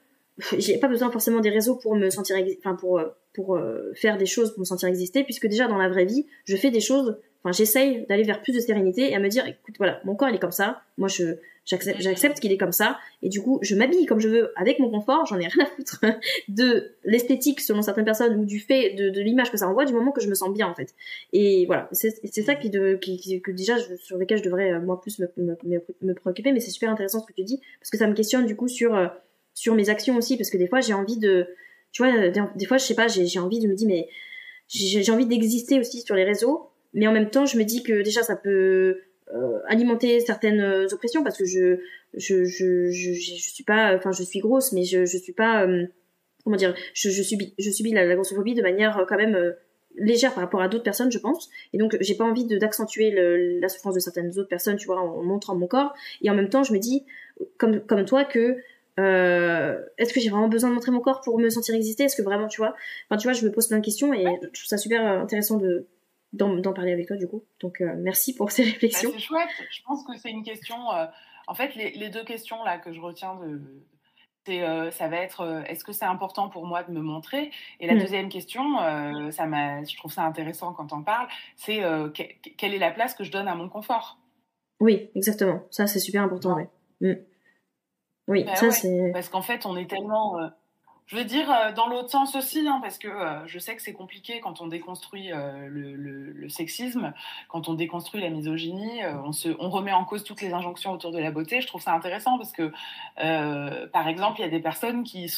j'ai 0.58 0.78
pas 0.78 0.88
besoin 0.88 1.10
forcément 1.10 1.40
des 1.40 1.50
réseaux 1.50 1.76
pour 1.76 1.96
me 1.96 2.10
sentir, 2.10 2.36
enfin 2.58 2.74
pour 2.74 3.00
pour 3.34 3.56
euh, 3.56 3.92
faire 3.94 4.18
des 4.18 4.26
choses 4.26 4.50
pour 4.52 4.60
me 4.60 4.64
sentir 4.64 4.88
exister, 4.88 5.24
puisque 5.24 5.46
déjà 5.46 5.68
dans 5.68 5.78
la 5.78 5.88
vraie 5.88 6.04
vie, 6.04 6.26
je 6.44 6.56
fais 6.56 6.70
des 6.70 6.80
choses, 6.80 7.16
enfin 7.42 7.52
j'essaye 7.52 8.06
d'aller 8.08 8.24
vers 8.24 8.42
plus 8.42 8.52
de 8.52 8.60
sérénité 8.60 9.10
et 9.10 9.14
à 9.14 9.20
me 9.20 9.28
dire, 9.28 9.46
écoute, 9.46 9.76
voilà, 9.78 10.00
mon 10.04 10.14
corps 10.14 10.28
il 10.28 10.34
est 10.34 10.40
comme 10.40 10.50
ça, 10.50 10.82
moi 10.98 11.08
je 11.08 11.36
j'accepte 11.66 12.40
qu'il 12.40 12.50
est 12.50 12.56
comme 12.56 12.72
ça, 12.72 12.98
et 13.22 13.28
du 13.28 13.40
coup 13.42 13.60
je 13.62 13.76
m'habille 13.76 14.04
comme 14.06 14.18
je 14.18 14.28
veux 14.28 14.50
avec 14.56 14.80
mon 14.80 14.90
confort, 14.90 15.26
j'en 15.26 15.38
ai 15.38 15.46
rien 15.46 15.64
à 15.64 15.66
foutre 15.66 16.00
de 16.48 16.92
l'esthétique 17.04 17.60
selon 17.60 17.82
certaines 17.82 18.06
personnes 18.06 18.40
ou 18.40 18.44
du 18.44 18.58
fait 18.58 18.94
de, 18.94 19.10
de 19.10 19.20
l'image 19.20 19.52
que 19.52 19.56
ça 19.56 19.68
envoie 19.68 19.84
du 19.84 19.92
moment 19.92 20.10
que 20.10 20.20
je 20.20 20.28
me 20.28 20.34
sens 20.34 20.52
bien 20.52 20.66
en 20.66 20.74
fait. 20.74 20.94
Et 21.32 21.66
voilà, 21.66 21.88
c'est 21.92 22.42
ça 22.42 22.56
qui, 22.56 22.70
de, 22.70 22.94
qui, 22.94 23.40
que 23.40 23.52
déjà 23.52 23.76
sur 23.98 24.16
lequel 24.16 24.38
je 24.38 24.42
devrais 24.42 24.72
euh, 24.72 24.80
moi 24.80 25.00
plus 25.00 25.20
me, 25.20 25.28
me, 25.36 25.56
me 26.02 26.14
préoccuper, 26.14 26.50
mais 26.50 26.60
c'est 26.60 26.72
super 26.72 26.90
intéressant 26.90 27.20
ce 27.20 27.26
que 27.26 27.34
tu 27.34 27.44
dis, 27.44 27.60
parce 27.78 27.90
que 27.90 27.98
ça 27.98 28.08
me 28.08 28.14
questionne 28.14 28.46
du 28.46 28.56
coup 28.56 28.66
sur, 28.66 28.96
euh, 28.96 29.06
sur 29.60 29.74
mes 29.74 29.90
actions 29.90 30.16
aussi, 30.16 30.36
parce 30.36 30.50
que 30.50 30.56
des 30.56 30.68
fois 30.68 30.80
j'ai 30.80 30.94
envie 30.94 31.18
de 31.18 31.48
tu 31.92 32.04
vois, 32.04 32.28
des, 32.28 32.66
fois, 32.66 32.78
je 32.78 32.84
sais 32.84 32.94
pas, 32.94 33.08
j'ai 33.08 33.38
envie 33.38 33.58
de 33.60 33.66
me 33.66 33.74
dire, 33.74 33.88
mais 33.88 34.08
j'ai 34.68 35.10
envie 35.10 35.26
d'exister 35.26 35.80
aussi 35.80 36.02
sur 36.02 36.14
les 36.14 36.24
réseaux, 36.24 36.70
mais 36.94 37.06
en 37.06 37.12
même 37.12 37.30
temps, 37.30 37.46
je 37.46 37.58
me 37.58 37.64
dis 37.64 37.82
que 37.82 38.02
déjà, 38.02 38.22
ça 38.22 38.36
peut 38.36 39.00
euh, 39.34 39.58
alimenter 39.66 40.20
certaines 40.20 40.60
euh, 40.60 40.86
oppressions 40.92 41.24
parce 41.24 41.36
que 41.36 41.44
je, 41.44 41.78
je, 42.14 42.44
je, 42.44 42.90
je, 42.90 43.12
je, 43.12 43.50
suis 43.50 43.64
pas, 43.64 43.96
enfin, 43.96 44.12
je 44.12 44.22
suis 44.22 44.38
grosse, 44.38 44.72
mais 44.72 44.84
je, 44.84 45.04
je 45.04 45.18
suis 45.18 45.32
pas, 45.32 45.66
euh, 45.66 45.86
comment 46.44 46.56
dire, 46.56 46.74
je, 46.94 47.10
subis, 47.10 47.54
je 47.58 47.70
subis 47.70 47.92
la, 47.92 48.14
grossophobie 48.14 48.54
de 48.54 48.62
manière 48.62 49.04
quand 49.08 49.16
même 49.16 49.54
légère 49.96 50.32
par 50.32 50.44
rapport 50.44 50.62
à 50.62 50.68
d'autres 50.68 50.84
personnes, 50.84 51.10
je 51.10 51.18
pense. 51.18 51.50
Et 51.72 51.78
donc, 51.78 51.96
j'ai 52.00 52.14
pas 52.14 52.24
envie 52.24 52.44
d'accentuer 52.44 53.10
la 53.10 53.68
souffrance 53.68 53.94
de 53.96 54.00
certaines 54.00 54.38
autres 54.38 54.48
personnes, 54.48 54.76
tu 54.76 54.86
vois, 54.86 55.00
en, 55.00 55.24
montrant 55.24 55.56
mon 55.56 55.66
corps. 55.66 55.92
Et 56.22 56.30
en 56.30 56.34
même 56.34 56.48
temps, 56.48 56.62
je 56.62 56.72
me 56.72 56.78
dis, 56.78 57.04
comme, 57.58 57.80
comme 57.80 58.04
toi, 58.04 58.24
que 58.24 58.58
euh, 58.98 59.80
est-ce 59.98 60.12
que 60.12 60.20
j'ai 60.20 60.30
vraiment 60.30 60.48
besoin 60.48 60.70
de 60.70 60.74
montrer 60.74 60.90
mon 60.90 61.00
corps 61.00 61.20
pour 61.20 61.38
me 61.38 61.48
sentir 61.50 61.74
exister? 61.74 62.04
Est-ce 62.04 62.16
que 62.16 62.22
vraiment, 62.22 62.48
tu 62.48 62.60
vois? 62.60 62.74
Enfin, 63.08 63.18
tu 63.18 63.28
vois, 63.28 63.32
je 63.32 63.44
me 63.44 63.52
pose 63.52 63.68
plein 63.68 63.78
de 63.78 63.84
questions 63.84 64.12
et 64.12 64.24
je 64.24 64.60
trouve 64.60 64.66
ça 64.66 64.78
super 64.78 65.04
intéressant 65.04 65.56
de, 65.56 65.86
d'en 66.32 66.72
parler 66.72 66.92
avec 66.92 67.06
toi 67.06 67.16
du 67.16 67.26
coup. 67.26 67.44
Donc 67.60 67.80
merci 67.80 68.34
pour 68.34 68.50
ces 68.50 68.62
réflexions. 68.64 69.10
Bah, 69.10 69.16
c'est 69.18 69.24
chouette. 69.24 69.48
Je 69.70 69.82
pense 69.82 70.04
que 70.04 70.16
c'est 70.18 70.30
une 70.30 70.42
question. 70.42 70.76
en 71.46 71.54
fait, 71.54 71.74
les, 71.74 71.90
les, 71.92 72.08
deux 72.08 72.24
questions 72.24 72.62
là 72.64 72.78
que 72.78 72.92
je 72.92 73.00
retiens 73.00 73.36
de, 73.36 73.60
euh, 74.48 74.90
ça 74.90 75.08
va 75.08 75.18
être 75.18 75.42
euh, 75.42 75.62
est-ce 75.64 75.84
que 75.84 75.92
c'est 75.92 76.04
important 76.04 76.48
pour 76.48 76.66
moi 76.66 76.82
de 76.82 76.92
me 76.92 77.00
montrer? 77.00 77.50
Et 77.78 77.86
la 77.86 77.94
mmh. 77.94 77.98
deuxième 77.98 78.28
question, 78.28 78.80
euh, 78.80 79.30
ça 79.30 79.44
je 79.46 79.96
trouve 79.96 80.12
ça 80.12 80.22
intéressant 80.22 80.72
quand 80.72 80.92
on 80.92 81.02
parle, 81.02 81.28
c'est 81.56 81.80
quelle 82.56 82.74
est 82.74 82.78
la 82.78 82.90
place 82.90 83.14
que 83.14 83.24
je 83.24 83.30
donne 83.30 83.48
à 83.48 83.54
mon 83.54 83.68
confort? 83.68 84.18
Oui, 84.80 85.10
exactement. 85.14 85.62
Ça, 85.70 85.86
c'est 85.86 85.98
super 85.98 86.22
important. 86.22 86.56
Mmh. 87.00 87.12
Oui, 88.30 88.44
bah 88.44 88.56
ça 88.56 88.70
c'est. 88.70 89.10
Parce 89.12 89.28
qu'en 89.28 89.42
fait, 89.42 89.66
on 89.66 89.76
est 89.76 89.90
tellement 89.90 90.38
je 91.10 91.16
veux 91.16 91.24
dire 91.24 91.50
euh, 91.50 91.72
dans 91.72 91.88
l'autre 91.88 92.08
sens 92.08 92.36
aussi, 92.36 92.68
hein, 92.68 92.78
parce 92.80 92.96
que 92.96 93.08
euh, 93.08 93.44
je 93.48 93.58
sais 93.58 93.74
que 93.74 93.82
c'est 93.82 93.92
compliqué 93.92 94.38
quand 94.38 94.60
on 94.60 94.68
déconstruit 94.68 95.32
euh, 95.32 95.66
le, 95.68 96.48
sexisme, 96.48 97.12
quand 97.48 97.68
on 97.68 97.74
déconstruit 97.74 98.20
la 98.20 98.30
misogynie, 98.30 99.00
on, 99.24 99.32
se, 99.32 99.48
on 99.58 99.70
remet 99.70 99.92
en 99.92 100.04
cause 100.04 100.22
toutes 100.24 100.40
les 100.40 100.52
injonctions 100.52 100.92
autour 100.92 101.10
de 101.10 101.18
la 101.18 101.32
beauté. 101.32 101.60
Je 101.60 101.66
trouve 101.66 101.82
ça 101.82 101.92
intéressant 101.94 102.38
parce 102.38 102.52
que, 102.52 102.72
par 103.88 104.08
exemple, 104.08 104.40
il 104.40 104.42
y 104.42 104.46
a 104.46 104.50
des 104.50 104.60
personnes 104.60 105.04
qui, 105.04 105.32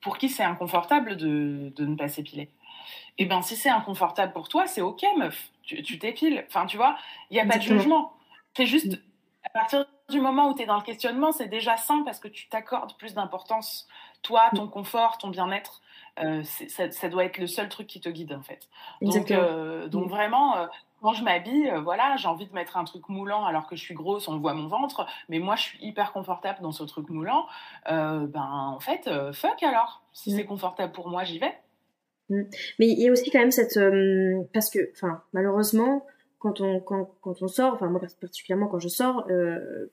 pour 0.00 0.18
qui 0.18 0.28
c'est 0.28 0.42
inconfortable 0.42 1.16
de, 1.16 1.72
de, 1.74 1.86
ne 1.86 1.94
pas 1.94 2.08
s'épiler. 2.08 2.50
Et 3.16 3.22
eh 3.22 3.24
bien, 3.24 3.40
si 3.40 3.56
c'est 3.56 3.70
inconfortable 3.70 4.32
pour 4.32 4.48
toi, 4.48 4.66
c'est 4.66 4.82
ok, 4.82 5.02
meuf. 5.16 5.50
Tu 5.62 5.98
t'épiles. 5.98 6.44
Enfin, 6.48 6.66
tu 6.66 6.76
vois, 6.76 6.96
il 7.30 7.34
n'y 7.34 7.40
a 7.40 7.46
pas 7.46 7.58
de 7.58 7.62
jugement. 7.62 8.12
C'est 8.54 8.66
juste, 8.66 9.00
à 9.44 9.50
partir 9.50 9.86
du 10.08 10.20
moment 10.20 10.48
où 10.48 10.54
tu 10.54 10.62
es 10.62 10.66
dans 10.66 10.76
le 10.76 10.82
questionnement, 10.82 11.32
c'est 11.32 11.48
déjà 11.48 11.76
sain 11.76 12.02
parce 12.04 12.18
que 12.18 12.28
tu 12.28 12.48
t'accordes 12.48 12.96
plus 12.96 13.14
d'importance 13.14 13.86
toi, 14.22 14.50
ton 14.54 14.66
confort, 14.68 15.18
ton 15.18 15.28
bien-être, 15.28 15.80
euh, 16.20 16.42
ça, 16.42 17.08
doit 17.08 17.24
être 17.24 17.38
le 17.38 17.46
seul 17.46 17.68
truc 17.68 17.86
qui 17.86 18.00
te 18.00 18.08
guide 18.08 18.32
en 18.32 18.42
fait. 18.42 18.68
Donc, 19.00 19.30
euh, 19.30 19.86
donc 19.88 20.08
vraiment, 20.08 20.56
euh, 20.56 20.66
quand 21.00 21.12
je 21.12 21.22
m'habille, 21.22 21.72
voilà, 21.84 22.16
j'ai 22.16 22.26
envie 22.26 22.46
de 22.46 22.52
mettre 22.52 22.76
un 22.76 22.84
truc 22.84 23.08
moulant 23.08 23.44
alors 23.44 23.66
que 23.68 23.76
je 23.76 23.82
suis 23.82 23.94
grosse, 23.94 24.26
on 24.26 24.38
voit 24.38 24.54
mon 24.54 24.66
ventre, 24.66 25.06
mais 25.28 25.38
moi 25.38 25.54
je 25.54 25.62
suis 25.62 25.78
hyper 25.80 26.12
confortable 26.12 26.58
dans 26.60 26.72
ce 26.72 26.82
truc 26.84 27.08
moulant. 27.10 27.46
ben 27.86 28.30
en 28.34 28.80
fait, 28.80 29.08
fuck 29.32 29.62
alors. 29.62 30.02
Si 30.12 30.32
c'est 30.32 30.44
confortable 30.44 30.92
pour 30.92 31.08
moi, 31.08 31.22
j'y 31.24 31.38
vais. 31.38 31.56
Mais 32.30 32.88
il 32.88 33.00
y 33.00 33.08
a 33.08 33.12
aussi 33.12 33.30
quand 33.30 33.38
même 33.38 33.52
cette 33.52 33.78
parce 34.52 34.70
que, 34.70 34.90
enfin, 34.96 35.22
malheureusement, 35.32 36.04
quand 36.38 36.60
on 36.60 36.80
quand, 36.80 37.14
quand 37.20 37.42
on 37.42 37.48
sort, 37.48 37.74
enfin 37.74 37.88
moi 37.88 38.00
particulièrement 38.20 38.68
quand 38.68 38.78
je 38.78 38.88
sors 38.88 39.26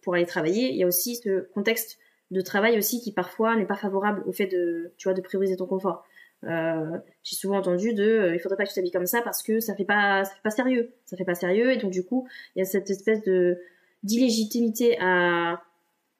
pour 0.01 0.15
aller 0.15 0.25
travailler, 0.25 0.71
il 0.71 0.77
y 0.77 0.83
a 0.83 0.87
aussi 0.87 1.15
ce 1.15 1.41
contexte 1.53 1.97
de 2.31 2.41
travail 2.41 2.77
aussi 2.77 3.01
qui 3.01 3.11
parfois 3.11 3.55
n'est 3.55 3.65
pas 3.65 3.75
favorable 3.75 4.23
au 4.25 4.31
fait 4.31 4.47
de, 4.47 4.93
tu 4.97 5.07
vois, 5.07 5.13
de 5.13 5.21
prioriser 5.21 5.55
ton 5.55 5.67
confort. 5.67 6.05
Euh, 6.43 6.97
j'ai 7.23 7.35
souvent 7.35 7.57
entendu 7.57 7.93
de, 7.93 8.03
euh, 8.03 8.35
il 8.35 8.39
faudrait 8.39 8.57
pas 8.57 8.65
que 8.65 8.69
tu 8.69 8.75
t'habilles 8.75 8.91
comme 8.91 9.05
ça 9.05 9.21
parce 9.21 9.41
que 9.41 9.59
ça 9.59 9.75
fait 9.75 9.85
pas, 9.85 10.25
ça 10.25 10.33
fait 10.33 10.43
pas 10.43 10.51
sérieux, 10.51 10.91
ça 11.05 11.17
fait 11.17 11.25
pas 11.25 11.33
sérieux 11.33 11.71
et 11.71 11.77
donc 11.77 11.91
du 11.91 12.05
coup 12.05 12.27
il 12.55 12.59
y 12.59 12.61
a 12.61 12.65
cette 12.65 12.89
espèce 12.89 13.23
de 13.23 13.57
d'illégitimité 14.03 14.97
à, 14.99 15.63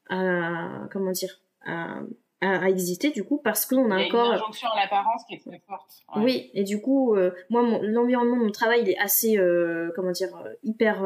à, 0.09 0.87
comment 0.91 1.11
dire, 1.11 1.39
à, 1.65 2.01
à, 2.41 2.69
exister 2.69 3.11
du 3.11 3.23
coup 3.23 3.39
parce 3.43 3.65
qu'on 3.65 3.91
a, 3.91 4.03
encore 4.03 4.27
une 4.27 4.33
injonction 4.33 4.67
à 4.69 4.81
l'apparence 4.81 5.23
qui 5.27 5.35
est 5.35 5.39
très 5.39 5.61
forte. 5.67 6.03
Oui 6.17 6.51
et 6.53 6.63
du 6.63 6.81
coup 6.81 7.15
euh, 7.15 7.31
moi 7.49 7.63
l'environnement 7.81 8.37
de 8.37 8.43
mon 8.43 8.51
travail 8.51 8.81
il 8.81 8.89
est 8.89 8.97
assez 8.97 9.37
comment 9.95 10.11
dire 10.11 10.29
hyper 10.63 11.05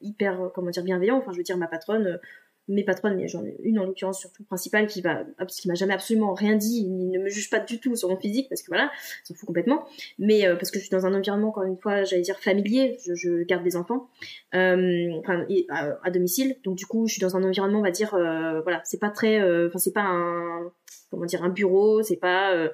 hyper 0.00 0.50
comment 0.54 0.70
dire 0.70 0.84
bienveillant 0.84 1.18
enfin 1.18 1.32
je 1.32 1.38
veux 1.38 1.44
dire 1.44 1.56
ma 1.56 1.66
patronne 1.66 2.20
mes 2.68 2.82
patronnes, 2.82 3.16
mais 3.16 3.28
j'en 3.28 3.44
ai 3.44 3.56
une 3.62 3.78
en 3.78 3.84
l'occurrence 3.84 4.20
surtout 4.20 4.42
principale 4.44 4.86
qui 4.86 5.02
va, 5.02 5.24
parce 5.36 5.60
qu'il 5.60 5.70
m'a 5.70 5.74
jamais 5.74 5.92
absolument 5.92 6.32
rien 6.32 6.56
dit, 6.56 6.84
il 6.86 7.10
ne 7.10 7.18
me 7.18 7.28
juge 7.28 7.50
pas 7.50 7.60
du 7.60 7.78
tout 7.78 7.94
sur 7.94 8.08
mon 8.08 8.16
physique 8.16 8.48
parce 8.48 8.62
que 8.62 8.68
voilà, 8.68 8.90
s'en 9.24 9.34
fout 9.34 9.46
complètement. 9.46 9.84
Mais 10.18 10.46
euh, 10.46 10.56
parce 10.56 10.70
que 10.70 10.78
je 10.78 10.84
suis 10.84 10.90
dans 10.90 11.04
un 11.04 11.14
environnement 11.14 11.48
encore 11.48 11.64
une 11.64 11.76
fois, 11.76 12.04
j'allais 12.04 12.22
dire 12.22 12.38
familier, 12.38 12.98
je, 13.04 13.42
garde 13.44 13.64
des 13.64 13.76
enfants, 13.76 14.08
euh, 14.54 15.10
enfin 15.20 15.46
à, 15.68 16.10
domicile, 16.10 16.56
donc 16.64 16.76
du 16.76 16.86
coup 16.86 17.06
je 17.06 17.12
suis 17.12 17.20
dans 17.20 17.36
un 17.36 17.44
environnement, 17.44 17.80
on 17.80 17.82
va 17.82 17.90
dire, 17.90 18.14
euh, 18.14 18.62
voilà, 18.62 18.80
c'est 18.84 19.00
pas 19.00 19.10
très, 19.10 19.40
euh, 19.40 19.68
enfin 19.68 19.78
c'est 19.78 19.92
pas 19.92 20.04
un, 20.04 20.72
comment 21.10 21.26
dire, 21.26 21.42
un 21.44 21.50
bureau, 21.50 22.02
c'est 22.02 22.16
pas, 22.16 22.70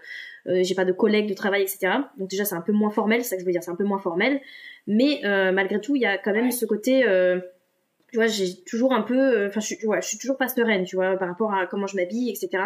j'ai 0.47 0.75
pas 0.75 0.85
de 0.85 0.93
collègues 0.93 1.29
de 1.29 1.35
travail, 1.35 1.63
etc. 1.63 1.93
Donc 2.17 2.31
déjà 2.31 2.45
c'est 2.45 2.55
un 2.55 2.61
peu 2.61 2.73
moins 2.73 2.91
formel, 2.91 3.25
c'est 3.25 3.31
ça 3.31 3.37
que 3.37 3.43
je 3.43 3.47
veux 3.47 3.53
dire, 3.53 3.63
c'est 3.63 3.73
un 3.73 3.77
peu 3.77 3.85
moins 3.85 3.99
formel. 3.99 4.41
Mais 4.87 5.21
malgré 5.25 5.81
tout, 5.81 5.97
il 5.97 6.03
y 6.03 6.07
a 6.07 6.17
quand 6.17 6.33
même 6.33 6.51
ce 6.53 6.65
côté 6.65 7.05
tu 8.11 8.17
vois, 8.17 8.27
j'ai 8.27 8.63
toujours 8.65 8.93
un 8.93 9.03
peu, 9.03 9.19
euh, 9.19 9.49
enfin, 9.49 9.61
je, 9.61 9.75
je 9.75 10.07
suis 10.07 10.19
toujours 10.19 10.37
pas 10.37 10.49
sereine, 10.49 10.85
tu 10.85 10.97
vois, 10.97 11.17
par 11.17 11.29
rapport 11.29 11.55
à 11.55 11.67
comment 11.67 11.87
je 11.87 11.97
m'habille, 11.97 12.31
etc. 12.31 12.65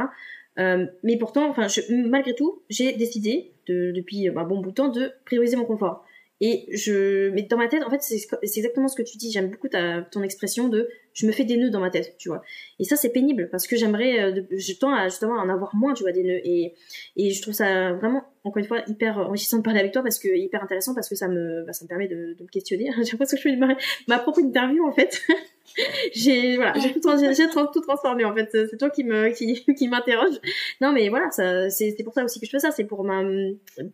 Euh, 0.59 0.87
mais 1.03 1.17
pourtant, 1.17 1.49
enfin, 1.49 1.67
malgré 1.91 2.35
tout, 2.35 2.63
j'ai 2.71 2.93
décidé 2.93 3.53
de, 3.67 3.93
depuis 3.93 4.29
un 4.29 4.45
bon 4.45 4.61
bout 4.61 4.71
de 4.71 4.75
temps 4.75 4.89
de 4.89 5.13
prioriser 5.25 5.57
mon 5.57 5.65
confort. 5.65 6.05
Et 6.47 6.67
je, 6.77 7.31
dans 7.49 7.57
ma 7.57 7.69
tête, 7.69 7.83
en 7.85 7.89
fait, 7.89 8.03
c'est 8.03 8.19
exactement 8.43 8.87
ce 8.87 8.97
que 8.97 9.03
tu 9.03 9.17
dis. 9.17 9.33
J'aime 9.33 9.49
beaucoup 9.49 9.69
ta, 9.69 10.03
ton 10.03 10.23
expression 10.23 10.69
de 10.69 10.91
je 11.15 11.27
me 11.27 11.33
fais 11.33 11.45
des 11.45 11.57
nœuds 11.57 11.71
dans 11.71 11.81
ma 11.81 11.89
tête, 11.89 12.17
tu 12.19 12.29
vois. 12.29 12.43
Et 12.79 12.85
ça, 12.85 12.97
c'est 12.97 13.09
pénible 13.09 13.49
parce 13.51 13.67
que 13.67 13.77
j'aimerais, 13.77 14.21
euh, 14.21 14.43
je 14.51 14.75
tends 14.75 14.93
à 14.93 15.09
justement 15.09 15.37
en 15.37 15.49
avoir 15.49 15.75
moins, 15.75 15.95
tu 15.95 16.03
vois, 16.03 16.13
des 16.13 16.23
nœuds. 16.23 16.41
Et, 16.45 16.75
et 17.17 17.31
je 17.31 17.41
trouve 17.41 17.55
ça 17.55 17.95
vraiment, 17.95 18.25
encore 18.43 18.59
une 18.59 18.67
fois, 18.67 18.83
hyper 18.89 19.17
enrichissant 19.17 19.57
de 19.57 19.63
parler 19.63 19.81
avec 19.81 19.93
toi 19.93 20.03
parce 20.03 20.19
que 20.19 20.29
hyper 20.37 20.63
intéressant 20.63 20.93
parce 20.95 21.09
que 21.09 21.15
ça 21.15 21.29
me, 21.29 21.65
bah, 21.65 21.73
ça 21.73 21.87
me 21.87 21.89
permet 21.89 22.09
de, 22.09 22.35
de 22.39 22.43
me 22.43 22.49
questionner. 22.49 22.91
J'ai 23.03 23.13
l'impression 23.13 23.39
que 23.39 23.43
je 23.43 23.49
fais 23.49 23.57
ma, 23.57 23.75
ma 24.07 24.19
propre 24.19 24.41
interview 24.41 24.87
en 24.87 24.93
fait. 24.93 25.23
j'ai 26.15 26.57
voilà, 26.57 26.75
j'ai 26.79 26.93
tout, 26.93 27.67
tout, 27.73 27.81
transformé 27.81 28.25
en 28.25 28.35
fait. 28.35 28.49
C'est 28.53 28.77
toi 28.77 28.91
qui 28.91 29.05
me 29.05 29.31
qui, 29.31 29.65
qui 29.77 29.89
m'interroge. 29.89 30.35
Non 30.81 30.93
mais 30.93 31.09
voilà, 31.09 31.31
ça 31.31 31.71
c'est 31.71 31.97
pour 32.05 32.15
ça 32.15 32.25
aussi 32.25 32.41
que 32.41 32.47
je 32.47 32.51
fais 32.51 32.59
ça, 32.59 32.71
c'est 32.71 32.85
pour 32.85 33.05
ma 33.05 33.23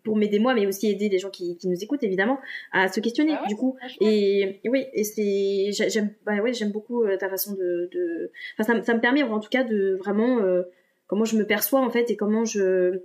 pour 0.05 0.17
m'aider 0.17 0.39
moi 0.39 0.55
mais 0.55 0.67
aussi 0.67 0.91
aider 0.91 1.09
les 1.09 1.19
gens 1.19 1.31
qui, 1.31 1.57
qui 1.57 1.69
nous 1.69 1.83
écoutent 1.83 2.03
évidemment 2.03 2.39
à 2.73 2.89
se 2.89 3.01
questionner 3.01 3.35
ah 3.37 3.47
du 3.49 3.57
coup. 3.57 3.77
Et, 4.01 4.61
oui, 4.65 4.87
et 4.93 5.05
c'est 5.05 5.89
j'aime 5.89 6.15
bah 6.27 6.37
ouais, 6.43 6.53
j'aime 6.53 6.73
beaucoup 6.73 7.05
euh, 7.05 7.17
ta 7.17 7.29
façon 7.29 7.55
de, 7.55 7.89
de... 7.93 8.31
enfin 8.59 8.75
ça, 8.75 8.83
ça 8.83 8.95
me 8.95 9.01
permet 9.01 9.23
en 9.23 9.41
tout 9.41 9.51
cas 9.51 9.65
de 9.65 9.97
vraiment 9.99 10.39
euh, 10.39 10.63
comment 11.07 11.25
je 11.25 11.37
me 11.37 11.45
perçois 11.45 11.81
en 11.81 11.91
fait 11.91 12.11
et 12.11 12.17
comment 12.17 12.45
je 12.45 13.03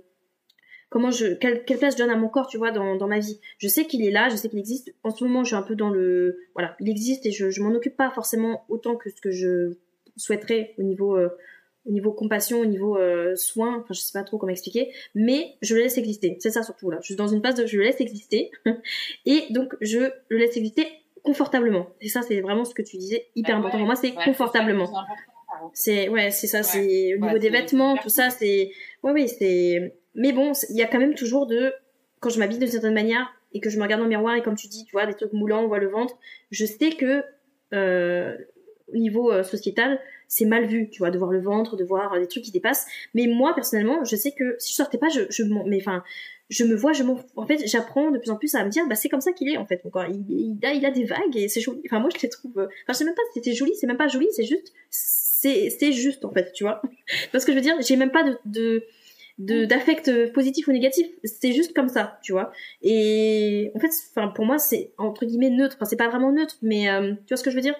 comment 0.96 1.10
je 1.10 1.34
quelle, 1.34 1.62
place 1.62 1.92
je 1.92 1.98
donne 1.98 2.08
à 2.08 2.16
mon 2.16 2.30
corps 2.30 2.46
tu 2.46 2.56
vois 2.56 2.70
dans, 2.70 2.96
dans 2.96 3.06
ma 3.06 3.18
vie. 3.18 3.38
Je 3.58 3.68
sais 3.68 3.84
qu'il 3.84 4.02
est 4.02 4.10
là 4.10 4.30
je 4.30 4.36
sais 4.36 4.48
qu'il 4.48 4.58
existe. 4.58 4.94
En 5.04 5.10
ce 5.10 5.22
moment 5.24 5.44
je 5.44 5.48
suis 5.48 5.54
un 5.54 5.60
peu 5.60 5.74
dans 5.74 5.90
le 5.90 6.38
voilà 6.54 6.74
il 6.80 6.88
existe 6.88 7.26
et 7.26 7.32
je, 7.32 7.50
je 7.50 7.62
m'en 7.62 7.74
occupe 7.74 7.98
pas 7.98 8.10
forcément 8.10 8.64
autant 8.70 8.96
que 8.96 9.10
ce 9.10 9.20
que 9.20 9.30
je 9.30 9.74
souhaiterais 10.16 10.74
au 10.78 10.82
niveau 10.82 11.18
euh, 11.18 11.28
au 11.84 11.92
niveau 11.92 12.12
compassion 12.12 12.60
au 12.60 12.64
niveau 12.64 12.96
euh, 12.96 13.36
soin 13.36 13.76
enfin 13.76 13.92
je 13.92 14.00
sais 14.00 14.18
pas 14.18 14.24
trop 14.24 14.38
comment 14.38 14.52
expliquer 14.52 14.90
mais 15.14 15.56
je 15.60 15.74
le 15.74 15.82
laisse 15.82 15.98
exister. 15.98 16.38
C'est 16.40 16.50
ça 16.50 16.62
surtout 16.62 16.90
là. 16.90 16.96
Je 17.02 17.08
suis 17.08 17.16
dans 17.16 17.28
une 17.28 17.42
phase 17.42 17.56
de 17.56 17.66
je 17.66 17.76
le 17.76 17.82
laisse 17.82 18.00
exister 18.00 18.50
et 19.26 19.44
donc 19.50 19.76
je 19.82 19.98
le 20.30 20.38
laisse 20.38 20.56
exister 20.56 20.86
confortablement. 21.22 21.88
Et 22.00 22.08
ça 22.08 22.22
c'est 22.22 22.40
vraiment 22.40 22.64
ce 22.64 22.72
que 22.72 22.80
tu 22.80 22.96
disais 22.96 23.26
hyper 23.36 23.56
important. 23.56 23.76
pour 23.76 23.86
moi 23.86 23.96
c'est 23.96 24.12
confortablement. 24.12 24.90
c'est 25.74 26.08
ouais 26.08 26.30
c'est 26.30 26.46
ça 26.46 26.62
c'est 26.62 27.16
au 27.16 27.18
niveau 27.18 27.36
des 27.36 27.50
vêtements 27.50 27.98
tout 27.98 28.08
ça 28.08 28.30
c'est 28.30 28.70
ouais 29.02 29.12
oui 29.12 29.28
c'est 29.28 29.94
mais 30.16 30.32
bon, 30.32 30.52
il 30.70 30.76
y 30.76 30.82
a 30.82 30.86
quand 30.86 30.98
même 30.98 31.14
toujours 31.14 31.46
de, 31.46 31.72
quand 32.20 32.30
je 32.30 32.38
m'habille 32.38 32.58
d'une 32.58 32.68
certaine 32.68 32.94
manière 32.94 33.32
et 33.52 33.60
que 33.60 33.70
je 33.70 33.78
me 33.78 33.82
regarde 33.82 34.00
dans 34.00 34.06
le 34.06 34.10
miroir 34.10 34.34
et 34.34 34.42
comme 34.42 34.56
tu 34.56 34.66
dis, 34.66 34.84
tu 34.84 34.92
vois, 34.92 35.06
des 35.06 35.14
trucs 35.14 35.32
moulants, 35.32 35.62
on 35.62 35.68
voit 35.68 35.78
le 35.78 35.88
ventre, 35.88 36.16
je 36.50 36.64
sais 36.64 36.90
que 36.90 37.22
euh, 37.72 38.36
au 38.92 38.96
niveau 38.96 39.30
euh, 39.32 39.42
sociétal, 39.42 40.00
c'est 40.28 40.44
mal 40.44 40.66
vu, 40.66 40.88
tu 40.90 40.98
vois, 40.98 41.10
de 41.10 41.18
voir 41.18 41.30
le 41.30 41.40
ventre, 41.40 41.76
de 41.76 41.84
voir 41.84 42.14
euh, 42.14 42.20
des 42.20 42.28
trucs 42.28 42.44
qui 42.44 42.50
dépassent. 42.50 42.86
Mais 43.14 43.26
moi, 43.26 43.54
personnellement, 43.54 44.04
je 44.04 44.16
sais 44.16 44.32
que 44.32 44.56
si 44.58 44.72
je 44.72 44.76
sortais 44.76 44.98
pas, 44.98 45.08
je, 45.08 45.22
je 45.30 45.42
mais 45.44 45.78
enfin, 45.80 46.02
je 46.48 46.64
me 46.64 46.74
vois, 46.74 46.92
je 46.92 47.02
en 47.36 47.46
fait, 47.46 47.66
j'apprends 47.66 48.10
de 48.10 48.18
plus 48.18 48.30
en 48.30 48.36
plus 48.36 48.54
à 48.54 48.64
me 48.64 48.70
dire, 48.70 48.86
bah, 48.88 48.94
c'est 48.94 49.08
comme 49.08 49.20
ça 49.20 49.32
qu'il 49.32 49.48
est, 49.48 49.56
en 49.56 49.66
fait, 49.66 49.80
encore. 49.84 50.04
Il, 50.08 50.58
a, 50.64 50.72
il 50.72 50.86
a 50.86 50.90
des 50.90 51.04
vagues 51.04 51.36
et 51.36 51.48
c'est 51.48 51.60
joli. 51.60 51.80
Enfin, 51.86 52.00
moi, 52.00 52.10
je 52.14 52.22
les 52.22 52.28
trouve, 52.28 52.52
enfin, 52.56 52.68
je 52.88 52.92
sais 52.94 53.04
même 53.04 53.14
pas 53.14 53.22
si 53.32 53.40
c'était 53.40 53.54
joli, 53.54 53.74
c'est 53.74 53.86
même 53.86 53.96
pas 53.96 54.08
joli, 54.08 54.28
c'est 54.32 54.44
juste, 54.44 54.72
c'est, 54.90 55.70
c'est 55.70 55.92
juste, 55.92 56.24
en 56.24 56.32
fait, 56.32 56.52
tu 56.52 56.64
vois. 56.64 56.80
Parce 57.32 57.44
que 57.44 57.52
je 57.52 57.56
veux 57.56 57.62
dire, 57.62 57.76
j'ai 57.80 57.96
même 57.96 58.12
pas 58.12 58.22
de 58.22 58.38
de 58.44 58.84
d'affect 59.38 60.32
positif 60.32 60.66
ou 60.66 60.72
négatif 60.72 61.06
c'est 61.24 61.52
juste 61.52 61.74
comme 61.74 61.88
ça 61.88 62.18
tu 62.22 62.32
vois. 62.32 62.52
Et 62.82 63.70
en 63.74 63.78
fait 63.78 63.90
enfin 64.10 64.28
pour 64.28 64.46
moi 64.46 64.58
c'est 64.58 64.92
entre 64.96 65.26
guillemets 65.26 65.50
neutre. 65.50 65.76
Enfin 65.76 65.84
c'est 65.84 65.96
pas 65.96 66.08
vraiment 66.08 66.32
neutre 66.32 66.56
mais 66.62 66.88
euh, 66.90 67.12
tu 67.12 67.28
vois 67.28 67.36
ce 67.36 67.42
que 67.42 67.50
je 67.50 67.56
veux 67.56 67.62
dire? 67.62 67.74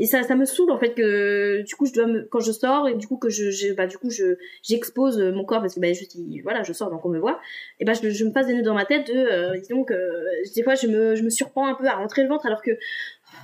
Et 0.00 0.06
ça 0.06 0.22
ça 0.22 0.36
me 0.36 0.44
saoule 0.44 0.70
en 0.70 0.78
fait 0.78 0.94
que 0.94 1.62
du 1.62 1.74
coup 1.74 1.86
je 1.86 1.92
dois 1.92 2.06
me, 2.06 2.22
quand 2.30 2.40
je 2.40 2.52
sors 2.52 2.88
et 2.88 2.94
du 2.94 3.06
coup 3.08 3.16
que 3.16 3.30
je, 3.30 3.72
bah 3.72 3.86
du 3.86 3.96
coup 3.96 4.10
je 4.10 4.36
j'expose 4.62 5.18
mon 5.18 5.44
corps 5.44 5.60
parce 5.60 5.74
que 5.74 5.80
bah 5.80 5.92
juste 5.92 6.16
voilà 6.44 6.62
je 6.62 6.72
sors 6.74 6.90
donc 6.90 7.04
on 7.06 7.08
me 7.08 7.18
voit. 7.18 7.40
Et 7.80 7.86
bah 7.86 7.94
je, 7.94 8.10
je 8.10 8.24
me 8.24 8.32
passe 8.32 8.46
des 8.46 8.54
nœuds 8.54 8.62
dans 8.62 8.74
ma 8.74 8.84
tête 8.84 9.08
de 9.08 9.14
euh, 9.14 9.60
donc 9.70 9.90
euh, 9.90 10.24
des 10.54 10.62
fois 10.62 10.74
je 10.74 10.86
me 10.86 11.16
je 11.16 11.22
me 11.22 11.30
surprends 11.30 11.66
un 11.66 11.74
peu 11.74 11.86
à 11.86 11.94
rentrer 11.94 12.22
le 12.22 12.28
ventre 12.28 12.44
alors 12.46 12.62
que 12.62 12.72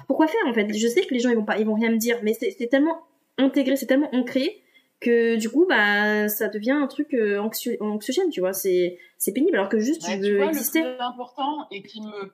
pourquoi 0.06 0.26
faire 0.26 0.46
en 0.46 0.52
fait? 0.52 0.70
Je 0.72 0.86
sais 0.86 1.00
que 1.00 1.14
les 1.14 1.20
gens 1.20 1.30
ils 1.30 1.36
vont 1.36 1.44
pas 1.46 1.58
ils 1.58 1.66
vont 1.66 1.74
rien 1.74 1.90
me 1.90 1.96
dire 1.96 2.18
mais 2.22 2.34
c'est 2.34 2.68
tellement 2.68 3.00
intégré 3.38 3.74
c'est 3.74 3.86
tellement 3.86 4.14
ancré 4.14 4.60
que 5.00 5.36
du 5.36 5.50
coup 5.50 5.66
bah 5.68 6.28
ça 6.28 6.48
devient 6.48 6.72
un 6.72 6.86
truc 6.86 7.12
euh, 7.14 7.38
anxiogène 7.38 8.30
tu 8.30 8.40
vois 8.40 8.52
c'est 8.52 8.98
c'est 9.18 9.32
pénible 9.32 9.56
alors 9.56 9.68
que 9.68 9.78
juste 9.78 10.04
tu 10.04 10.16
veux 10.18 10.42
exister 10.42 10.82
le 10.82 10.96
plus 10.96 11.04
important 11.04 11.66
et 11.70 11.82
qui 11.82 12.00
me 12.00 12.32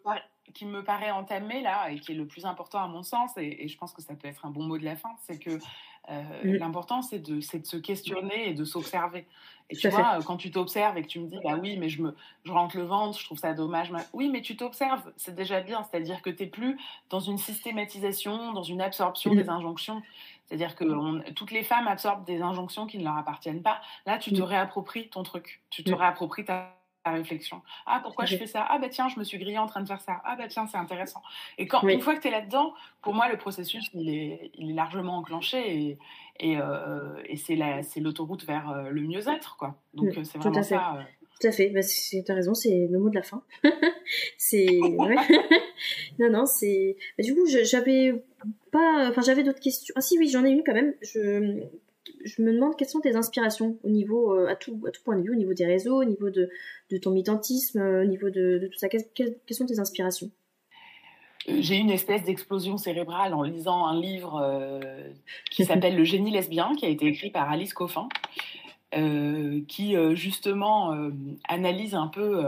qui 0.52 0.66
me 0.66 0.82
paraît 0.82 1.10
entamé 1.10 1.62
là 1.62 1.90
et 1.90 1.98
qui 1.98 2.12
est 2.12 2.14
le 2.14 2.26
plus 2.26 2.44
important 2.44 2.78
à 2.78 2.88
mon 2.88 3.02
sens 3.02 3.32
et, 3.36 3.68
je 3.68 3.78
pense 3.78 3.92
que 3.92 4.02
ça 4.02 4.14
peut 4.14 4.28
être 4.28 4.46
un 4.46 4.50
bon 4.50 4.62
mot 4.62 4.78
de 4.78 4.84
la 4.84 4.96
fin 4.96 5.10
c'est 5.26 5.38
que 5.38 5.50
euh, 6.10 6.22
mm. 6.44 6.54
l'important 6.56 7.02
c'est 7.02 7.18
de 7.18 7.40
c'est 7.40 7.60
de 7.60 7.66
se 7.66 7.76
questionner 7.76 8.50
et 8.50 8.54
de 8.54 8.64
s'observer 8.64 9.26
Et 9.70 9.76
tu 9.76 9.88
vois, 9.88 10.18
quand 10.26 10.36
tu 10.36 10.50
t'observes 10.50 10.96
et 10.98 11.02
que 11.02 11.06
tu 11.06 11.20
me 11.20 11.28
dis, 11.28 11.38
bah 11.44 11.56
oui, 11.60 11.76
mais 11.76 11.88
je, 11.88 12.02
me, 12.02 12.14
je 12.44 12.50
rentre 12.50 12.76
le 12.76 12.82
ventre, 12.82 13.18
je 13.18 13.24
trouve 13.24 13.38
ça 13.38 13.54
dommage. 13.54 13.92
Oui, 14.12 14.28
mais 14.28 14.40
tu 14.40 14.56
t'observes, 14.56 15.02
c'est 15.16 15.34
déjà 15.34 15.60
bien. 15.60 15.84
C'est-à-dire 15.84 16.22
que 16.22 16.30
tu 16.30 16.42
n'es 16.42 16.48
plus 16.48 16.76
dans 17.08 17.20
une 17.20 17.38
systématisation, 17.38 18.52
dans 18.52 18.64
une 18.64 18.80
absorption 18.80 19.32
des 19.34 19.48
injonctions. 19.48 20.02
C'est-à-dire 20.50 20.74
que 20.74 21.30
toutes 21.30 21.52
les 21.52 21.62
femmes 21.62 21.86
absorbent 21.86 22.24
des 22.24 22.42
injonctions 22.42 22.86
qui 22.86 22.98
ne 22.98 23.04
leur 23.04 23.16
appartiennent 23.16 23.62
pas. 23.62 23.80
Là, 24.04 24.18
tu 24.18 24.32
te 24.32 24.42
réappropries 24.42 25.08
ton 25.08 25.22
truc. 25.22 25.62
Tu 25.70 25.84
te 25.84 25.94
réappropries 25.94 26.44
ta 26.44 26.76
réflexion. 27.06 27.62
Ah, 27.86 28.00
pourquoi 28.02 28.26
je 28.26 28.36
fais 28.36 28.46
ça? 28.46 28.66
Ah, 28.68 28.78
bah 28.78 28.88
tiens, 28.88 29.08
je 29.08 29.18
me 29.18 29.24
suis 29.24 29.38
grillée 29.38 29.58
en 29.58 29.66
train 29.66 29.80
de 29.80 29.86
faire 29.86 30.00
ça. 30.00 30.20
Ah, 30.24 30.34
bah 30.36 30.48
tiens, 30.48 30.66
c'est 30.66 30.76
intéressant. 30.76 31.22
Et 31.56 31.68
quand, 31.68 31.86
une 31.86 32.00
fois 32.00 32.16
que 32.16 32.20
tu 32.20 32.28
es 32.28 32.30
là-dedans, 32.32 32.74
pour 33.00 33.14
moi, 33.14 33.28
le 33.28 33.38
processus, 33.38 33.88
il 33.94 34.10
est, 34.10 34.50
il 34.54 34.72
est 34.72 34.74
largement 34.74 35.18
enclenché 35.18 35.58
et, 35.76 35.98
et, 36.40 36.58
euh, 36.58 37.22
et 37.26 37.36
c'est 37.36 38.00
l'autoroute 38.00 38.44
vers 38.44 38.68
euh, 38.70 38.90
le 38.90 39.02
mieux-être, 39.02 39.56
quoi. 39.56 39.76
Donc, 39.94 40.12
c'est 40.24 40.38
vraiment 40.38 40.62
ça. 40.62 40.96
Euh. 40.96 41.02
Tout 41.40 41.46
à 41.46 41.52
fait, 41.52 41.70
bah, 41.70 41.80
tu 41.82 42.22
as 42.28 42.34
raison, 42.34 42.52
c'est 42.52 42.86
le 42.90 42.98
mot 42.98 43.08
de 43.08 43.14
la 43.14 43.22
fin. 43.22 43.42
c'est. 44.36 44.66
non, 46.18 46.30
non, 46.30 46.44
c'est. 46.44 46.96
Bah, 47.16 47.24
du 47.24 47.34
coup, 47.34 47.46
j'avais 47.46 48.22
pas. 48.70 49.08
Enfin, 49.08 49.22
j'avais 49.22 49.42
d'autres 49.42 49.60
questions. 49.60 49.94
Ah, 49.96 50.02
si, 50.02 50.18
oui, 50.18 50.28
j'en 50.28 50.44
ai 50.44 50.50
une 50.50 50.62
quand 50.62 50.74
même. 50.74 50.94
Je 51.02 52.42
me 52.42 52.52
demande 52.52 52.76
quelles 52.76 52.88
sont 52.88 53.00
tes 53.00 53.16
inspirations 53.16 53.78
au 53.82 53.88
niveau, 53.88 54.32
à, 54.32 54.54
tout, 54.54 54.78
à 54.86 54.90
tout 54.90 55.02
point 55.02 55.16
de 55.16 55.22
vue, 55.22 55.32
au 55.32 55.36
niveau 55.36 55.54
des 55.54 55.64
réseaux, 55.64 56.02
au 56.02 56.04
niveau 56.04 56.28
de, 56.28 56.50
de 56.90 56.98
ton 56.98 57.12
militantisme, 57.12 57.80
au 57.80 58.04
niveau 58.04 58.28
de, 58.28 58.68
tout 58.70 58.78
ça. 58.78 58.90
Quelles, 58.90 59.06
quelles, 59.14 59.38
sont 59.50 59.66
tes 59.66 59.78
inspirations? 59.78 60.30
J'ai 61.48 61.76
eu 61.76 61.80
une 61.80 61.90
espèce 61.90 62.22
d'explosion 62.24 62.76
cérébrale 62.76 63.32
en 63.32 63.42
lisant 63.42 63.86
un 63.86 63.98
livre 63.98 64.36
euh, 64.42 65.08
qui 65.50 65.64
s'appelle 65.64 65.96
Le 65.96 66.04
génie 66.04 66.30
lesbien, 66.30 66.74
qui 66.76 66.84
a 66.84 66.90
été 66.90 67.06
écrit 67.06 67.30
par 67.30 67.50
Alice 67.50 67.72
Coffin, 67.72 68.08
euh, 68.94 69.60
qui 69.68 69.96
euh, 69.96 70.14
justement 70.14 70.96
analyse 71.48 71.94
un 71.94 72.08
peu 72.08 72.42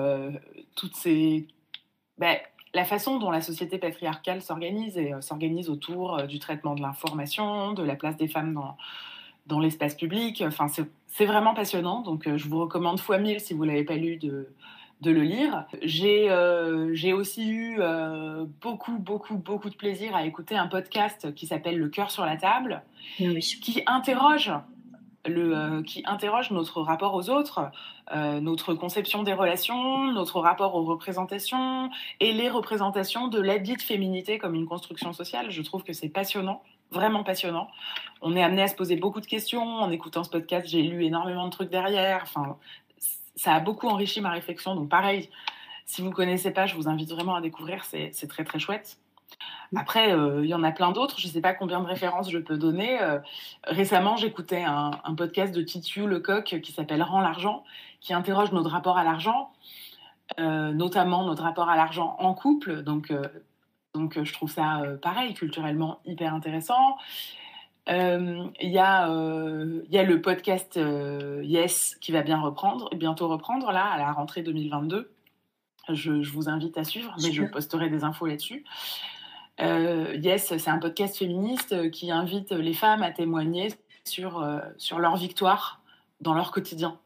toutes 0.74 0.96
ces. 0.96 1.46
Ben, 2.18 2.36
la 2.74 2.84
façon 2.84 3.18
dont 3.18 3.30
la 3.30 3.42
société 3.42 3.78
patriarcale 3.78 4.40
s'organise 4.40 4.96
et 4.96 5.12
s'organise 5.20 5.68
autour 5.68 6.22
du 6.22 6.38
traitement 6.38 6.74
de 6.74 6.80
l'information, 6.80 7.72
de 7.72 7.82
la 7.82 7.96
place 7.96 8.16
des 8.16 8.28
femmes 8.28 8.54
dans, 8.54 8.76
dans 9.46 9.60
l'espace 9.60 9.94
public. 9.94 10.42
Enfin, 10.46 10.68
c'est 10.68 11.26
vraiment 11.26 11.52
passionnant. 11.52 12.00
Donc, 12.00 12.34
je 12.34 12.48
vous 12.48 12.60
recommande 12.60 12.98
fois 12.98 13.18
mille 13.18 13.40
si 13.40 13.52
vous 13.52 13.64
ne 13.64 13.72
l'avez 13.72 13.84
pas 13.84 13.96
lu 13.96 14.16
de 14.16 14.48
de 15.02 15.10
le 15.10 15.22
lire. 15.22 15.66
J'ai 15.82 16.30
euh, 16.30 17.16
aussi 17.16 17.50
eu 17.50 17.76
euh, 17.80 18.46
beaucoup, 18.60 18.98
beaucoup, 18.98 19.36
beaucoup 19.36 19.68
de 19.68 19.74
plaisir 19.74 20.14
à 20.14 20.24
écouter 20.24 20.56
un 20.56 20.68
podcast 20.68 21.34
qui 21.34 21.46
s'appelle 21.46 21.78
Le 21.78 21.88
cœur 21.88 22.10
sur 22.10 22.24
la 22.24 22.36
table, 22.36 22.82
qui 23.16 23.82
interroge 23.86 24.52
euh, 25.28 25.82
qui 25.82 26.02
interroge 26.06 26.50
notre 26.50 26.82
rapport 26.82 27.14
aux 27.14 27.30
autres, 27.30 27.70
notre 28.12 28.74
conception 28.74 29.22
des 29.22 29.32
relations, 29.32 30.12
notre 30.12 30.40
rapport 30.40 30.74
aux 30.74 30.84
représentations 30.84 31.88
et 32.20 32.32
les 32.32 32.50
représentations 32.50 33.28
de 33.28 33.40
la 33.40 33.58
dite 33.58 33.82
féminité 33.82 34.38
comme 34.38 34.54
une 34.54 34.66
construction 34.66 35.12
sociale. 35.12 35.50
Je 35.50 35.62
trouve 35.62 35.82
que 35.82 35.94
c'est 35.94 36.10
passionnant, 36.10 36.62
vraiment 36.90 37.24
passionnant. 37.24 37.68
On 38.20 38.36
est 38.36 38.42
amené 38.42 38.62
à 38.62 38.68
se 38.68 38.74
poser 38.74 38.96
beaucoup 38.96 39.20
de 39.20 39.26
questions. 39.26 39.62
En 39.62 39.90
écoutant 39.90 40.24
ce 40.24 40.30
podcast, 40.30 40.66
j'ai 40.68 40.82
lu 40.82 41.04
énormément 41.04 41.46
de 41.46 41.50
trucs 41.50 41.70
derrière. 41.70 42.20
Enfin, 42.24 42.58
ça 43.34 43.54
a 43.54 43.60
beaucoup 43.60 43.88
enrichi 43.88 44.20
ma 44.20 44.30
réflexion. 44.30 44.74
Donc 44.74 44.88
pareil, 44.88 45.30
si 45.86 46.02
vous 46.02 46.08
ne 46.08 46.14
connaissez 46.14 46.50
pas, 46.50 46.66
je 46.66 46.74
vous 46.74 46.88
invite 46.88 47.10
vraiment 47.10 47.34
à 47.34 47.40
découvrir, 47.40 47.84
c'est 47.84 48.28
très 48.28 48.44
très 48.44 48.58
chouette. 48.58 48.98
Après, 49.74 50.14
euh, 50.14 50.44
il 50.44 50.50
y 50.50 50.54
en 50.54 50.62
a 50.62 50.70
plein 50.70 50.92
d'autres, 50.92 51.18
je 51.18 51.26
ne 51.26 51.32
sais 51.32 51.40
pas 51.40 51.54
combien 51.54 51.80
de 51.80 51.86
références 51.86 52.30
je 52.30 52.38
peux 52.38 52.58
donner. 52.58 53.00
Euh, 53.00 53.18
récemment, 53.64 54.16
j'écoutais 54.16 54.62
un, 54.62 54.90
podcast 55.16 55.54
de 55.54 55.62
Titu 55.62 56.06
Lecoq 56.06 56.60
qui 56.60 56.72
s'appelle 56.72 57.02
Rends 57.02 57.20
l'argent, 57.20 57.64
qui 58.00 58.12
interroge 58.12 58.52
notre 58.52 58.70
rapport 58.70 58.98
à 58.98 59.04
l'argent, 59.04 59.50
euh, 60.38 60.72
notamment 60.72 61.24
notre 61.24 61.42
rapport 61.42 61.70
à 61.70 61.76
l'argent 61.76 62.16
en 62.18 62.34
couple. 62.34 62.82
Donc, 62.82 63.12
donc 63.94 64.22
je 64.22 64.32
trouve 64.32 64.50
ça 64.50 64.82
pareil, 65.00 65.32
culturellement 65.32 66.00
hyper 66.04 66.34
intéressant. 66.34 66.98
Il 67.88 68.52
y, 68.60 68.74
y, 68.74 68.78
a 68.78 69.06
le 69.08 70.20
podcast 70.20 70.78
Yes 71.42 71.96
qui 72.00 72.12
va 72.12 72.22
bien 72.22 72.40
reprendre, 72.40 72.90
bientôt 72.94 73.28
reprendre 73.28 73.72
là 73.72 73.86
à 73.86 73.98
la 73.98 74.12
rentrée 74.12 74.42
2022. 74.42 75.10
Je, 75.88 76.22
je 76.22 76.32
vous 76.32 76.48
invite 76.48 76.78
à 76.78 76.84
suivre, 76.84 77.14
mais 77.22 77.32
je 77.32 77.42
posterai 77.42 77.88
des 77.88 78.04
infos 78.04 78.26
là-dessus. 78.26 78.64
Yes, 79.58 80.54
c'est 80.56 80.68
un 80.68 80.78
podcast 80.78 81.16
féministe 81.16 81.90
qui 81.90 82.10
invite 82.10 82.52
les 82.52 82.74
femmes 82.74 83.02
à 83.02 83.10
témoigner 83.10 83.72
sur, 84.04 84.44
sur 84.76 84.98
leur 84.98 85.16
victoire 85.16 85.80
dans 86.20 86.34
leur 86.34 86.50
quotidien. 86.50 86.98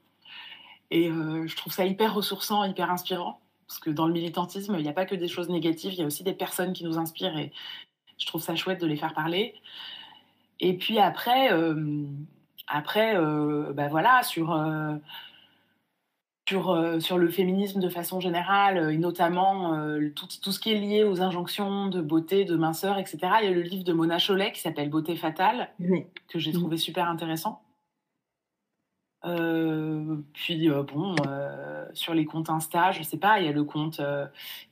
Et 0.91 1.09
je 1.09 1.57
trouve 1.57 1.73
ça 1.73 1.85
hyper 1.85 2.15
ressourçant, 2.15 2.65
hyper 2.65 2.91
inspirant, 2.91 3.41
parce 3.67 3.81
que 3.81 3.91
dans 3.91 4.07
le 4.07 4.13
militantisme, 4.13 4.77
il 4.79 4.83
n'y 4.83 4.89
a 4.89 4.93
pas 4.93 5.07
que 5.07 5.15
des 5.15 5.29
choses 5.29 5.49
négatives, 5.49 5.93
il 5.93 5.99
y 5.99 6.03
a 6.03 6.07
aussi 6.07 6.23
des 6.23 6.33
personnes 6.33 6.73
qui 6.73 6.85
nous 6.85 6.99
inspirent 6.99 7.37
et 7.37 7.53
je 8.19 8.27
trouve 8.27 8.43
ça 8.43 8.55
chouette 8.57 8.81
de 8.81 8.87
les 8.87 8.97
faire 8.97 9.15
parler. 9.15 9.55
Et 10.61 10.77
puis 10.77 10.99
après, 10.99 11.53
euh, 11.53 12.07
après 12.67 13.17
euh, 13.17 13.73
bah 13.73 13.89
voilà, 13.89 14.23
sur, 14.23 14.53
euh, 16.53 17.01
sur, 17.01 17.03
sur 17.03 17.19
le 17.19 17.29
féminisme 17.29 17.81
de 17.81 17.89
façon 17.89 18.21
générale, 18.21 18.93
et 18.93 18.99
notamment 18.99 19.77
tout, 20.15 20.29
tout, 20.43 20.53
ce 20.53 20.61
qui 20.61 20.73
est 20.73 20.79
lié 20.79 21.05
aux 21.05 21.21
injonctions 21.21 21.89
de 21.89 22.01
beauté, 22.01 22.45
de 22.45 22.57
minceur, 22.57 22.99
etc. 22.99 23.19
Il 23.43 23.49
y 23.49 23.53
a 23.53 23.55
le 23.55 23.63
livre 23.63 23.85
de 23.85 23.93
Mona 23.93 24.19
Chollet 24.19 24.53
qui 24.53 24.61
s'appelle 24.61 24.91
Beauté 24.91 25.17
fatale, 25.17 25.71
que 26.29 26.39
j'ai 26.39 26.53
trouvé 26.53 26.77
super 26.77 27.09
intéressant. 27.09 27.63
Euh, 29.27 30.19
puis 30.35 30.71
euh, 30.71 30.83
bon, 30.85 31.17
euh, 31.27 31.87
sur 31.95 32.15
les 32.15 32.25
comptes 32.25 32.49
Insta, 32.49 32.93
je 32.93 33.03
sais 33.03 33.17
pas, 33.17 33.41
il 33.41 33.47
y 33.47 33.49
a 33.49 33.53
le 33.53 33.65
compte, 33.65 34.01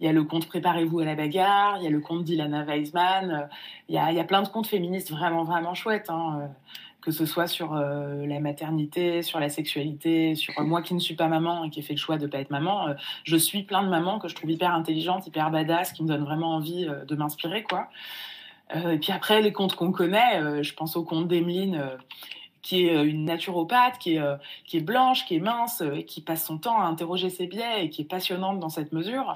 il 0.00 0.06
y 0.06 0.08
a 0.08 0.12
le 0.12 0.22
compte 0.24 0.46
Préparez-vous 0.46 1.00
à 1.00 1.04
la 1.04 1.14
bagarre, 1.16 1.78
il 1.78 1.84
y 1.84 1.86
a 1.86 1.90
le 1.90 2.00
compte 2.00 2.24
d'Ilana 2.24 2.64
Weisman, 2.64 3.48
il 3.88 3.94
y 3.94 3.98
a, 3.98 4.12
y 4.12 4.20
a, 4.20 4.24
plein 4.24 4.42
de 4.42 4.48
comptes 4.48 4.68
féministes 4.68 5.10
vraiment 5.10 5.44
vraiment 5.44 5.74
chouettes, 5.74 6.10
hein, 6.10 6.50
que 7.04 7.10
ce 7.10 7.26
soit 7.26 7.46
sur 7.46 7.74
la 7.74 8.40
maternité, 8.40 9.22
sur 9.22 9.38
la 9.38 9.50
sexualité, 9.50 10.34
sur 10.34 10.58
moi 10.62 10.80
qui 10.80 10.94
ne 10.94 10.98
suis 10.98 11.14
pas 11.14 11.28
maman 11.28 11.64
et 11.64 11.70
qui 11.70 11.80
ai 11.80 11.82
fait 11.82 11.92
le 11.92 11.98
choix 11.98 12.16
de 12.16 12.26
pas 12.26 12.38
être 12.38 12.50
maman, 12.50 12.94
je 13.24 13.36
suis 13.36 13.62
plein 13.62 13.82
de 13.82 13.88
mamans 13.88 14.18
que 14.18 14.28
je 14.28 14.34
trouve 14.34 14.50
hyper 14.50 14.72
intelligentes, 14.72 15.26
hyper 15.26 15.50
badass, 15.50 15.92
qui 15.92 16.02
me 16.02 16.08
donnent 16.08 16.24
vraiment 16.24 16.54
envie 16.54 16.86
de 16.86 17.14
m'inspirer 17.14 17.62
quoi. 17.62 17.88
et 18.74 18.98
puis 18.98 19.12
après 19.12 19.42
les 19.42 19.52
comptes 19.52 19.74
qu'on 19.74 19.92
connaît, 19.92 20.62
je 20.62 20.72
pense 20.72 20.96
au 20.96 21.04
compte 21.04 21.28
d'Emeline 21.28 21.78
qui 22.64 22.86
est 22.86 22.96
euh, 22.96 23.04
une 23.04 23.26
naturopathe, 23.26 23.98
qui 23.98 24.14
est, 24.14 24.18
euh, 24.18 24.36
qui 24.66 24.78
est 24.78 24.80
blanche, 24.80 25.24
qui 25.26 25.36
est 25.36 25.40
mince, 25.40 25.82
euh, 25.82 26.02
qui 26.02 26.20
passe 26.20 26.44
son 26.44 26.58
temps 26.58 26.80
à 26.80 26.86
interroger 26.86 27.30
ses 27.30 27.46
biais 27.46 27.84
et 27.84 27.90
qui 27.90 28.02
est 28.02 28.06
passionnante 28.06 28.58
dans 28.58 28.70
cette 28.70 28.92
mesure. 28.92 29.34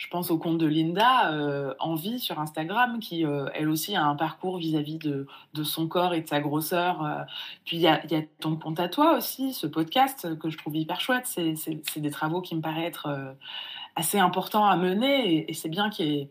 Je 0.00 0.08
pense 0.08 0.30
au 0.30 0.38
compte 0.38 0.56
de 0.56 0.64
Linda 0.64 1.30
en 1.78 1.94
vie 1.94 2.18
sur 2.18 2.40
Instagram, 2.40 3.00
qui 3.00 3.22
elle 3.52 3.68
aussi 3.68 3.94
a 3.94 4.02
un 4.02 4.16
parcours 4.16 4.56
vis-à-vis 4.56 4.96
de, 4.96 5.26
de, 5.52 5.62
son 5.62 5.88
corps 5.88 6.14
et 6.14 6.22
de 6.22 6.26
sa 6.26 6.40
grosseur. 6.40 7.26
Puis 7.66 7.76
il 7.76 7.82
y 7.82 7.86
a, 7.86 8.00
ton 8.40 8.56
compte 8.56 8.80
à 8.80 8.88
toi 8.88 9.18
aussi, 9.18 9.52
ce 9.52 9.66
podcast 9.66 10.38
que 10.38 10.48
je 10.48 10.56
trouve 10.56 10.74
hyper 10.74 11.02
chouette. 11.02 11.26
C'est 11.26 12.00
des 12.00 12.10
travaux 12.10 12.40
qui 12.40 12.56
me 12.56 12.62
paraissent 12.62 13.04
assez 13.94 14.18
importants 14.18 14.64
à 14.64 14.74
mener 14.76 15.34
et, 15.34 15.50
et 15.50 15.52
c'est 15.52 15.68
bien 15.68 15.90
qu'il 15.90 16.06
y 16.06 16.18
ait 16.20 16.30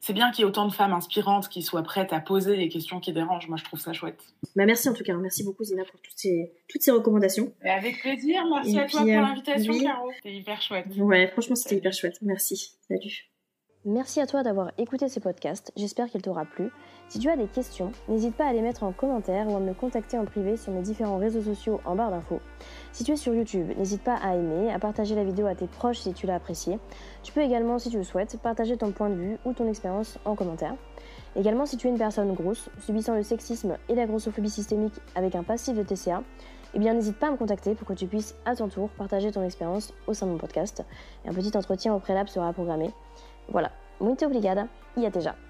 c'est 0.00 0.12
bien 0.12 0.30
qu'il 0.30 0.42
y 0.42 0.46
ait 0.46 0.48
autant 0.48 0.66
de 0.66 0.72
femmes 0.72 0.92
inspirantes 0.92 1.48
qui 1.48 1.62
soient 1.62 1.82
prêtes 1.82 2.12
à 2.12 2.20
poser 2.20 2.56
les 2.56 2.68
questions 2.68 3.00
qui 3.00 3.12
dérangent. 3.12 3.48
Moi, 3.48 3.58
je 3.58 3.64
trouve 3.64 3.80
ça 3.80 3.92
chouette. 3.92 4.20
Bah, 4.54 4.64
merci 4.64 4.88
en 4.88 4.94
tout 4.94 5.02
cas. 5.02 5.14
Merci 5.14 5.44
beaucoup, 5.44 5.64
Zina, 5.64 5.84
pour 5.84 6.00
toutes 6.00 6.16
ces, 6.16 6.52
toutes 6.68 6.82
ces 6.82 6.90
recommandations. 6.90 7.52
avec 7.62 8.00
plaisir. 8.00 8.42
Merci 8.54 8.78
à 8.78 8.86
toi 8.86 9.00
pour 9.00 9.08
euh, 9.08 9.12
l'invitation, 9.12 9.78
Caro. 9.80 10.10
C'était 10.16 10.34
hyper 10.34 10.62
chouette. 10.62 10.86
Ouais, 10.96 11.26
franchement, 11.28 11.56
c'était 11.56 11.76
hyper 11.76 11.92
chouette. 11.92 12.18
Merci. 12.22 12.72
Salut. 12.88 13.28
Merci 13.90 14.20
à 14.20 14.26
toi 14.26 14.42
d'avoir 14.42 14.70
écouté 14.76 15.08
ce 15.08 15.18
podcast. 15.18 15.72
J'espère 15.74 16.10
qu'il 16.10 16.20
t'aura 16.20 16.44
plu. 16.44 16.70
Si 17.08 17.18
tu 17.18 17.30
as 17.30 17.38
des 17.38 17.46
questions, 17.46 17.90
n'hésite 18.06 18.34
pas 18.34 18.44
à 18.44 18.52
les 18.52 18.60
mettre 18.60 18.82
en 18.82 18.92
commentaire 18.92 19.48
ou 19.48 19.56
à 19.56 19.60
me 19.60 19.72
contacter 19.72 20.18
en 20.18 20.26
privé 20.26 20.58
sur 20.58 20.72
mes 20.72 20.82
différents 20.82 21.16
réseaux 21.16 21.40
sociaux 21.40 21.80
en 21.86 21.96
barre 21.96 22.10
d'infos. 22.10 22.42
Si 22.92 23.02
tu 23.02 23.12
es 23.12 23.16
sur 23.16 23.32
YouTube, 23.32 23.72
n'hésite 23.78 24.02
pas 24.02 24.16
à 24.16 24.34
aimer, 24.34 24.70
à 24.70 24.78
partager 24.78 25.14
la 25.14 25.24
vidéo 25.24 25.46
à 25.46 25.54
tes 25.54 25.66
proches 25.66 26.00
si 26.00 26.12
tu 26.12 26.26
l'as 26.26 26.34
appréciée. 26.34 26.78
Tu 27.22 27.32
peux 27.32 27.40
également, 27.40 27.78
si 27.78 27.88
tu 27.88 27.96
le 27.96 28.04
souhaites, 28.04 28.38
partager 28.42 28.76
ton 28.76 28.92
point 28.92 29.08
de 29.08 29.14
vue 29.14 29.38
ou 29.46 29.54
ton 29.54 29.66
expérience 29.66 30.18
en 30.26 30.34
commentaire. 30.34 30.74
Également, 31.34 31.64
si 31.64 31.78
tu 31.78 31.86
es 31.86 31.90
une 31.90 31.96
personne 31.96 32.34
grosse, 32.34 32.68
subissant 32.80 33.14
le 33.14 33.22
sexisme 33.22 33.78
et 33.88 33.94
la 33.94 34.04
grossophobie 34.04 34.50
systémique 34.50 35.00
avec 35.14 35.34
un 35.34 35.44
passif 35.44 35.74
de 35.74 35.82
TCA, 35.82 36.22
eh 36.74 36.78
bien 36.78 36.92
n'hésite 36.92 37.18
pas 37.18 37.28
à 37.28 37.30
me 37.30 37.38
contacter 37.38 37.74
pour 37.74 37.88
que 37.88 37.94
tu 37.94 38.06
puisses 38.06 38.34
à 38.44 38.54
ton 38.54 38.68
tour 38.68 38.90
partager 38.90 39.32
ton 39.32 39.42
expérience 39.42 39.94
au 40.06 40.12
sein 40.12 40.26
de 40.26 40.32
mon 40.32 40.36
podcast. 40.36 40.84
un 41.24 41.32
petit 41.32 41.56
entretien 41.56 41.94
au 41.94 42.00
préalable 42.00 42.28
sera 42.28 42.52
programmé. 42.52 42.92
Voilà, 43.48 43.72
muito 44.00 44.24
obrigada 44.24 44.68
e 44.96 45.06
até 45.06 45.20
já! 45.20 45.47